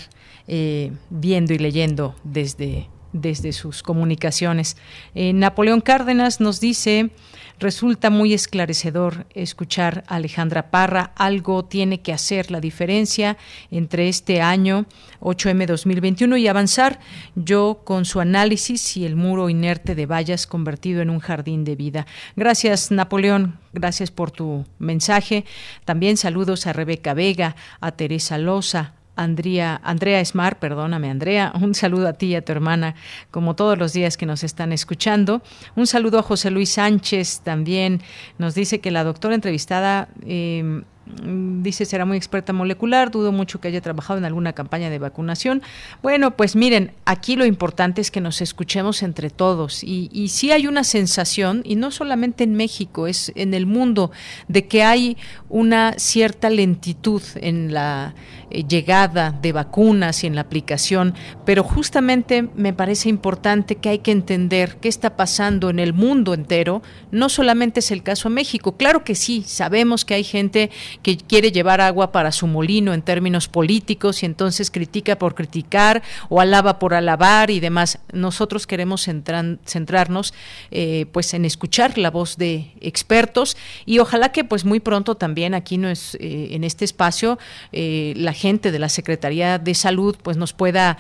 eh, 0.47 0.93
viendo 1.11 1.55
y 1.55 1.59
leyendo 1.59 2.15
desde 2.25 2.89
desde 3.15 3.53
sus 3.53 3.83
comunicaciones. 3.83 4.77
Eh, 5.15 5.33
Napoleón 5.33 5.81
Cárdenas 5.81 6.41
nos 6.41 6.61
dice, 6.61 7.11
resulta 7.59 8.11
muy 8.11 8.35
esclarecedor 8.35 9.27
escuchar 9.35 10.05
a 10.09 10.17
Alejandra 10.17 10.71
Parra, 10.71 11.13
algo 11.17 11.65
tiene 11.65 12.03
que 12.03 12.13
hacer 12.13 12.51
la 12.51 12.61
diferencia 12.61 13.39
entre 13.71 14.09
este 14.09 14.43
año 14.43 14.87
8M 15.21 15.65
2021 15.67 16.37
y 16.37 16.49
avanzar 16.49 16.99
yo 17.37 17.83
con 17.85 18.05
su 18.05 18.21
análisis 18.21 18.97
y 18.97 19.07
el 19.07 19.15
muro 19.17 19.49
inerte 19.49 19.95
de 19.95 20.07
vallas 20.07 20.47
convertido 20.47 21.01
en 21.01 21.09
un 21.09 21.21
jardín 21.21 21.65
de 21.65 21.77
vida. 21.77 22.07
Gracias 22.35 22.91
Napoleón, 22.91 23.59
gracias 23.73 24.11
por 24.11 24.33
tu 24.33 24.67
mensaje. 24.81 25.45
También 25.85 26.17
saludos 26.17 26.67
a 26.67 26.73
Rebeca 26.73 27.15
Vega, 27.15 27.55
a 27.81 27.93
Teresa 27.93 28.39
Loza, 28.39 28.95
Andrea, 29.17 29.81
Andrea 29.85 30.21
Esmar, 30.21 30.59
perdóname 30.59 31.11
Andrea, 31.11 31.53
un 31.61 31.75
saludo 31.75 32.09
a 32.09 32.15
ti 32.15 32.27
y 32.27 32.35
a 32.35 32.45
tu 32.45 32.53
hermana, 32.53 32.95
como 33.31 33.55
todos 33.55 33.79
los 33.79 33.93
días 33.93 34.17
que 34.17 34.27
nos 34.27 34.45
están 34.45 34.73
escuchando. 34.73 35.43
Un 35.77 35.87
saludo 35.87 36.19
a 36.19 36.23
José 36.23 36.51
Luis 36.51 36.71
Sánchez 36.71 37.41
también, 37.41 38.03
nos 38.39 38.55
dice 38.55 38.81
que 38.81 38.91
la 38.91 39.05
doctora 39.05 39.35
entrevistada 39.35 40.09
Mm, 40.25 40.81
dice 41.07 41.85
será 41.85 42.05
muy 42.05 42.17
experta 42.17 42.53
molecular, 42.53 43.11
dudo 43.11 43.33
mucho 43.33 43.61
que 43.61 43.69
haya 43.69 43.81
trabajado 43.81 44.19
en 44.19 44.25
alguna 44.25 44.53
campaña 44.53 44.91
de 44.91 44.99
vacunación. 44.99 45.63
Bueno, 46.03 46.37
pues 46.37 46.57
miren, 46.57 46.93
aquí 47.05 47.37
lo 47.37 47.45
importante 47.45 48.01
es 48.01 48.11
que 48.11 48.21
nos 48.21 48.41
escuchemos 48.41 49.03
entre 49.03 49.31
todos. 49.31 49.85
Y, 49.85 50.11
y 50.13 50.29
sí 50.29 50.51
hay 50.51 50.67
una 50.67 50.85
sensación, 50.85 51.63
y 51.65 51.77
no 51.77 51.91
solamente 51.91 52.45
en 52.45 52.55
México, 52.55 53.07
es 53.07 53.33
en 53.35 53.55
el 53.55 53.67
mundo, 53.67 54.11
de 54.49 54.67
que 54.67 54.83
hay 54.83 55.17
una 55.49 55.95
cierta 55.99 56.51
lentitud 56.51 57.23
en 57.37 57.73
la 57.75 58.15
eh, 58.51 58.65
llegada 58.69 59.31
de 59.31 59.53
vacunas 59.53 60.23
y 60.23 60.27
en 60.27 60.35
la 60.35 60.43
aplicación, 60.43 61.15
pero 61.45 61.65
justamente 61.65 62.49
me 62.55 62.73
parece 62.73 63.09
importante 63.09 63.77
que 63.77 63.89
hay 63.89 63.99
que 63.99 64.13
entender 64.13 64.79
qué 64.81 64.89
está 64.89 65.17
pasando 65.17 65.71
en 65.71 65.79
el 65.79 65.93
mundo 65.93 66.35
entero, 66.35 66.83
no 67.11 67.29
solamente 67.29 67.81
es 67.81 67.91
el 67.91 68.03
caso 68.03 68.29
de 68.29 68.35
México, 68.37 68.77
claro 68.77 69.03
que 69.03 69.15
sí, 69.15 69.45
sabemos 69.47 70.05
que 70.05 70.15
hay 70.15 70.25
gente 70.25 70.71
que 71.03 71.17
quiere 71.17 71.53
llevar 71.53 71.81
agua 71.81 72.13
para 72.13 72.33
su 72.33 72.47
molino 72.47 72.93
en 72.95 73.03
términos 73.03 73.49
políticos 73.49 74.23
y 74.23 74.27
entonces 74.27 74.71
critica 74.71 75.19
por 75.19 75.35
criticar 75.35 76.03
o 76.29 76.41
alaba 76.41 76.79
por 76.79 76.95
alabar 76.95 77.51
y 77.51 77.61
demás. 77.61 77.99
Nosotros 78.13 78.67
queremos 78.67 79.03
centrarnos 79.03 80.35
eh, 80.71 81.07
pues 81.13 81.35
en 81.35 81.45
escuchar 81.45 81.99
la 81.99 82.11
voz 82.11 82.37
de 82.37 82.73
expertos 82.81 83.57
y 83.87 83.99
ojalá 83.99 84.33
que 84.33 84.45
pues 84.45 84.65
muy 84.65 84.81
pronto 84.81 85.15
también 85.15 85.55
aquí 85.55 85.79
no 85.79 85.89
es, 85.89 86.17
eh, 86.21 86.49
en 86.53 86.65
este 86.65 86.85
espacio 86.85 87.39
eh, 87.73 88.15
la 88.17 88.33
gente 88.33 88.73
de 88.73 88.79
la 88.79 88.89
Secretaría 88.89 89.59
de 89.59 89.75
Salud 89.75 90.17
pues 90.23 90.37
nos 90.37 90.53
pueda 90.53 90.99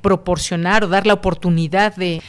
proporcionar 0.00 0.84
o 0.84 0.88
dar 0.88 1.06
la 1.06 1.14
oportunidad 1.14 1.94
de 1.96 2.22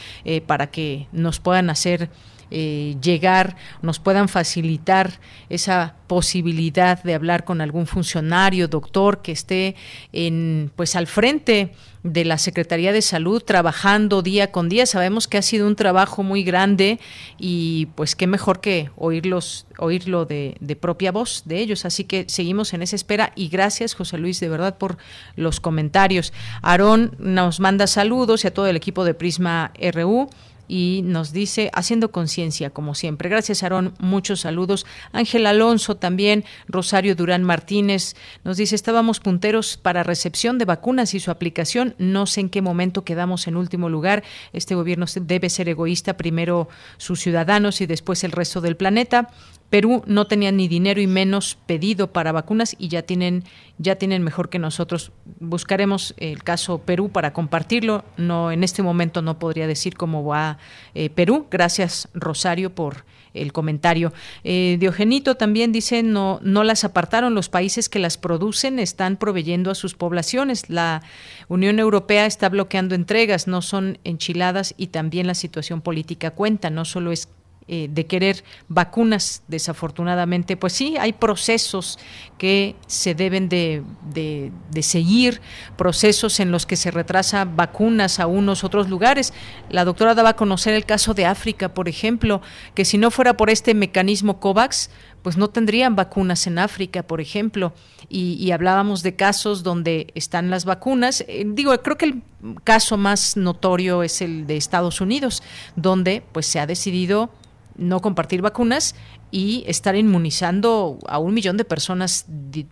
para 0.46 0.68
que 0.68 1.06
nos 1.12 1.40
puedan 1.40 1.70
hacer 1.70 2.10
eh, 2.50 2.96
llegar, 3.02 3.56
nos 3.82 3.98
puedan 3.98 4.28
facilitar 4.28 5.20
esa 5.48 5.94
posibilidad 6.06 7.02
de 7.02 7.14
hablar 7.14 7.44
con 7.44 7.60
algún 7.60 7.86
funcionario, 7.86 8.68
doctor 8.68 9.22
que 9.22 9.32
esté 9.32 9.74
en 10.12 10.70
pues 10.76 10.94
al 10.96 11.06
frente 11.06 11.72
de 12.12 12.24
la 12.24 12.38
Secretaría 12.38 12.92
de 12.92 13.02
Salud 13.02 13.42
trabajando 13.42 14.22
día 14.22 14.52
con 14.52 14.68
día. 14.68 14.86
Sabemos 14.86 15.26
que 15.26 15.38
ha 15.38 15.42
sido 15.42 15.66
un 15.66 15.74
trabajo 15.74 16.22
muy 16.22 16.44
grande 16.44 17.00
y 17.38 17.86
pues 17.96 18.14
qué 18.14 18.26
mejor 18.26 18.60
que 18.60 18.90
oírlos, 18.96 19.66
oírlo 19.78 20.24
de, 20.24 20.56
de 20.60 20.76
propia 20.76 21.10
voz 21.10 21.42
de 21.46 21.58
ellos. 21.58 21.84
Así 21.84 22.04
que 22.04 22.26
seguimos 22.28 22.72
en 22.74 22.82
esa 22.82 22.96
espera 22.96 23.32
y 23.34 23.48
gracias 23.48 23.94
José 23.94 24.18
Luis 24.18 24.38
de 24.40 24.48
verdad 24.48 24.78
por 24.78 24.98
los 25.34 25.58
comentarios. 25.58 26.32
Aarón 26.62 27.16
nos 27.18 27.58
manda 27.58 27.86
saludos 27.86 28.44
y 28.44 28.48
a 28.48 28.54
todo 28.54 28.68
el 28.68 28.76
equipo 28.76 29.04
de 29.04 29.14
Prisma 29.14 29.72
RU 29.92 30.30
y 30.68 31.02
nos 31.04 31.32
dice, 31.32 31.70
haciendo 31.74 32.10
conciencia, 32.10 32.70
como 32.70 32.94
siempre. 32.94 33.28
Gracias, 33.28 33.62
Aarón. 33.62 33.94
Muchos 33.98 34.40
saludos. 34.40 34.86
Ángel 35.12 35.46
Alonso 35.46 35.96
también, 35.96 36.44
Rosario 36.68 37.14
Durán 37.14 37.42
Martínez 37.42 38.14
nos 38.44 38.56
dice, 38.56 38.74
estábamos 38.74 39.20
punteros 39.20 39.76
para 39.76 40.02
recepción 40.02 40.58
de 40.58 40.64
vacunas 40.64 41.14
y 41.14 41.20
su 41.20 41.30
aplicación. 41.30 41.94
No 41.98 42.26
sé 42.26 42.40
en 42.40 42.48
qué 42.48 42.62
momento 42.62 43.04
quedamos 43.04 43.46
en 43.46 43.56
último 43.56 43.88
lugar. 43.88 44.22
Este 44.52 44.74
gobierno 44.74 45.06
debe 45.20 45.50
ser 45.50 45.68
egoísta, 45.68 46.16
primero 46.16 46.68
sus 46.96 47.20
ciudadanos 47.20 47.80
y 47.80 47.86
después 47.86 48.24
el 48.24 48.32
resto 48.32 48.60
del 48.60 48.76
planeta. 48.76 49.30
Perú 49.70 50.02
no 50.06 50.26
tenía 50.26 50.52
ni 50.52 50.68
dinero 50.68 51.00
y 51.00 51.06
menos 51.06 51.58
pedido 51.66 52.12
para 52.12 52.32
vacunas 52.32 52.76
y 52.78 52.88
ya 52.88 53.02
tienen 53.02 53.44
ya 53.78 53.96
tienen 53.96 54.22
mejor 54.22 54.48
que 54.48 54.58
nosotros. 54.58 55.12
Buscaremos 55.38 56.14
el 56.16 56.42
caso 56.42 56.78
Perú 56.78 57.10
para 57.10 57.32
compartirlo. 57.32 58.04
No 58.16 58.52
en 58.52 58.64
este 58.64 58.82
momento 58.82 59.22
no 59.22 59.38
podría 59.38 59.66
decir 59.66 59.96
cómo 59.96 60.24
va 60.24 60.58
eh, 60.94 61.10
Perú. 61.10 61.46
Gracias 61.50 62.08
Rosario 62.14 62.74
por 62.74 63.04
el 63.34 63.52
comentario. 63.52 64.14
Eh, 64.44 64.76
Diogenito 64.80 65.34
también 65.34 65.72
dice 65.72 66.02
no 66.02 66.38
no 66.42 66.64
las 66.64 66.84
apartaron 66.84 67.34
los 67.34 67.48
países 67.48 67.88
que 67.88 67.98
las 67.98 68.16
producen 68.16 68.78
están 68.78 69.16
proveyendo 69.16 69.70
a 69.70 69.74
sus 69.74 69.94
poblaciones. 69.94 70.70
La 70.70 71.02
Unión 71.48 71.78
Europea 71.78 72.26
está 72.26 72.48
bloqueando 72.48 72.94
entregas, 72.94 73.46
no 73.46 73.62
son 73.62 73.98
enchiladas 74.04 74.74
y 74.76 74.86
también 74.86 75.26
la 75.26 75.34
situación 75.34 75.82
política 75.82 76.30
cuenta. 76.30 76.70
No 76.70 76.84
solo 76.84 77.12
es 77.12 77.28
eh, 77.68 77.88
de 77.90 78.06
querer 78.06 78.44
vacunas, 78.68 79.42
desafortunadamente, 79.48 80.56
pues 80.56 80.72
sí, 80.72 80.96
hay 80.98 81.12
procesos 81.12 81.98
que 82.38 82.76
se 82.86 83.16
deben 83.16 83.48
de, 83.48 83.82
de, 84.12 84.82
seguir, 84.82 85.40
procesos 85.76 86.38
en 86.38 86.52
los 86.52 86.64
que 86.64 86.76
se 86.76 86.92
retrasa 86.92 87.44
vacunas 87.44 88.20
a 88.20 88.28
unos 88.28 88.62
otros 88.62 88.88
lugares. 88.88 89.32
La 89.68 89.84
doctora 89.84 90.14
daba 90.14 90.28
a 90.28 90.36
conocer 90.36 90.74
el 90.74 90.84
caso 90.84 91.12
de 91.12 91.26
África, 91.26 91.74
por 91.74 91.88
ejemplo, 91.88 92.40
que 92.74 92.84
si 92.84 92.98
no 92.98 93.10
fuera 93.10 93.36
por 93.36 93.50
este 93.50 93.74
mecanismo 93.74 94.38
COVAX, 94.38 94.90
pues 95.22 95.36
no 95.36 95.48
tendrían 95.48 95.96
vacunas 95.96 96.46
en 96.46 96.60
África, 96.60 97.02
por 97.02 97.20
ejemplo, 97.20 97.72
y, 98.08 98.52
hablábamos 98.52 99.02
de 99.02 99.16
casos 99.16 99.64
donde 99.64 100.12
están 100.14 100.50
las 100.50 100.64
vacunas. 100.64 101.24
Eh, 101.26 101.44
digo, 101.44 101.76
creo 101.82 101.98
que 101.98 102.04
el 102.04 102.22
caso 102.62 102.96
más 102.96 103.36
notorio 103.36 104.04
es 104.04 104.22
el 104.22 104.46
de 104.46 104.56
Estados 104.56 105.00
Unidos, 105.00 105.42
donde 105.74 106.22
pues 106.30 106.46
se 106.46 106.60
ha 106.60 106.66
decidido 106.68 107.30
no 107.76 108.00
compartir 108.00 108.42
vacunas 108.42 108.94
y 109.30 109.64
estar 109.66 109.96
inmunizando 109.96 110.98
a 111.06 111.18
un 111.18 111.34
millón 111.34 111.56
de 111.56 111.64
personas 111.64 112.26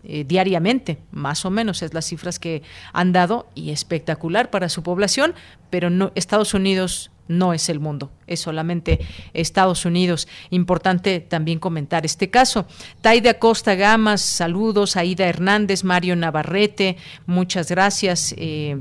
eh, 0.05 0.25
diariamente, 0.27 0.99
más 1.11 1.45
o 1.45 1.51
menos 1.51 1.83
es 1.83 1.95
las 1.95 2.07
cifras 2.07 2.39
que 2.39 2.63
han 2.93 3.13
dado 3.13 3.49
y 3.55 3.71
espectacular 3.71 4.51
para 4.51 4.69
su 4.69 4.83
población, 4.83 5.35
pero 5.71 5.91
no 5.91 6.13
Estados 6.15 6.55
Unidos 6.55 7.11
no 7.27 7.55
es 7.55 7.69
el 7.69 7.81
mundo, 7.81 8.13
es 8.27 8.41
solamente 8.41 9.01
Estados 9.33 9.85
Unidos. 9.87 10.29
Importante 10.51 11.21
también 11.21 11.59
comentar 11.59 12.05
este 12.05 12.31
caso. 12.31 12.67
Taida 13.01 13.39
Costa 13.39 13.75
Gamas, 13.75 14.21
saludos. 14.21 14.97
Aida 14.97 15.27
Hernández, 15.27 15.85
Mario 15.85 16.17
Navarrete, 16.17 16.97
muchas 17.27 17.71
gracias 17.71 18.35
eh, 18.37 18.79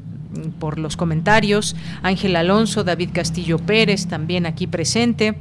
por 0.59 0.77
los 0.77 0.97
comentarios. 0.97 1.75
Ángel 2.01 2.35
Alonso, 2.35 2.83
David 2.83 3.11
Castillo 3.13 3.59
Pérez, 3.59 4.07
también 4.07 4.45
aquí 4.45 4.67
presente. 4.67 5.35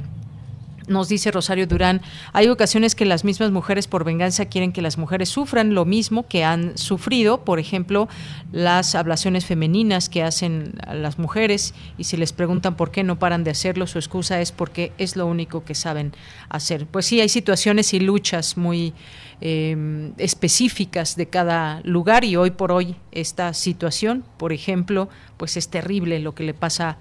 Nos 0.87 1.07
dice 1.09 1.31
Rosario 1.31 1.67
Durán, 1.67 2.01
hay 2.33 2.47
ocasiones 2.49 2.95
que 2.95 3.05
las 3.05 3.23
mismas 3.23 3.51
mujeres 3.51 3.87
por 3.87 4.03
venganza 4.03 4.45
quieren 4.45 4.73
que 4.73 4.81
las 4.81 4.97
mujeres 4.97 5.29
sufran 5.29 5.73
lo 5.73 5.85
mismo 5.85 6.27
que 6.27 6.43
han 6.43 6.77
sufrido, 6.77 7.45
por 7.45 7.59
ejemplo, 7.59 8.09
las 8.51 8.95
ablaciones 8.95 9.45
femeninas 9.45 10.09
que 10.09 10.23
hacen 10.23 10.73
las 10.91 11.19
mujeres 11.19 11.73
y 11.97 12.03
si 12.03 12.17
les 12.17 12.33
preguntan 12.33 12.75
por 12.75 12.91
qué 12.91 13.03
no 13.03 13.19
paran 13.19 13.43
de 13.43 13.51
hacerlo, 13.51 13.87
su 13.87 13.97
excusa 13.97 14.41
es 14.41 14.51
porque 14.51 14.91
es 14.97 15.15
lo 15.15 15.25
único 15.25 15.63
que 15.63 15.75
saben 15.75 16.13
hacer. 16.49 16.85
Pues 16.85 17.05
sí, 17.05 17.21
hay 17.21 17.29
situaciones 17.29 17.93
y 17.93 17.99
luchas 17.99 18.57
muy 18.57 18.93
eh, 19.41 20.11
específicas 20.17 21.15
de 21.15 21.27
cada 21.27 21.81
lugar 21.83 22.23
y 22.23 22.35
hoy 22.35 22.51
por 22.51 22.71
hoy 22.71 22.95
esta 23.11 23.53
situación, 23.53 24.23
por 24.37 24.53
ejemplo, 24.53 25.09
pues 25.37 25.57
es 25.57 25.69
terrible 25.69 26.19
lo 26.19 26.33
que 26.35 26.43
le 26.43 26.53
pasa 26.53 26.89
a 26.89 26.97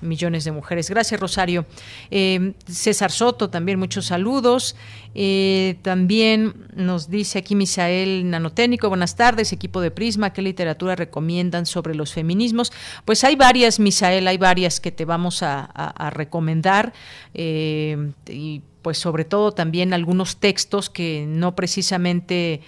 millones 0.00 0.44
de 0.44 0.52
mujeres. 0.52 0.90
Gracias, 0.90 1.20
Rosario. 1.20 1.66
Eh, 2.10 2.54
César 2.66 3.10
Soto, 3.10 3.50
también 3.50 3.78
muchos 3.78 4.06
saludos. 4.06 4.76
Eh, 5.14 5.76
también 5.82 6.54
nos 6.74 7.10
dice 7.10 7.38
aquí 7.38 7.54
Misael 7.54 8.30
Nanotécnico, 8.30 8.88
buenas 8.88 9.14
tardes, 9.14 9.52
equipo 9.52 9.80
de 9.80 9.90
Prisma, 9.90 10.32
¿qué 10.32 10.40
literatura 10.40 10.96
recomiendan 10.96 11.66
sobre 11.66 11.94
los 11.94 12.12
feminismos? 12.12 12.72
Pues 13.04 13.22
hay 13.24 13.36
varias, 13.36 13.78
Misael, 13.78 14.26
hay 14.26 14.38
varias 14.38 14.80
que 14.80 14.90
te 14.90 15.04
vamos 15.04 15.42
a, 15.42 15.68
recomendar. 16.12 16.92
Eh, 17.34 18.12
y 18.28 18.62
pues 18.82 18.98
sobre 18.98 19.24
todo 19.24 19.52
también 19.52 19.92
algunos 19.94 20.38
textos 20.38 20.90
que 20.90 21.24
no 21.26 21.54
precisamente 21.54 22.62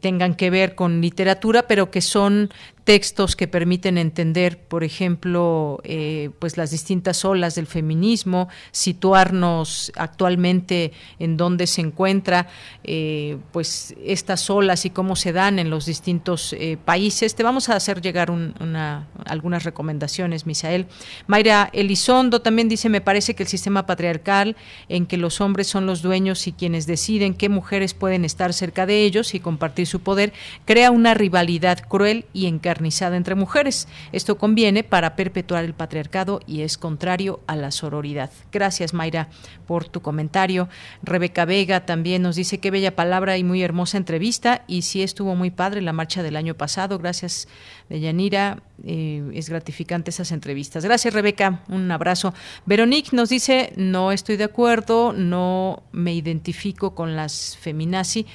tengan 0.00 0.34
que 0.34 0.50
ver 0.50 0.74
con 0.74 1.00
literatura, 1.00 1.66
pero 1.66 1.90
que 1.90 2.02
son 2.02 2.50
textos 2.90 3.36
que 3.36 3.46
permiten 3.46 3.98
entender, 3.98 4.58
por 4.58 4.82
ejemplo, 4.82 5.80
eh, 5.84 6.30
pues 6.40 6.56
las 6.56 6.72
distintas 6.72 7.24
olas 7.24 7.54
del 7.54 7.68
feminismo, 7.68 8.48
situarnos 8.72 9.92
actualmente 9.94 10.90
en 11.20 11.36
dónde 11.36 11.68
se 11.68 11.82
encuentra, 11.82 12.48
eh, 12.82 13.38
pues 13.52 13.94
estas 14.04 14.50
olas 14.50 14.86
y 14.86 14.90
cómo 14.90 15.14
se 15.14 15.32
dan 15.32 15.60
en 15.60 15.70
los 15.70 15.86
distintos 15.86 16.52
países. 16.84 17.36
Te 17.36 17.44
vamos 17.44 17.68
a 17.68 17.76
hacer 17.76 18.00
llegar 18.00 18.28
una, 18.28 19.06
algunas 19.24 19.62
recomendaciones, 19.62 20.44
Misael. 20.44 20.86
Mayra 21.28 21.70
Elizondo 21.72 22.42
también 22.42 22.68
dice, 22.68 22.88
me 22.88 23.00
parece 23.00 23.36
que 23.36 23.44
el 23.44 23.48
sistema 23.48 23.86
patriarcal 23.86 24.56
en 24.88 25.06
que 25.06 25.16
los 25.16 25.40
hombres 25.40 25.68
son 25.68 25.86
los 25.86 26.02
dueños 26.02 26.48
y 26.48 26.52
quienes 26.52 26.88
deciden 26.88 27.34
qué 27.34 27.48
mujeres 27.48 27.94
pueden 27.94 28.24
estar 28.24 28.52
cerca 28.52 28.84
de 28.84 29.04
ellos 29.04 29.32
y 29.36 29.38
compartir 29.38 29.86
su 29.86 30.00
poder, 30.00 30.32
crea 30.64 30.90
una 30.90 31.14
rivalidad 31.14 31.78
cruel 31.86 32.24
y 32.32 32.46
entre 32.80 33.34
mujeres. 33.34 33.88
Esto 34.12 34.38
conviene 34.38 34.82
para 34.84 35.16
perpetuar 35.16 35.64
el 35.64 35.74
patriarcado 35.74 36.40
y 36.46 36.62
es 36.62 36.78
contrario 36.78 37.40
a 37.46 37.56
la 37.56 37.70
sororidad. 37.70 38.30
Gracias, 38.52 38.94
Mayra, 38.94 39.28
por 39.66 39.88
tu 39.88 40.00
comentario. 40.00 40.68
Rebeca 41.02 41.44
Vega 41.44 41.86
también 41.86 42.22
nos 42.22 42.36
dice 42.36 42.58
qué 42.58 42.70
bella 42.70 42.96
palabra 42.96 43.36
y 43.36 43.44
muy 43.44 43.62
hermosa 43.62 43.96
entrevista 43.96 44.64
y 44.66 44.82
sí 44.82 45.02
estuvo 45.02 45.34
muy 45.34 45.50
padre 45.50 45.82
la 45.82 45.92
marcha 45.92 46.22
del 46.22 46.36
año 46.36 46.54
pasado. 46.54 46.98
Gracias, 46.98 47.48
Deyanira. 47.88 48.62
Eh, 48.82 49.30
es 49.34 49.50
gratificante 49.50 50.10
esas 50.10 50.32
entrevistas. 50.32 50.84
Gracias, 50.84 51.12
Rebeca. 51.12 51.62
Un 51.68 51.90
abrazo. 51.90 52.32
Veronique 52.66 53.14
nos 53.14 53.28
dice, 53.28 53.72
no 53.76 54.10
estoy 54.10 54.36
de 54.36 54.44
acuerdo, 54.44 55.12
no 55.12 55.82
me 55.92 56.14
identifico 56.14 56.94
con 56.94 57.14
las 57.14 57.56
feminazi 57.60 58.26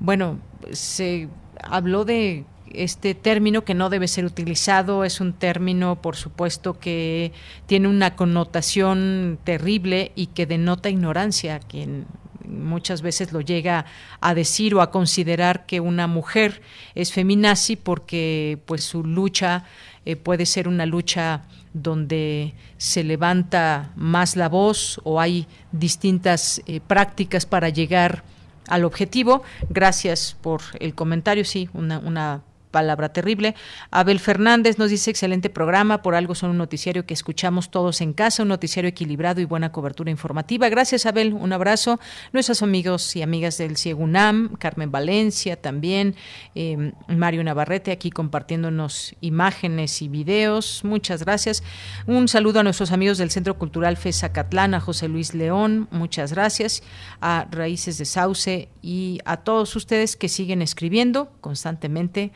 bueno, 0.00 0.40
se 0.72 1.28
habló 1.62 2.04
de 2.04 2.44
este 2.74 3.14
término 3.14 3.64
que 3.64 3.74
no 3.74 3.90
debe 3.90 4.08
ser 4.08 4.24
utilizado, 4.24 5.04
es 5.04 5.20
un 5.20 5.32
término, 5.32 6.00
por 6.00 6.16
supuesto, 6.16 6.78
que 6.78 7.32
tiene 7.66 7.88
una 7.88 8.16
connotación 8.16 9.38
terrible 9.44 10.12
y 10.14 10.26
que 10.28 10.46
denota 10.46 10.90
ignorancia, 10.90 11.60
quien 11.60 12.06
muchas 12.46 13.02
veces 13.02 13.32
lo 13.32 13.40
llega 13.40 13.86
a 14.20 14.34
decir 14.34 14.74
o 14.74 14.82
a 14.82 14.90
considerar 14.90 15.66
que 15.66 15.80
una 15.80 16.06
mujer 16.06 16.62
es 16.94 17.12
feminazi 17.12 17.76
porque 17.76 18.58
pues 18.66 18.84
su 18.84 19.02
lucha 19.02 19.64
eh, 20.04 20.16
puede 20.16 20.46
ser 20.46 20.68
una 20.68 20.86
lucha 20.86 21.42
donde 21.72 22.54
se 22.76 23.02
levanta 23.02 23.92
más 23.96 24.36
la 24.36 24.48
voz 24.48 25.00
o 25.04 25.20
hay 25.20 25.46
distintas 25.72 26.62
eh, 26.66 26.80
prácticas 26.80 27.46
para 27.46 27.68
llegar 27.68 28.22
al 28.68 28.84
objetivo. 28.84 29.42
Gracias 29.70 30.36
por 30.40 30.62
el 30.78 30.94
comentario, 30.94 31.44
sí, 31.44 31.68
una, 31.72 31.98
una 31.98 32.42
palabra 32.74 33.12
terrible. 33.12 33.54
Abel 33.92 34.18
Fernández 34.18 34.78
nos 34.78 34.90
dice 34.90 35.12
excelente 35.12 35.48
programa, 35.48 36.02
por 36.02 36.16
algo 36.16 36.34
son 36.34 36.50
un 36.50 36.58
noticiario 36.58 37.06
que 37.06 37.14
escuchamos 37.14 37.70
todos 37.70 38.00
en 38.00 38.12
casa, 38.12 38.42
un 38.42 38.48
noticiario 38.48 38.88
equilibrado 38.88 39.40
y 39.40 39.44
buena 39.44 39.70
cobertura 39.70 40.10
informativa. 40.10 40.68
Gracias 40.68 41.06
Abel, 41.06 41.34
un 41.34 41.52
abrazo. 41.52 42.00
Nuestros 42.32 42.62
amigos 42.62 43.14
y 43.14 43.22
amigas 43.22 43.58
del 43.58 43.76
CIEGUNAM, 43.76 44.56
Carmen 44.56 44.90
Valencia 44.90 45.54
también, 45.54 46.16
eh, 46.56 46.90
Mario 47.06 47.44
Navarrete 47.44 47.92
aquí 47.92 48.10
compartiéndonos 48.10 49.14
imágenes 49.20 50.02
y 50.02 50.08
videos. 50.08 50.82
Muchas 50.82 51.24
gracias. 51.24 51.62
Un 52.08 52.26
saludo 52.26 52.58
a 52.58 52.64
nuestros 52.64 52.90
amigos 52.90 53.18
del 53.18 53.30
Centro 53.30 53.56
Cultural 53.56 53.96
FESACATLán, 53.96 54.74
a 54.74 54.80
José 54.80 55.06
Luis 55.06 55.32
León, 55.32 55.86
muchas 55.92 56.32
gracias, 56.32 56.82
a 57.20 57.46
Raíces 57.52 57.98
de 57.98 58.04
Sauce 58.04 58.68
y 58.82 59.20
a 59.24 59.36
todos 59.36 59.76
ustedes 59.76 60.16
que 60.16 60.28
siguen 60.28 60.60
escribiendo 60.60 61.30
constantemente 61.40 62.32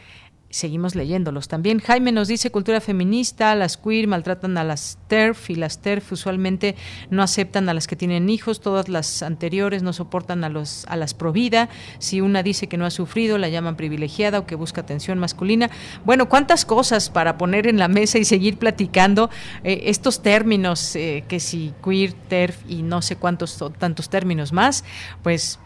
seguimos 0.51 0.95
leyéndolos 0.95 1.49
también. 1.49 1.79
Jaime 1.81 2.13
nos 2.13 2.29
dice 2.29 2.51
cultura 2.51 2.81
feminista, 2.81 3.55
las 3.55 3.77
queer 3.77 4.07
maltratan 4.07 4.57
a 4.57 4.65
las 4.65 4.99
TERF 5.09 5.51
y 5.51 5.55
las 5.57 5.81
TERF 5.83 6.13
usualmente 6.13 6.75
no 7.11 7.23
aceptan 7.23 7.69
a 7.69 7.75
las 7.75 7.87
que 7.87 7.97
tienen 7.97 8.31
hijos, 8.31 8.61
todas 8.61 8.89
las 8.89 9.23
anteriores 9.23 9.83
no 9.83 9.93
soportan 9.93 10.45
a 10.45 10.49
los 10.49 10.87
a 10.87 10.97
las 10.97 11.13
provida, 11.13 11.69
si 11.99 12.21
una 12.21 12.43
dice 12.43 12.67
que 12.67 12.79
no 12.79 12.87
ha 12.87 12.91
sufrido 12.91 13.37
la 13.37 13.49
llaman 13.49 13.77
privilegiada 13.77 14.39
o 14.39 14.47
que 14.47 14.55
busca 14.55 14.81
atención 14.81 15.19
masculina. 15.19 15.71
Bueno, 16.05 16.29
cuántas 16.29 16.65
cosas 16.65 17.11
para 17.11 17.37
poner 17.37 17.67
en 17.67 17.79
la 17.79 17.89
mesa 17.89 18.19
y 18.19 18.25
seguir 18.25 18.59
platicando 18.59 19.31
eh, 19.65 19.83
estos 19.85 20.23
términos 20.23 20.97
eh, 20.97 21.25
que 21.29 21.41
si 21.41 21.75
queer, 21.85 22.15
TERF 22.29 22.59
y 22.69 22.83
no 22.83 23.03
sé 23.03 23.17
cuántos 23.17 23.63
tantos 23.79 24.09
términos 24.09 24.53
más, 24.53 24.85
pues 25.23 25.59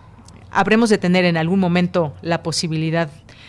habremos 0.51 0.91
de 0.91 0.99
tener 0.99 1.25
en 1.25 1.37
algún 1.37 1.61
momento 1.61 2.15
la 2.23 2.43
posibilidad 2.43 3.09
de 3.09 3.42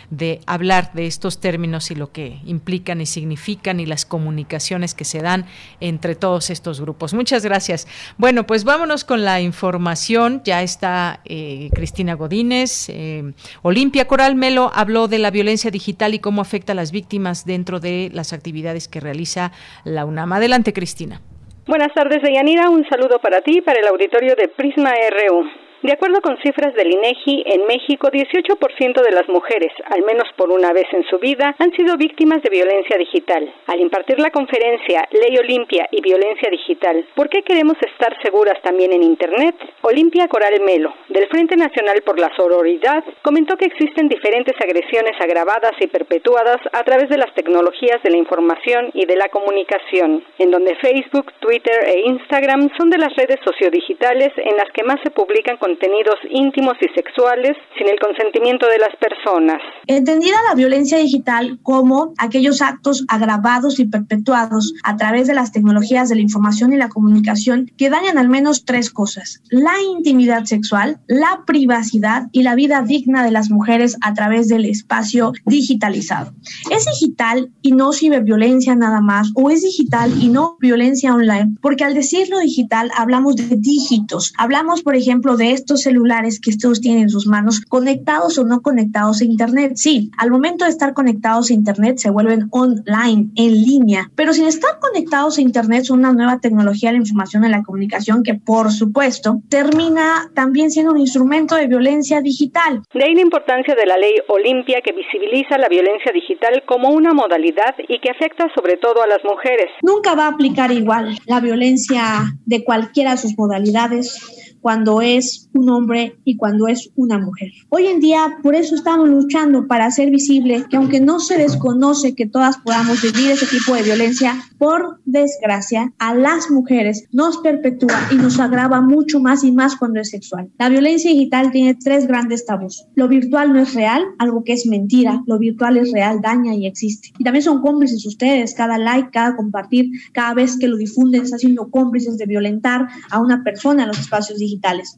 hablar 0.46 0.92
de 0.92 1.06
estos 1.06 1.40
términos 1.40 1.90
y 1.90 1.94
lo 1.94 2.12
que 2.12 2.38
implican 2.44 3.00
y 3.00 3.06
significan 3.06 3.80
y 3.80 3.86
las 3.86 4.04
comunicaciones 4.04 4.94
que 4.94 5.04
se 5.04 5.20
dan 5.20 5.46
entre 5.80 6.14
todos 6.14 6.50
estos 6.50 6.80
grupos. 6.80 7.14
Muchas 7.14 7.44
gracias. 7.44 7.86
Bueno, 8.18 8.46
pues 8.46 8.64
vámonos 8.64 9.04
con 9.04 9.24
la 9.24 9.40
información. 9.40 10.42
Ya 10.44 10.62
está 10.62 11.20
eh, 11.24 11.70
Cristina 11.74 12.14
Godínez. 12.14 12.88
Eh, 12.88 13.32
Olimpia 13.62 14.06
Coral 14.06 14.34
Melo 14.34 14.70
habló 14.74 15.08
de 15.08 15.18
la 15.18 15.30
violencia 15.30 15.70
digital 15.70 16.14
y 16.14 16.18
cómo 16.18 16.40
afecta 16.42 16.72
a 16.72 16.76
las 16.76 16.92
víctimas 16.92 17.44
dentro 17.44 17.80
de 17.80 18.10
las 18.12 18.32
actividades 18.32 18.88
que 18.88 19.00
realiza 19.00 19.52
la 19.84 20.04
UNAM. 20.04 20.32
Adelante, 20.32 20.72
Cristina. 20.72 21.20
Buenas 21.66 21.94
tardes, 21.94 22.22
Deyanira. 22.22 22.68
Un 22.68 22.86
saludo 22.88 23.18
para 23.20 23.40
ti 23.40 23.58
y 23.58 23.60
para 23.62 23.80
el 23.80 23.86
auditorio 23.86 24.34
de 24.36 24.48
Prisma 24.48 24.90
RU. 24.90 25.63
De 25.84 25.92
acuerdo 25.92 26.22
con 26.22 26.38
cifras 26.38 26.72
del 26.72 26.94
INEGI, 26.94 27.44
en 27.44 27.66
México 27.66 28.08
18% 28.08 29.02
de 29.02 29.10
las 29.10 29.28
mujeres, 29.28 29.70
al 29.92 30.00
menos 30.00 30.24
por 30.34 30.50
una 30.50 30.72
vez 30.72 30.86
en 30.92 31.04
su 31.10 31.18
vida, 31.18 31.54
han 31.58 31.72
sido 31.72 31.98
víctimas 31.98 32.40
de 32.42 32.48
violencia 32.48 32.96
digital. 32.96 33.52
Al 33.66 33.80
impartir 33.80 34.18
la 34.18 34.30
conferencia 34.30 35.06
Ley 35.10 35.36
Olimpia 35.36 35.86
y 35.90 36.00
Violencia 36.00 36.48
Digital, 36.50 37.06
¿por 37.14 37.28
qué 37.28 37.42
queremos 37.42 37.76
estar 37.82 38.16
seguras 38.22 38.62
también 38.62 38.94
en 38.94 39.02
Internet? 39.02 39.56
Olimpia 39.82 40.26
Coral 40.26 40.58
Melo, 40.64 40.90
del 41.10 41.28
Frente 41.28 41.54
Nacional 41.54 42.00
por 42.00 42.18
la 42.18 42.34
Sororidad, 42.34 43.04
comentó 43.20 43.58
que 43.58 43.66
existen 43.66 44.08
diferentes 44.08 44.58
agresiones 44.58 45.20
agravadas 45.20 45.72
y 45.80 45.86
perpetuadas 45.88 46.62
a 46.72 46.82
través 46.84 47.10
de 47.10 47.18
las 47.18 47.34
tecnologías 47.34 48.02
de 48.02 48.10
la 48.10 48.16
información 48.16 48.88
y 48.94 49.04
de 49.04 49.16
la 49.16 49.28
comunicación, 49.28 50.24
en 50.38 50.50
donde 50.50 50.76
Facebook, 50.76 51.30
Twitter 51.40 51.84
e 51.88 52.08
Instagram 52.08 52.70
son 52.78 52.88
de 52.88 52.96
las 52.96 53.14
redes 53.16 53.36
sociodigitales 53.44 54.32
en 54.38 54.56
las 54.56 54.70
que 54.72 54.82
más 54.82 54.98
se 55.04 55.10
publican 55.10 55.58
con 55.58 55.73
contenidos 55.74 56.14
íntimos 56.30 56.74
y 56.80 56.88
sexuales 56.94 57.56
sin 57.76 57.88
el 57.88 57.98
consentimiento 57.98 58.66
de 58.68 58.78
las 58.78 58.94
personas. 58.96 59.60
Entendida 59.86 60.36
la 60.48 60.54
violencia 60.54 60.98
digital 60.98 61.58
como 61.62 62.12
aquellos 62.18 62.62
actos 62.62 63.04
agravados 63.08 63.80
y 63.80 63.86
perpetuados 63.86 64.74
a 64.84 64.96
través 64.96 65.26
de 65.26 65.34
las 65.34 65.50
tecnologías 65.52 66.08
de 66.08 66.14
la 66.14 66.20
información 66.20 66.72
y 66.72 66.76
la 66.76 66.88
comunicación 66.88 67.70
que 67.76 67.90
dañan 67.90 68.18
al 68.18 68.28
menos 68.28 68.64
tres 68.64 68.90
cosas. 68.90 69.42
La 69.50 69.74
intimidad 69.96 70.44
sexual, 70.44 71.00
la 71.08 71.42
privacidad 71.46 72.28
y 72.30 72.42
la 72.42 72.54
vida 72.54 72.82
digna 72.82 73.24
de 73.24 73.32
las 73.32 73.50
mujeres 73.50 73.96
a 74.00 74.14
través 74.14 74.48
del 74.48 74.66
espacio 74.66 75.32
digitalizado. 75.44 76.32
Es 76.70 76.86
digital 76.86 77.50
y 77.62 77.72
no 77.72 77.92
ciberviolencia 77.92 78.76
nada 78.76 79.00
más, 79.00 79.32
o 79.34 79.50
es 79.50 79.62
digital 79.62 80.12
y 80.22 80.28
no 80.28 80.56
violencia 80.60 81.14
online, 81.14 81.56
porque 81.60 81.84
al 81.84 81.94
decirlo 81.94 82.38
digital 82.38 82.90
hablamos 82.96 83.36
de 83.36 83.56
dígitos, 83.56 84.32
hablamos 84.38 84.82
por 84.82 84.94
ejemplo 84.94 85.36
de 85.36 85.52
estos 85.64 85.82
celulares 85.82 86.40
que 86.40 86.50
ustedes 86.50 86.80
tienen 86.80 87.04
en 87.04 87.08
sus 87.08 87.26
manos, 87.26 87.60
conectados 87.60 88.38
o 88.38 88.44
no 88.44 88.60
conectados 88.60 89.22
a 89.22 89.24
Internet. 89.24 89.72
Sí, 89.76 90.10
al 90.18 90.30
momento 90.30 90.66
de 90.66 90.70
estar 90.70 90.92
conectados 90.92 91.50
a 91.50 91.54
Internet 91.54 91.96
se 91.98 92.10
vuelven 92.10 92.48
online, 92.50 93.30
en 93.34 93.52
línea, 93.52 94.10
pero 94.14 94.34
sin 94.34 94.46
estar 94.46 94.78
conectados 94.78 95.38
a 95.38 95.40
Internet 95.40 95.84
son 95.84 96.00
una 96.00 96.12
nueva 96.12 96.38
tecnología 96.38 96.90
de 96.90 96.96
la 96.96 97.02
información 97.02 97.44
y 97.44 97.48
la 97.48 97.62
comunicación 97.62 98.22
que, 98.22 98.34
por 98.34 98.70
supuesto, 98.72 99.40
termina 99.48 100.30
también 100.34 100.70
siendo 100.70 100.92
un 100.92 100.98
instrumento 100.98 101.56
de 101.56 101.66
violencia 101.66 102.20
digital. 102.20 102.82
De 102.92 103.04
ahí 103.04 103.14
la 103.14 103.22
importancia 103.22 103.74
de 103.74 103.86
la 103.86 103.96
ley 103.96 104.14
Olimpia 104.28 104.80
que 104.84 104.92
visibiliza 104.92 105.56
la 105.56 105.68
violencia 105.68 106.12
digital 106.12 106.62
como 106.66 106.90
una 106.90 107.14
modalidad 107.14 107.74
y 107.88 107.98
que 108.00 108.10
afecta 108.10 108.48
sobre 108.54 108.76
todo 108.76 109.02
a 109.02 109.06
las 109.06 109.24
mujeres. 109.24 109.70
Nunca 109.82 110.14
va 110.14 110.26
a 110.26 110.28
aplicar 110.28 110.70
igual 110.72 111.16
la 111.26 111.40
violencia 111.40 112.02
de 112.44 112.64
cualquiera 112.64 113.12
de 113.12 113.16
sus 113.16 113.38
modalidades 113.38 114.53
cuando 114.64 115.02
es 115.02 115.50
un 115.52 115.68
hombre 115.68 116.16
y 116.24 116.38
cuando 116.38 116.68
es 116.68 116.88
una 116.96 117.18
mujer. 117.18 117.50
Hoy 117.68 117.86
en 117.86 118.00
día, 118.00 118.38
por 118.42 118.54
eso 118.54 118.74
estamos 118.74 119.10
luchando 119.10 119.66
para 119.66 119.84
hacer 119.84 120.08
visible 120.10 120.64
que 120.70 120.78
aunque 120.78 121.00
no 121.00 121.20
se 121.20 121.36
desconoce 121.36 122.14
que 122.14 122.24
todas 122.24 122.56
podamos 122.56 123.02
vivir 123.02 123.30
ese 123.30 123.44
tipo 123.44 123.74
de 123.74 123.82
violencia, 123.82 124.42
por 124.56 125.00
desgracia, 125.04 125.92
a 125.98 126.14
las 126.14 126.50
mujeres 126.50 127.04
nos 127.12 127.36
perpetúa 127.38 128.08
y 128.10 128.14
nos 128.14 128.40
agrava 128.40 128.80
mucho 128.80 129.20
más 129.20 129.44
y 129.44 129.52
más 129.52 129.76
cuando 129.76 130.00
es 130.00 130.08
sexual. 130.08 130.48
La 130.58 130.70
violencia 130.70 131.10
digital 131.10 131.50
tiene 131.52 131.74
tres 131.74 132.06
grandes 132.06 132.46
tabús. 132.46 132.86
Lo 132.94 133.06
virtual 133.06 133.52
no 133.52 133.60
es 133.60 133.74
real, 133.74 134.02
algo 134.18 134.44
que 134.44 134.54
es 134.54 134.64
mentira. 134.66 135.22
Lo 135.26 135.38
virtual 135.38 135.76
es 135.76 135.92
real, 135.92 136.22
daña 136.22 136.54
y 136.54 136.64
existe. 136.64 137.10
Y 137.18 137.24
también 137.24 137.42
son 137.42 137.60
cómplices 137.60 138.06
ustedes. 138.06 138.54
Cada 138.54 138.78
like, 138.78 139.10
cada 139.12 139.36
compartir, 139.36 139.90
cada 140.14 140.32
vez 140.32 140.56
que 140.58 140.68
lo 140.68 140.78
difunden, 140.78 141.24
está 141.24 141.36
siendo 141.36 141.68
cómplices 141.68 142.16
de 142.16 142.24
violentar 142.24 142.88
a 143.10 143.20
una 143.20 143.44
persona 143.44 143.82
en 143.82 143.88
los 143.88 143.98
espacios 143.98 144.38
digitales 144.38 144.53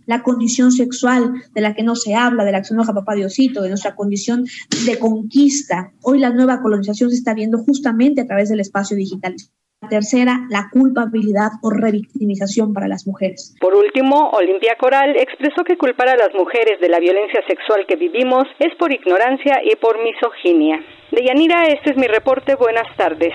la 0.06 0.22
condición 0.22 0.72
sexual 0.72 1.32
de 1.54 1.60
la 1.60 1.74
que 1.74 1.82
no 1.82 1.96
se 1.96 2.14
habla, 2.14 2.44
de 2.44 2.52
la 2.52 2.58
que 2.58 2.66
se 2.66 2.74
enoja 2.74 2.94
papá 2.94 3.14
Diosito, 3.14 3.62
de 3.62 3.68
nuestra 3.68 3.94
condición 3.94 4.44
de 4.86 4.98
conquista. 4.98 5.92
Hoy 6.02 6.18
la 6.18 6.30
nueva 6.30 6.60
colonización 6.60 7.10
se 7.10 7.16
está 7.16 7.34
viendo 7.34 7.58
justamente 7.58 8.22
a 8.22 8.26
través 8.26 8.48
del 8.48 8.60
espacio 8.60 8.96
digital. 8.96 9.34
La 9.82 9.88
tercera, 9.88 10.46
la 10.48 10.68
culpabilidad 10.72 11.50
o 11.62 11.70
revictimización 11.70 12.72
para 12.72 12.88
las 12.88 13.06
mujeres. 13.06 13.54
Por 13.60 13.74
último, 13.74 14.30
Olimpia 14.30 14.74
Coral 14.80 15.14
expresó 15.16 15.64
que 15.64 15.76
culpar 15.76 16.08
a 16.08 16.16
las 16.16 16.32
mujeres 16.34 16.80
de 16.80 16.88
la 16.88 16.98
violencia 16.98 17.40
sexual 17.46 17.84
que 17.86 17.96
vivimos 17.96 18.44
es 18.58 18.74
por 18.78 18.92
ignorancia 18.92 19.60
y 19.62 19.76
por 19.76 20.02
misoginia. 20.02 20.80
Deyanira, 21.12 21.66
este 21.66 21.90
es 21.90 21.96
mi 21.96 22.06
reporte. 22.06 22.54
Buenas 22.56 22.88
tardes. 22.96 23.34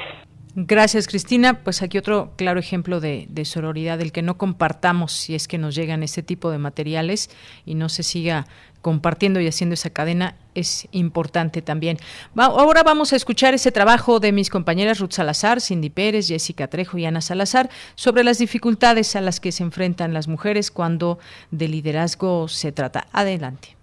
Gracias, 0.56 1.08
Cristina. 1.08 1.64
Pues 1.64 1.82
aquí 1.82 1.98
otro 1.98 2.34
claro 2.36 2.60
ejemplo 2.60 3.00
de, 3.00 3.28
sororidad, 3.46 3.98
del 3.98 4.12
que 4.12 4.22
no 4.22 4.38
compartamos 4.38 5.14
si 5.14 5.34
es 5.34 5.48
que 5.48 5.58
nos 5.58 5.76
llegan 5.76 6.04
este 6.04 6.24
tipo 6.24 6.52
de 6.52 6.58
materiales 6.58 7.30
y 7.66 7.76
no 7.76 7.88
se 7.88 8.04
siga 8.04 8.48
compartiendo 8.82 9.40
y 9.40 9.48
haciendo 9.48 9.76
esa 9.76 9.92
cadena 9.92 10.36
es 10.56 10.88
importante 10.92 11.62
también. 11.62 11.98
ahora 12.36 12.84
vamos 12.84 13.14
a 13.14 13.16
escuchar 13.16 13.54
ese 13.54 13.72
trabajo 13.72 14.20
de 14.20 14.32
mis 14.32 14.50
compañeras 14.50 15.00
Ruth 15.00 15.12
Salazar, 15.12 15.62
Cindy 15.62 15.90
Pérez, 15.90 16.28
Jessica 16.28 16.68
Trejo 16.68 16.98
y 16.98 17.06
Ana 17.06 17.22
Salazar 17.22 17.70
sobre 17.96 18.24
las 18.24 18.40
dificultades 18.40 19.16
a 19.16 19.22
las 19.22 19.40
que 19.40 19.52
se 19.52 19.64
enfrentan 19.64 20.14
las 20.14 20.28
mujeres 20.28 20.72
cuando 20.72 21.20
de 21.52 21.68
liderazgo 21.68 22.48
se 22.48 22.72
trata. 22.72 23.08
Adelante. 23.14 23.78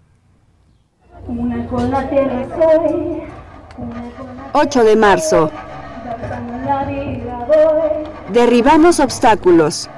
8 4.53 4.83
de 4.83 4.95
marzo. 4.95 5.51
Derribamos 8.33 8.99
obstáculos. 8.99 9.89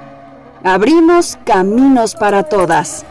Abrimos 0.63 1.37
caminos 1.45 2.15
para 2.15 2.43
todas. 2.43 3.05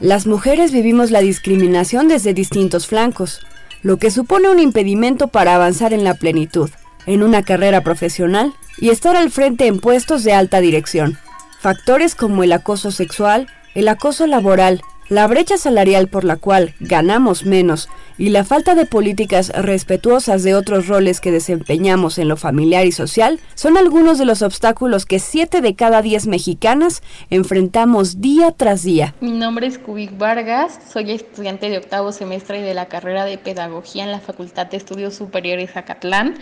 Las 0.00 0.26
mujeres 0.26 0.72
vivimos 0.72 1.10
la 1.10 1.20
discriminación 1.20 2.08
desde 2.08 2.32
distintos 2.32 2.86
flancos, 2.86 3.40
lo 3.82 3.96
que 3.96 4.10
supone 4.10 4.48
un 4.48 4.60
impedimento 4.60 5.28
para 5.28 5.54
avanzar 5.54 5.92
en 5.92 6.04
la 6.04 6.14
plenitud 6.14 6.70
en 7.08 7.22
una 7.22 7.42
carrera 7.42 7.82
profesional 7.82 8.52
y 8.76 8.90
estar 8.90 9.16
al 9.16 9.30
frente 9.30 9.66
en 9.66 9.80
puestos 9.80 10.24
de 10.24 10.34
alta 10.34 10.60
dirección. 10.60 11.18
Factores 11.58 12.14
como 12.14 12.44
el 12.44 12.52
acoso 12.52 12.90
sexual, 12.90 13.48
el 13.74 13.88
acoso 13.88 14.26
laboral, 14.26 14.82
la 15.08 15.26
brecha 15.26 15.56
salarial 15.56 16.08
por 16.08 16.24
la 16.24 16.36
cual 16.36 16.74
ganamos 16.80 17.46
menos 17.46 17.88
y 18.18 18.28
la 18.28 18.44
falta 18.44 18.74
de 18.74 18.84
políticas 18.84 19.48
respetuosas 19.48 20.42
de 20.42 20.54
otros 20.54 20.86
roles 20.86 21.22
que 21.22 21.32
desempeñamos 21.32 22.18
en 22.18 22.28
lo 22.28 22.36
familiar 22.36 22.84
y 22.84 22.92
social 22.92 23.40
son 23.54 23.78
algunos 23.78 24.18
de 24.18 24.26
los 24.26 24.42
obstáculos 24.42 25.06
que 25.06 25.18
7 25.18 25.62
de 25.62 25.74
cada 25.74 26.02
10 26.02 26.26
mexicanas 26.26 27.02
enfrentamos 27.30 28.20
día 28.20 28.52
tras 28.52 28.82
día. 28.82 29.14
Mi 29.22 29.32
nombre 29.32 29.66
es 29.66 29.78
Kubik 29.78 30.18
Vargas, 30.18 30.78
soy 30.92 31.12
estudiante 31.12 31.70
de 31.70 31.78
octavo 31.78 32.12
semestre 32.12 32.60
de 32.60 32.74
la 32.74 32.88
carrera 32.88 33.24
de 33.24 33.38
Pedagogía 33.38 34.04
en 34.04 34.12
la 34.12 34.20
Facultad 34.20 34.66
de 34.66 34.76
Estudios 34.76 35.14
Superiores 35.14 35.72
Zacatlán. 35.72 36.34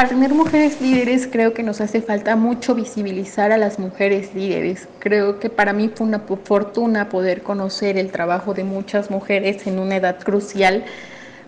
Para 0.00 0.08
tener 0.08 0.32
mujeres 0.32 0.80
líderes 0.80 1.28
creo 1.30 1.52
que 1.52 1.62
nos 1.62 1.82
hace 1.82 2.00
falta 2.00 2.34
mucho 2.34 2.74
visibilizar 2.74 3.52
a 3.52 3.58
las 3.58 3.78
mujeres 3.78 4.34
líderes. 4.34 4.88
Creo 4.98 5.38
que 5.38 5.50
para 5.50 5.74
mí 5.74 5.90
fue 5.94 6.06
una 6.06 6.20
fortuna 6.20 7.10
poder 7.10 7.42
conocer 7.42 7.98
el 7.98 8.10
trabajo 8.10 8.54
de 8.54 8.64
muchas 8.64 9.10
mujeres 9.10 9.66
en 9.66 9.78
una 9.78 9.96
edad 9.96 10.18
crucial 10.18 10.86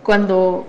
cuando 0.03 0.67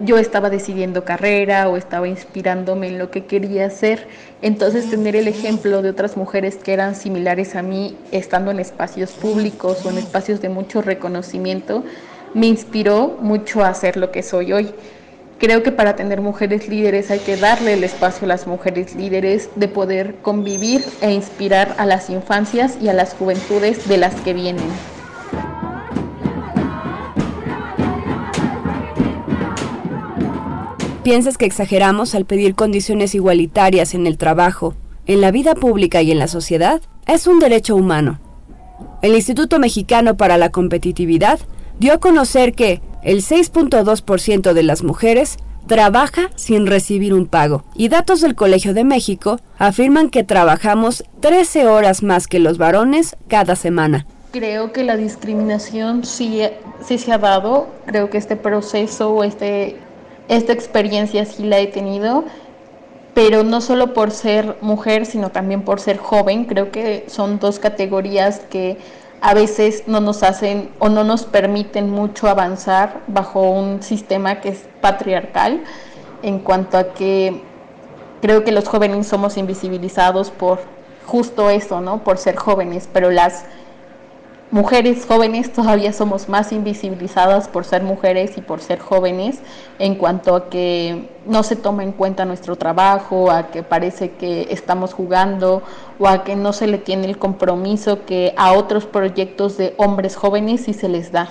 yo 0.00 0.18
estaba 0.18 0.50
decidiendo 0.50 1.04
carrera 1.04 1.68
o 1.68 1.76
estaba 1.76 2.08
inspirándome 2.08 2.88
en 2.88 2.98
lo 2.98 3.12
que 3.12 3.24
quería 3.24 3.66
hacer. 3.66 4.08
Entonces 4.40 4.90
tener 4.90 5.14
el 5.14 5.28
ejemplo 5.28 5.80
de 5.80 5.90
otras 5.90 6.16
mujeres 6.16 6.56
que 6.56 6.72
eran 6.72 6.96
similares 6.96 7.54
a 7.54 7.62
mí, 7.62 7.96
estando 8.10 8.50
en 8.50 8.58
espacios 8.58 9.12
públicos 9.12 9.86
o 9.86 9.90
en 9.90 9.98
espacios 9.98 10.42
de 10.42 10.48
mucho 10.48 10.82
reconocimiento, 10.82 11.84
me 12.34 12.48
inspiró 12.48 13.16
mucho 13.20 13.62
a 13.62 13.68
hacer 13.68 13.96
lo 13.96 14.10
que 14.10 14.24
soy 14.24 14.52
hoy. 14.52 14.74
Creo 15.42 15.64
que 15.64 15.72
para 15.72 15.96
tener 15.96 16.20
mujeres 16.20 16.68
líderes 16.68 17.10
hay 17.10 17.18
que 17.18 17.36
darle 17.36 17.72
el 17.72 17.82
espacio 17.82 18.26
a 18.26 18.28
las 18.28 18.46
mujeres 18.46 18.94
líderes 18.94 19.50
de 19.56 19.66
poder 19.66 20.14
convivir 20.22 20.84
e 21.00 21.10
inspirar 21.10 21.74
a 21.78 21.84
las 21.84 22.10
infancias 22.10 22.78
y 22.80 22.88
a 22.88 22.92
las 22.92 23.14
juventudes 23.14 23.88
de 23.88 23.96
las 23.96 24.14
que 24.20 24.34
vienen. 24.34 24.68
¿Piensas 31.02 31.36
que 31.36 31.46
exageramos 31.46 32.14
al 32.14 32.24
pedir 32.24 32.54
condiciones 32.54 33.16
igualitarias 33.16 33.94
en 33.94 34.06
el 34.06 34.18
trabajo, 34.18 34.76
en 35.06 35.20
la 35.20 35.32
vida 35.32 35.56
pública 35.56 36.02
y 36.02 36.12
en 36.12 36.20
la 36.20 36.28
sociedad? 36.28 36.80
Es 37.08 37.26
un 37.26 37.40
derecho 37.40 37.74
humano. 37.74 38.20
El 39.02 39.16
Instituto 39.16 39.58
Mexicano 39.58 40.16
para 40.16 40.38
la 40.38 40.50
Competitividad 40.50 41.40
dio 41.80 41.94
a 41.94 41.98
conocer 41.98 42.52
que 42.52 42.80
el 43.02 43.22
6.2% 43.22 44.52
de 44.52 44.62
las 44.62 44.82
mujeres 44.82 45.36
trabaja 45.66 46.30
sin 46.34 46.66
recibir 46.66 47.14
un 47.14 47.26
pago 47.26 47.64
y 47.74 47.88
datos 47.88 48.20
del 48.20 48.34
Colegio 48.34 48.74
de 48.74 48.84
México 48.84 49.38
afirman 49.58 50.10
que 50.10 50.24
trabajamos 50.24 51.04
13 51.20 51.66
horas 51.66 52.02
más 52.02 52.26
que 52.26 52.38
los 52.38 52.58
varones 52.58 53.16
cada 53.28 53.56
semana. 53.56 54.06
Creo 54.32 54.72
que 54.72 54.82
la 54.82 54.96
discriminación 54.96 56.04
sí, 56.04 56.42
se 56.84 57.12
ha 57.12 57.18
dado, 57.18 57.68
creo 57.86 58.10
que 58.10 58.18
este 58.18 58.36
proceso 58.36 59.22
este 59.24 59.76
esta 60.28 60.52
experiencia 60.52 61.24
sí 61.26 61.44
la 61.44 61.58
he 61.58 61.66
tenido, 61.66 62.24
pero 63.14 63.42
no 63.42 63.60
solo 63.60 63.92
por 63.92 64.10
ser 64.10 64.56
mujer, 64.62 65.04
sino 65.04 65.30
también 65.30 65.62
por 65.62 65.80
ser 65.80 65.98
joven. 65.98 66.44
Creo 66.46 66.70
que 66.70 67.04
son 67.08 67.38
dos 67.38 67.58
categorías 67.58 68.40
que 68.48 68.78
a 69.22 69.34
veces 69.34 69.84
no 69.86 70.00
nos 70.00 70.24
hacen 70.24 70.70
o 70.80 70.88
no 70.88 71.04
nos 71.04 71.24
permiten 71.24 71.88
mucho 71.88 72.28
avanzar 72.28 73.02
bajo 73.06 73.50
un 73.50 73.80
sistema 73.80 74.40
que 74.40 74.48
es 74.48 74.66
patriarcal 74.80 75.62
en 76.24 76.40
cuanto 76.40 76.76
a 76.76 76.92
que 76.92 77.40
creo 78.20 78.42
que 78.42 78.50
los 78.50 78.68
jóvenes 78.68 79.06
somos 79.06 79.36
invisibilizados 79.36 80.30
por 80.32 80.58
justo 81.06 81.50
eso, 81.50 81.80
¿no? 81.80 82.02
Por 82.02 82.18
ser 82.18 82.34
jóvenes, 82.34 82.88
pero 82.92 83.10
las 83.10 83.44
mujeres 84.52 85.06
jóvenes 85.06 85.50
todavía 85.50 85.94
somos 85.94 86.28
más 86.28 86.52
invisibilizadas 86.52 87.48
por 87.48 87.64
ser 87.64 87.82
mujeres 87.82 88.36
y 88.36 88.42
por 88.42 88.60
ser 88.60 88.78
jóvenes 88.80 89.40
en 89.78 89.94
cuanto 89.94 90.36
a 90.36 90.50
que 90.50 91.08
no 91.26 91.42
se 91.42 91.56
toma 91.56 91.82
en 91.82 91.92
cuenta 91.92 92.26
nuestro 92.26 92.56
trabajo, 92.56 93.30
a 93.30 93.50
que 93.50 93.62
parece 93.62 94.10
que 94.10 94.48
estamos 94.50 94.92
jugando 94.92 95.62
o 95.98 96.06
a 96.06 96.22
que 96.22 96.36
no 96.36 96.52
se 96.52 96.66
le 96.66 96.76
tiene 96.76 97.06
el 97.06 97.18
compromiso 97.18 98.04
que 98.04 98.34
a 98.36 98.52
otros 98.52 98.84
proyectos 98.84 99.56
de 99.56 99.74
hombres 99.78 100.16
jóvenes 100.16 100.64
sí 100.64 100.74
se 100.74 100.88
les 100.88 101.10
da 101.12 101.30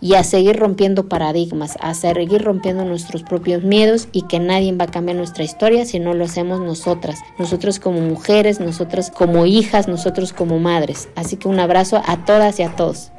y 0.00 0.14
a 0.14 0.24
seguir 0.24 0.56
rompiendo 0.56 1.08
paradigmas, 1.08 1.76
a 1.80 1.94
seguir 1.94 2.42
rompiendo 2.42 2.84
nuestros 2.84 3.22
propios 3.22 3.62
miedos 3.62 4.08
y 4.12 4.22
que 4.22 4.38
nadie 4.38 4.74
va 4.74 4.84
a 4.84 4.90
cambiar 4.90 5.16
nuestra 5.16 5.44
historia 5.44 5.86
si 5.86 5.98
no 5.98 6.14
lo 6.14 6.24
hacemos 6.24 6.60
nosotras, 6.60 7.20
nosotros 7.38 7.80
como 7.80 8.00
mujeres, 8.00 8.60
nosotras 8.60 9.10
como 9.10 9.46
hijas, 9.46 9.88
nosotros 9.88 10.32
como 10.32 10.58
madres. 10.58 11.08
Así 11.16 11.36
que 11.36 11.48
un 11.48 11.60
abrazo 11.60 12.02
a 12.06 12.24
todas 12.24 12.58
y 12.60 12.62
a 12.62 12.76
todos. 12.76 13.10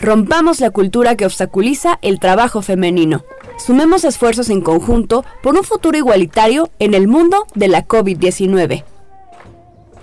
Rompamos 0.00 0.60
la 0.60 0.70
cultura 0.70 1.16
que 1.16 1.26
obstaculiza 1.26 1.98
el 2.02 2.18
trabajo 2.18 2.62
femenino. 2.62 3.24
Sumemos 3.58 4.04
esfuerzos 4.04 4.48
en 4.48 4.62
conjunto 4.62 5.24
por 5.42 5.56
un 5.56 5.64
futuro 5.64 5.98
igualitario 5.98 6.70
en 6.78 6.94
el 6.94 7.08
mundo 7.08 7.46
de 7.54 7.68
la 7.68 7.86
COVID-19. 7.86 8.84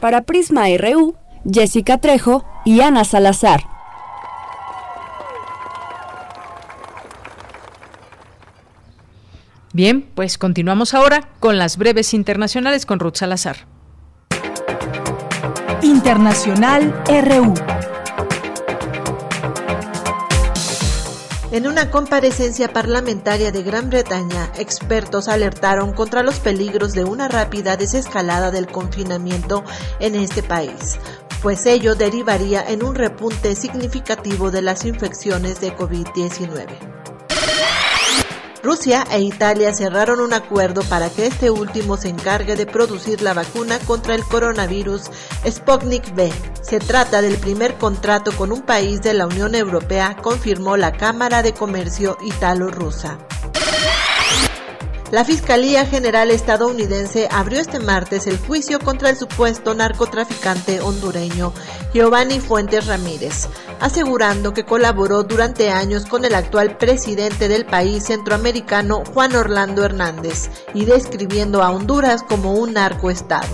Para 0.05 0.21
Prisma 0.21 0.65
RU, 0.77 1.15
Jessica 1.51 1.97
Trejo 1.97 2.45
y 2.63 2.81
Ana 2.81 3.03
Salazar. 3.05 3.63
Bien, 9.73 10.07
pues 10.13 10.37
continuamos 10.37 10.93
ahora 10.93 11.27
con 11.39 11.57
las 11.57 11.77
breves 11.77 12.13
internacionales 12.13 12.85
con 12.85 12.99
Ruth 12.99 13.15
Salazar. 13.15 13.65
Internacional 15.81 16.93
RU. 17.07 17.55
En 21.55 21.67
una 21.67 21.89
comparecencia 21.89 22.73
parlamentaria 22.73 23.49
de 23.49 23.63
Gran 23.63 23.89
Bretaña, 23.89 24.51
expertos 24.57 25.29
alertaron 25.29 25.93
contra 25.93 26.21
los 26.21 26.41
peligros 26.41 26.91
de 26.91 27.05
una 27.05 27.29
rápida 27.29 27.77
desescalada 27.77 28.51
del 28.51 28.67
confinamiento 28.67 29.63
en 30.01 30.15
este 30.15 30.43
país, 30.43 30.97
pues 31.41 31.65
ello 31.65 31.95
derivaría 31.95 32.61
en 32.61 32.83
un 32.83 32.93
repunte 32.93 33.55
significativo 33.55 34.51
de 34.51 34.63
las 34.63 34.83
infecciones 34.83 35.61
de 35.61 35.73
COVID-19. 35.73 37.04
Rusia 38.65 39.05
e 39.11 39.21
Italia 39.21 39.71
cerraron 39.75 40.19
un 40.19 40.33
acuerdo 40.33 40.81
para 40.89 41.11
que 41.11 41.27
este 41.27 41.51
último 41.51 41.97
se 41.97 42.09
encargue 42.09 42.55
de 42.55 42.65
producir 42.65 43.21
la 43.21 43.35
vacuna 43.35 43.77
contra 43.77 44.15
el 44.15 44.23
coronavirus 44.23 45.03
Sputnik 45.47 46.15
V. 46.15 46.33
Se 46.63 46.79
trata 46.79 47.21
del 47.21 47.37
primer 47.37 47.75
contrato 47.75 48.31
con 48.35 48.51
un 48.51 48.63
país 48.63 49.03
de 49.03 49.13
la 49.13 49.27
Unión 49.27 49.53
Europea, 49.53 50.17
confirmó 50.19 50.77
la 50.77 50.93
Cámara 50.93 51.43
de 51.43 51.53
Comercio 51.53 52.17
Italo-Rusa. 52.23 53.19
La 55.11 55.23
Fiscalía 55.23 55.85
General 55.85 56.31
estadounidense 56.31 57.27
abrió 57.31 57.59
este 57.59 57.79
martes 57.79 58.25
el 58.25 58.39
juicio 58.39 58.79
contra 58.79 59.09
el 59.09 59.15
supuesto 59.15 59.75
narcotraficante 59.75 60.81
hondureño 60.81 61.53
Giovanni 61.93 62.39
Fuentes 62.39 62.87
Ramírez, 62.87 63.47
asegurando 63.79 64.53
que 64.53 64.65
colaboró 64.65 65.23
durante 65.23 65.69
años 65.69 66.05
con 66.05 66.25
el 66.25 66.33
actual 66.33 66.77
presidente 66.77 67.47
del 67.47 67.65
país 67.65 68.05
centroamericano 68.05 69.03
Juan 69.13 69.35
Orlando 69.35 69.85
Hernández 69.85 70.49
y 70.73 70.85
describiendo 70.85 71.61
a 71.61 71.71
Honduras 71.71 72.23
como 72.23 72.53
un 72.53 72.73
narcoestado 72.73 73.47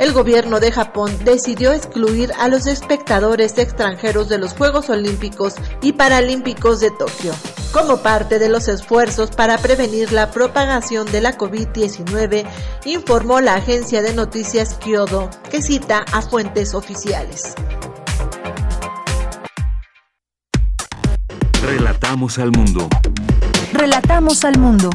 el 0.00 0.14
gobierno 0.14 0.60
de 0.60 0.72
Japón 0.72 1.12
decidió 1.24 1.72
excluir 1.72 2.32
a 2.38 2.48
los 2.48 2.66
espectadores 2.66 3.56
extranjeros 3.58 4.30
de 4.30 4.38
los 4.38 4.54
Juegos 4.54 4.88
Olímpicos 4.88 5.54
y 5.82 5.92
Paralímpicos 5.92 6.80
de 6.80 6.90
Tokio, 6.90 7.34
como 7.70 7.98
parte 7.98 8.38
de 8.38 8.48
los 8.48 8.66
esfuerzos 8.66 9.30
para 9.30 9.58
prevenir 9.58 10.10
la 10.10 10.30
propagación 10.30 11.06
de 11.12 11.20
la 11.20 11.36
COVID-19, 11.36 12.46
informó 12.86 13.42
la 13.42 13.54
agencia 13.54 14.00
de 14.00 14.14
noticias 14.14 14.78
Kyodo, 14.82 15.28
que 15.50 15.60
cita 15.60 16.06
a 16.12 16.22
fuentes 16.22 16.74
oficiales. 16.74 17.54
Relatamos 21.62 22.38
al 22.38 22.50
mundo. 22.52 22.88
Relatamos 23.74 24.44
al 24.46 24.58
mundo. 24.58 24.88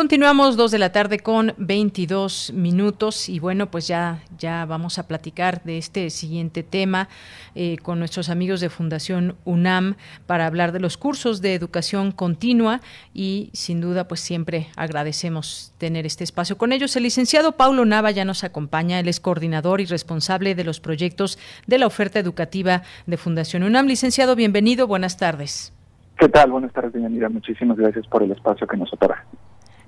Continuamos 0.00 0.56
dos 0.56 0.70
de 0.70 0.78
la 0.78 0.92
tarde 0.92 1.18
con 1.18 1.52
22 1.58 2.54
minutos 2.54 3.28
y 3.28 3.38
bueno, 3.38 3.70
pues 3.70 3.86
ya, 3.86 4.20
ya 4.38 4.64
vamos 4.64 4.98
a 4.98 5.06
platicar 5.06 5.62
de 5.62 5.76
este 5.76 6.08
siguiente 6.08 6.62
tema 6.62 7.10
eh, 7.54 7.76
con 7.82 7.98
nuestros 7.98 8.30
amigos 8.30 8.62
de 8.62 8.70
Fundación 8.70 9.36
UNAM 9.44 9.96
para 10.26 10.46
hablar 10.46 10.72
de 10.72 10.80
los 10.80 10.96
cursos 10.96 11.42
de 11.42 11.54
educación 11.54 12.12
continua 12.12 12.80
y 13.12 13.50
sin 13.52 13.82
duda 13.82 14.08
pues 14.08 14.20
siempre 14.20 14.68
agradecemos 14.74 15.74
tener 15.76 16.06
este 16.06 16.24
espacio 16.24 16.56
con 16.56 16.72
ellos. 16.72 16.96
El 16.96 17.02
licenciado 17.02 17.52
Paulo 17.52 17.84
Nava 17.84 18.10
ya 18.10 18.24
nos 18.24 18.42
acompaña, 18.42 19.00
él 19.00 19.08
es 19.08 19.20
coordinador 19.20 19.82
y 19.82 19.84
responsable 19.84 20.54
de 20.54 20.64
los 20.64 20.80
proyectos 20.80 21.38
de 21.66 21.76
la 21.76 21.86
oferta 21.86 22.18
educativa 22.18 22.84
de 23.06 23.18
Fundación 23.18 23.64
UNAM. 23.64 23.86
Licenciado, 23.86 24.34
bienvenido, 24.34 24.86
buenas 24.86 25.18
tardes. 25.18 25.74
¿Qué 26.18 26.30
tal? 26.30 26.52
Buenas 26.52 26.72
tardes, 26.72 26.94
Mira, 26.94 27.28
Muchísimas 27.28 27.76
gracias 27.76 28.06
por 28.06 28.22
el 28.22 28.30
espacio 28.30 28.66
que 28.66 28.78
nos 28.78 28.90
otorga. 28.94 29.26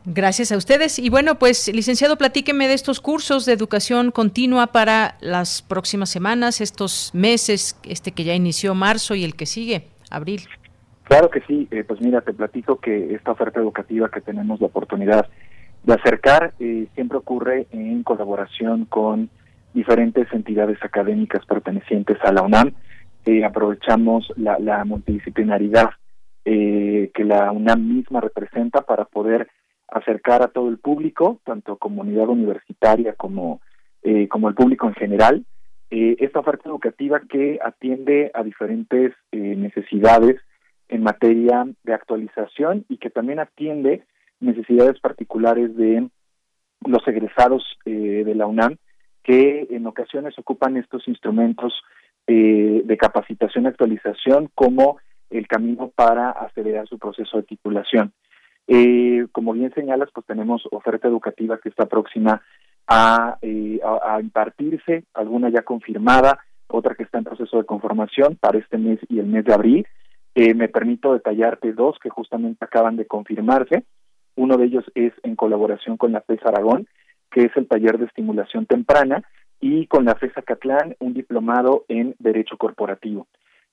Gracias 0.05 0.51
a 0.51 0.57
ustedes. 0.57 0.99
Y 0.99 1.11
bueno, 1.11 1.37
pues, 1.39 1.73
licenciado, 1.73 2.19
platíqueme 2.19 2.67
de 2.67 2.75
estos 2.75 3.01
cursos 3.01 3.47
de 3.47 3.53
educación 3.53 4.11
continua 4.11 4.69
para 4.69 5.17
las 5.21 5.63
próximas 5.63 6.11
semanas, 6.11 6.61
estos 6.61 7.11
meses, 7.15 7.79
este 7.85 8.11
que 8.11 8.25
ya 8.25 8.35
inició 8.35 8.75
marzo 8.75 9.15
y 9.15 9.23
el 9.23 9.37
que 9.37 9.47
sigue, 9.47 9.87
abril. 10.11 10.43
Claro 11.05 11.31
que 11.31 11.41
sí. 11.43 11.69
Eh, 11.71 11.85
pues 11.85 12.01
mira, 12.01 12.21
te 12.21 12.33
platico 12.33 12.81
que 12.81 13.15
esta 13.15 13.31
oferta 13.31 13.61
educativa 13.61 14.11
que 14.11 14.21
tenemos 14.21 14.61
la 14.61 14.67
oportunidad 14.67 15.29
de 15.85 15.95
acercar 15.95 16.53
eh, 16.59 16.89
siempre 16.95 17.19
ocurre 17.19 17.69
en 17.71 18.03
colaboración 18.03 18.87
con 18.87 19.31
diferentes 19.73 20.27
entidades 20.33 20.79
académicas 20.83 21.47
pertenecientes 21.47 22.19
a 22.25 22.33
la 22.33 22.43
UNAM. 22.43 22.73
Eh, 23.25 23.45
aprovechamos 23.45 24.33
la, 24.37 24.59
la 24.59 24.85
multidisciplinaridad 24.85 25.91
que 26.45 27.25
la 27.25 27.53
UNAM 27.53 27.87
misma 27.87 28.21
representa 28.21 28.81
para 28.81 29.05
poder 29.05 29.49
acercar 29.93 30.43
a 30.43 30.49
todo 30.49 30.69
el 30.69 30.79
público, 30.79 31.41
tanto 31.45 31.77
comunidad 31.77 32.29
universitaria 32.29 33.15
como 33.15 33.61
eh, 34.03 34.27
como 34.29 34.49
el 34.49 34.55
público 34.55 34.89
en 34.89 34.95
general. 34.95 35.45
Eh, 35.91 36.17
esta 36.19 36.41
oferta 36.41 36.69
educativa 36.69 37.21
que 37.21 37.59
atiende 37.63 38.31
a 38.35 38.43
diferentes 38.43 39.15
necesidades 39.31 40.41
en 40.89 41.03
materia 41.03 41.67
de 41.85 41.95
actualización 41.95 42.85
y 42.89 42.97
que 42.97 43.11
también 43.11 43.39
atiende 43.39 44.03
necesidades 44.41 44.99
particulares 45.01 45.77
de 45.77 46.09
los 46.85 47.07
egresados 47.07 47.65
de 47.85 48.35
la 48.35 48.47
UNAM 48.47 48.77
que 49.23 49.69
en 49.71 49.87
ocasiones 49.87 50.37
ocupan 50.39 50.77
estos 50.77 51.07
instrumentos 51.07 51.73
de 52.27 52.97
capacitación 52.99 53.65
y 53.65 53.69
actualización 53.69 54.51
como 54.55 54.99
el 55.31 55.47
camino 55.47 55.91
para 55.95 56.31
acelerar 56.31 56.89
su 56.89 56.99
proceso 56.99 57.37
de 57.39 57.45
titulación. 57.45 58.13
Eh, 58.67 59.27
como 59.33 59.53
bien 59.53 59.73
señalas, 59.75 60.09
pues 60.13 60.27
tenemos 60.27 60.63
oferta 60.71 61.09
educativa 61.09 61.59
que 61.59 61.69
está 61.69 61.87
próxima 61.87 62.43
a, 62.87 63.39
eh, 63.43 63.81
impartirse, 64.21 65.05
alguna 65.15 65.51
ya 65.51 65.63
confirmada, 65.63 66.39
otra 66.69 66.95
que 66.95 67.03
está 67.03 67.19
en 67.19 67.25
proceso 67.25 67.59
de 67.59 67.65
conformación 67.65 68.37
para 68.37 68.59
este 68.59 68.79
mes 68.79 68.99
y 69.09 69.19
el 69.19 69.27
mes 69.27 69.45
de 69.45 69.55
abril. 69.55 69.87
Eh, 70.35 70.55
me 70.55 70.69
permito 70.69 71.13
detallarte 71.13 71.73
dos 71.73 71.99
que 71.99 72.09
justamente 72.09 72.65
acaban 72.65 72.97
de 72.97 73.07
confirmarse. 73.07 73.85
Uno 74.37 74.57
de 74.57 74.65
ellos 74.65 74.85
es 74.95 75.13
en 75.23 75.37
colaboración 75.37 75.99
con 75.99 76.13
la 76.13 76.23
FES 76.23 76.41
Aragón, 76.47 76.87
que 77.31 77.45
es 77.45 77.57
el 77.57 77.69
taller 77.69 77.99
de 77.99 78.07
estimulación 78.07 78.65
temprana, 78.67 79.23
y 79.61 79.87
con 79.87 80.07
la 80.07 80.15
FES 80.15 80.39
Acatlán, 80.39 80.97
un 81.01 81.13
diplomado 81.13 81.85
en 81.89 82.15
Derecho 82.19 82.57
Corporativo. 82.57 83.27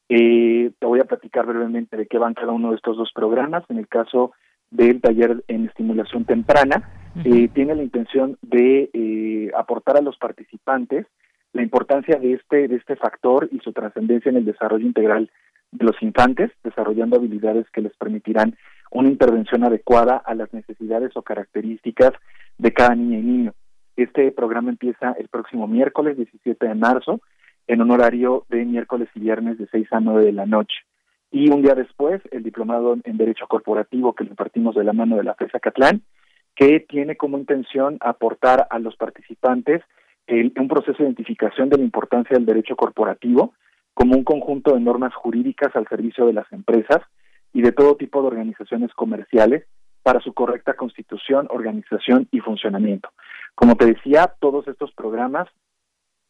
te 0.07 0.85
voy 0.85 0.99
a 0.99 1.05
platicar 1.05 1.45
brevemente 1.45 1.95
de 1.95 2.07
qué 2.07 2.17
van 2.17 2.33
cada 2.33 2.51
uno 2.51 2.71
de 2.71 2.75
estos 2.75 2.97
dos 2.97 3.11
programas. 3.13 3.63
En 3.69 3.77
el 3.77 3.87
caso 3.87 4.33
del 4.71 5.01
taller 5.01 5.43
en 5.47 5.65
estimulación 5.65 6.25
temprana, 6.25 6.89
eh, 7.25 7.49
tiene 7.53 7.75
la 7.75 7.83
intención 7.83 8.37
de 8.41 8.89
eh, 8.93 9.51
aportar 9.57 9.97
a 9.97 10.01
los 10.01 10.17
participantes 10.17 11.05
la 11.53 11.63
importancia 11.63 12.17
de 12.19 12.33
este, 12.33 12.67
de 12.67 12.75
este 12.75 12.95
factor 12.95 13.49
y 13.51 13.59
su 13.59 13.73
trascendencia 13.73 14.29
en 14.29 14.37
el 14.37 14.45
desarrollo 14.45 14.85
integral 14.85 15.31
de 15.71 15.85
los 15.85 16.01
infantes, 16.01 16.51
desarrollando 16.63 17.17
habilidades 17.17 17.69
que 17.71 17.81
les 17.81 17.95
permitirán 17.97 18.55
una 18.91 19.09
intervención 19.09 19.63
adecuada 19.63 20.17
a 20.17 20.35
las 20.35 20.53
necesidades 20.53 21.11
o 21.15 21.23
características 21.23 22.13
de 22.57 22.73
cada 22.73 22.95
niña 22.95 23.19
y 23.19 23.23
niño. 23.23 23.53
Este 23.95 24.31
programa 24.31 24.69
empieza 24.69 25.13
el 25.13 25.27
próximo 25.27 25.67
miércoles 25.67 26.17
17 26.17 26.67
de 26.67 26.75
marzo 26.75 27.21
en 27.67 27.81
un 27.81 27.91
horario 27.91 28.45
de 28.49 28.65
miércoles 28.65 29.09
y 29.15 29.19
viernes 29.19 29.57
de 29.57 29.67
6 29.71 29.87
a 29.91 29.99
9 29.99 30.25
de 30.25 30.31
la 30.31 30.45
noche 30.45 30.75
y 31.31 31.49
un 31.49 31.61
día 31.61 31.75
después 31.75 32.21
el 32.31 32.43
diplomado 32.43 32.97
en 33.03 33.17
Derecho 33.17 33.47
Corporativo 33.47 34.13
que 34.13 34.23
lo 34.23 34.31
impartimos 34.31 34.75
de 34.75 34.83
la 34.83 34.93
mano 34.93 35.17
de 35.17 35.23
la 35.23 35.35
FESA 35.35 35.59
Catlán, 35.59 36.01
que 36.55 36.79
tiene 36.81 37.15
como 37.15 37.37
intención 37.37 37.97
aportar 38.01 38.67
a 38.69 38.79
los 38.79 38.95
participantes 38.95 39.81
un 40.27 40.67
proceso 40.67 40.97
de 40.99 41.05
identificación 41.05 41.69
de 41.69 41.77
la 41.77 41.83
importancia 41.83 42.35
del 42.35 42.45
derecho 42.45 42.75
corporativo 42.75 43.53
como 43.95 44.15
un 44.15 44.23
conjunto 44.23 44.73
de 44.73 44.79
normas 44.79 45.13
jurídicas 45.15 45.75
al 45.75 45.87
servicio 45.87 46.27
de 46.27 46.33
las 46.33 46.51
empresas 46.53 47.01
y 47.51 47.61
de 47.61 47.71
todo 47.71 47.95
tipo 47.95 48.21
de 48.21 48.27
organizaciones 48.27 48.93
comerciales 48.93 49.65
para 50.03 50.19
su 50.21 50.33
correcta 50.33 50.75
constitución, 50.75 51.47
organización 51.49 52.27
y 52.31 52.39
funcionamiento. 52.39 53.09
Como 53.55 53.75
te 53.75 53.87
decía, 53.87 54.33
todos 54.39 54.67
estos 54.67 54.91
programas 54.93 55.49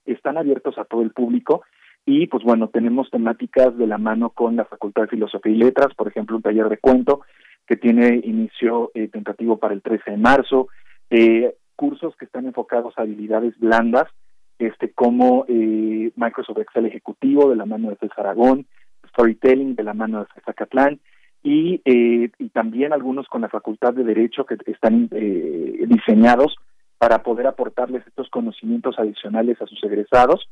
están 0.06 0.38
abiertos 0.38 0.78
a 0.78 0.86
todo 0.86 1.02
el 1.02 1.12
público 1.12 1.64
y 2.06 2.28
pues 2.28 2.44
bueno, 2.44 2.70
tenemos 2.70 3.10
temáticas 3.10 3.78
de 3.78 3.88
la 3.88 3.98
mano 3.98 4.32
con 4.32 4.56
la 4.56 4.66
Facultad 4.66 5.04
de 5.04 5.10
Filosofía 5.10 5.52
y 5.52 5.58
Letras, 5.58 5.94
por 5.96 6.08
ejemplo, 6.08 6.36
un 6.36 6.42
taller 6.42 6.70
de 6.70 6.78
cuento 6.78 7.22
que 7.68 7.78
tiene 7.78 8.20
inicio 8.24 8.90
eh, 8.96 9.10
tentativo 9.10 9.58
para 9.58 9.76
el 9.76 9.84
13 9.84 10.12
de 10.12 10.18
marzo, 10.18 10.70
eh, 11.12 11.56
cursos 11.76 12.16
que 12.18 12.26
están 12.26 12.48
enfocados 12.48 12.96
a 12.98 13.04
habilidades 13.04 13.58
blandas, 13.60 14.06
este 14.58 14.92
como 14.92 15.46
eh, 15.48 16.12
Microsoft 16.16 16.58
Excel 16.58 16.88
Ejecutivo 16.88 17.50
de 17.50 17.56
la 17.56 17.66
mano 17.66 17.90
de 17.90 17.98
César 17.98 18.22
Aragón, 18.26 18.66
Storytelling 19.10 19.76
de 19.76 19.84
la 19.84 19.94
mano 19.94 20.22
de 20.22 20.34
César 20.34 20.56
Catlán, 20.56 21.00
y, 21.42 21.82
y 21.86 22.50
también 22.50 22.92
algunos 22.92 23.28
con 23.28 23.42
la 23.42 23.48
Facultad 23.50 23.94
de 23.94 24.04
Derecho 24.04 24.46
que 24.46 24.58
están 24.66 25.08
diseñados 25.08 26.58
para 26.98 27.24
poder 27.24 27.48
aportarles 27.48 28.06
estos 28.06 28.30
conocimientos 28.30 29.00
adicionales 29.00 29.62
a 29.62 29.66
sus 29.66 29.82
egresados 29.86 30.50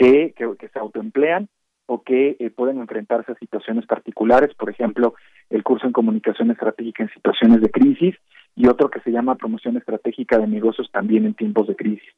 que, 0.00 0.32
que, 0.34 0.68
se 0.68 0.78
autoemplean 0.78 1.48
o 1.84 2.02
que 2.02 2.36
eh, 2.38 2.50
pueden 2.50 2.78
enfrentarse 2.78 3.32
a 3.32 3.38
situaciones 3.38 3.84
particulares, 3.84 4.54
por 4.54 4.70
ejemplo, 4.70 5.14
el 5.50 5.62
curso 5.62 5.86
en 5.86 5.92
comunicación 5.92 6.50
estratégica 6.50 7.02
en 7.02 7.10
situaciones 7.10 7.60
de 7.60 7.70
crisis 7.70 8.14
y 8.56 8.66
otro 8.66 8.88
que 8.88 9.00
se 9.00 9.10
llama 9.10 9.34
promoción 9.34 9.76
estratégica 9.76 10.38
de 10.38 10.46
negocios 10.46 10.88
también 10.90 11.26
en 11.26 11.34
tiempos 11.34 11.66
de 11.66 11.76
crisis. 11.76 12.08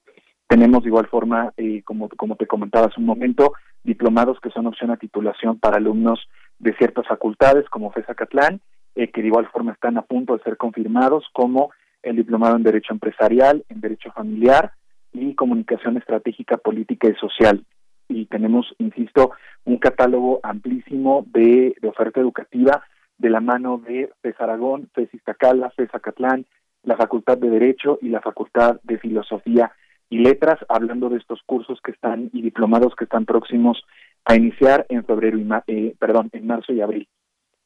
Tenemos 0.46 0.84
de 0.84 0.90
igual 0.90 1.08
forma, 1.08 1.52
eh, 1.56 1.82
como, 1.82 2.08
como 2.10 2.36
te 2.36 2.46
comentaba 2.46 2.86
hace 2.86 3.00
un 3.00 3.06
momento, 3.06 3.54
diplomados 3.82 4.38
que 4.40 4.50
son 4.50 4.68
opción 4.68 4.92
a 4.92 4.96
titulación 4.96 5.58
para 5.58 5.78
alumnos 5.78 6.28
de 6.60 6.74
ciertas 6.74 7.08
facultades 7.08 7.68
como 7.68 7.90
FESA 7.90 8.14
Catlán, 8.14 8.60
eh, 8.94 9.10
que 9.10 9.22
de 9.22 9.26
igual 9.26 9.48
forma 9.48 9.72
están 9.72 9.96
a 9.98 10.02
punto 10.02 10.36
de 10.36 10.44
ser 10.44 10.56
confirmados 10.56 11.24
como 11.32 11.72
el 12.04 12.14
diplomado 12.14 12.54
en 12.54 12.62
Derecho 12.62 12.92
Empresarial, 12.92 13.64
en 13.68 13.80
Derecho 13.80 14.12
Familiar 14.12 14.70
y 15.12 15.34
Comunicación 15.34 15.96
Estratégica, 15.96 16.58
Política 16.58 17.08
y 17.08 17.14
Social 17.14 17.64
y 18.12 18.26
tenemos, 18.26 18.74
insisto, 18.78 19.32
un 19.64 19.78
catálogo 19.78 20.40
amplísimo 20.42 21.24
de, 21.28 21.74
oferta 21.82 22.20
educativa 22.20 22.84
de 23.18 23.30
la 23.30 23.40
mano 23.40 23.78
de 23.78 24.10
FES 24.20 24.40
Aragón, 24.40 24.90
FES 24.94 25.14
Iztacala, 25.14 25.70
FES 25.70 25.94
Acatlán, 25.94 26.46
la 26.82 26.96
Facultad 26.96 27.38
de 27.38 27.50
Derecho 27.50 27.98
y 28.02 28.08
la 28.08 28.20
Facultad 28.20 28.80
de 28.82 28.98
Filosofía 28.98 29.72
y 30.10 30.18
Letras, 30.18 30.58
hablando 30.68 31.08
de 31.08 31.18
estos 31.18 31.40
cursos 31.46 31.80
que 31.82 31.92
están 31.92 32.30
y 32.32 32.42
diplomados 32.42 32.94
que 32.96 33.04
están 33.04 33.24
próximos 33.24 33.82
a 34.24 34.34
iniciar 34.36 34.86
en 34.88 35.04
febrero 35.04 35.38
y 35.38 35.48
eh, 35.68 35.94
perdón, 35.98 36.28
en 36.32 36.46
marzo 36.46 36.72
y 36.72 36.80
abril. 36.80 37.08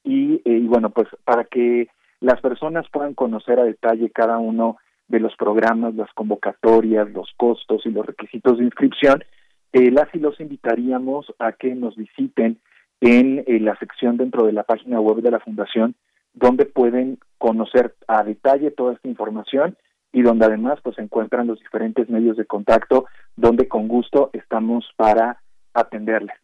Y, 0.04 0.36
eh, 0.44 0.58
y 0.58 0.66
bueno, 0.66 0.90
pues 0.90 1.08
para 1.24 1.44
que 1.44 1.88
las 2.20 2.40
personas 2.40 2.86
puedan 2.92 3.14
conocer 3.14 3.58
a 3.58 3.64
detalle 3.64 4.10
cada 4.10 4.38
uno 4.38 4.76
de 5.08 5.20
los 5.20 5.34
programas, 5.36 5.94
las 5.94 6.12
convocatorias, 6.14 7.10
los 7.10 7.32
costos 7.36 7.84
y 7.84 7.90
los 7.90 8.06
requisitos 8.06 8.58
de 8.58 8.64
inscripción, 8.64 9.22
eh, 9.72 9.90
las 9.90 10.14
y 10.14 10.18
los 10.18 10.38
invitaríamos 10.40 11.32
a 11.38 11.52
que 11.52 11.74
nos 11.74 11.96
visiten 11.96 12.58
en 13.00 13.44
eh, 13.46 13.60
la 13.60 13.78
sección 13.78 14.16
dentro 14.16 14.46
de 14.46 14.52
la 14.52 14.62
página 14.62 15.00
web 15.00 15.22
de 15.22 15.30
la 15.30 15.40
Fundación, 15.40 15.94
donde 16.34 16.66
pueden 16.66 17.18
conocer 17.38 17.94
a 18.08 18.24
detalle 18.24 18.70
toda 18.70 18.94
esta 18.94 19.08
información 19.08 19.76
y 20.12 20.22
donde 20.22 20.46
además 20.46 20.78
pues 20.82 20.98
encuentran 20.98 21.46
los 21.46 21.58
diferentes 21.58 22.08
medios 22.08 22.36
de 22.36 22.46
contacto 22.46 23.06
donde 23.36 23.68
con 23.68 23.88
gusto 23.88 24.30
estamos 24.32 24.88
para 24.96 25.42
atenderles. 25.74 26.36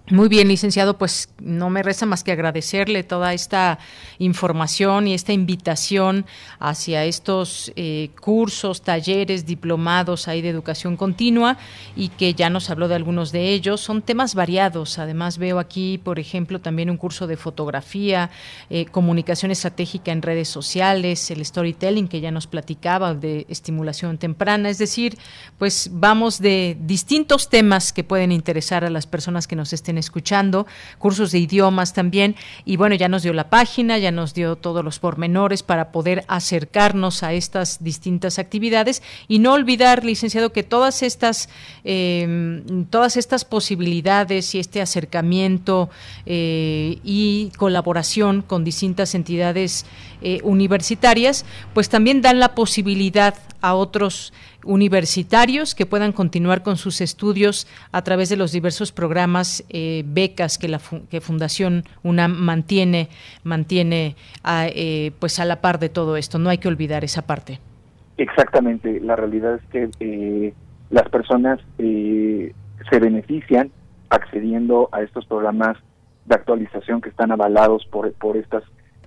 Muy 0.09 0.27
bien, 0.27 0.49
licenciado, 0.49 0.97
pues 0.97 1.29
no 1.39 1.69
me 1.69 1.83
resta 1.83 2.05
más 2.05 2.23
que 2.23 2.33
agradecerle 2.33 3.03
toda 3.03 3.33
esta 3.33 3.79
información 4.17 5.07
y 5.07 5.13
esta 5.13 5.31
invitación 5.31 6.25
hacia 6.59 7.05
estos 7.05 7.71
eh, 7.77 8.09
cursos, 8.19 8.81
talleres, 8.81 9.45
diplomados 9.45 10.27
ahí 10.27 10.41
de 10.41 10.49
educación 10.49 10.97
continua 10.97 11.57
y 11.95 12.09
que 12.09 12.33
ya 12.33 12.49
nos 12.49 12.69
habló 12.69 12.89
de 12.89 12.95
algunos 12.95 13.31
de 13.31 13.53
ellos. 13.53 13.79
Son 13.79 14.01
temas 14.01 14.35
variados. 14.35 14.99
Además 14.99 15.37
veo 15.37 15.59
aquí, 15.59 15.97
por 15.97 16.19
ejemplo, 16.19 16.59
también 16.59 16.89
un 16.89 16.97
curso 16.97 17.25
de 17.25 17.37
fotografía, 17.37 18.31
eh, 18.69 18.85
comunicación 18.87 19.51
estratégica 19.51 20.11
en 20.11 20.23
redes 20.23 20.49
sociales, 20.49 21.31
el 21.31 21.45
storytelling 21.45 22.09
que 22.09 22.19
ya 22.19 22.31
nos 22.31 22.47
platicaba, 22.47 23.13
de 23.13 23.45
estimulación 23.47 24.17
temprana. 24.17 24.69
Es 24.69 24.77
decir, 24.77 25.17
pues 25.57 25.89
vamos 25.93 26.39
de 26.39 26.75
distintos 26.81 27.49
temas 27.49 27.93
que 27.93 28.03
pueden 28.03 28.33
interesar 28.33 28.83
a 28.83 28.89
las 28.89 29.07
personas 29.07 29.47
que 29.47 29.55
nos 29.55 29.71
estén 29.71 29.90
escuchando, 29.97 30.67
cursos 30.97 31.31
de 31.31 31.39
idiomas 31.39 31.93
también. 31.93 32.35
Y 32.65 32.77
bueno, 32.77 32.95
ya 32.95 33.07
nos 33.07 33.23
dio 33.23 33.33
la 33.33 33.49
página, 33.49 33.97
ya 33.97 34.11
nos 34.11 34.33
dio 34.33 34.55
todos 34.55 34.83
los 34.83 34.99
pormenores 34.99 35.63
para 35.63 35.91
poder 35.91 36.23
acercarnos 36.27 37.23
a 37.23 37.33
estas 37.33 37.83
distintas 37.83 38.39
actividades 38.39 39.01
y 39.27 39.39
no 39.39 39.53
olvidar, 39.53 40.03
licenciado, 40.03 40.51
que 40.51 40.63
todas 40.63 41.03
estas, 41.03 41.49
em, 41.83 42.85
todas 42.85 43.17
estas 43.17 43.45
posibilidades 43.45 44.55
y 44.55 44.59
este 44.59 44.81
acercamiento 44.81 45.89
eh, 46.25 46.99
y 47.03 47.51
colaboración 47.57 48.41
con 48.41 48.63
distintas 48.63 49.15
entidades 49.15 49.85
eh, 50.21 50.39
universitarias, 50.43 51.45
pues 51.73 51.89
también 51.89 52.21
dan 52.21 52.39
la 52.39 52.53
posibilidad 52.53 53.35
a 53.61 53.75
otros 53.75 54.33
universitarios 54.65 55.75
que 55.75 55.85
puedan 55.85 56.11
continuar 56.11 56.63
con 56.63 56.77
sus 56.77 57.01
estudios 57.01 57.67
a 57.91 58.03
través 58.03 58.29
de 58.29 58.37
los 58.37 58.51
diversos 58.51 58.91
programas, 58.91 59.63
eh, 59.69 60.03
becas 60.05 60.57
que 60.57 60.67
la 60.67 60.79
que 61.09 61.21
Fundación 61.21 61.83
UNAM 62.03 62.33
mantiene, 62.33 63.09
mantiene 63.43 64.15
a, 64.43 64.67
eh, 64.67 65.11
pues 65.19 65.39
a 65.39 65.45
la 65.45 65.61
par 65.61 65.79
de 65.79 65.89
todo 65.89 66.17
esto. 66.17 66.39
No 66.39 66.49
hay 66.49 66.57
que 66.57 66.67
olvidar 66.67 67.03
esa 67.03 67.23
parte. 67.23 67.59
Exactamente. 68.17 68.99
La 68.99 69.15
realidad 69.15 69.55
es 69.55 69.65
que 69.71 69.89
eh, 69.99 70.53
las 70.89 71.09
personas 71.09 71.59
se 71.77 72.99
benefician 72.99 73.71
accediendo 74.09 74.89
a 74.91 75.01
estos 75.01 75.25
programas 75.25 75.77
de 76.25 76.35
actualización 76.35 77.01
que 77.01 77.09
están 77.09 77.31
avalados 77.31 77.85
por, 77.85 78.11
por 78.13 78.37
estas 78.37 78.63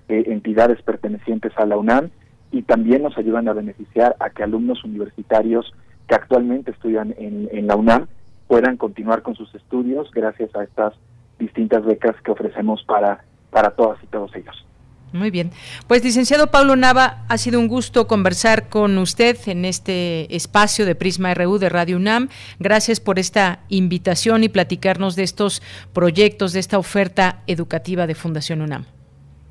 entidades 0.09 0.83
pertenecientes 0.83 1.53
a 1.57 1.67
la 1.67 1.77
UNAM 1.77 2.11
y 2.55 2.63
también 2.63 3.03
nos 3.03 3.19
ayudan 3.19 3.49
a 3.49 3.53
beneficiar 3.53 4.15
a 4.21 4.31
que 4.31 4.45
alumnos 4.45 4.85
universitarios 4.85 5.75
que 6.07 6.15
actualmente 6.15 6.71
estudian 6.71 7.13
en, 7.19 7.67
la 7.67 7.75
UNAM 7.75 8.07
puedan 8.47 8.77
continuar 8.77 9.23
con 9.23 9.35
sus 9.35 9.53
estudios 9.57 10.09
gracias 10.13 10.55
a 10.55 10.63
estas 10.63 10.95
distintas 11.37 11.85
becas 11.85 12.15
que 12.23 12.31
ofrecemos 12.31 12.85
para, 12.85 13.25
para 13.51 13.71
todas 13.71 14.01
y 14.05 14.07
todos 14.07 14.33
ellos. 14.37 14.65
Muy 15.13 15.33
bien. 15.33 15.51
Pues 15.89 16.05
licenciado 16.05 16.53
Pablo 16.53 16.77
Nava, 16.77 17.25
ha 17.29 17.39
sido 17.39 17.59
un 17.59 17.67
gusto 17.67 18.07
conversar 18.07 18.69
con 18.69 18.99
usted 18.99 19.37
en 19.47 19.65
este 19.65 20.33
espacio 20.35 20.87
de 20.87 20.95
Prisma 20.95 21.35
RU 21.35 21.59
de 21.59 21.71
Radio 21.71 21.97
UNAM. 21.97 22.29
Gracias 22.61 23.01
por 23.01 23.19
esta 23.19 23.61
invitación 23.69 24.45
y 24.45 24.49
platicarnos 24.49 25.17
de 25.17 25.25
estos 25.25 25.61
proyectos, 25.93 26.53
de 26.53 26.61
esta 26.61 26.79
oferta 26.79 27.41
educativa 27.49 28.07
de 28.07 28.15
Fundación 28.15 28.61
UNAM. 28.61 28.85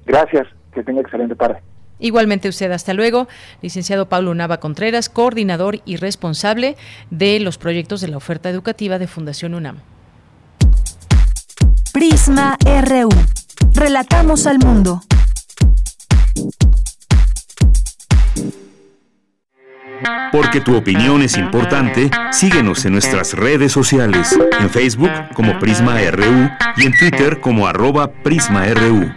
Gracias, 0.05 0.47
que 0.73 0.83
tenga 0.83 1.01
excelente 1.01 1.35
tarde. 1.35 1.59
Igualmente 2.03 2.49
usted, 2.49 2.69
hasta 2.73 2.93
luego. 2.93 3.29
Licenciado 3.61 4.09
Pablo 4.09 4.35
Nava 4.35 4.59
Contreras, 4.59 5.07
coordinador 5.07 5.79
y 5.85 5.95
responsable 5.95 6.75
de 7.11 7.39
los 7.39 7.57
proyectos 7.57 8.01
de 8.01 8.09
la 8.09 8.17
oferta 8.17 8.49
educativa 8.49 8.99
de 8.99 9.07
Fundación 9.07 9.53
UNAM. 9.53 9.77
Prisma 11.93 12.57
RU. 12.65 13.09
Relatamos 13.73 14.47
al 14.47 14.59
mundo. 14.59 15.01
Porque 20.33 20.59
tu 20.59 20.75
opinión 20.75 21.21
es 21.21 21.37
importante, 21.37 22.11
síguenos 22.31 22.83
en 22.83 22.91
nuestras 22.91 23.31
redes 23.31 23.71
sociales, 23.71 24.37
en 24.59 24.69
Facebook 24.69 25.11
como 25.33 25.57
Prisma 25.57 25.99
RU 26.11 26.49
y 26.75 26.85
en 26.85 26.97
Twitter 26.97 27.39
como 27.39 27.65
arroba 27.65 28.11
PrismaRU. 28.11 29.09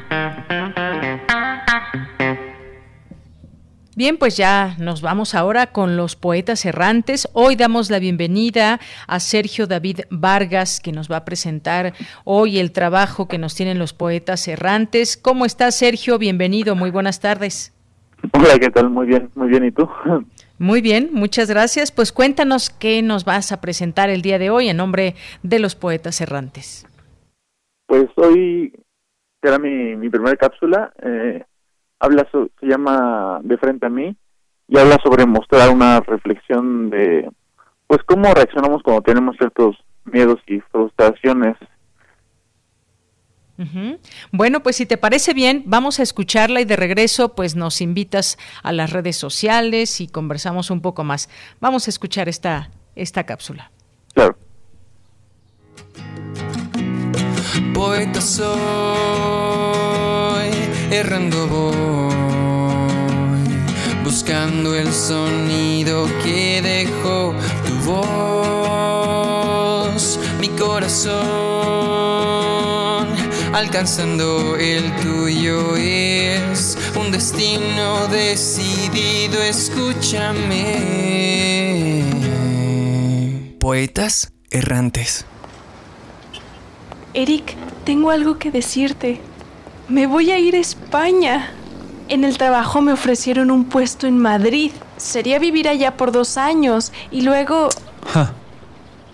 Bien, 3.97 4.18
pues 4.18 4.36
ya 4.36 4.77
nos 4.78 5.01
vamos 5.01 5.35
ahora 5.35 5.68
con 5.68 5.97
los 5.97 6.16
poetas 6.16 6.66
errantes. 6.66 7.31
Hoy 7.32 7.56
damos 7.56 7.89
la 7.89 7.98
bienvenida 7.98 8.78
a 9.06 9.20
Sergio 9.20 9.66
David 9.66 10.01
Vargas, 10.10 10.81
que 10.81 10.93
nos 10.93 11.10
va 11.10 11.16
a 11.16 11.24
presentar 11.24 11.94
hoy 12.24 12.59
el 12.59 12.73
trabajo 12.73 13.27
que 13.27 13.39
nos 13.39 13.55
tienen 13.55 13.78
los 13.78 13.94
poetas 13.94 14.48
errantes. 14.48 15.16
¿Cómo 15.16 15.47
estás, 15.47 15.78
Sergio? 15.78 16.18
Bienvenido, 16.18 16.77
muy 16.77 16.90
buenas 16.90 17.20
tardes. 17.20 17.73
Hola, 18.35 18.59
¿qué 18.60 18.68
tal? 18.68 18.90
Muy 18.90 19.06
bien, 19.06 19.31
muy 19.35 19.48
bien. 19.48 19.64
¿Y 19.64 19.73
tú? 19.73 19.89
Muy 20.59 20.81
bien, 20.82 21.10
muchas 21.12 21.51
gracias. 21.51 21.90
Pues 21.90 22.12
cuéntanos 22.12 22.68
qué 22.68 23.02
nos 23.02 23.24
vas 23.24 23.52
a 23.52 23.60
presentar 23.62 24.10
el 24.10 24.20
día 24.20 24.39
de 24.39 24.48
hoy 24.51 24.68
en 24.68 24.78
nombre 24.78 25.14
de 25.43 25.59
los 25.59 25.74
poetas 25.74 26.20
errantes. 26.23 26.86
Pues 27.86 28.06
hoy 28.16 28.73
será 29.43 29.59
mi, 29.59 29.97
mi 29.97 30.09
primera 30.09 30.35
cápsula. 30.36 30.93
Eh, 31.02 31.44
habla 31.98 32.28
se 32.31 32.66
llama 32.66 33.40
De 33.43 33.56
frente 33.59 33.86
a 33.86 33.90
mí 33.90 34.16
y 34.68 34.78
habla 34.78 34.98
sobre 35.02 35.27
mostrar 35.27 35.70
una 35.70 36.01
reflexión 36.01 36.90
de 36.90 37.31
pues 37.86 38.02
cómo 38.05 38.32
reaccionamos 38.35 38.82
cuando 38.82 39.02
tenemos 39.02 39.36
ciertos 39.36 39.77
miedos 40.05 40.40
y 40.47 40.60
frustraciones. 40.60 41.56
Bueno, 44.32 44.62
pues 44.62 44.77
si 44.77 44.85
te 44.85 44.98
parece 44.98 45.32
bien, 45.32 45.62
vamos 45.64 45.98
a 45.98 46.02
escucharla 46.02 46.60
y 46.60 46.66
de 46.66 46.77
regreso 46.77 47.35
pues 47.35 47.56
nos 47.56 47.81
invitas 47.81 48.39
a 48.62 48.73
las 48.73 48.93
redes 48.93 49.16
sociales 49.16 50.01
y 50.01 50.09
conversamos 50.09 50.70
un 50.70 50.82
poco 50.82 51.05
más. 51.05 51.31
Vamos 51.60 51.86
a 51.86 51.90
escuchar 51.90 52.28
esta, 52.28 52.70
esta 52.94 53.24
cápsula. 53.24 53.70
Claro. 54.12 54.36
Poeta 57.73 58.20
errando 60.91 61.47
voy, 61.49 62.15
buscando 64.05 64.75
el 64.75 64.93
sonido 64.93 66.07
que 66.23 66.61
dejó 66.63 67.35
tu 67.67 67.75
voz, 67.91 68.99
mi 70.41 70.49
corazón, 70.51 71.17
alcanzando 73.53 74.57
el 74.57 74.95
tuyo 74.97 75.77
es 75.77 76.77
un 76.99 77.11
destino 77.11 78.07
decidido, 78.09 79.43
escúchame. 79.43 80.97
Poetas 83.59 84.33
errantes. 84.51 85.25
Eric, 87.15 87.55
tengo 87.85 88.11
algo 88.11 88.39
que 88.39 88.51
decirte. 88.51 89.21
Me 89.89 90.09
voy 90.09 90.33
a 90.33 90.39
ir 90.39 90.57
a 90.57 90.59
España. 90.59 91.51
En 92.09 92.25
el 92.25 92.39
trabajo 92.39 92.81
me 92.81 92.93
ofrecieron 92.93 93.53
un 93.53 93.67
puesto 93.67 94.09
en 94.09 94.19
Madrid. 94.19 94.73
Sería 94.97 95.39
vivir 95.39 95.69
allá 95.69 95.97
por 95.97 96.11
dos 96.11 96.37
años 96.37 96.93
y 97.13 97.21
luego... 97.21 97.69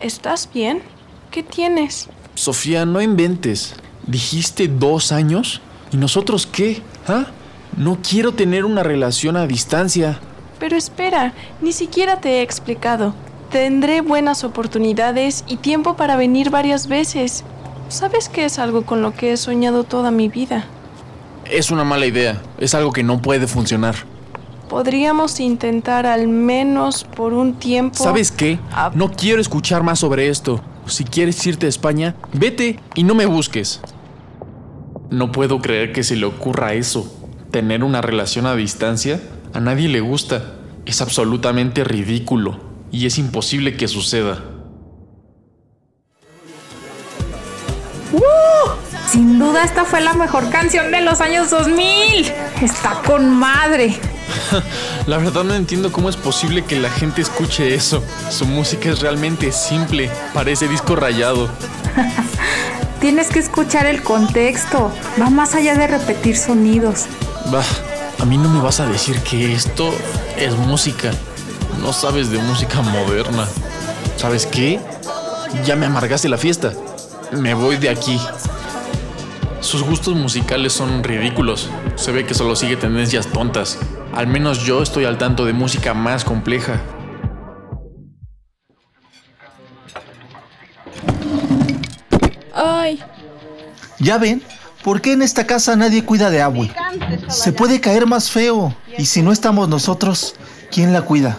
¿Estás 0.01 0.49
bien? 0.53 0.83
¿Qué 1.31 1.43
tienes? 1.43 2.09
Sofía, 2.35 2.87
no 2.87 3.03
inventes. 3.03 3.75
¿Dijiste 4.07 4.67
dos 4.67 5.13
años? 5.13 5.61
¿Y 5.93 5.99
nosotros 5.99 6.47
qué? 6.47 6.83
¿Ah? 7.07 7.27
No 7.77 7.99
quiero 8.03 8.33
tener 8.33 8.65
una 8.65 8.83
relación 8.83 9.37
a 9.37 9.47
distancia. 9.47 10.19
Pero 10.59 10.77
espera, 10.77 11.35
ni 11.61 11.73
siquiera 11.73 12.21
te 12.21 12.39
he 12.39 12.43
explicado. 12.43 13.15
Tendré 13.51 14.01
buenas 14.01 14.45
oportunidades 14.45 15.45
y 15.47 15.57
tiempo 15.57 15.97
para 15.97 16.17
venir 16.17 16.49
varias 16.49 16.87
veces. 16.87 17.45
¿Sabes 17.93 18.31
que 18.31 18.47
es 18.47 18.59
algo 18.59 18.87
con 18.87 19.03
lo 19.03 19.13
que 19.13 19.33
he 19.33 19.37
soñado 19.37 19.85
toda 19.85 20.11
mi 20.11 20.31
vida? 20.31 20.65
Es 21.45 21.71
una 21.71 21.85
mala 21.85 22.07
idea. 22.07 22.41
Es 22.57 22.75
algo 22.75 22.91
que 22.91 23.03
no 23.03 23.21
puede 23.21 23.47
funcionar. 23.47 23.95
Podríamos 24.71 25.39
intentar 25.41 26.07
al 26.07 26.27
menos 26.27 27.05
por 27.05 27.35
un 27.35 27.53
tiempo. 27.53 28.03
¿Sabes 28.03 28.33
qué? 28.33 28.59
No 28.95 29.11
quiero 29.11 29.43
escuchar 29.43 29.83
más 29.83 29.99
sobre 29.99 30.31
esto. 30.31 30.63
Si 30.87 31.05
quieres 31.05 31.47
irte 31.47 31.67
a 31.67 31.69
España, 31.69 32.17
vete 32.33 32.81
y 32.95 33.03
no 33.03 33.15
me 33.15 33.27
busques. 33.27 33.83
No 35.11 35.31
puedo 35.31 35.61
creer 35.61 35.93
que 35.93 36.03
se 36.03 36.17
le 36.17 36.25
ocurra 36.25 36.73
eso. 36.73 37.15
Tener 37.51 37.85
una 37.85 38.01
relación 38.01 38.47
a 38.47 38.57
distancia 38.57 39.21
a 39.53 39.61
nadie 39.61 39.91
le 39.91 40.01
gusta. 40.01 40.55
Es 40.87 41.03
absolutamente 41.03 41.85
ridículo 41.85 42.59
y 42.91 43.05
es 43.05 43.19
imposible 43.19 43.77
que 43.77 43.87
suceda. 43.87 44.43
Sin 49.11 49.39
duda 49.39 49.65
esta 49.65 49.85
fue 49.85 50.01
la 50.01 50.15
mejor 50.15 50.49
canción 50.51 50.91
de 50.91 51.03
los 51.03 51.21
años 51.21 51.51
2000. 51.51 52.33
Está 52.63 53.03
con 53.07 53.29
madre. 53.29 54.01
La 55.07 55.19
verdad 55.19 55.45
no 55.45 55.55
entiendo 55.55 55.93
cómo 55.93 56.09
es 56.09 56.17
posible 56.17 56.65
que 56.65 56.79
la 56.79 56.91
gente 56.91 57.21
escuche 57.21 57.75
eso. 57.75 58.03
Su 58.31 58.47
música 58.47 58.91
es 58.91 59.01
realmente 59.01 59.53
simple, 59.53 60.11
parece 60.33 60.69
disco 60.69 60.97
rayado. 60.97 61.49
Tienes 63.01 63.29
que 63.29 63.41
escuchar 63.41 63.87
el 63.87 64.03
contexto. 64.03 64.93
Va 65.21 65.29
más 65.29 65.55
allá 65.55 65.75
de 65.75 65.89
repetir 65.89 66.37
sonidos. 66.37 67.07
Bah, 67.51 67.65
a 68.21 68.25
mí 68.25 68.39
no 68.39 68.49
me 68.49 68.61
vas 68.61 68.81
a 68.81 68.87
decir 68.87 69.19
que 69.21 69.53
esto 69.53 69.93
es 70.37 70.57
música. 70.57 71.11
No 71.81 71.93
sabes 71.93 72.31
de 72.31 72.39
música 72.39 72.81
moderna. 72.81 73.47
¿Sabes 74.17 74.47
qué? 74.47 74.79
Ya 75.65 75.75
me 75.75 75.87
amargaste 75.87 76.29
la 76.29 76.39
fiesta. 76.39 76.73
Me 77.33 77.55
voy 77.55 77.77
de 77.77 77.89
aquí. 77.89 78.21
Sus 79.61 79.83
gustos 79.83 80.15
musicales 80.15 80.73
son 80.75 81.03
ridículos. 81.03 81.71
Se 81.97 82.13
ve 82.13 82.27
que 82.27 82.35
solo 82.35 82.55
sigue 82.57 82.77
tendencias 82.77 83.27
tontas. 83.27 83.79
Al 84.15 84.27
menos 84.27 84.65
yo 84.65 84.83
estoy 84.83 85.07
al 85.07 85.17
tanto 85.17 85.47
de 85.47 85.55
música 85.55 85.95
más 85.95 86.25
compleja. 86.25 86.81
Ay. 92.55 93.01
¿Ya 93.99 94.19
ven? 94.19 94.43
¿Por 94.85 95.01
qué 95.01 95.13
en 95.13 95.23
esta 95.23 95.47
casa 95.47 95.75
nadie 95.77 96.05
cuida 96.05 96.29
de 96.29 96.43
Abue? 96.43 96.71
Se 97.29 97.53
puede 97.53 97.81
caer 97.81 98.07
más 98.07 98.31
feo. 98.31 98.75
Y 98.99 99.07
si 99.07 99.23
no 99.23 99.33
estamos 99.33 99.69
nosotros, 99.69 100.35
¿quién 100.71 100.93
la 100.93 101.03
cuida? 101.03 101.39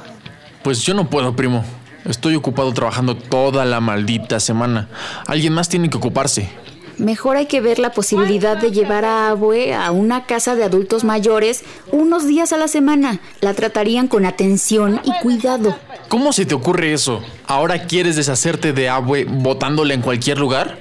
Pues 0.63 0.81
yo 0.81 0.93
no 0.93 1.07
puedo, 1.09 1.35
primo. 1.35 1.63
Estoy 2.05 2.35
ocupado 2.35 2.73
trabajando 2.73 3.15
toda 3.15 3.65
la 3.65 3.79
maldita 3.79 4.39
semana. 4.39 4.89
Alguien 5.27 5.53
más 5.53 5.69
tiene 5.69 5.89
que 5.89 5.97
ocuparse. 5.97 6.49
Mejor 6.97 7.37
hay 7.37 7.47
que 7.47 7.61
ver 7.61 7.79
la 7.79 7.91
posibilidad 7.91 8.57
de 8.57 8.71
llevar 8.71 9.03
a 9.03 9.29
Abue 9.29 9.73
a 9.73 9.91
una 9.91 10.25
casa 10.25 10.55
de 10.55 10.63
adultos 10.63 11.03
mayores 11.03 11.63
unos 11.91 12.27
días 12.27 12.53
a 12.53 12.57
la 12.57 12.67
semana. 12.67 13.19
La 13.41 13.53
tratarían 13.53 14.07
con 14.07 14.25
atención 14.25 15.01
y 15.03 15.11
cuidado. 15.21 15.75
¿Cómo 16.07 16.33
se 16.33 16.45
te 16.45 16.53
ocurre 16.53 16.93
eso? 16.93 17.21
¿Ahora 17.47 17.85
quieres 17.85 18.15
deshacerte 18.15 18.73
de 18.73 18.89
Abue 18.89 19.25
botándole 19.25 19.93
en 19.95 20.01
cualquier 20.01 20.37
lugar? 20.37 20.77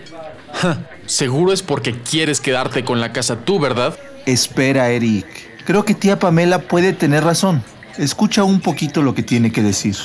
seguro 1.07 1.53
es 1.53 1.63
porque 1.63 1.95
quieres 1.95 2.41
quedarte 2.41 2.85
con 2.85 3.01
la 3.01 3.13
casa 3.13 3.37
tú, 3.37 3.59
¿verdad? 3.59 3.97
Espera, 4.27 4.91
Eric. 4.91 5.27
Creo 5.65 5.85
que 5.85 5.95
tía 5.95 6.19
Pamela 6.19 6.59
puede 6.59 6.93
tener 6.93 7.25
razón. 7.25 7.63
Escucha 7.97 8.45
un 8.45 8.61
poquito 8.61 9.03
lo 9.03 9.15
que 9.15 9.23
tiene 9.23 9.51
que 9.51 9.63
decir. 9.63 9.97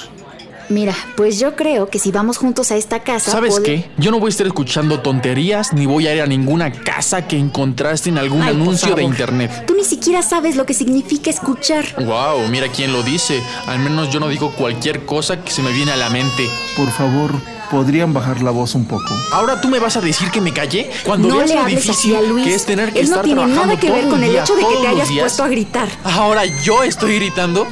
Mira, 0.69 0.94
pues 1.15 1.39
yo 1.39 1.56
creo 1.56 1.89
que 1.89 1.98
si 1.98 2.11
vamos 2.11 2.38
juntos 2.38 2.72
a 2.72 2.76
esta 2.76 3.02
casa. 3.02 3.31
¿Sabes 3.31 3.60
qué? 3.61 3.89
Yo 3.98 4.11
no 4.11 4.19
voy 4.19 4.27
a 4.27 4.30
estar 4.30 4.45
escuchando 4.48 4.99
tonterías 4.99 5.72
ni 5.73 5.85
voy 5.85 6.07
a 6.07 6.15
ir 6.15 6.22
a 6.22 6.26
ninguna 6.27 6.72
casa 6.72 7.27
que 7.27 7.38
encontraste 7.38 8.10
en 8.10 8.18
algún 8.18 8.41
anuncio 8.41 8.94
de 8.95 9.03
internet. 9.03 9.64
Tú 9.65 9.76
ni 9.76 9.85
siquiera 9.85 10.22
sabes 10.22 10.56
lo 10.56 10.65
que 10.65 10.73
significa 10.73 11.30
escuchar. 11.30 11.85
Wow, 12.03 12.48
mira 12.49 12.68
quién 12.68 12.91
lo 12.91 13.02
dice. 13.03 13.41
Al 13.68 13.80
menos 13.80 14.11
yo 14.11 14.19
no 14.19 14.27
digo 14.27 14.52
cualquier 14.52 15.06
cosa 15.06 15.41
que 15.41 15.52
se 15.52 15.61
me 15.61 15.72
viene 15.72 15.91
a 15.94 15.98
la 15.98 16.10
mente. 16.10 16.49
Por 16.76 16.91
favor, 16.91 17.31
podrían 17.72 18.14
bajar 18.14 18.41
la 18.41 18.52
voz 18.52 18.76
un 18.76 18.85
poco. 18.85 19.07
Ahora 19.31 19.61
tú 19.61 19.69
me 19.69 19.80
vas 19.80 19.95
a 19.95 20.02
decir 20.02 20.30
que 20.31 20.41
me 20.41 20.52
callé 20.53 20.89
cuando 21.06 21.30
no 21.30 21.38
veas 21.38 21.49
le 21.49 21.56
lo 21.56 21.65
difícil 21.65 21.91
así 21.91 22.15
a 22.15 22.22
Luis. 22.22 22.45
que 22.45 22.56
es 22.56 22.65
tener 22.65 22.91
que 22.91 22.99
Él 22.99 23.06
estar 23.06 23.19
no 23.19 23.23
tiene 23.23 23.41
trabajando 23.41 23.65
nada 23.68 23.80
que 23.80 23.91
ver 23.91 24.07
con 24.10 24.23
el 24.23 24.31
día, 24.31 24.44
hecho 24.44 24.56
de 24.56 24.60
que 24.60 24.65
todos 24.65 24.77
te 24.81 24.84
los 24.88 24.95
hayas 24.95 25.10
días. 25.10 25.23
puesto 25.23 25.44
a 25.44 25.48
gritar. 25.48 25.89
Ahora 26.03 26.44
yo 26.64 26.84
estoy 26.84 27.15
gritando. 27.15 27.65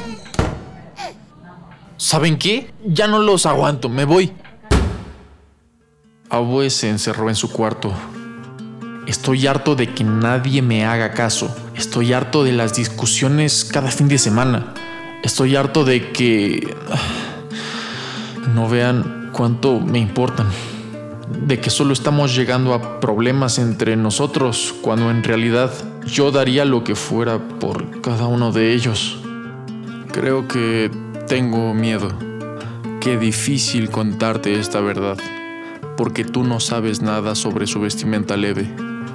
¿Saben 2.06 2.38
qué? 2.38 2.72
Ya 2.84 3.08
no 3.08 3.18
los 3.18 3.46
aguanto, 3.46 3.88
me 3.88 4.04
voy. 4.04 4.32
Abue 6.30 6.70
se 6.70 6.88
encerró 6.88 7.28
en 7.30 7.34
su 7.34 7.50
cuarto. 7.50 7.92
Estoy 9.08 9.48
harto 9.48 9.74
de 9.74 9.92
que 9.92 10.04
nadie 10.04 10.62
me 10.62 10.86
haga 10.86 11.14
caso. 11.14 11.52
Estoy 11.74 12.12
harto 12.12 12.44
de 12.44 12.52
las 12.52 12.76
discusiones 12.76 13.64
cada 13.64 13.90
fin 13.90 14.06
de 14.06 14.18
semana. 14.18 14.72
Estoy 15.24 15.56
harto 15.56 15.84
de 15.84 16.12
que 16.12 16.76
ah, 16.92 18.50
no 18.54 18.68
vean 18.68 19.30
cuánto 19.32 19.80
me 19.80 19.98
importan. 19.98 20.46
De 21.44 21.58
que 21.58 21.70
solo 21.70 21.92
estamos 21.92 22.36
llegando 22.36 22.72
a 22.72 23.00
problemas 23.00 23.58
entre 23.58 23.96
nosotros 23.96 24.76
cuando 24.80 25.10
en 25.10 25.24
realidad 25.24 25.72
yo 26.06 26.30
daría 26.30 26.64
lo 26.64 26.84
que 26.84 26.94
fuera 26.94 27.40
por 27.58 28.00
cada 28.00 28.28
uno 28.28 28.52
de 28.52 28.74
ellos. 28.74 29.18
Creo 30.12 30.46
que 30.46 30.88
tengo 31.26 31.74
miedo. 31.74 32.08
Qué 33.00 33.18
difícil 33.18 33.90
contarte 33.90 34.58
esta 34.60 34.80
verdad, 34.80 35.18
porque 35.96 36.24
tú 36.24 36.44
no 36.44 36.60
sabes 36.60 37.02
nada 37.02 37.34
sobre 37.34 37.66
su 37.66 37.80
vestimenta 37.80 38.36
leve, 38.36 38.70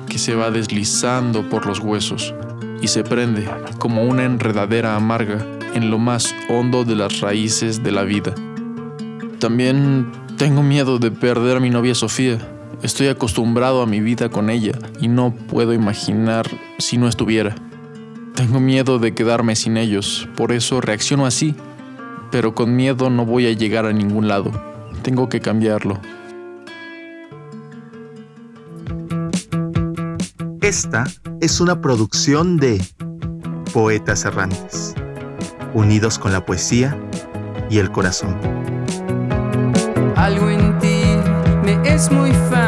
que 0.09 0.17
se 0.17 0.35
va 0.35 0.51
deslizando 0.51 1.49
por 1.49 1.65
los 1.65 1.79
huesos 1.79 2.33
y 2.81 2.87
se 2.89 3.03
prende 3.03 3.47
como 3.79 4.03
una 4.03 4.25
enredadera 4.25 4.95
amarga 4.95 5.45
en 5.73 5.89
lo 5.89 5.99
más 5.99 6.35
hondo 6.49 6.83
de 6.83 6.95
las 6.95 7.21
raíces 7.21 7.81
de 7.81 7.91
la 7.91 8.03
vida. 8.03 8.35
También 9.39 10.11
tengo 10.37 10.63
miedo 10.63 10.99
de 10.99 11.11
perder 11.11 11.57
a 11.57 11.61
mi 11.61 11.69
novia 11.69 11.95
Sofía. 11.95 12.39
Estoy 12.83 13.07
acostumbrado 13.07 13.81
a 13.81 13.87
mi 13.87 14.01
vida 14.01 14.29
con 14.29 14.49
ella 14.49 14.73
y 14.99 15.07
no 15.07 15.33
puedo 15.33 15.73
imaginar 15.73 16.49
si 16.77 16.97
no 16.97 17.07
estuviera. 17.07 17.55
Tengo 18.35 18.59
miedo 18.59 18.99
de 18.99 19.13
quedarme 19.13 19.55
sin 19.55 19.77
ellos, 19.77 20.27
por 20.35 20.51
eso 20.51 20.81
reacciono 20.81 21.25
así 21.25 21.55
pero 22.31 22.55
con 22.55 22.75
miedo 22.75 23.09
no 23.09 23.25
voy 23.25 23.47
a 23.47 23.51
llegar 23.51 23.85
a 23.85 23.93
ningún 23.93 24.27
lado. 24.27 24.51
Tengo 25.03 25.29
que 25.29 25.41
cambiarlo. 25.41 25.99
Esta 30.61 31.03
es 31.41 31.59
una 31.59 31.81
producción 31.81 32.57
de 32.57 32.81
Poetas 33.73 34.25
Errantes, 34.25 34.95
unidos 35.73 36.17
con 36.17 36.31
la 36.31 36.45
poesía 36.45 36.97
y 37.69 37.79
el 37.79 37.91
corazón. 37.91 38.37
Algo 40.15 40.49
en 40.49 40.77
ti 40.79 41.03
me 41.63 41.79
es 41.83 42.11
muy 42.11 42.31
familiar. 42.31 42.60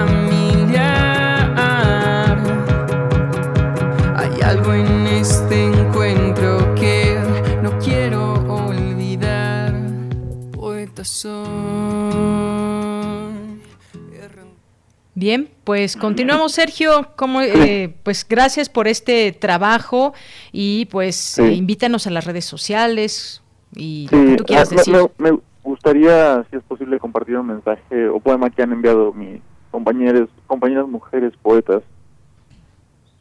Pues 15.64 15.96
continuamos, 15.96 16.52
Sergio. 16.54 17.10
Como, 17.16 17.42
eh, 17.42 17.96
pues 18.04 18.26
gracias 18.28 18.70
por 18.70 18.88
este 18.88 19.32
trabajo 19.32 20.14
y 20.52 20.86
pues 20.88 21.38
eh, 21.40 21.54
invítanos 21.54 22.06
a 22.08 22.10
las 22.12 22.26
redes 22.26 22.46
sociales 22.46 23.42
y 23.76 24.08
lo 24.12 24.26
que 24.26 24.36
tú 24.38 24.44
quieras 24.46 24.70
ah, 24.72 24.76
decir. 24.76 24.96
me- 25.18 25.32
me 25.32 25.40
gustaría, 25.64 26.46
si 26.52 26.58
es 26.58 26.64
posible, 26.64 27.00
compartir 27.00 27.38
un 27.38 27.48
mensaje 27.48 28.08
o 28.10 28.20
poema 28.20 28.50
que 28.50 28.62
han 28.64 28.74
enviado 28.74 29.14
mis 29.14 29.42
compañeros, 29.72 30.30
compañeras 30.48 30.88
mujeres 30.88 31.34
poetas. 31.42 31.82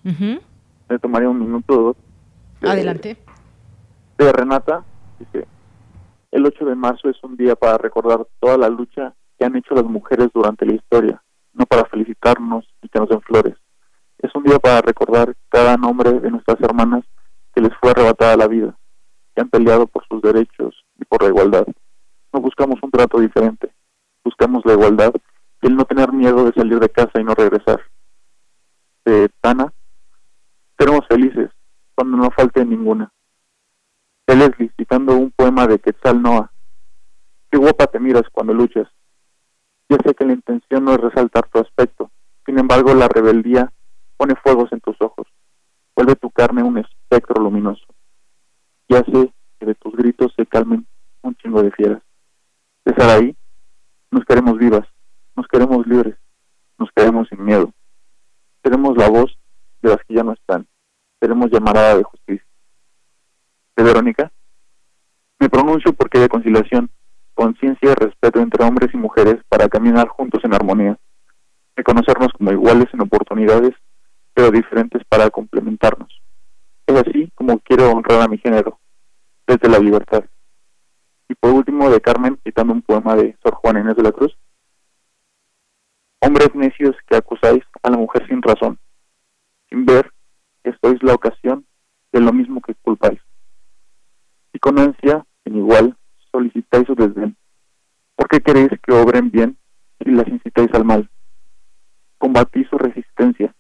Me 0.05 0.99
tomaría 1.01 1.29
un 1.29 1.39
minuto 1.39 1.73
o 1.79 1.83
dos. 1.85 1.97
Adelante. 2.71 3.17
de 4.19 4.33
Renata, 4.33 4.85
dice, 5.19 5.47
el 6.31 6.47
8 6.47 6.65
de 6.65 6.75
marzo 6.77 7.09
es 7.09 7.17
un 7.25 7.37
día 7.37 7.57
para 7.57 7.77
recordar 7.79 8.27
toda 8.41 8.57
la 8.57 8.69
lucha 8.69 9.15
que 9.39 9.45
han 9.45 9.57
hecho 9.57 9.75
las 9.75 9.85
mujeres 9.85 10.29
durante 10.33 10.65
la 10.67 10.75
historia, 10.75 11.23
no 11.55 11.67
para 11.67 11.85
felicitarnos 11.87 12.67
y 12.83 12.89
que 12.89 12.99
nos 12.99 13.09
den 13.09 13.21
flores. 13.23 13.55
Es 14.19 14.35
un 14.35 14.45
día 14.45 14.59
para 14.59 14.81
recordar 14.81 15.35
cada 15.49 15.77
nombre 15.77 16.13
de 16.13 16.31
nuestras 16.31 16.61
hermanas 16.61 17.05
que 17.55 17.61
les 17.61 17.73
fue 17.81 17.91
arrebatada 17.91 18.37
la 18.37 18.47
vida, 18.47 18.75
que 19.35 19.43
han 19.43 19.51
peleado 19.51 19.87
por 19.87 20.07
sus 20.07 20.23
derechos 20.23 20.85
y 20.99 21.05
por 21.05 21.23
la 21.23 21.29
igualdad. 21.29 21.67
No 22.33 22.41
buscamos 22.41 22.79
un 22.83 22.91
trato 22.91 23.19
diferente, 23.19 23.73
buscamos 24.25 24.65
la 24.65 24.73
igualdad 24.73 25.13
y 25.61 25.67
el 25.67 25.77
no 25.77 25.85
tener 25.85 26.13
miedo 26.13 26.45
de 26.45 26.53
salir 26.53 26.79
de 26.79 26.89
casa 26.89 27.21
y 27.21 27.25
no 27.25 27.35
regresar. 27.35 27.81
De 29.05 29.29
Tana, 29.41 29.73
seremos 30.79 31.07
felices 31.09 31.51
cuando 31.95 32.17
no 32.17 32.31
falte 32.31 32.65
ninguna. 32.65 33.13
De 34.27 34.37
Leslie 34.37 34.73
citando 34.77 35.17
un 35.17 35.31
poema 35.31 35.67
de 35.67 35.79
Quetzal 35.79 36.23
Noah. 36.23 36.51
Qué 37.51 37.59
guapa 37.59 37.87
te 37.87 37.99
miras 37.99 38.25
cuando 38.33 38.55
luchas. 38.55 38.89
Ya 39.93 39.99
sé 40.07 40.15
que 40.15 40.25
la 40.25 40.33
intención 40.33 40.87
no 40.87 40.95
es 40.95 41.01
resaltar 41.03 41.47
tu 41.51 41.59
aspecto, 41.59 42.11
sin 42.47 42.59
embargo 42.59 42.95
la 42.95 43.09
rebeldía 43.09 43.71
pone 44.17 44.35
fuegos 44.37 44.73
en 44.73 44.81
tus 44.81 44.97
ojos, 45.03 45.27
vuelve 45.95 46.17
tu 46.17 46.31
carne 46.31 46.63
un 46.63 46.79
espectro 46.79 47.43
luminoso. 47.43 47.85
Ya 48.89 49.05
sé 49.05 49.31
que 49.61 49.67
de 49.67 49.75
tus 49.75 49.95
gritos 49.95 50.33
se 50.35 50.47
calmen 50.47 50.87
un 51.21 51.35
chingo 51.35 51.63
de 51.63 51.73
fieras. 51.73 52.03
De 52.87 52.95
Saraí, 52.95 53.37
nos 54.11 54.25
queremos 54.25 54.57
vivas, 54.57 54.89
nos 55.37 55.47
queremos 55.47 55.87
libres, 55.87 56.17
nos 56.79 56.91
queremos 56.93 57.29
sin 57.29 57.45
miedo. 57.45 57.71
Queremos 58.63 58.97
la 58.97 59.11
voz 59.11 59.37
de 59.83 59.91
las 59.91 59.99
que 60.09 60.15
ya 60.15 60.23
no 60.23 60.33
están, 60.33 60.67
queremos 61.21 61.51
llamarada 61.51 61.99
de 61.99 62.03
justicia 62.03 62.47
de 63.77 63.83
Verónica, 63.83 64.33
me 65.39 65.51
pronuncio 65.51 65.93
porque 65.93 66.17
haya 66.17 66.29
conciliación, 66.29 66.89
conciencia 67.35 67.91
y 67.91 67.95
respeto 67.95 68.41
entre 68.41 68.65
hombres 68.65 68.91
y 68.93 68.97
mujeres 68.97 69.37
para 69.49 69.69
caminar 69.69 70.09
juntos 70.09 70.43
en 70.45 70.55
armonía, 70.55 70.99
reconocernos 71.77 72.33
como 72.33 72.53
iguales 72.53 72.87
en 72.93 73.01
oportunidades, 73.01 73.75
pero 74.35 74.51
diferentes 74.51 75.03
para 75.09 75.31
complementarnos. 75.31 76.09
Es 76.87 76.97
así 76.97 77.31
como 77.35 77.59
quiero 77.61 77.91
honrar 77.91 78.23
a 78.23 78.29
mi 78.29 78.39
género, 78.39 78.79
desde 79.47 79.69
la 79.69 79.79
libertad. 79.79 80.25
Y 81.29 81.35
por 81.35 81.53
último, 81.53 81.91
de 81.91 82.01
Carmen, 82.01 82.39
citando 82.45 82.73
un 82.73 82.83
poema 82.83 83.15
de 83.17 83.37
Sor 83.43 83.55
Juana 83.55 83.81
Inés 83.81 83.97
de 83.97 84.03
la 84.03 84.13
Cruz. 84.13 84.37
Hombres 86.21 86.55
necios 86.55 86.95
que 87.09 87.17
acusáis 87.17 87.65
a 87.83 87.91
la 87.91 87.97
mujer 87.97 88.27
sin 88.29 88.43
razón, 88.43 88.79
sin 89.69 89.85
ver 89.85 90.11
que 90.63 90.73
la 91.03 91.15
ocasión 91.15 91.67
de 92.13 92.21
lo 92.21 92.33
mismo 92.33 92.61
que 92.61 92.75
culpáis 92.75 93.21
y 94.53 94.59
con 94.59 94.79
ansia, 94.79 95.25
en 95.45 95.57
igual, 95.57 95.97
solicitáis 96.33 96.87
su 96.87 96.95
desdén. 96.95 97.37
¿Por 98.17 98.29
qué 98.29 98.41
queréis 98.41 98.71
que 98.83 98.93
obren 98.93 99.31
bien 99.31 99.57
y 100.01 100.11
las 100.11 100.27
incitáis 100.27 100.73
al 100.75 100.85
mal? 100.85 101.09
Combatís 102.19 102.67
su 102.69 102.79
resistencia 102.79 103.55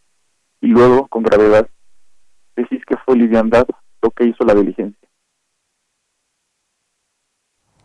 y 0.60 0.68
luego, 0.68 1.06
con 1.08 1.22
gravedad, 1.22 1.68
decís 2.56 2.84
que 2.86 2.96
fue 2.96 3.16
liviandad 3.16 3.66
lo 4.00 4.10
que 4.10 4.24
hizo 4.24 4.44
la 4.44 4.54
diligencia. 4.54 5.08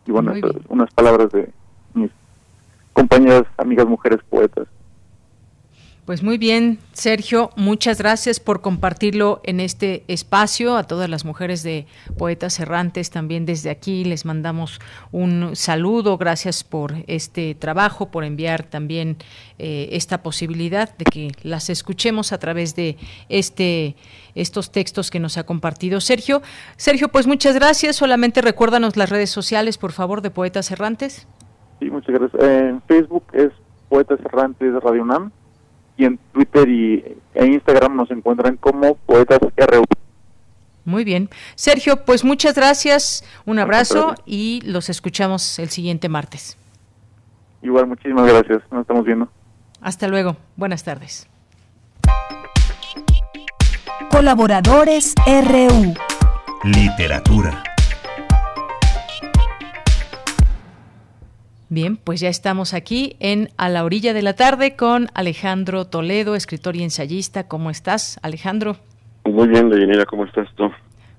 Y 0.06 0.10
bueno, 0.10 0.32
unas 0.68 0.92
palabras 0.94 1.30
de 1.30 1.52
mis 1.94 2.10
compañeras, 2.92 3.44
amigas, 3.58 3.86
mujeres 3.86 4.20
poetas. 4.30 4.66
Pues 6.08 6.22
muy 6.22 6.38
bien, 6.38 6.78
Sergio, 6.94 7.50
muchas 7.54 7.98
gracias 7.98 8.40
por 8.40 8.62
compartirlo 8.62 9.42
en 9.44 9.60
este 9.60 10.04
espacio. 10.08 10.78
A 10.78 10.84
todas 10.84 11.10
las 11.10 11.26
mujeres 11.26 11.62
de 11.62 11.84
Poetas 12.16 12.58
Errantes 12.60 13.10
también 13.10 13.44
desde 13.44 13.68
aquí 13.68 14.04
les 14.04 14.24
mandamos 14.24 14.80
un 15.12 15.54
saludo. 15.54 16.16
Gracias 16.16 16.64
por 16.64 16.94
este 17.08 17.54
trabajo, 17.54 18.10
por 18.10 18.24
enviar 18.24 18.62
también 18.62 19.18
eh, 19.58 19.90
esta 19.92 20.22
posibilidad 20.22 20.96
de 20.96 21.04
que 21.04 21.32
las 21.42 21.68
escuchemos 21.68 22.32
a 22.32 22.38
través 22.38 22.74
de 22.74 22.96
este 23.28 23.94
estos 24.34 24.72
textos 24.72 25.10
que 25.10 25.20
nos 25.20 25.36
ha 25.36 25.44
compartido 25.44 26.00
Sergio. 26.00 26.40
Sergio, 26.78 27.08
pues 27.08 27.26
muchas 27.26 27.54
gracias. 27.54 27.96
Solamente 27.96 28.40
recuérdanos 28.40 28.96
las 28.96 29.10
redes 29.10 29.28
sociales, 29.28 29.76
por 29.76 29.92
favor, 29.92 30.22
de 30.22 30.30
Poetas 30.30 30.70
Errantes. 30.70 31.28
Sí, 31.80 31.90
muchas 31.90 32.18
gracias. 32.18 32.42
En 32.42 32.80
Facebook 32.88 33.24
es 33.34 33.50
Poetas 33.90 34.20
Errantes 34.24 34.72
Radio 34.82 35.02
UNAM 35.02 35.32
y 35.98 36.04
en 36.04 36.18
Twitter 36.32 36.66
y 36.68 37.04
en 37.34 37.52
Instagram 37.52 37.96
nos 37.96 38.10
encuentran 38.10 38.56
como 38.56 38.94
Poetas 38.94 39.40
RU. 39.40 39.84
Muy 40.84 41.04
bien. 41.04 41.28
Sergio, 41.54 42.06
pues 42.06 42.24
muchas 42.24 42.54
gracias, 42.54 43.22
un 43.44 43.58
abrazo 43.58 44.14
y 44.24 44.62
los 44.64 44.88
escuchamos 44.88 45.58
el 45.58 45.68
siguiente 45.68 46.08
martes. 46.08 46.56
Igual, 47.60 47.88
muchísimas 47.88 48.26
gracias, 48.26 48.62
nos 48.70 48.82
estamos 48.82 49.04
viendo. 49.04 49.28
Hasta 49.82 50.08
luego, 50.08 50.36
buenas 50.56 50.84
tardes. 50.84 51.28
Colaboradores 54.10 55.14
RU. 55.26 55.94
Literatura. 56.64 57.67
Bien, 61.70 61.98
pues 61.98 62.20
ya 62.20 62.30
estamos 62.30 62.72
aquí 62.72 63.16
en 63.20 63.50
A 63.58 63.68
la 63.68 63.84
orilla 63.84 64.14
de 64.14 64.22
la 64.22 64.34
tarde 64.34 64.74
con 64.74 65.08
Alejandro 65.12 65.84
Toledo, 65.84 66.34
escritor 66.34 66.76
y 66.76 66.82
ensayista. 66.82 67.46
¿Cómo 67.46 67.68
estás, 67.68 68.18
Alejandro? 68.22 68.76
Muy 69.26 69.48
bien, 69.48 69.68
Deyanira, 69.68 70.06
¿cómo 70.06 70.24
estás 70.24 70.48
tú? 70.54 70.70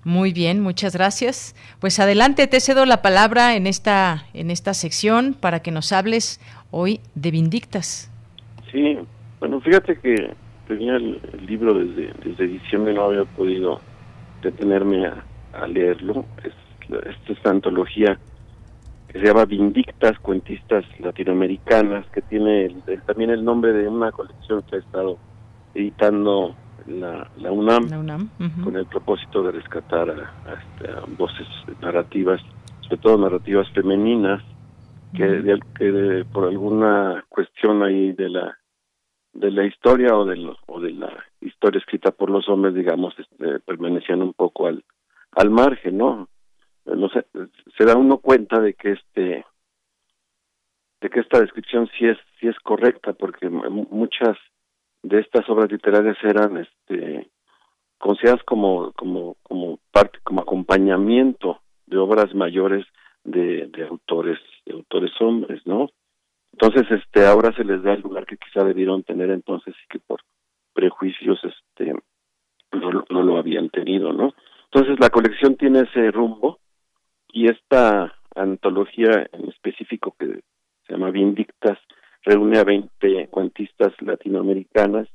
Muy 0.04 0.34
bien, 0.34 0.60
muchas 0.62 0.96
gracias. 0.96 1.56
Pues 1.80 2.00
adelante, 2.00 2.48
te 2.48 2.60
cedo 2.62 2.86
la 2.86 3.04
palabra 3.04 3.56
en 3.56 3.68
esta, 3.68 4.26
en 4.34 4.50
esta 4.50 4.74
sección 4.74 5.36
para 5.40 5.60
que 5.60 5.70
nos 5.70 5.92
hables 5.92 6.42
hoy 6.72 7.00
de 7.14 7.30
Vindictas. 7.30 8.12
Sí, 8.72 8.98
bueno, 9.40 9.62
fíjate 9.62 10.00
que 10.00 10.34
tenía 10.68 10.96
el, 10.96 11.22
libro 11.46 11.76
desde, 11.76 12.12
desde 12.26 12.48
diciembre, 12.48 12.96
no 12.96 13.04
había 13.04 13.26
podido 13.26 13.82
detenerme 14.42 15.06
a, 15.06 15.68
leerlo. 15.68 16.26
Es, 16.44 16.54
esta 16.90 17.34
es 17.34 17.46
antología 17.46 18.18
que 19.12 19.20
se 19.20 19.26
llama 19.26 19.46
Vindictas, 19.46 20.20
Cuentistas 20.20 20.86
Latinoamericanas, 21.00 22.06
que 22.12 22.22
tiene 22.22 22.70
también 23.08 23.32
el 23.32 23.44
nombre 23.44 23.74
de 23.74 23.88
una 23.88 24.12
colección 24.12 24.62
que 24.64 24.76
ha 24.76 24.80
estado 24.80 25.18
editando 25.74 26.56
la, 26.86 27.30
la 27.38 27.52
UNAM, 27.52 28.30
con 28.64 28.76
el 28.76 28.86
propósito 28.86 29.44
de 29.44 29.52
rescatar 29.52 30.10
este, 30.10 30.92
a, 30.92 31.04
voces 31.18 31.48
narrativas, 31.82 32.40
sobre 32.82 32.98
todo 32.98 33.18
narrativas 33.18 33.68
femeninas, 33.72 34.44
que, 35.14 35.60
que 35.76 36.26
por 36.32 36.46
alguna 36.46 37.26
cuestión 37.30 37.82
ahí 37.82 38.14
de 38.14 38.30
la 38.30 38.56
de 39.34 39.52
la 39.52 39.64
historia 39.66 40.16
o 40.16 40.26
de, 40.26 40.54
o 40.68 40.80
de 40.80 40.92
la 40.92 41.12
historia 41.42 41.80
escrita 41.80 42.12
por 42.12 42.30
los 42.30 42.50
hombres, 42.50 42.74
digamos, 42.74 43.14
este, 43.18 43.60
permanecían 43.60 44.22
un 44.22 44.34
poco 44.34 44.68
al, 44.68 44.84
al 45.32 45.50
margen, 45.50 45.98
¿no? 45.98 46.28
No 46.96 47.10
sé, 47.10 47.26
se 47.78 47.86
da 47.86 47.96
uno 47.96 48.18
cuenta 48.18 48.60
de 48.60 48.74
que 48.74 48.92
este 48.94 49.46
de 51.02 51.10
que 51.10 51.20
esta 51.22 51.40
descripción 51.40 51.90
sí 51.98 52.06
es 52.06 52.18
sí 52.40 52.48
es 52.48 52.58
correcta 52.60 53.14
porque 53.14 53.50
muchas 53.50 54.38
de 55.04 55.20
estas 55.20 55.50
obras 55.50 55.72
literarias 55.72 56.18
eran 56.24 56.58
este 56.58 57.30
consideradas 57.98 58.44
como 58.44 58.92
como 58.94 59.36
como 59.44 59.80
parte 59.92 60.20
como 60.24 60.42
acompañamiento 60.42 61.62
de 61.86 61.98
obras 61.98 62.34
mayores 62.34 62.86
de, 63.24 63.68
de 63.68 63.86
autores 63.86 64.40
de 64.66 64.74
autores 64.74 65.12
hombres 65.22 65.62
no 65.66 65.90
entonces 66.54 66.90
este 66.92 67.26
ahora 67.26 67.54
se 67.56 67.64
les 67.64 67.82
da 67.84 67.94
el 67.94 68.02
lugar 68.02 68.26
que 68.26 68.38
quizá 68.38 68.66
debieron 68.66 69.04
tener 69.04 69.30
entonces 69.30 69.76
y 69.86 69.88
que 69.88 70.00
por 70.00 70.22
prejuicios 70.74 71.40
este 71.44 71.94
no, 72.72 73.06
no 73.10 73.24
lo 73.24 73.38
habían 73.38 73.70
tenido 73.70 74.12
no 74.12 74.34
entonces 74.66 75.00
la 75.00 75.10
colección 75.10 75.56
tiene 75.56 75.82
ese 75.82 76.12
rumbo 76.12 76.60
y 77.32 77.50
esta 77.50 78.16
antología 78.36 79.28
en 79.32 79.50
específico 79.50 80.16
que 80.18 80.42
se 80.86 80.94
llama 80.94 81.12
Vindictas 81.12 81.78
reúne 82.24 82.60
a 82.60 82.64
20 82.64 83.28
cuentistas 83.28 83.94
latinoamericanas 84.02 85.08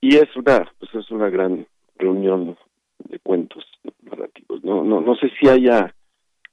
y 0.00 0.16
es 0.16 0.34
una 0.36 0.70
pues 0.78 0.94
es 0.94 1.10
una 1.10 1.28
gran 1.28 1.66
reunión 1.96 2.56
de 2.98 3.18
cuentos 3.18 3.64
narrativos 4.02 4.64
no 4.64 4.84
no 4.84 5.00
no 5.00 5.16
sé 5.16 5.30
si 5.38 5.48
haya 5.48 5.94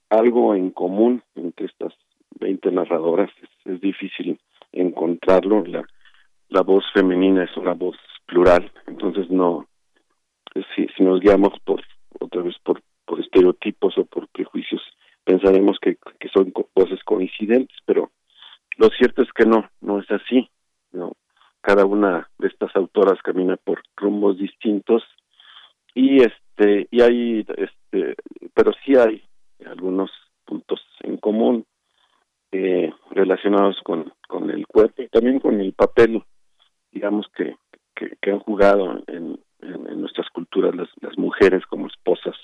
algo 0.09 0.55
en 0.55 0.71
común 0.71 1.23
entre 1.35 1.67
estas 1.67 1.93
20 2.39 2.71
narradoras 2.71 3.31
es, 3.41 3.73
es 3.73 3.81
difícil 3.81 4.39
encontrarlo 4.71 5.63
la 5.65 5.83
la 6.49 6.61
voz 6.61 6.83
femenina 6.93 7.43
es 7.43 7.55
una 7.57 7.73
voz 7.73 7.97
plural 8.25 8.71
entonces 8.87 9.29
no 9.29 9.67
si, 10.75 10.87
si 10.95 11.03
nos 11.03 11.19
guiamos 11.19 11.53
por 11.63 11.81
otra 12.19 12.41
vez 12.41 12.55
por 12.63 12.81
por 13.09 13.19
estereotipos 13.19 13.97
o 13.97 14.05
por 14.05 14.27
prejuicios 14.27 14.83
pensaremos 15.23 15.79
que, 15.81 15.97
que 16.19 16.29
son 16.29 16.53
voces 16.75 17.03
coincidentes, 17.03 17.75
pero 17.83 18.11
lo 18.77 18.89
cierto 18.89 19.23
es 19.23 19.33
que 19.33 19.45
no, 19.45 19.67
no 19.81 19.99
es 19.99 20.09
así. 20.11 20.47
No, 20.91 21.13
cada 21.61 21.85
una 21.85 22.29
de 22.37 22.47
estas 22.47 22.75
autoras 22.75 23.19
camina 23.23 23.57
por 23.57 23.81
rumbos 23.95 24.37
distintos 24.37 25.03
y 25.95 26.21
este 26.21 26.87
y 26.91 27.01
hay 27.01 27.45
este 27.57 28.15
pero 28.53 28.71
sí 28.85 28.95
hay 28.95 29.23
algunos 29.65 30.11
puntos 30.45 30.79
en 31.01 31.17
común 31.17 31.65
eh, 32.51 32.91
relacionados 33.11 33.79
con, 33.83 34.13
con 34.27 34.49
el 34.51 34.65
cuerpo 34.67 35.01
y 35.01 35.09
también 35.09 35.39
con 35.39 35.59
el 35.59 35.73
papel 35.73 36.23
digamos 36.91 37.27
que, 37.35 37.55
que, 37.95 38.31
han 38.31 38.39
jugado 38.39 39.03
en, 39.07 39.39
en, 39.61 40.01
nuestras 40.01 40.29
culturas 40.29 40.73
las 41.01 41.17
mujeres 41.17 41.65
como 41.65 41.87
esposas 41.87 42.35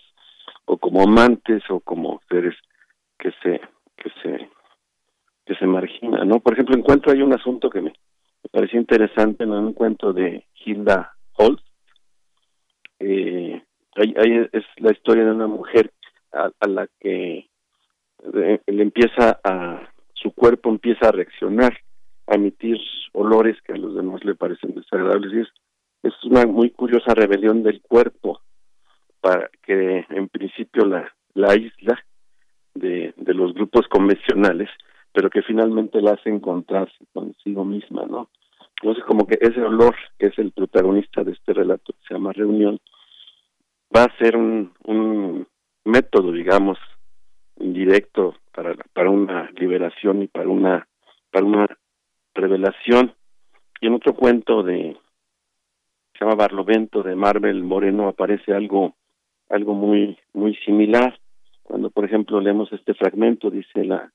o 0.66 0.78
como 0.78 1.04
amantes 1.04 1.64
o 1.70 1.80
como 1.80 2.22
seres 2.30 2.56
que 3.18 3.32
se 3.44 3.62
que 3.98 4.10
se 4.22 4.50
que 5.46 5.56
se 5.56 5.66
marginan 5.66 6.28
no 6.28 6.40
por 6.40 6.54
ejemplo 6.54 6.76
encuentro 6.76 7.12
hay 7.12 7.22
un 7.22 7.34
asunto 7.34 7.70
que 7.70 7.82
me, 7.82 7.92
me 7.92 8.50
pareció 8.52 8.80
interesante 8.80 9.44
en 9.44 9.52
un 9.52 9.70
encuentro 9.70 10.14
de 10.14 10.46
Hilda 10.66 11.16
Holst 11.34 11.66
eh, 13.00 13.62
ahí, 13.96 14.48
es 14.52 14.64
la 14.78 14.92
historia 14.92 15.26
de 15.26 15.32
una 15.32 15.48
mujer 15.48 15.92
a, 16.32 16.68
la 16.68 16.88
que 17.00 17.48
le 18.32 18.82
empieza 18.82 19.40
a 19.44 19.90
su 20.14 20.34
cuerpo 20.34 20.70
empieza 20.70 21.10
a 21.10 21.12
reaccionar 21.12 21.78
a 22.28 22.36
emitir 22.36 22.78
olores 23.14 23.62
que 23.62 23.74
a 23.74 23.78
los 23.78 23.96
demás 23.96 24.24
le 24.26 24.36
parecen 24.36 24.74
desagradables. 24.74 25.32
Y 25.34 25.40
es 25.42 25.48
es 26.06 26.14
una 26.24 26.46
muy 26.46 26.70
curiosa 26.70 27.16
rebelión 27.16 27.64
del 27.64 27.82
cuerpo 27.82 28.42
para 29.26 29.50
que 29.64 30.06
en 30.08 30.28
principio 30.30 30.86
la, 30.86 31.12
la 31.34 31.56
isla 31.56 32.00
de, 32.76 33.12
de 33.18 33.34
los 33.34 33.56
grupos 33.56 33.88
convencionales, 33.88 34.70
pero 35.12 35.32
que 35.32 35.42
finalmente 35.42 36.00
la 36.00 36.12
hace 36.12 36.30
encontrarse 36.30 36.94
consigo 37.12 37.66
misma, 37.66 38.06
¿no? 38.06 38.30
Entonces 38.80 39.04
como 39.06 39.26
que 39.26 39.40
ese 39.42 39.64
olor, 39.64 39.96
que 40.20 40.28
es 40.28 40.38
el 40.38 40.52
protagonista 40.52 41.24
de 41.24 41.32
este 41.32 41.54
relato, 41.54 41.94
que 41.94 42.08
se 42.08 42.14
llama 42.14 42.34
Reunión, 42.34 42.80
va 43.96 44.04
a 44.04 44.18
ser 44.20 44.38
un, 44.38 44.72
un 44.84 45.48
método, 45.86 46.32
digamos, 46.32 46.78
indirecto 47.58 48.36
para, 48.54 48.76
para 48.94 49.10
una 49.10 49.50
liberación 49.56 50.22
y 50.22 50.28
para 50.28 50.50
una, 50.50 50.88
para 51.32 51.46
una 51.48 51.68
revelación. 52.36 53.16
Y 53.82 53.88
en 53.88 53.96
otro 53.96 54.14
cuento 54.14 54.62
de, 54.62 54.96
se 56.14 56.24
llama 56.24 56.36
Barlovento 56.36 57.02
de 57.02 57.16
Marvel 57.16 57.64
Moreno 57.64 58.08
aparece 58.08 58.54
algo 58.54 58.94
algo 59.50 59.74
muy 59.74 60.18
muy 60.34 60.56
similar. 60.58 61.20
Cuando 61.64 61.90
por 61.90 62.06
ejemplo 62.06 62.40
leemos 62.40 62.72
este 62.74 62.94
fragmento 62.94 63.50
dice 63.50 63.84
la 63.84 64.12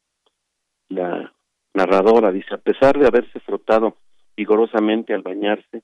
la 0.88 1.32
narradora 1.74 2.32
dice 2.32 2.54
a 2.54 2.58
pesar 2.58 2.98
de 2.98 3.06
haberse 3.06 3.40
frotado 3.40 3.96
vigorosamente 4.36 5.14
al 5.14 5.22
bañarse 5.22 5.82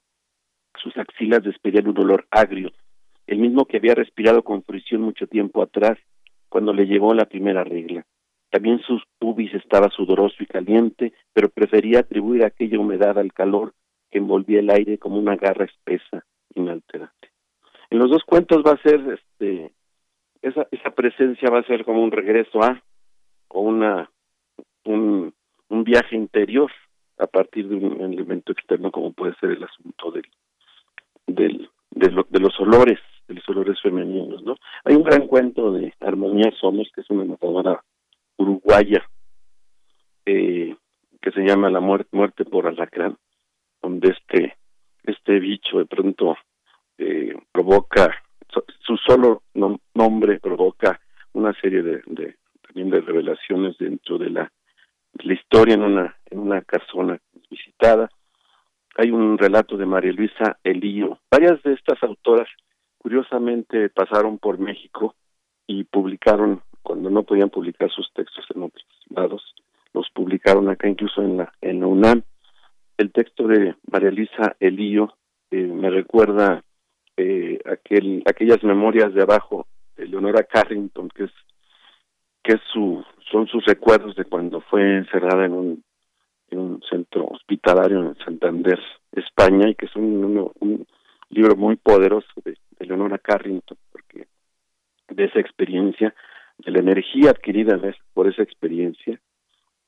sus 0.77 0.97
axilas 0.97 1.43
despedían 1.43 1.89
un 1.89 1.99
olor 1.99 2.27
agrio 2.31 2.73
el 3.27 3.39
mismo 3.39 3.65
que 3.67 3.77
había 3.79 3.95
respirado 3.95 4.43
con 4.43 4.63
fruición 4.63 5.03
mucho 5.03 5.27
tiempo 5.27 5.63
atrás 5.63 5.99
cuando 6.49 6.73
le 6.73 6.87
llegó 6.87 7.13
la 7.13 7.25
primera 7.25 7.65
regla. 7.65 8.07
También 8.51 8.81
sus 8.81 9.03
pubis 9.19 9.53
estaba 9.55 9.91
sudoroso 9.91 10.37
y 10.41 10.47
caliente 10.47 11.13
pero 11.33 11.49
prefería 11.49 12.01
atribuir 12.01 12.45
aquella 12.45 12.79
humedad 12.79 13.19
al 13.19 13.33
calor 13.33 13.75
que 14.11 14.19
envolvía 14.19 14.61
el 14.61 14.71
aire 14.71 14.99
como 14.99 15.19
una 15.19 15.37
garra 15.37 15.65
espesa 15.65 16.25
inalterante 16.55 17.36
en 17.91 17.99
los 17.99 18.11
dos 18.11 18.23
cuentos 18.25 18.63
va 18.67 18.73
a 18.73 18.83
ser 18.83 19.01
este 19.21 19.73
esa 20.43 20.67
esa 20.71 20.91
presencia 20.91 21.51
va 21.51 21.61
a 21.61 21.67
ser 21.67 21.85
como 21.85 22.03
un 22.03 22.11
regreso 22.11 22.63
a 22.63 22.83
o 23.49 23.61
una 23.61 24.11
un, 24.85 25.33
un 25.69 25.85
viaje 25.85 26.17
interior 26.17 26.71
a 27.19 27.27
partir 27.27 27.69
de 27.69 27.77
un 27.77 28.13
elemento 28.13 28.53
externo 28.53 28.91
como 28.91 29.13
puede 29.13 29.35
ser 29.37 29.51
el 29.51 29.65
asunto 29.65 30.11
del, 30.11 30.27
del 31.27 31.71
de, 31.97 32.25
de 32.29 32.41
los 32.41 32.59
olores, 32.61 33.01
de 33.27 33.35
los 33.35 33.49
olores 33.49 33.81
femeninos, 33.81 34.43
¿no? 34.43 34.57
Hay 34.85 34.95
un 34.95 35.03
gran 35.03 35.27
cuento 35.27 35.73
de 35.73 35.95
Armonía 36.01 36.53
Somos, 36.61 36.89
que 36.95 37.01
es 37.01 37.11
una 37.11 37.25
narradora 37.25 37.83
uruguaya, 38.37 39.03
eh, 40.27 40.77
que 41.23 41.31
se 41.33 41.41
llama 41.41 41.71
La 41.71 41.81
muerte, 41.81 42.11
muerte 42.13 42.45
por 42.45 42.67
alacrán, 42.67 43.17
donde 43.81 44.11
este, 44.11 44.57
este 45.05 45.41
bicho 45.41 45.79
de 45.79 45.87
pronto 45.87 46.37
eh, 46.99 47.35
provoca, 47.53 48.15
su 48.81 48.97
solo 48.97 49.43
nombre 49.95 50.41
provoca 50.41 51.01
una 51.33 51.53
serie 51.61 51.83
de, 51.83 52.03
de, 52.07 52.37
también 52.63 52.91
de 52.91 53.01
revelaciones 53.01 53.77
dentro 53.79 54.19
de 54.19 54.31
la, 54.31 54.53
la 55.23 55.33
historia 55.35 55.75
en 55.75 55.83
una, 55.83 56.17
en 56.31 56.39
una 56.39 56.63
casona 56.63 57.19
visitada. 57.51 58.09
Hay 58.97 59.11
un 59.11 59.37
relato 59.37 59.77
de 59.77 59.85
María 59.85 60.13
Luisa 60.13 60.59
Elío. 60.65 61.19
Varias 61.31 61.63
de 61.63 61.75
estas 61.75 62.03
autoras, 62.03 62.49
curiosamente, 62.99 63.91
pasaron 63.91 64.39
por 64.39 64.59
México 64.59 65.15
y 65.67 65.85
publicaron, 65.85 66.63
cuando 66.83 67.11
no 67.11 67.25
podían 67.25 67.51
publicar 67.51 67.91
sus 67.91 68.11
textos 68.15 68.45
en 68.55 68.63
otros 68.63 68.87
lados, 69.11 69.55
los 69.93 70.09
publicaron 70.11 70.69
acá 70.69 70.89
incluso 70.89 71.23
en 71.23 71.39
la, 71.39 71.53
en 71.61 71.81
la 71.81 71.87
UNAM. 71.87 72.23
El 72.97 73.13
texto 73.13 73.47
de 73.47 73.75
María 73.91 74.11
Luisa 74.11 74.57
Elío 74.61 75.15
eh, 75.51 75.57
me 75.57 75.91
recuerda 75.91 76.65
eh, 77.17 77.59
aquel, 77.65 78.23
aquellas 78.27 78.63
memorias 78.63 79.13
de 79.15 79.23
abajo 79.23 79.67
de 79.97 80.07
Leonora 80.07 80.45
Carrington, 80.45 81.09
que 81.09 81.25
es 81.25 81.33
que 82.43 82.53
es 82.53 82.61
su, 82.73 83.05
son 83.31 83.49
sus 83.49 83.65
recuerdos 83.65 84.15
de 84.15 84.25
cuando 84.25 84.61
fue 84.61 84.99
encerrada 84.99 85.47
en 85.47 85.53
un, 85.53 85.85
en 86.51 86.59
un 86.61 86.83
centro 86.89 87.27
hospitalario 87.27 88.01
en 88.01 88.17
Santander, 88.25 88.79
España, 89.11 89.69
y 89.69 89.75
que 89.75 89.87
es 89.87 89.97
un, 89.97 90.53
libro 91.29 91.57
muy 91.57 91.75
poderoso 91.75 92.29
de, 92.45 92.57
Leonora 92.79 93.19
Carrington, 93.19 93.77
porque 93.91 94.29
de 95.09 95.25
esa 95.25 95.41
experiencia, 95.41 96.15
de 96.59 96.71
la 96.71 96.79
energía 96.79 97.31
adquirida 97.31 97.81
por 98.15 98.29
esa 98.29 98.43
experiencia, 98.43 99.19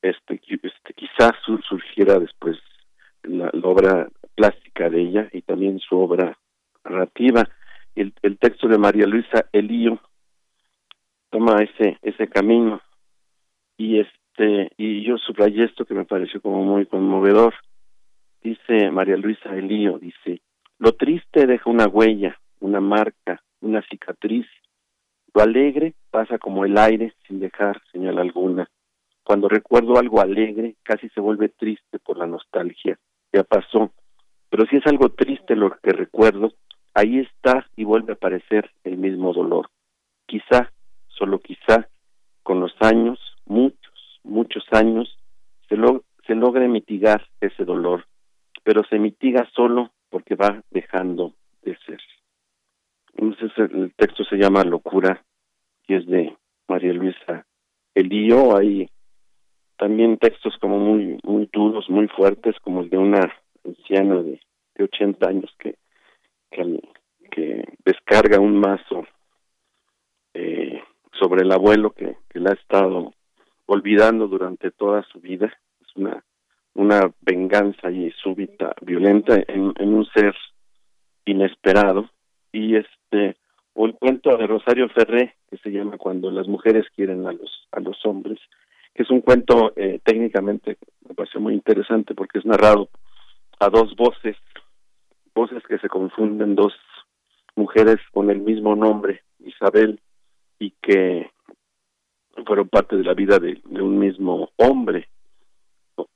este, 0.01 0.41
este 0.49 0.93
quizás 0.95 1.31
surgiera 1.65 2.19
después 2.19 2.57
la, 3.23 3.51
obra 3.63 4.09
plástica 4.35 4.89
de 4.89 5.01
ella 5.01 5.29
y 5.31 5.43
también 5.43 5.79
su 5.79 5.97
obra 5.97 6.37
narrativa. 6.83 7.47
El, 7.95 8.13
el 8.21 8.37
texto 8.37 8.67
de 8.67 8.77
María 8.77 9.05
Luisa 9.05 9.45
Elío 9.51 9.99
toma 11.29 11.61
ese 11.61 11.97
ese 12.01 12.27
camino. 12.27 12.81
Y 13.77 13.99
este 13.99 14.71
y 14.77 15.03
yo 15.03 15.17
subrayé 15.17 15.65
esto 15.65 15.85
que 15.85 15.93
me 15.93 16.05
pareció 16.05 16.41
como 16.41 16.63
muy 16.63 16.85
conmovedor. 16.85 17.53
Dice 18.41 18.91
María 18.91 19.17
Luisa 19.17 19.55
Elío 19.55 19.99
dice 19.99 20.41
lo 20.77 20.93
triste 20.93 21.45
deja 21.45 21.69
una 21.69 21.87
huella 21.87 22.39
una 22.59 22.79
marca 22.79 23.41
una 23.61 23.81
cicatriz. 23.83 24.45
Lo 25.33 25.41
alegre 25.41 25.93
pasa 26.09 26.37
como 26.37 26.65
el 26.65 26.77
aire 26.77 27.13
sin 27.27 27.39
dejar 27.39 27.81
señal 27.91 28.17
alguna. 28.17 28.69
Cuando 29.23 29.47
recuerdo 29.47 29.97
algo 29.97 30.21
alegre 30.21 30.75
casi 30.83 31.09
se 31.09 31.21
vuelve 31.21 31.49
triste 31.49 31.99
por 31.99 32.17
la 32.17 32.25
nostalgia. 32.25 32.97
Ya 33.31 33.43
pasó. 33.43 33.91
Pero 34.49 34.65
si 34.65 34.77
es 34.77 34.87
algo 34.87 35.09
triste 35.09 35.55
lo 35.55 35.71
que 35.83 35.91
recuerdo 35.91 36.53
ahí 36.99 37.19
está 37.19 37.67
y 37.75 37.83
vuelve 37.83 38.13
a 38.13 38.15
aparecer 38.15 38.69
el 38.83 38.97
mismo 38.97 39.33
dolor 39.33 39.69
quizá 40.29 40.71
solo 41.07 41.39
quizá 41.39 41.89
con 42.43 42.61
los 42.61 42.73
años, 42.79 43.19
muchos, 43.45 44.19
muchos 44.23 44.63
años, 44.71 45.17
se, 45.67 45.75
lo, 45.75 46.03
se 46.25 46.35
logre 46.35 46.67
mitigar 46.67 47.27
ese 47.41 47.65
dolor, 47.65 48.05
pero 48.63 48.83
se 48.85 48.99
mitiga 48.99 49.49
solo 49.53 49.91
porque 50.09 50.35
va 50.35 50.63
dejando 50.69 51.33
de 51.63 51.75
ser. 51.85 51.99
Entonces 53.15 53.51
el 53.57 53.93
texto 53.95 54.23
se 54.23 54.37
llama 54.37 54.63
Locura 54.63 55.25
y 55.87 55.95
es 55.95 56.05
de 56.05 56.37
María 56.67 56.93
Luisa 56.93 57.45
Elío. 57.93 58.55
Hay 58.55 58.89
también 59.77 60.17
textos 60.17 60.55
como 60.61 60.79
muy 60.79 61.19
muy 61.23 61.49
duros, 61.51 61.89
muy 61.89 62.07
fuertes, 62.07 62.55
como 62.61 62.81
el 62.81 62.89
de 62.89 62.97
una 62.97 63.33
anciana 63.65 64.21
de, 64.21 64.39
de 64.75 64.83
80 64.83 65.27
años 65.27 65.53
que, 65.59 65.75
que, 66.51 66.79
que 67.31 67.63
descarga 67.85 68.39
un 68.39 68.59
mazo 68.59 69.05
eh, 70.33 70.81
sobre 71.11 71.43
el 71.43 71.51
abuelo 71.51 71.91
que, 71.91 72.17
que 72.29 72.39
la 72.39 72.51
ha 72.51 72.53
estado 72.53 73.13
olvidando 73.65 74.27
durante 74.27 74.71
toda 74.71 75.03
su 75.03 75.19
vida. 75.19 75.51
Es 75.81 75.95
una, 75.95 76.23
una 76.73 77.11
venganza 77.21 77.91
y 77.91 78.11
súbita, 78.11 78.73
violenta 78.81 79.35
en, 79.47 79.73
en 79.77 79.93
un 79.93 80.05
ser 80.05 80.35
inesperado. 81.25 82.09
Y 82.51 82.75
este, 82.75 83.37
el 83.75 83.93
cuento 83.95 84.35
de 84.37 84.47
Rosario 84.47 84.89
Ferré, 84.89 85.35
que 85.49 85.57
se 85.57 85.69
llama 85.69 85.97
Cuando 85.97 86.31
las 86.31 86.47
mujeres 86.47 86.85
quieren 86.95 87.27
a 87.27 87.31
los, 87.31 87.67
a 87.71 87.79
los 87.79 87.97
hombres, 88.05 88.39
que 88.93 89.03
es 89.03 89.09
un 89.09 89.21
cuento 89.21 89.73
eh, 89.75 89.99
técnicamente, 90.03 90.77
me 91.07 91.15
parece 91.15 91.39
muy 91.39 91.53
interesante 91.53 92.13
porque 92.15 92.39
es 92.39 92.45
narrado 92.45 92.89
a 93.59 93.69
dos 93.69 93.95
voces, 93.95 94.35
voces 95.39 95.63
que 95.63 95.79
se 95.79 95.87
confunden, 95.87 96.55
dos 96.55 96.73
mujeres 97.55 97.97
con 98.11 98.29
el 98.29 98.41
mismo 98.41 98.75
nombre, 98.75 99.23
Isabel 99.39 100.01
y 100.59 100.71
que 100.81 101.31
fueron 102.45 102.67
parte 102.67 102.97
de 102.97 103.05
la 103.05 103.13
vida 103.13 103.39
de, 103.39 103.61
un 103.69 103.97
mismo 103.97 104.49
hombre. 104.57 105.07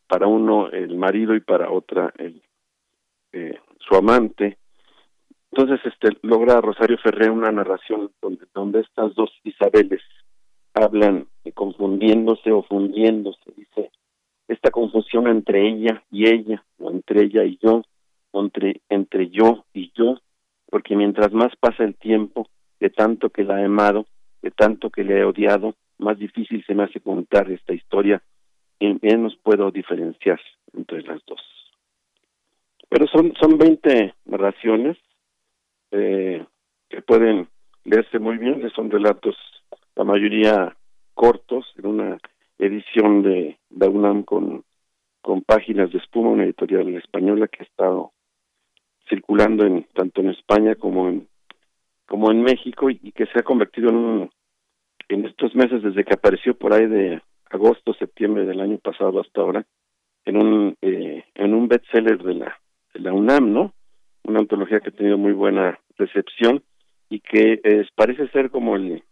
Para 0.07 0.27
uno 0.27 0.69
el 0.69 0.97
marido 0.97 1.35
y 1.35 1.39
para 1.39 1.71
otra 1.71 2.13
el 2.17 2.41
eh, 3.31 3.57
su 3.79 3.95
amante. 3.95 4.57
Entonces 5.51 5.79
este 5.85 6.17
logra 6.21 6.59
Rosario 6.59 6.97
Ferrer 6.97 7.31
una 7.31 7.51
narración 7.51 8.11
donde 8.21 8.45
donde 8.53 8.81
estas 8.81 9.15
dos 9.15 9.31
Isabeles 9.43 10.01
hablan 10.73 11.27
confundiéndose 11.53 12.51
o 12.51 12.63
fundiéndose. 12.63 13.53
Dice 13.55 13.89
esta 14.49 14.69
confusión 14.69 15.27
entre 15.27 15.65
ella 15.67 16.03
y 16.11 16.27
ella 16.27 16.63
o 16.77 16.91
entre 16.91 17.23
ella 17.23 17.45
y 17.45 17.57
yo 17.63 17.83
entre 18.33 18.81
entre 18.89 19.29
yo 19.29 19.65
y 19.73 19.91
yo 19.95 20.17
porque 20.69 20.95
mientras 20.95 21.31
más 21.33 21.55
pasa 21.59 21.83
el 21.83 21.95
tiempo 21.95 22.47
de 22.79 22.89
tanto 22.89 23.29
que 23.29 23.43
la 23.43 23.61
he 23.61 23.65
amado 23.65 24.07
de 24.41 24.51
tanto 24.51 24.89
que 24.89 25.03
le 25.03 25.19
he 25.19 25.23
odiado, 25.23 25.75
más 25.99 26.19
difícil 26.19 26.63
se 26.65 26.75
me 26.75 26.83
hace 26.83 26.99
contar 26.99 27.49
esta 27.49 27.73
historia 27.73 28.21
y 28.77 28.97
menos 29.01 29.37
puedo 29.41 29.71
diferenciar 29.71 30.39
entre 30.73 31.01
las 31.03 31.23
dos. 31.25 31.39
Pero 32.89 33.07
son, 33.07 33.33
son 33.39 33.57
20 33.57 34.13
narraciones 34.25 34.97
eh, 35.91 36.45
que 36.89 37.01
pueden 37.01 37.47
leerse 37.85 38.19
muy 38.19 38.37
bien, 38.37 38.69
son 38.75 38.91
relatos, 38.91 39.35
la 39.95 40.03
mayoría 40.03 40.75
cortos, 41.13 41.65
en 41.77 41.85
una 41.85 42.17
edición 42.57 43.23
de 43.23 43.57
Daunam 43.69 44.23
con, 44.23 44.63
con 45.21 45.41
páginas 45.41 45.91
de 45.91 45.99
espuma, 45.99 46.29
una 46.29 46.43
editorial 46.43 46.93
española 46.95 47.47
que 47.47 47.63
ha 47.63 47.65
estado 47.65 48.11
circulando 49.13 49.63
en 49.65 49.85
tanto 49.93 50.21
en 50.21 50.29
España 50.29 50.75
como 50.75 51.07
en 51.07 51.27
como 52.07 52.31
en 52.31 52.41
México 52.41 52.89
y, 52.89 53.11
que 53.11 53.25
se 53.27 53.39
ha 53.39 53.43
convertido 53.43 53.89
en 53.89 53.95
un 53.95 54.29
en 55.07 55.25
estos 55.25 55.55
meses 55.55 55.83
desde 55.83 56.03
que 56.03 56.15
apareció 56.15 56.55
por 56.55 56.73
ahí 56.73 56.87
de 56.87 57.21
agosto 57.49 57.93
septiembre 57.93 58.45
del 58.45 58.59
año 58.59 58.79
pasado 58.79 59.21
hasta 59.21 59.41
ahora 59.41 59.65
en 60.25 60.37
un 60.37 60.77
eh, 60.81 61.25
en 61.35 61.53
un 61.53 61.67
bestseller 61.67 62.23
de 62.23 62.33
la 62.33 62.59
de 62.93 62.99
la 63.01 63.13
UNAM 63.13 63.53
no 63.53 63.73
una 64.23 64.39
antología 64.39 64.79
que 64.79 64.89
ha 64.89 64.93
tenido 64.93 65.17
muy 65.17 65.33
buena 65.33 65.79
recepción 65.97 66.63
y 67.09 67.19
que 67.19 67.59
es, 67.63 67.87
parece 67.95 68.27
ser 68.29 68.49
como 68.49 68.75
el 68.75 69.03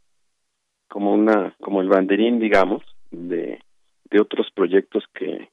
como 0.88 1.14
una 1.14 1.56
como 1.60 1.82
el 1.82 1.90
banderín 1.90 2.40
digamos 2.40 2.82
de 3.12 3.62
de 4.10 4.20
otros 4.20 4.48
proyectos 4.56 5.04
que, 5.14 5.50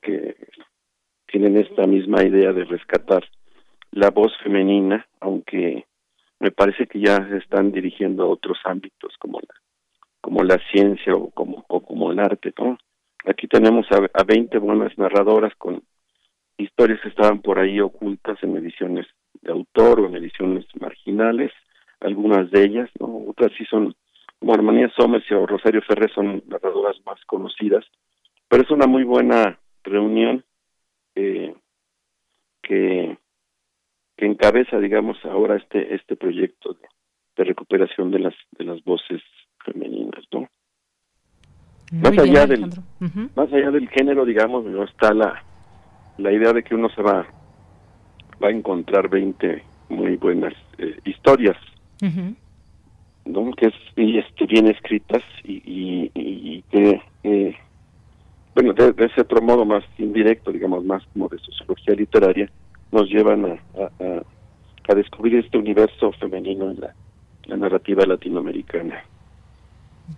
que 0.00 0.36
tienen 1.26 1.56
esta 1.56 1.86
misma 1.86 2.24
idea 2.24 2.52
de 2.52 2.64
rescatar 2.64 3.22
la 3.92 4.10
voz 4.10 4.32
femenina 4.42 5.06
aunque 5.20 5.86
me 6.40 6.50
parece 6.50 6.86
que 6.86 6.98
ya 6.98 7.16
se 7.28 7.36
están 7.38 7.70
dirigiendo 7.72 8.24
a 8.24 8.28
otros 8.28 8.58
ámbitos 8.64 9.14
como 9.18 9.38
la 9.40 9.54
como 10.20 10.42
la 10.42 10.58
ciencia 10.70 11.14
o 11.14 11.30
como 11.30 11.62
como 11.64 12.10
el 12.10 12.18
arte 12.18 12.52
no 12.58 12.78
aquí 13.24 13.46
tenemos 13.46 13.86
a, 13.92 13.98
a 14.18 14.24
20 14.24 14.58
buenas 14.58 14.96
narradoras 14.98 15.54
con 15.56 15.82
historias 16.56 17.00
que 17.00 17.08
estaban 17.08 17.40
por 17.40 17.58
ahí 17.58 17.80
ocultas 17.80 18.38
en 18.42 18.56
ediciones 18.56 19.06
de 19.40 19.52
autor 19.52 20.00
o 20.00 20.06
en 20.06 20.16
ediciones 20.16 20.64
marginales 20.80 21.52
algunas 22.00 22.50
de 22.50 22.64
ellas 22.64 22.90
no 22.98 23.24
otras 23.28 23.52
sí 23.56 23.64
son 23.66 23.94
como 24.38 24.54
Armonía 24.54 24.90
Somers 24.96 25.30
o 25.32 25.46
Rosario 25.46 25.82
Ferrer 25.82 26.10
son 26.12 26.42
narradoras 26.46 26.96
más 27.04 27.22
conocidas 27.26 27.84
pero 28.48 28.62
es 28.62 28.70
una 28.70 28.86
muy 28.86 29.04
buena 29.04 29.58
reunión 29.84 30.44
eh, 31.14 31.54
que 32.62 33.18
que 34.16 34.26
encabeza, 34.26 34.78
digamos, 34.78 35.16
ahora 35.24 35.56
este 35.56 35.94
este 35.94 36.16
proyecto 36.16 36.74
de, 37.36 37.44
recuperación 37.44 38.10
de 38.10 38.20
las 38.20 38.34
de 38.58 38.64
las 38.64 38.82
voces 38.84 39.22
femeninas, 39.64 40.24
¿no? 40.32 40.48
más 41.92 42.18
allá 42.18 42.46
del 42.46 42.66
más 43.34 43.52
allá 43.52 43.70
del 43.70 43.88
género, 43.88 44.24
digamos, 44.24 44.64
no 44.64 44.84
está 44.84 45.12
la 45.12 45.42
la 46.18 46.32
idea 46.32 46.52
de 46.52 46.62
que 46.62 46.74
uno 46.74 46.88
se 46.90 47.02
va 47.02 47.26
va 48.42 48.48
a 48.48 48.52
encontrar 48.52 49.08
20 49.08 49.62
muy 49.88 50.16
buenas 50.16 50.54
eh, 50.78 50.98
historias, 51.04 51.56
¿no? 53.24 53.52
Que 53.52 53.66
es, 53.66 53.74
y 53.96 54.18
este, 54.18 54.46
bien 54.46 54.66
escritas 54.66 55.22
y, 55.44 56.10
y, 56.14 56.62
que, 56.70 57.00
eh, 57.22 57.54
bueno, 58.54 58.72
de, 58.72 58.94
ese 59.04 59.20
otro 59.20 59.42
modo 59.42 59.64
más 59.64 59.84
indirecto, 59.98 60.50
digamos, 60.50 60.84
más 60.84 61.02
como 61.12 61.28
de 61.28 61.38
sociología 61.38 61.94
literaria, 61.94 62.50
nos 62.92 63.08
llevan 63.08 63.44
a, 63.46 63.58
a, 64.88 64.94
descubrir 64.94 65.36
este 65.36 65.58
universo 65.58 66.12
femenino 66.12 66.70
en 66.70 66.80
la 67.46 67.56
narrativa 67.56 68.04
latinoamericana. 68.04 69.02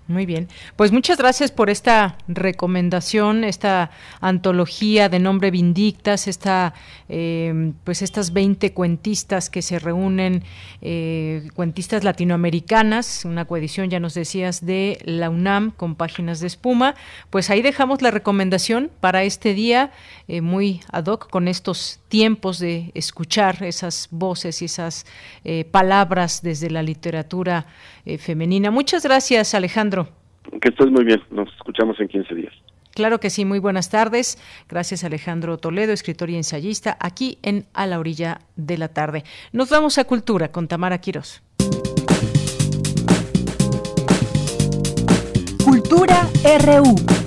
Muy 0.07 0.27
bien, 0.27 0.49
pues 0.77 0.93
muchas 0.93 1.17
gracias 1.17 1.51
por 1.51 1.71
esta 1.71 2.19
recomendación, 2.29 3.43
esta 3.43 3.91
antología 4.21 5.09
de 5.09 5.19
nombre 5.19 5.51
Vindictas, 5.51 6.29
esta, 6.29 6.75
eh, 7.09 7.73
pues 7.85 8.03
estas 8.03 8.33
20 8.33 8.73
cuentistas 8.73 9.49
que 9.49 9.63
se 9.63 9.79
reúnen, 9.79 10.43
eh, 10.83 11.49
cuentistas 11.55 12.05
latinoamericanas, 12.05 13.25
una 13.25 13.47
coedición, 13.47 13.89
ya 13.89 13.99
nos 13.99 14.15
decías, 14.15 14.67
de 14.67 14.99
la 15.05 15.31
UNAM 15.31 15.71
con 15.71 15.95
páginas 15.95 16.41
de 16.41 16.49
espuma. 16.49 16.95
Pues 17.31 17.49
ahí 17.49 17.63
dejamos 17.63 18.03
la 18.03 18.11
recomendación 18.11 18.91
para 19.01 19.23
este 19.23 19.55
día, 19.55 19.91
eh, 20.29 20.41
muy 20.41 20.81
ad 20.91 21.07
hoc 21.07 21.31
con 21.31 21.49
estos 21.49 22.01
tiempos 22.09 22.59
de 22.59 22.91
escuchar 22.95 23.63
esas 23.63 24.09
voces 24.11 24.61
y 24.63 24.67
esas 24.67 25.07
palabras 25.71 26.43
desde 26.43 26.71
la 26.71 26.83
literatura 26.83 27.67
femenina. 28.19 28.71
Muchas 28.71 29.03
gracias, 29.03 29.55
Alejandro. 29.55 29.84
Alejandro. 29.85 30.09
Que 30.61 30.69
estés 30.69 30.91
muy 30.91 31.05
bien, 31.05 31.21
nos 31.31 31.49
escuchamos 31.55 31.99
en 32.01 32.09
15 32.09 32.35
días. 32.35 32.55
Claro 32.93 33.19
que 33.19 33.29
sí, 33.29 33.45
muy 33.45 33.59
buenas 33.59 33.91
tardes. 33.91 34.39
Gracias 34.69 35.05
Alejandro 35.05 35.59
Toledo, 35.59 35.93
escritor 35.93 36.31
y 36.31 36.37
ensayista, 36.37 36.97
aquí 37.01 37.39
en 37.43 37.67
A 37.75 37.87
la 37.87 37.99
Orilla 37.99 38.41
de 38.57 38.79
la 38.79 38.89
Tarde. 38.89 39.25
Nos 39.53 39.69
vamos 39.71 39.99
a 39.99 40.05
Cultura 40.05 40.53
con 40.53 40.69
Tamara 40.69 40.99
Quirós. 40.99 41.43
Cultura 45.65 46.29
RU. 46.65 47.24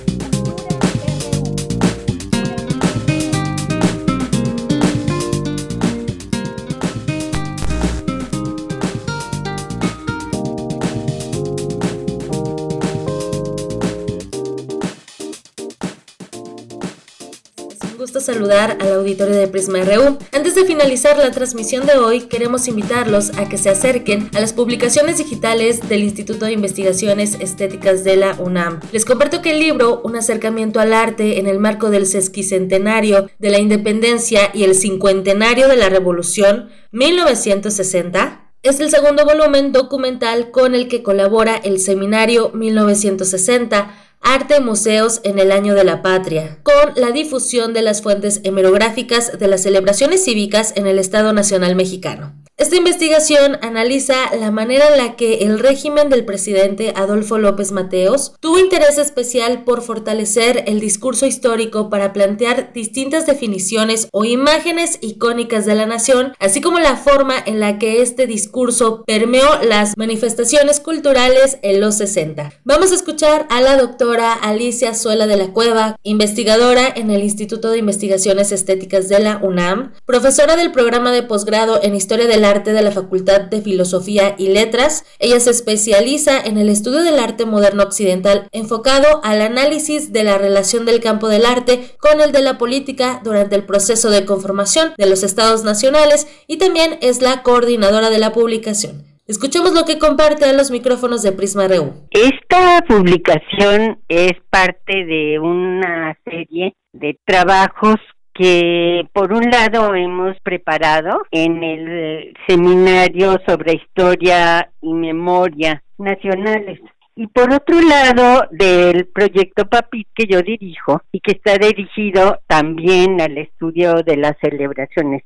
Saludar 18.20 18.78
al 18.82 18.94
auditorio 18.94 19.36
de 19.36 19.48
Prisma 19.48 19.80
RU. 19.84 20.18
Antes 20.32 20.56
de 20.56 20.66
finalizar 20.66 21.18
la 21.18 21.32
transmisión 21.32 21.86
de 21.86 21.98
hoy, 21.98 22.22
queremos 22.22 22.68
invitarlos 22.68 23.32
a 23.38 23.48
que 23.48 23.58
se 23.58 23.70
acerquen 23.70 24.30
a 24.36 24.40
las 24.40 24.54
publicaciones 24.54 25.18
digitales 25.18 25.88
del 25.88 26.04
Instituto 26.04 26.46
de 26.46 26.54
Investigaciones 26.54 27.38
Estéticas 27.40 28.04
de 28.04 28.18
la 28.18 28.36
UNAM. 28.40 28.80
Les 28.92 29.06
comparto 29.06 29.42
que 29.42 29.52
el 29.52 29.60
libro 29.60 30.02
Un 30.04 30.16
acercamiento 30.16 30.80
al 30.80 30.94
arte 30.94 31.40
en 31.40 31.48
el 31.48 31.60
marco 31.60 31.90
del 31.90 32.06
sesquicentenario 32.06 33.30
de 33.40 33.50
la 33.50 33.60
independencia 33.60 34.52
y 34.54 34.64
el 34.64 34.76
cincuentenario 34.76 35.68
de 35.68 35.78
la 35.78 35.90
revolución 35.90 36.70
1960 36.92 38.44
es 38.64 38.80
el 38.80 38.90
segundo 38.90 39.24
volumen 39.24 39.72
documental 39.72 40.52
con 40.52 40.76
el 40.76 40.88
que 40.88 41.04
colabora 41.04 41.56
el 41.56 41.80
seminario 41.80 42.50
1960 42.50 43.94
Arte 44.22 44.60
Museos 44.60 45.22
en 45.24 45.40
el 45.40 45.52
Año 45.52 45.74
de 45.74 45.84
la 45.84 46.02
Patria, 46.02 46.60
con 46.64 46.94
la 46.96 47.12
difusión 47.12 47.74
de 47.74 47.82
las 47.82 48.02
fuentes 48.02 48.42
hemerográficas 48.44 49.40
de 49.40 49.48
las 49.48 49.64
celebraciones 49.64 50.24
cívicas 50.24 50.74
en 50.76 50.88
el 50.88 51.00
Estado 51.00 51.34
Nacional 51.34 51.76
Mexicano. 51.76 52.34
Esta 52.58 52.76
investigación 52.76 53.60
analiza 53.62 54.36
la 54.36 54.50
manera 54.50 54.88
en 54.90 54.98
la 54.98 55.16
que 55.16 55.46
el 55.46 55.60
régimen 55.60 56.10
del 56.10 56.26
presidente 56.26 56.92
Adolfo 56.96 57.38
López 57.38 57.72
Mateos 57.72 58.34
tuvo 58.40 58.58
interés 58.58 58.98
especial 58.98 59.64
por 59.64 59.84
fortalecer 59.84 60.64
el 60.66 60.80
discurso 60.80 61.28
histórico 61.28 61.92
para 61.92 62.14
plantear 62.14 62.74
distintas 62.74 63.28
definiciones 63.28 64.08
o 64.12 64.26
imágenes 64.26 64.98
icónicas 65.02 65.68
de 65.68 65.76
la 65.76 65.86
nación, 65.86 66.34
así 66.40 66.60
como 66.60 66.80
la 66.80 66.98
forma 66.98 67.36
en 67.46 67.60
la 67.60 67.78
que 67.78 68.02
este 68.02 68.26
discurso 68.26 69.04
permeó 69.06 69.48
las 69.62 69.96
manifestaciones 69.96 70.80
culturales 70.80 71.60
en 71.62 71.80
los 71.80 71.96
60. 71.98 72.54
Vamos 72.64 72.92
a 72.92 72.96
escuchar 72.96 73.46
a 73.52 73.62
la 73.62 73.78
doctora 73.78 74.07
Alicia 74.16 74.94
Suela 74.94 75.28
de 75.28 75.36
la 75.36 75.52
Cueva, 75.52 75.98
investigadora 76.04 76.88
en 76.96 77.12
el 77.12 77.24
Instituto 77.24 77.70
de 77.70 77.80
Investigaciones 77.80 78.54
Estéticas 78.54 79.10
de 79.10 79.20
la 79.20 79.38
UNAM, 79.44 79.94
profesora 80.06 80.56
del 80.56 80.72
programa 80.72 81.12
de 81.12 81.24
posgrado 81.24 81.80
en 81.84 81.94
Historia 81.94 82.26
del 82.26 82.46
Arte 82.46 82.72
de 82.72 82.82
la 82.82 82.92
Facultad 82.92 83.42
de 83.42 83.62
Filosofía 83.62 84.36
y 84.38 84.48
Letras. 84.48 85.04
Ella 85.20 85.40
se 85.42 85.50
especializa 85.50 86.40
en 86.40 86.58
el 86.58 86.70
estudio 86.70 87.04
del 87.04 87.20
arte 87.20 87.46
moderno 87.46 87.84
occidental 87.84 88.48
enfocado 88.54 89.20
al 89.24 89.42
análisis 89.42 90.14
de 90.14 90.24
la 90.24 90.38
relación 90.38 90.86
del 90.86 91.02
campo 91.02 91.28
del 91.28 91.46
arte 91.46 91.98
con 92.00 92.22
el 92.22 92.32
de 92.32 92.42
la 92.42 92.58
política 92.58 93.20
durante 93.26 93.56
el 93.56 93.66
proceso 93.66 94.10
de 94.10 94.26
conformación 94.26 94.94
de 94.98 95.06
los 95.06 95.24
estados 95.24 95.66
nacionales 95.66 96.28
y 96.48 96.58
también 96.58 96.98
es 97.02 97.22
la 97.22 97.44
coordinadora 97.44 98.10
de 98.10 98.20
la 98.20 98.32
publicación. 98.32 99.17
Escuchemos 99.28 99.74
lo 99.74 99.84
que 99.84 100.00
comparte 100.00 100.46
a 100.46 100.54
los 100.54 100.72
micrófonos 100.72 101.22
de 101.22 101.34
Prisma 101.34 101.68
RU. 101.68 102.08
Esta 102.12 102.82
publicación 102.88 104.00
es 104.08 104.32
parte 104.50 105.04
de 105.04 105.38
una 105.38 106.18
serie 106.24 106.78
de 106.94 107.20
trabajos 107.26 107.98
que 108.34 109.06
por 109.12 109.34
un 109.34 109.50
lado 109.50 109.94
hemos 109.96 110.40
preparado 110.44 111.24
en 111.32 111.62
el 111.62 112.34
seminario 112.48 113.38
sobre 113.46 113.74
historia 113.74 114.72
y 114.82 114.94
memoria 114.94 115.84
nacionales 115.98 116.80
y 117.14 117.28
por 117.28 117.52
otro 117.52 117.82
lado 117.82 118.48
del 118.52 119.08
proyecto 119.08 119.66
PAPIT 119.66 120.08
que 120.16 120.26
yo 120.30 120.42
dirijo 120.42 121.02
y 121.12 121.20
que 121.20 121.34
está 121.34 121.58
dirigido 121.58 122.40
también 122.48 123.20
al 123.20 123.38
estudio 123.38 123.96
de 124.06 124.16
las 124.16 124.38
celebraciones. 124.40 125.24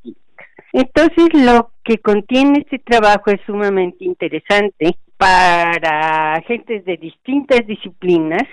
Entonces 0.74 1.30
lo 1.34 1.72
que 1.84 1.98
contiene 1.98 2.60
este 2.60 2.80
trabajo 2.80 3.32
es 3.32 3.42
sumamente 3.46 4.06
interesante 4.06 4.98
para 5.18 6.42
gentes 6.48 6.86
de 6.86 6.98
distintas 6.98 7.66
disciplinas 7.68 8.44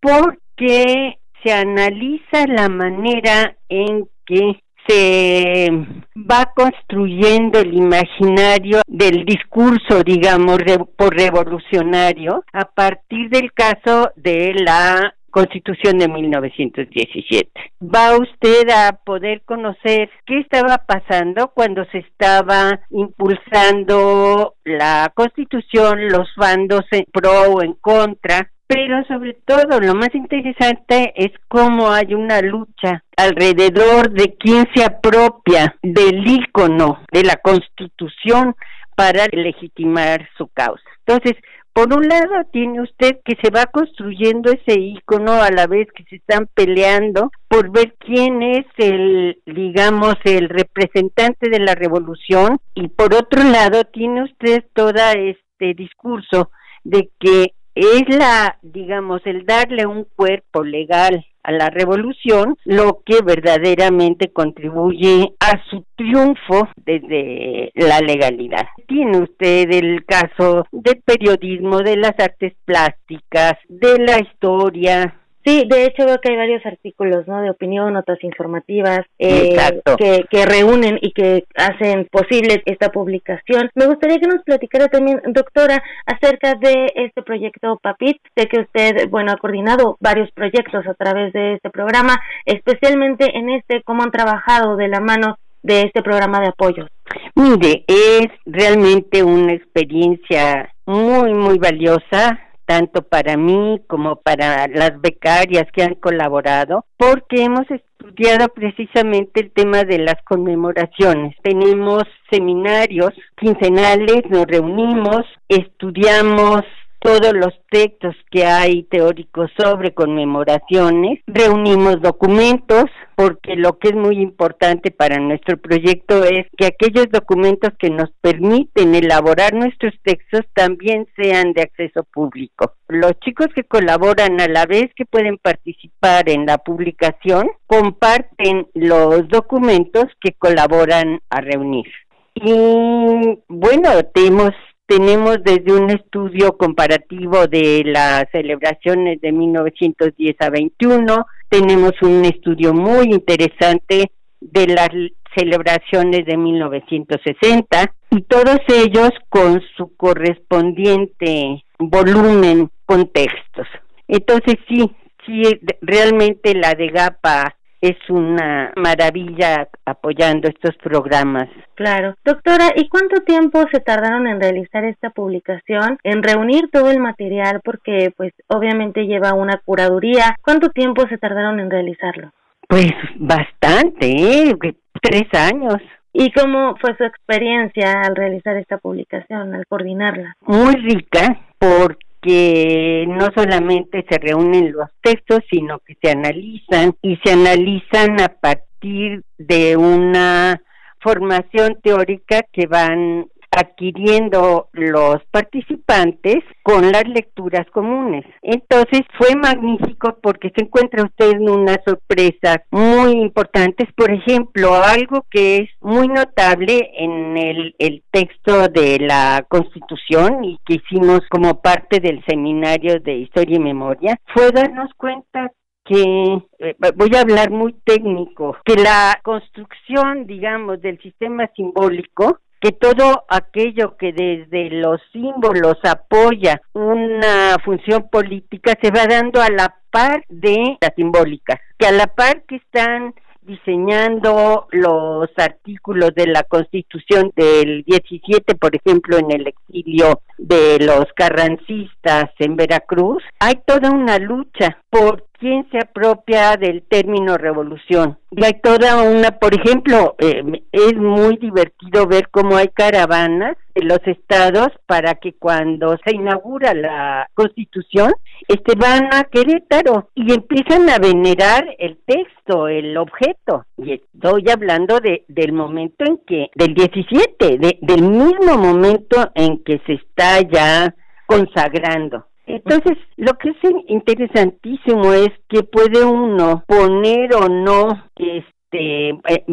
porque 0.00 1.18
se 1.42 1.52
analiza 1.52 2.46
la 2.46 2.68
manera 2.68 3.56
en 3.68 4.08
que 4.24 4.60
se 4.86 5.68
va 6.16 6.50
construyendo 6.56 7.60
el 7.60 7.74
imaginario 7.74 8.80
del 8.86 9.24
discurso, 9.26 10.02
digamos, 10.02 10.58
por 10.96 11.14
revolucionario 11.14 12.42
a 12.52 12.64
partir 12.64 13.28
del 13.28 13.52
caso 13.52 14.10
de 14.16 14.54
la 14.54 15.14
Constitución 15.30 15.98
de 15.98 16.08
1917. 16.08 17.50
Va 17.82 18.16
usted 18.16 18.68
a 18.70 18.92
poder 19.04 19.42
conocer 19.44 20.10
qué 20.26 20.40
estaba 20.40 20.78
pasando 20.78 21.52
cuando 21.54 21.84
se 21.86 21.98
estaba 21.98 22.80
impulsando 22.90 24.54
la 24.64 25.12
Constitución, 25.14 26.08
los 26.08 26.28
bandos 26.36 26.84
en 26.90 27.04
pro 27.12 27.52
o 27.52 27.62
en 27.62 27.74
contra, 27.74 28.50
pero 28.66 29.02
sobre 29.04 29.34
todo 29.46 29.80
lo 29.80 29.94
más 29.94 30.14
interesante 30.14 31.12
es 31.16 31.32
cómo 31.48 31.90
hay 31.90 32.14
una 32.14 32.40
lucha 32.42 33.02
alrededor 33.16 34.10
de 34.10 34.36
quién 34.38 34.66
se 34.74 34.84
apropia 34.84 35.74
del 35.82 36.26
ícono 36.26 37.00
de 37.10 37.24
la 37.24 37.36
Constitución 37.36 38.54
para 38.94 39.26
legitimar 39.32 40.28
su 40.36 40.48
causa. 40.48 40.82
Entonces, 41.06 41.40
por 41.78 41.96
un 41.96 42.08
lado 42.08 42.42
tiene 42.50 42.82
usted 42.82 43.20
que 43.24 43.36
se 43.40 43.50
va 43.50 43.66
construyendo 43.66 44.50
ese 44.50 44.80
ícono 44.80 45.40
a 45.40 45.48
la 45.52 45.68
vez 45.68 45.86
que 45.94 46.02
se 46.10 46.16
están 46.16 46.48
peleando 46.52 47.30
por 47.46 47.70
ver 47.70 47.94
quién 48.00 48.42
es 48.42 48.66
el, 48.78 49.40
digamos, 49.46 50.16
el 50.24 50.48
representante 50.48 51.48
de 51.48 51.60
la 51.60 51.76
revolución. 51.76 52.58
Y 52.74 52.88
por 52.88 53.14
otro 53.14 53.44
lado 53.44 53.84
tiene 53.84 54.24
usted 54.24 54.64
todo 54.74 54.90
este 54.90 55.74
discurso 55.74 56.50
de 56.82 57.10
que 57.20 57.52
es 57.76 58.02
la, 58.08 58.58
digamos, 58.62 59.20
el 59.24 59.46
darle 59.46 59.86
un 59.86 60.04
cuerpo 60.16 60.64
legal 60.64 61.24
a 61.48 61.52
la 61.52 61.70
revolución 61.70 62.56
lo 62.66 63.00
que 63.06 63.22
verdaderamente 63.24 64.30
contribuye 64.30 65.32
a 65.40 65.58
su 65.70 65.82
triunfo 65.96 66.68
desde 66.76 67.72
la 67.74 68.00
legalidad. 68.00 68.66
Tiene 68.86 69.22
usted 69.22 69.70
el 69.70 70.04
caso 70.04 70.66
del 70.72 71.02
periodismo, 71.02 71.78
de 71.78 71.96
las 71.96 72.12
artes 72.18 72.52
plásticas, 72.66 73.54
de 73.70 73.98
la 73.98 74.20
historia, 74.20 75.17
Sí, 75.48 75.64
de 75.66 75.86
hecho 75.86 76.04
veo 76.04 76.20
que 76.20 76.30
hay 76.30 76.36
varios 76.36 76.66
artículos, 76.66 77.26
¿no? 77.26 77.40
De 77.40 77.48
opinión, 77.48 77.94
notas 77.94 78.22
informativas 78.22 79.00
eh, 79.18 79.56
que, 79.96 80.26
que 80.30 80.44
reúnen 80.44 80.98
y 81.00 81.12
que 81.12 81.44
hacen 81.56 82.06
posible 82.10 82.62
esta 82.66 82.90
publicación. 82.90 83.70
Me 83.74 83.86
gustaría 83.86 84.18
que 84.18 84.26
nos 84.26 84.42
platicara 84.42 84.88
también, 84.88 85.22
doctora, 85.28 85.82
acerca 86.04 86.54
de 86.54 86.92
este 86.96 87.22
proyecto 87.22 87.78
PAPIT. 87.82 88.18
Sé 88.36 88.46
que 88.46 88.60
usted, 88.60 89.08
bueno, 89.08 89.32
ha 89.32 89.38
coordinado 89.38 89.96
varios 90.00 90.30
proyectos 90.32 90.86
a 90.86 90.92
través 90.92 91.32
de 91.32 91.54
este 91.54 91.70
programa, 91.70 92.20
especialmente 92.44 93.34
en 93.34 93.48
este, 93.48 93.82
cómo 93.84 94.02
han 94.02 94.10
trabajado 94.10 94.76
de 94.76 94.88
la 94.88 95.00
mano 95.00 95.38
de 95.62 95.84
este 95.84 96.02
programa 96.02 96.40
de 96.40 96.48
apoyo? 96.48 96.88
Mire, 97.34 97.84
es 97.86 98.26
realmente 98.44 99.22
una 99.22 99.54
experiencia 99.54 100.74
muy, 100.84 101.32
muy 101.32 101.58
valiosa 101.58 102.38
tanto 102.68 103.00
para 103.00 103.38
mí 103.38 103.80
como 103.86 104.16
para 104.16 104.68
las 104.68 105.00
becarias 105.00 105.64
que 105.72 105.82
han 105.82 105.94
colaborado, 105.94 106.84
porque 106.98 107.42
hemos 107.42 107.64
estudiado 107.70 108.48
precisamente 108.50 109.40
el 109.40 109.50
tema 109.52 109.84
de 109.84 109.98
las 109.98 110.16
conmemoraciones. 110.24 111.34
Tenemos 111.42 112.02
seminarios 112.30 113.14
quincenales, 113.40 114.22
nos 114.28 114.44
reunimos, 114.44 115.24
estudiamos 115.48 116.62
todos 117.00 117.32
los 117.32 117.54
textos 117.70 118.14
que 118.30 118.44
hay 118.44 118.82
teóricos 118.84 119.50
sobre 119.56 119.94
conmemoraciones, 119.94 121.20
reunimos 121.26 122.00
documentos, 122.02 122.84
porque 123.14 123.56
lo 123.56 123.78
que 123.78 123.88
es 123.88 123.94
muy 123.94 124.18
importante 124.20 124.90
para 124.90 125.18
nuestro 125.18 125.56
proyecto 125.56 126.24
es 126.24 126.46
que 126.56 126.66
aquellos 126.66 127.06
documentos 127.10 127.70
que 127.78 127.90
nos 127.90 128.10
permiten 128.20 128.94
elaborar 128.94 129.54
nuestros 129.54 129.94
textos 130.02 130.42
también 130.54 131.06
sean 131.16 131.52
de 131.52 131.62
acceso 131.62 132.04
público. 132.04 132.74
Los 132.88 133.12
chicos 133.20 133.48
que 133.54 133.64
colaboran 133.64 134.40
a 134.40 134.48
la 134.48 134.66
vez 134.66 134.90
que 134.94 135.04
pueden 135.04 135.38
participar 135.38 136.28
en 136.28 136.46
la 136.46 136.58
publicación 136.58 137.48
comparten 137.66 138.66
los 138.74 139.28
documentos 139.28 140.06
que 140.20 140.32
colaboran 140.32 141.20
a 141.30 141.40
reunir. 141.40 141.86
Y 142.34 143.40
bueno, 143.48 143.90
tenemos 144.14 144.52
tenemos 144.88 145.36
desde 145.44 145.74
un 145.74 145.90
estudio 145.90 146.56
comparativo 146.56 147.46
de 147.46 147.82
las 147.84 148.24
celebraciones 148.32 149.20
de 149.20 149.32
1910 149.32 150.36
a 150.40 150.48
21, 150.48 151.26
tenemos 151.50 151.92
un 152.00 152.24
estudio 152.24 152.72
muy 152.72 153.12
interesante 153.12 154.10
de 154.40 154.66
las 154.66 154.88
celebraciones 155.36 156.24
de 156.24 156.38
1960 156.38 157.94
y 158.12 158.22
todos 158.22 158.60
ellos 158.68 159.10
con 159.28 159.60
su 159.76 159.94
correspondiente 159.94 161.62
volumen 161.78 162.70
con 162.86 163.08
textos. 163.08 163.66
Entonces 164.08 164.54
sí, 164.68 164.90
sí, 165.26 165.42
realmente 165.82 166.54
la 166.54 166.72
de 166.72 166.88
GAPA 166.88 167.57
es 167.80 167.96
una 168.08 168.72
maravilla 168.76 169.68
apoyando 169.84 170.48
estos 170.48 170.76
programas. 170.76 171.48
Claro. 171.74 172.14
Doctora, 172.24 172.72
¿y 172.76 172.88
cuánto 172.88 173.22
tiempo 173.22 173.64
se 173.72 173.80
tardaron 173.80 174.26
en 174.26 174.40
realizar 174.40 174.84
esta 174.84 175.10
publicación, 175.10 175.98
en 176.02 176.22
reunir 176.22 176.70
todo 176.72 176.90
el 176.90 177.00
material? 177.00 177.60
Porque 177.64 178.12
pues 178.16 178.32
obviamente 178.48 179.06
lleva 179.06 179.34
una 179.34 179.58
curaduría. 179.64 180.36
¿Cuánto 180.42 180.70
tiempo 180.70 181.06
se 181.08 181.18
tardaron 181.18 181.60
en 181.60 181.70
realizarlo? 181.70 182.32
Pues 182.68 182.92
bastante, 183.16 184.06
¿eh? 184.06 184.56
tres 185.00 185.28
años. 185.32 185.76
¿Y 186.12 186.32
cómo 186.32 186.74
fue 186.80 186.96
su 186.96 187.04
experiencia 187.04 188.02
al 188.02 188.16
realizar 188.16 188.56
esta 188.56 188.78
publicación, 188.78 189.54
al 189.54 189.66
coordinarla? 189.66 190.36
Muy 190.40 190.74
rica, 190.74 191.38
porque 191.58 192.07
que 192.20 193.04
no 193.08 193.28
solamente 193.34 194.04
se 194.08 194.18
reúnen 194.18 194.72
los 194.72 194.88
textos, 195.02 195.40
sino 195.50 195.78
que 195.80 195.96
se 196.02 196.10
analizan 196.10 196.94
y 197.02 197.16
se 197.24 197.32
analizan 197.32 198.20
a 198.20 198.28
partir 198.28 199.22
de 199.38 199.76
una 199.76 200.60
formación 201.00 201.78
teórica 201.82 202.42
que 202.52 202.66
van 202.66 203.26
adquiriendo 203.50 204.68
los 204.72 205.16
participantes 205.30 206.36
con 206.62 206.92
las 206.92 207.08
lecturas 207.08 207.66
comunes. 207.72 208.24
Entonces 208.42 209.02
fue 209.16 209.34
magnífico 209.36 210.18
porque 210.22 210.52
se 210.56 210.64
encuentra 210.64 211.04
usted 211.04 211.32
en 211.32 211.48
unas 211.48 211.78
sorpresas 211.84 212.58
muy 212.70 213.12
importantes. 213.12 213.88
Por 213.96 214.10
ejemplo, 214.10 214.74
algo 214.74 215.24
que 215.30 215.56
es 215.56 215.70
muy 215.80 216.08
notable 216.08 216.90
en 216.94 217.36
el, 217.36 217.74
el 217.78 218.02
texto 218.10 218.68
de 218.68 218.98
la 219.00 219.44
Constitución 219.48 220.44
y 220.44 220.58
que 220.64 220.74
hicimos 220.74 221.20
como 221.30 221.60
parte 221.60 222.00
del 222.00 222.22
seminario 222.26 223.00
de 223.00 223.14
Historia 223.14 223.56
y 223.56 223.60
Memoria 223.60 224.16
fue 224.34 224.50
darnos 224.52 224.90
cuenta 224.96 225.50
que, 225.88 226.38
eh, 226.58 226.76
voy 226.96 227.10
a 227.16 227.22
hablar 227.22 227.50
muy 227.50 227.72
técnico, 227.84 228.56
que 228.64 228.76
la 228.76 229.18
construcción, 229.22 230.26
digamos, 230.26 230.80
del 230.82 231.00
sistema 231.00 231.50
simbólico 231.56 232.40
que 232.60 232.72
todo 232.72 233.24
aquello 233.28 233.96
que 233.96 234.12
desde 234.12 234.70
los 234.70 235.00
símbolos 235.12 235.78
apoya 235.84 236.60
una 236.72 237.56
función 237.64 238.08
política 238.10 238.74
se 238.80 238.90
va 238.90 239.06
dando 239.06 239.40
a 239.40 239.48
la 239.48 239.74
par 239.90 240.24
de 240.28 240.76
la 240.80 240.92
simbólica, 240.94 241.60
que 241.78 241.86
a 241.86 241.92
la 241.92 242.06
par 242.06 242.42
que 242.42 242.56
están 242.56 243.14
diseñando 243.48 244.68
los 244.72 245.30
artículos 245.36 246.14
de 246.14 246.26
la 246.26 246.42
Constitución 246.42 247.32
del 247.34 247.82
17, 247.84 248.54
por 248.56 248.76
ejemplo, 248.76 249.16
en 249.16 249.32
el 249.32 249.46
exilio 249.46 250.20
de 250.36 250.78
los 250.80 251.06
carrancistas 251.16 252.30
en 252.38 252.56
Veracruz, 252.56 253.22
hay 253.40 253.54
toda 253.66 253.90
una 253.90 254.18
lucha 254.18 254.82
por 254.90 255.27
quién 255.38 255.66
se 255.70 255.78
apropia 255.78 256.56
del 256.56 256.82
término 256.82 257.36
revolución. 257.36 258.18
Y 258.30 258.44
hay 258.44 258.60
toda 258.60 259.02
una, 259.02 259.30
por 259.30 259.54
ejemplo, 259.54 260.16
eh, 260.18 260.42
es 260.72 260.94
muy 260.96 261.36
divertido 261.36 262.06
ver 262.06 262.28
cómo 262.30 262.56
hay 262.56 262.68
caravanas 262.68 263.56
de 263.74 263.84
los 263.84 264.00
estados 264.04 264.68
para 264.86 265.14
que 265.14 265.32
cuando 265.34 265.96
se 266.04 266.14
inaugura 266.14 266.74
la 266.74 267.28
constitución, 267.34 268.12
este 268.48 268.74
van 268.76 269.14
a 269.14 269.24
Querétaro 269.24 270.10
y 270.14 270.32
empiezan 270.32 270.90
a 270.90 270.98
venerar 270.98 271.64
el 271.78 271.98
texto, 272.04 272.68
el 272.68 272.96
objeto. 272.96 273.64
Y 273.78 273.92
estoy 273.92 274.44
hablando 274.52 275.00
de, 275.00 275.24
del 275.28 275.52
momento 275.52 276.04
en 276.04 276.18
que, 276.26 276.50
del 276.54 276.74
17, 276.74 277.58
de, 277.58 277.78
del 277.80 278.02
mismo 278.02 278.58
momento 278.58 279.30
en 279.34 279.62
que 279.64 279.80
se 279.86 279.94
está 279.94 280.40
ya 280.40 280.94
consagrando. 281.26 282.27
Entonces, 282.48 282.96
lo 283.16 283.34
que 283.34 283.50
es 283.50 283.56
interesantísimo 283.88 285.12
es 285.12 285.28
que 285.48 285.62
puede 285.62 286.04
uno 286.04 286.64
poner 286.66 287.34
o 287.34 287.48
no 287.48 288.04
este 288.16 289.10
eh, 289.10 289.44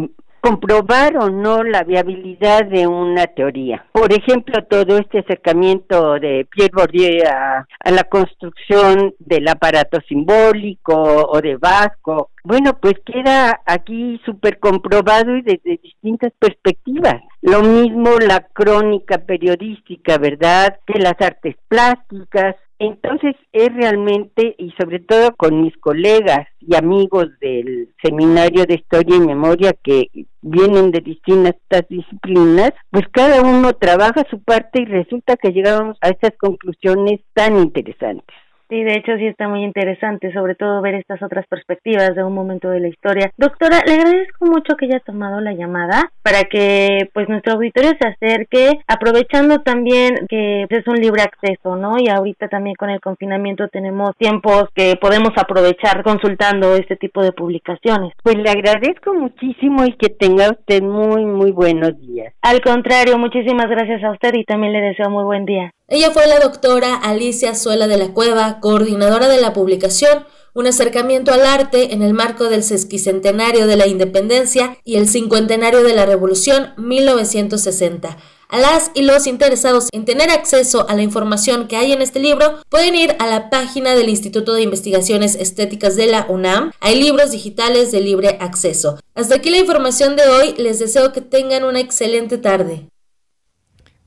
comprobar 0.46 1.18
o 1.18 1.30
no 1.32 1.64
la 1.64 1.84
viabilidad 1.84 2.66
de 2.66 2.86
una 2.86 3.26
teoría. 3.26 3.88
Por 3.92 4.14
ejemplo, 4.14 4.64
todo 4.66 5.00
este 5.00 5.20
acercamiento 5.20 6.20
de 6.20 6.48
Pierre 6.52 6.72
Bourdieu 6.72 7.24
a, 7.28 7.66
la 7.90 8.04
construcción 8.04 9.16
del 9.18 9.48
aparato 9.48 10.00
simbólico 10.08 10.94
o 10.96 11.42
de 11.42 11.58
Vasco, 11.58 12.30
bueno, 12.44 12.78
pues 12.80 12.94
queda 13.04 13.60
aquí 13.66 14.22
súper 14.24 14.60
comprobado 14.60 15.36
y 15.36 15.42
desde 15.42 15.80
distintas 15.82 16.32
perspectivas. 16.38 17.24
Lo 17.42 17.64
mismo 17.64 18.12
la 18.20 18.42
crónica 18.54 19.18
periodística, 19.18 20.20
¿verdad? 20.20 20.78
Que 20.86 21.00
las 21.00 21.20
artes 21.20 21.56
plásticas, 21.68 22.56
entonces 22.80 23.36
es 23.54 23.74
realmente, 23.74 24.56
y 24.58 24.72
sobre 24.72 25.00
todo 25.00 25.36
con 25.36 25.62
mis 25.62 25.76
colegas 25.78 26.48
y 26.60 26.76
amigos 26.76 27.28
del 27.40 27.90
Seminario 28.04 28.66
de 28.66 28.76
Historia 28.76 29.16
y 29.16 29.20
Memoria 29.20 29.74
que 29.84 30.08
vienen 30.42 30.92
de 30.92 31.02
distintas 31.02 31.56
disciplinas, 31.90 32.72
pues 32.92 33.06
cada 33.12 33.42
uno 33.42 33.74
trabaja 33.74 34.24
su 34.30 34.42
parte 34.42 34.82
y 34.82 34.86
resulta 34.86 35.38
que 35.38 35.52
llegamos 35.52 35.98
a 36.02 36.10
estas 36.10 36.34
conclusiones 36.38 37.22
tan 37.34 37.58
interesantes. 37.58 38.36
Sí, 38.70 38.84
de 38.84 38.96
hecho 38.96 39.16
sí 39.18 39.28
está 39.28 39.48
muy 39.48 39.64
interesante, 39.64 40.34
sobre 40.34 40.56
todo 40.56 40.82
ver 40.82 40.96
estas 40.96 41.22
otras 41.22 41.46
perspectivas 41.48 42.16
de 42.16 42.24
un 42.24 42.34
momento 42.34 42.70
de 42.70 42.80
la 42.80 42.88
historia. 42.88 43.32
Doctora, 43.38 43.82
le 43.86 43.94
agradezco 43.94 44.46
mucho 44.46 44.76
que 44.76 44.86
haya 44.86 45.00
tomado 45.02 45.40
la 45.40 45.54
llamada 45.54 46.12
para 46.24 46.46
que 46.46 47.10
pues 47.14 47.30
nuestro 47.30 47.54
auditorio 47.54 47.92
se 48.00 48.08
acerque, 48.08 48.80
aprovechando 48.88 49.60
también 49.60 50.26
que 50.28 50.66
es 50.68 50.88
un 50.88 50.96
libre 50.96 51.22
acceso, 51.22 51.76
¿no? 51.76 51.98
Y 52.00 52.10
ahorita 52.10 52.48
también 52.48 52.76
con 52.76 52.90
el 52.90 53.00
confinamiento 53.00 53.68
tenemos 53.68 54.16
tiempos 54.18 54.66
que 54.74 54.96
podemos 55.00 55.32
aprovechar 55.38 56.04
consultando 56.04 56.76
este 56.76 56.96
tipo 56.96 57.22
de 57.22 57.32
publicaciones. 57.32 58.14
Pues 58.24 58.38
le 58.38 58.50
agradezco 58.50 59.14
muchísimo 59.14 59.86
y 59.86 59.94
que 59.94 60.10
tenga 60.10 60.50
usted 60.50 60.82
muy, 60.82 61.26
muy 61.26 61.52
buenos 61.52 62.00
días. 62.00 62.34
Al 62.42 62.62
contrario, 62.62 63.18
muchísimas 63.18 63.68
gracias 63.68 64.04
a 64.04 64.12
usted 64.12 64.34
y 64.34 64.44
también 64.44 64.74
le 64.74 64.82
deseo 64.82 65.10
muy 65.10 65.24
buen 65.24 65.46
día. 65.46 65.72
Ella 65.88 66.10
fue 66.10 66.26
la 66.26 66.40
doctora 66.40 66.96
Alicia 66.96 67.54
Suela 67.54 67.88
de 67.88 67.98
la 67.98 68.12
Cueva, 68.12 68.60
coordinadora 68.60 69.28
de 69.28 69.40
la 69.40 69.54
publicación 69.54 70.26
Un 70.56 70.66
acercamiento 70.66 71.32
al 71.32 71.46
arte 71.46 71.94
en 71.94 72.02
el 72.02 72.16
marco 72.16 72.46
del 72.46 72.64
sesquicentenario 72.64 73.68
de 73.68 73.76
la 73.76 73.86
independencia 73.86 74.78
y 74.84 74.96
el 74.96 75.08
cincuentenario 75.08 75.84
de 75.84 75.94
la 75.94 76.08
revolución 76.08 76.74
1960. 76.78 78.18
A 78.48 78.58
las 78.58 78.90
y 78.96 79.04
los 79.04 79.28
interesados 79.28 79.90
en 79.92 80.06
tener 80.06 80.32
acceso 80.32 80.90
a 80.90 80.96
la 80.96 81.04
información 81.04 81.68
que 81.68 81.76
hay 81.76 81.92
en 81.92 82.02
este 82.02 82.20
libro 82.20 82.62
pueden 82.70 82.96
ir 82.96 83.16
a 83.20 83.28
la 83.28 83.52
página 83.52 83.94
del 83.94 84.10
Instituto 84.10 84.56
de 84.56 84.64
Investigaciones 84.64 85.36
Estéticas 85.36 85.96
de 85.96 86.08
la 86.08 86.26
UNAM. 86.30 86.72
Hay 86.80 87.00
libros 87.00 87.30
digitales 87.30 87.92
de 87.92 88.02
libre 88.02 88.38
acceso. 88.40 88.98
Hasta 89.14 89.36
aquí 89.36 89.52
la 89.52 89.58
información 89.58 90.16
de 90.16 90.28
hoy. 90.28 90.56
Les 90.58 90.80
deseo 90.80 91.14
que 91.14 91.22
tengan 91.22 91.64
una 91.64 91.80
excelente 91.80 92.40
tarde. 92.40 92.88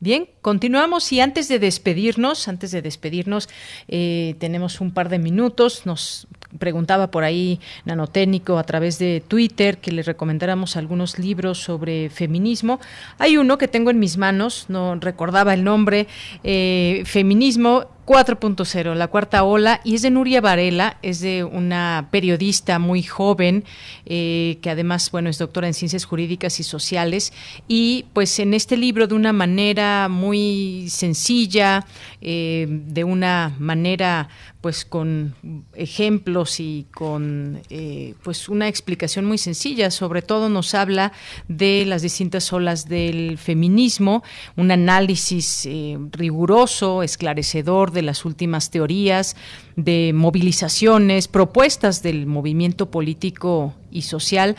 Bien, 0.01 0.29
continuamos 0.43 1.13
y 1.13 1.21
antes 1.21 1.49
de 1.49 1.59
despedirnos, 1.59 2.47
antes 2.47 2.71
de 2.71 2.83
despedirnos, 2.83 3.49
eh, 3.89 4.37
tenemos 4.39 4.81
un 4.81 4.93
par 4.93 5.09
de 5.09 5.19
minutos. 5.19 5.87
Nos 5.87 6.29
preguntaba 6.61 7.11
por 7.11 7.25
ahí 7.25 7.59
Nanotécnico 7.85 8.59
a 8.59 8.63
través 8.63 9.01
de 9.01 9.21
Twitter 9.27 9.79
que 9.79 9.91
le 9.91 10.05
recomendáramos 10.05 10.77
algunos 10.77 11.19
libros 11.19 11.59
sobre 11.59 12.11
feminismo. 12.11 12.79
Hay 13.19 13.39
uno 13.39 13.59
que 13.59 13.67
tengo 13.67 13.91
en 13.91 13.99
mis 13.99 14.19
manos, 14.19 14.67
no 14.69 14.95
recordaba 14.95 15.53
el 15.53 15.65
nombre, 15.65 16.07
eh, 16.45 17.03
Feminismo 17.05 17.87
4.0, 18.09 18.95
la 18.95 19.09
cuarta 19.09 19.45
ola, 19.45 19.83
y 19.85 19.95
es 19.95 20.01
de 20.01 20.09
Nuria 20.09 20.41
Varela, 20.41 20.97
es 21.03 21.21
de 21.21 21.45
una 21.45 22.09
periodista 22.11 22.79
muy 22.79 23.03
joven, 23.03 23.65
eh, 24.07 24.57
que 24.63 24.71
además, 24.71 25.11
bueno, 25.11 25.29
es 25.29 25.37
doctora 25.37 25.67
en 25.67 25.75
ciencias 25.75 26.07
jurídicas 26.07 26.59
y 26.59 26.63
sociales, 26.63 27.35
y 27.69 28.07
pues 28.15 28.39
en 28.39 28.55
este 28.55 28.79
libro 28.79 29.09
de 29.09 29.15
una 29.15 29.35
manera 29.35 30.09
muy 30.09 30.87
sencilla, 30.89 31.85
eh, 32.23 32.67
de 32.67 33.05
una 33.05 33.55
manera 33.59 34.31
pues 34.63 34.85
con 34.85 35.37
ejemplos 35.75 36.59
y 36.59 36.87
con 36.93 37.61
eh, 37.71 38.15
pues 38.25 38.49
una 38.49 38.67
explicación 38.67 39.25
muy 39.25 39.39
sencilla. 39.39 39.93
Sobre 39.93 40.21
todo 40.21 40.49
nos 40.49 40.75
habla 40.75 41.13
de 41.47 41.85
las 41.87 42.03
distintas 42.03 42.53
olas 42.53 42.89
del 42.89 43.39
feminismo, 43.39 44.25
un 44.57 44.73
análisis 44.73 45.69
riguroso, 46.11 47.05
esclarecedor 47.05 47.93
las 48.03 48.25
últimas 48.25 48.71
teorías, 48.71 49.37
de 49.77 50.13
movilizaciones, 50.15 51.29
propuestas 51.29 52.03
del 52.03 52.27
movimiento 52.27 52.91
político 52.91 53.75
y 53.91 54.03
social, 54.03 54.57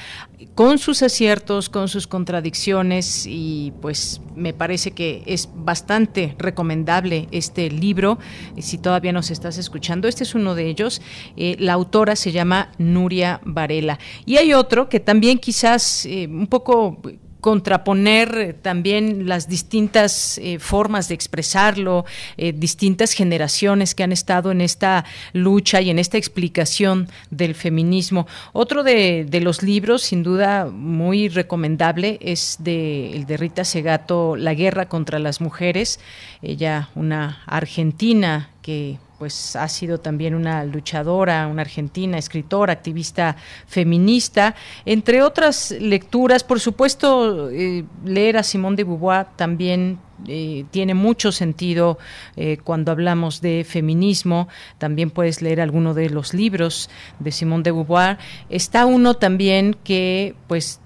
con 0.55 0.77
sus 0.77 1.03
aciertos, 1.03 1.69
con 1.69 1.87
sus 1.87 2.07
contradicciones 2.07 3.25
y 3.27 3.73
pues 3.81 4.21
me 4.35 4.53
parece 4.53 4.91
que 4.91 5.23
es 5.25 5.49
bastante 5.53 6.35
recomendable 6.37 7.27
este 7.31 7.69
libro. 7.69 8.17
Si 8.57 8.77
todavía 8.77 9.11
nos 9.11 9.31
estás 9.31 9.57
escuchando, 9.57 10.07
este 10.07 10.23
es 10.23 10.35
uno 10.35 10.55
de 10.55 10.67
ellos. 10.67 11.01
Eh, 11.35 11.55
la 11.59 11.73
autora 11.73 12.15
se 12.15 12.31
llama 12.31 12.71
Nuria 12.77 13.41
Varela. 13.43 13.99
Y 14.25 14.37
hay 14.37 14.53
otro 14.53 14.89
que 14.89 14.99
también 14.99 15.37
quizás 15.37 16.05
eh, 16.05 16.27
un 16.27 16.47
poco 16.47 17.01
contraponer 17.41 18.57
también 18.61 19.27
las 19.27 19.47
distintas 19.47 20.37
eh, 20.39 20.59
formas 20.59 21.07
de 21.07 21.15
expresarlo, 21.15 22.05
eh, 22.37 22.53
distintas 22.53 23.13
generaciones 23.13 23.95
que 23.95 24.03
han 24.03 24.11
estado 24.11 24.51
en 24.51 24.61
esta 24.61 25.05
lucha 25.33 25.81
y 25.81 25.89
en 25.89 25.99
esta 25.99 26.17
explicación 26.17 27.07
del 27.29 27.55
feminismo. 27.55 28.27
Otro 28.53 28.83
de, 28.83 29.27
los 29.41 29.63
libros, 29.63 30.01
sin 30.01 30.23
duda 30.23 30.65
muy 30.65 31.29
recomendable, 31.29 32.19
es 32.21 32.57
de, 32.59 33.11
el 33.11 33.25
de 33.25 33.37
Rita 33.37 33.63
Segato, 33.63 34.35
La 34.35 34.53
guerra 34.53 34.89
contra 34.89 35.19
las 35.19 35.39
mujeres, 35.39 35.99
ella 36.41 36.89
una 36.95 37.41
argentina 37.45 38.49
que 38.61 38.97
pues 39.19 39.57
ha 39.57 39.67
sido 39.67 39.99
también 39.99 40.33
una 40.33 40.63
luchadora, 40.63 41.45
una 41.47 41.61
argentina, 41.61 42.17
escritora, 42.17 42.71
activista 42.71 43.35
feminista, 43.67 44.55
entre 44.85 45.21
otras 45.21 45.71
lecturas. 45.71 46.45
Por 46.45 46.61
supuesto, 46.61 47.49
eh, 47.49 47.83
leer 48.05 48.37
a 48.37 48.43
Simone 48.43 48.77
de 48.77 48.85
Beauvoir 48.85 49.27
también 49.35 49.99
eh, 50.27 50.65
tiene 50.71 50.93
mucho 50.93 51.33
sentido 51.33 51.99
eh, 52.37 52.57
cuando 52.63 52.93
hablamos 52.93 53.41
de 53.41 53.65
feminismo. 53.67 54.47
También 54.77 55.11
puedes 55.11 55.41
leer 55.41 55.59
alguno 55.59 55.93
de 55.93 56.09
los 56.09 56.33
libros 56.33 56.89
de 57.19 57.33
Simone 57.33 57.63
de 57.63 57.71
Beauvoir. 57.71 58.17
Está 58.49 58.85
uno 58.85 59.15
también 59.15 59.75
que, 59.83 60.33
pues, 60.47 60.79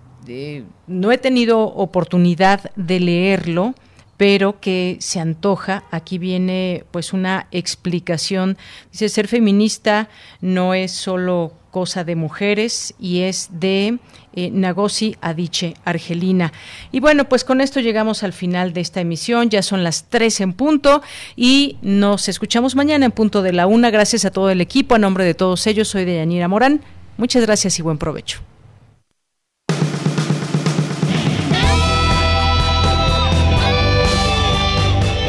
no 0.88 1.12
he 1.12 1.18
tenido 1.18 1.60
oportunidad 1.62 2.72
de 2.76 3.00
leerlo 3.00 3.76
pero 4.18 4.60
que 4.60 4.98
se 5.00 5.20
antoja. 5.20 5.84
Aquí 5.92 6.18
viene 6.18 6.84
pues 6.92 7.14
una 7.14 7.48
explicación. 7.52 8.58
Dice, 8.92 9.10
ser 9.10 9.28
feminista 9.28 10.10
no 10.42 10.74
es 10.74 10.92
solo 10.92 11.54
cosa 11.72 12.04
de 12.04 12.16
mujeres 12.16 12.94
y 13.00 13.22
es 13.22 13.50
de 13.52 13.98
eh, 14.34 14.52
Nagosi 14.52 15.16
Adiche, 15.22 15.74
Argelina. 15.86 16.54
Y 16.92 17.00
bueno, 17.00 17.28
pues 17.28 17.44
con 17.44 17.62
esto 17.62 17.80
llegamos 17.80 18.22
al 18.22 18.32
final 18.32 18.74
de 18.74 18.82
esta 18.82 19.02
emisión. 19.02 19.50
Ya 19.50 19.64
son 19.64 19.84
las 19.84 20.06
tres 20.10 20.40
en 20.40 20.54
punto 20.54 21.02
y 21.36 21.78
nos 21.82 22.30
escuchamos 22.30 22.76
mañana 22.76 23.06
en 23.06 23.12
punto 23.12 23.42
de 23.42 23.54
la 23.54 23.66
una. 23.66 23.90
Gracias 23.90 24.24
a 24.24 24.32
todo 24.32 24.52
el 24.52 24.62
equipo. 24.62 24.96
A 24.96 25.00
nombre 25.00 25.26
de 25.26 25.34
todos 25.34 25.66
ellos, 25.66 25.88
soy 25.88 26.06
de 26.06 26.18
Yanira 26.18 26.48
Morán. 26.48 26.82
Muchas 27.18 27.44
gracias 27.44 27.80
y 27.80 27.82
buen 27.82 27.98
provecho. 27.98 28.53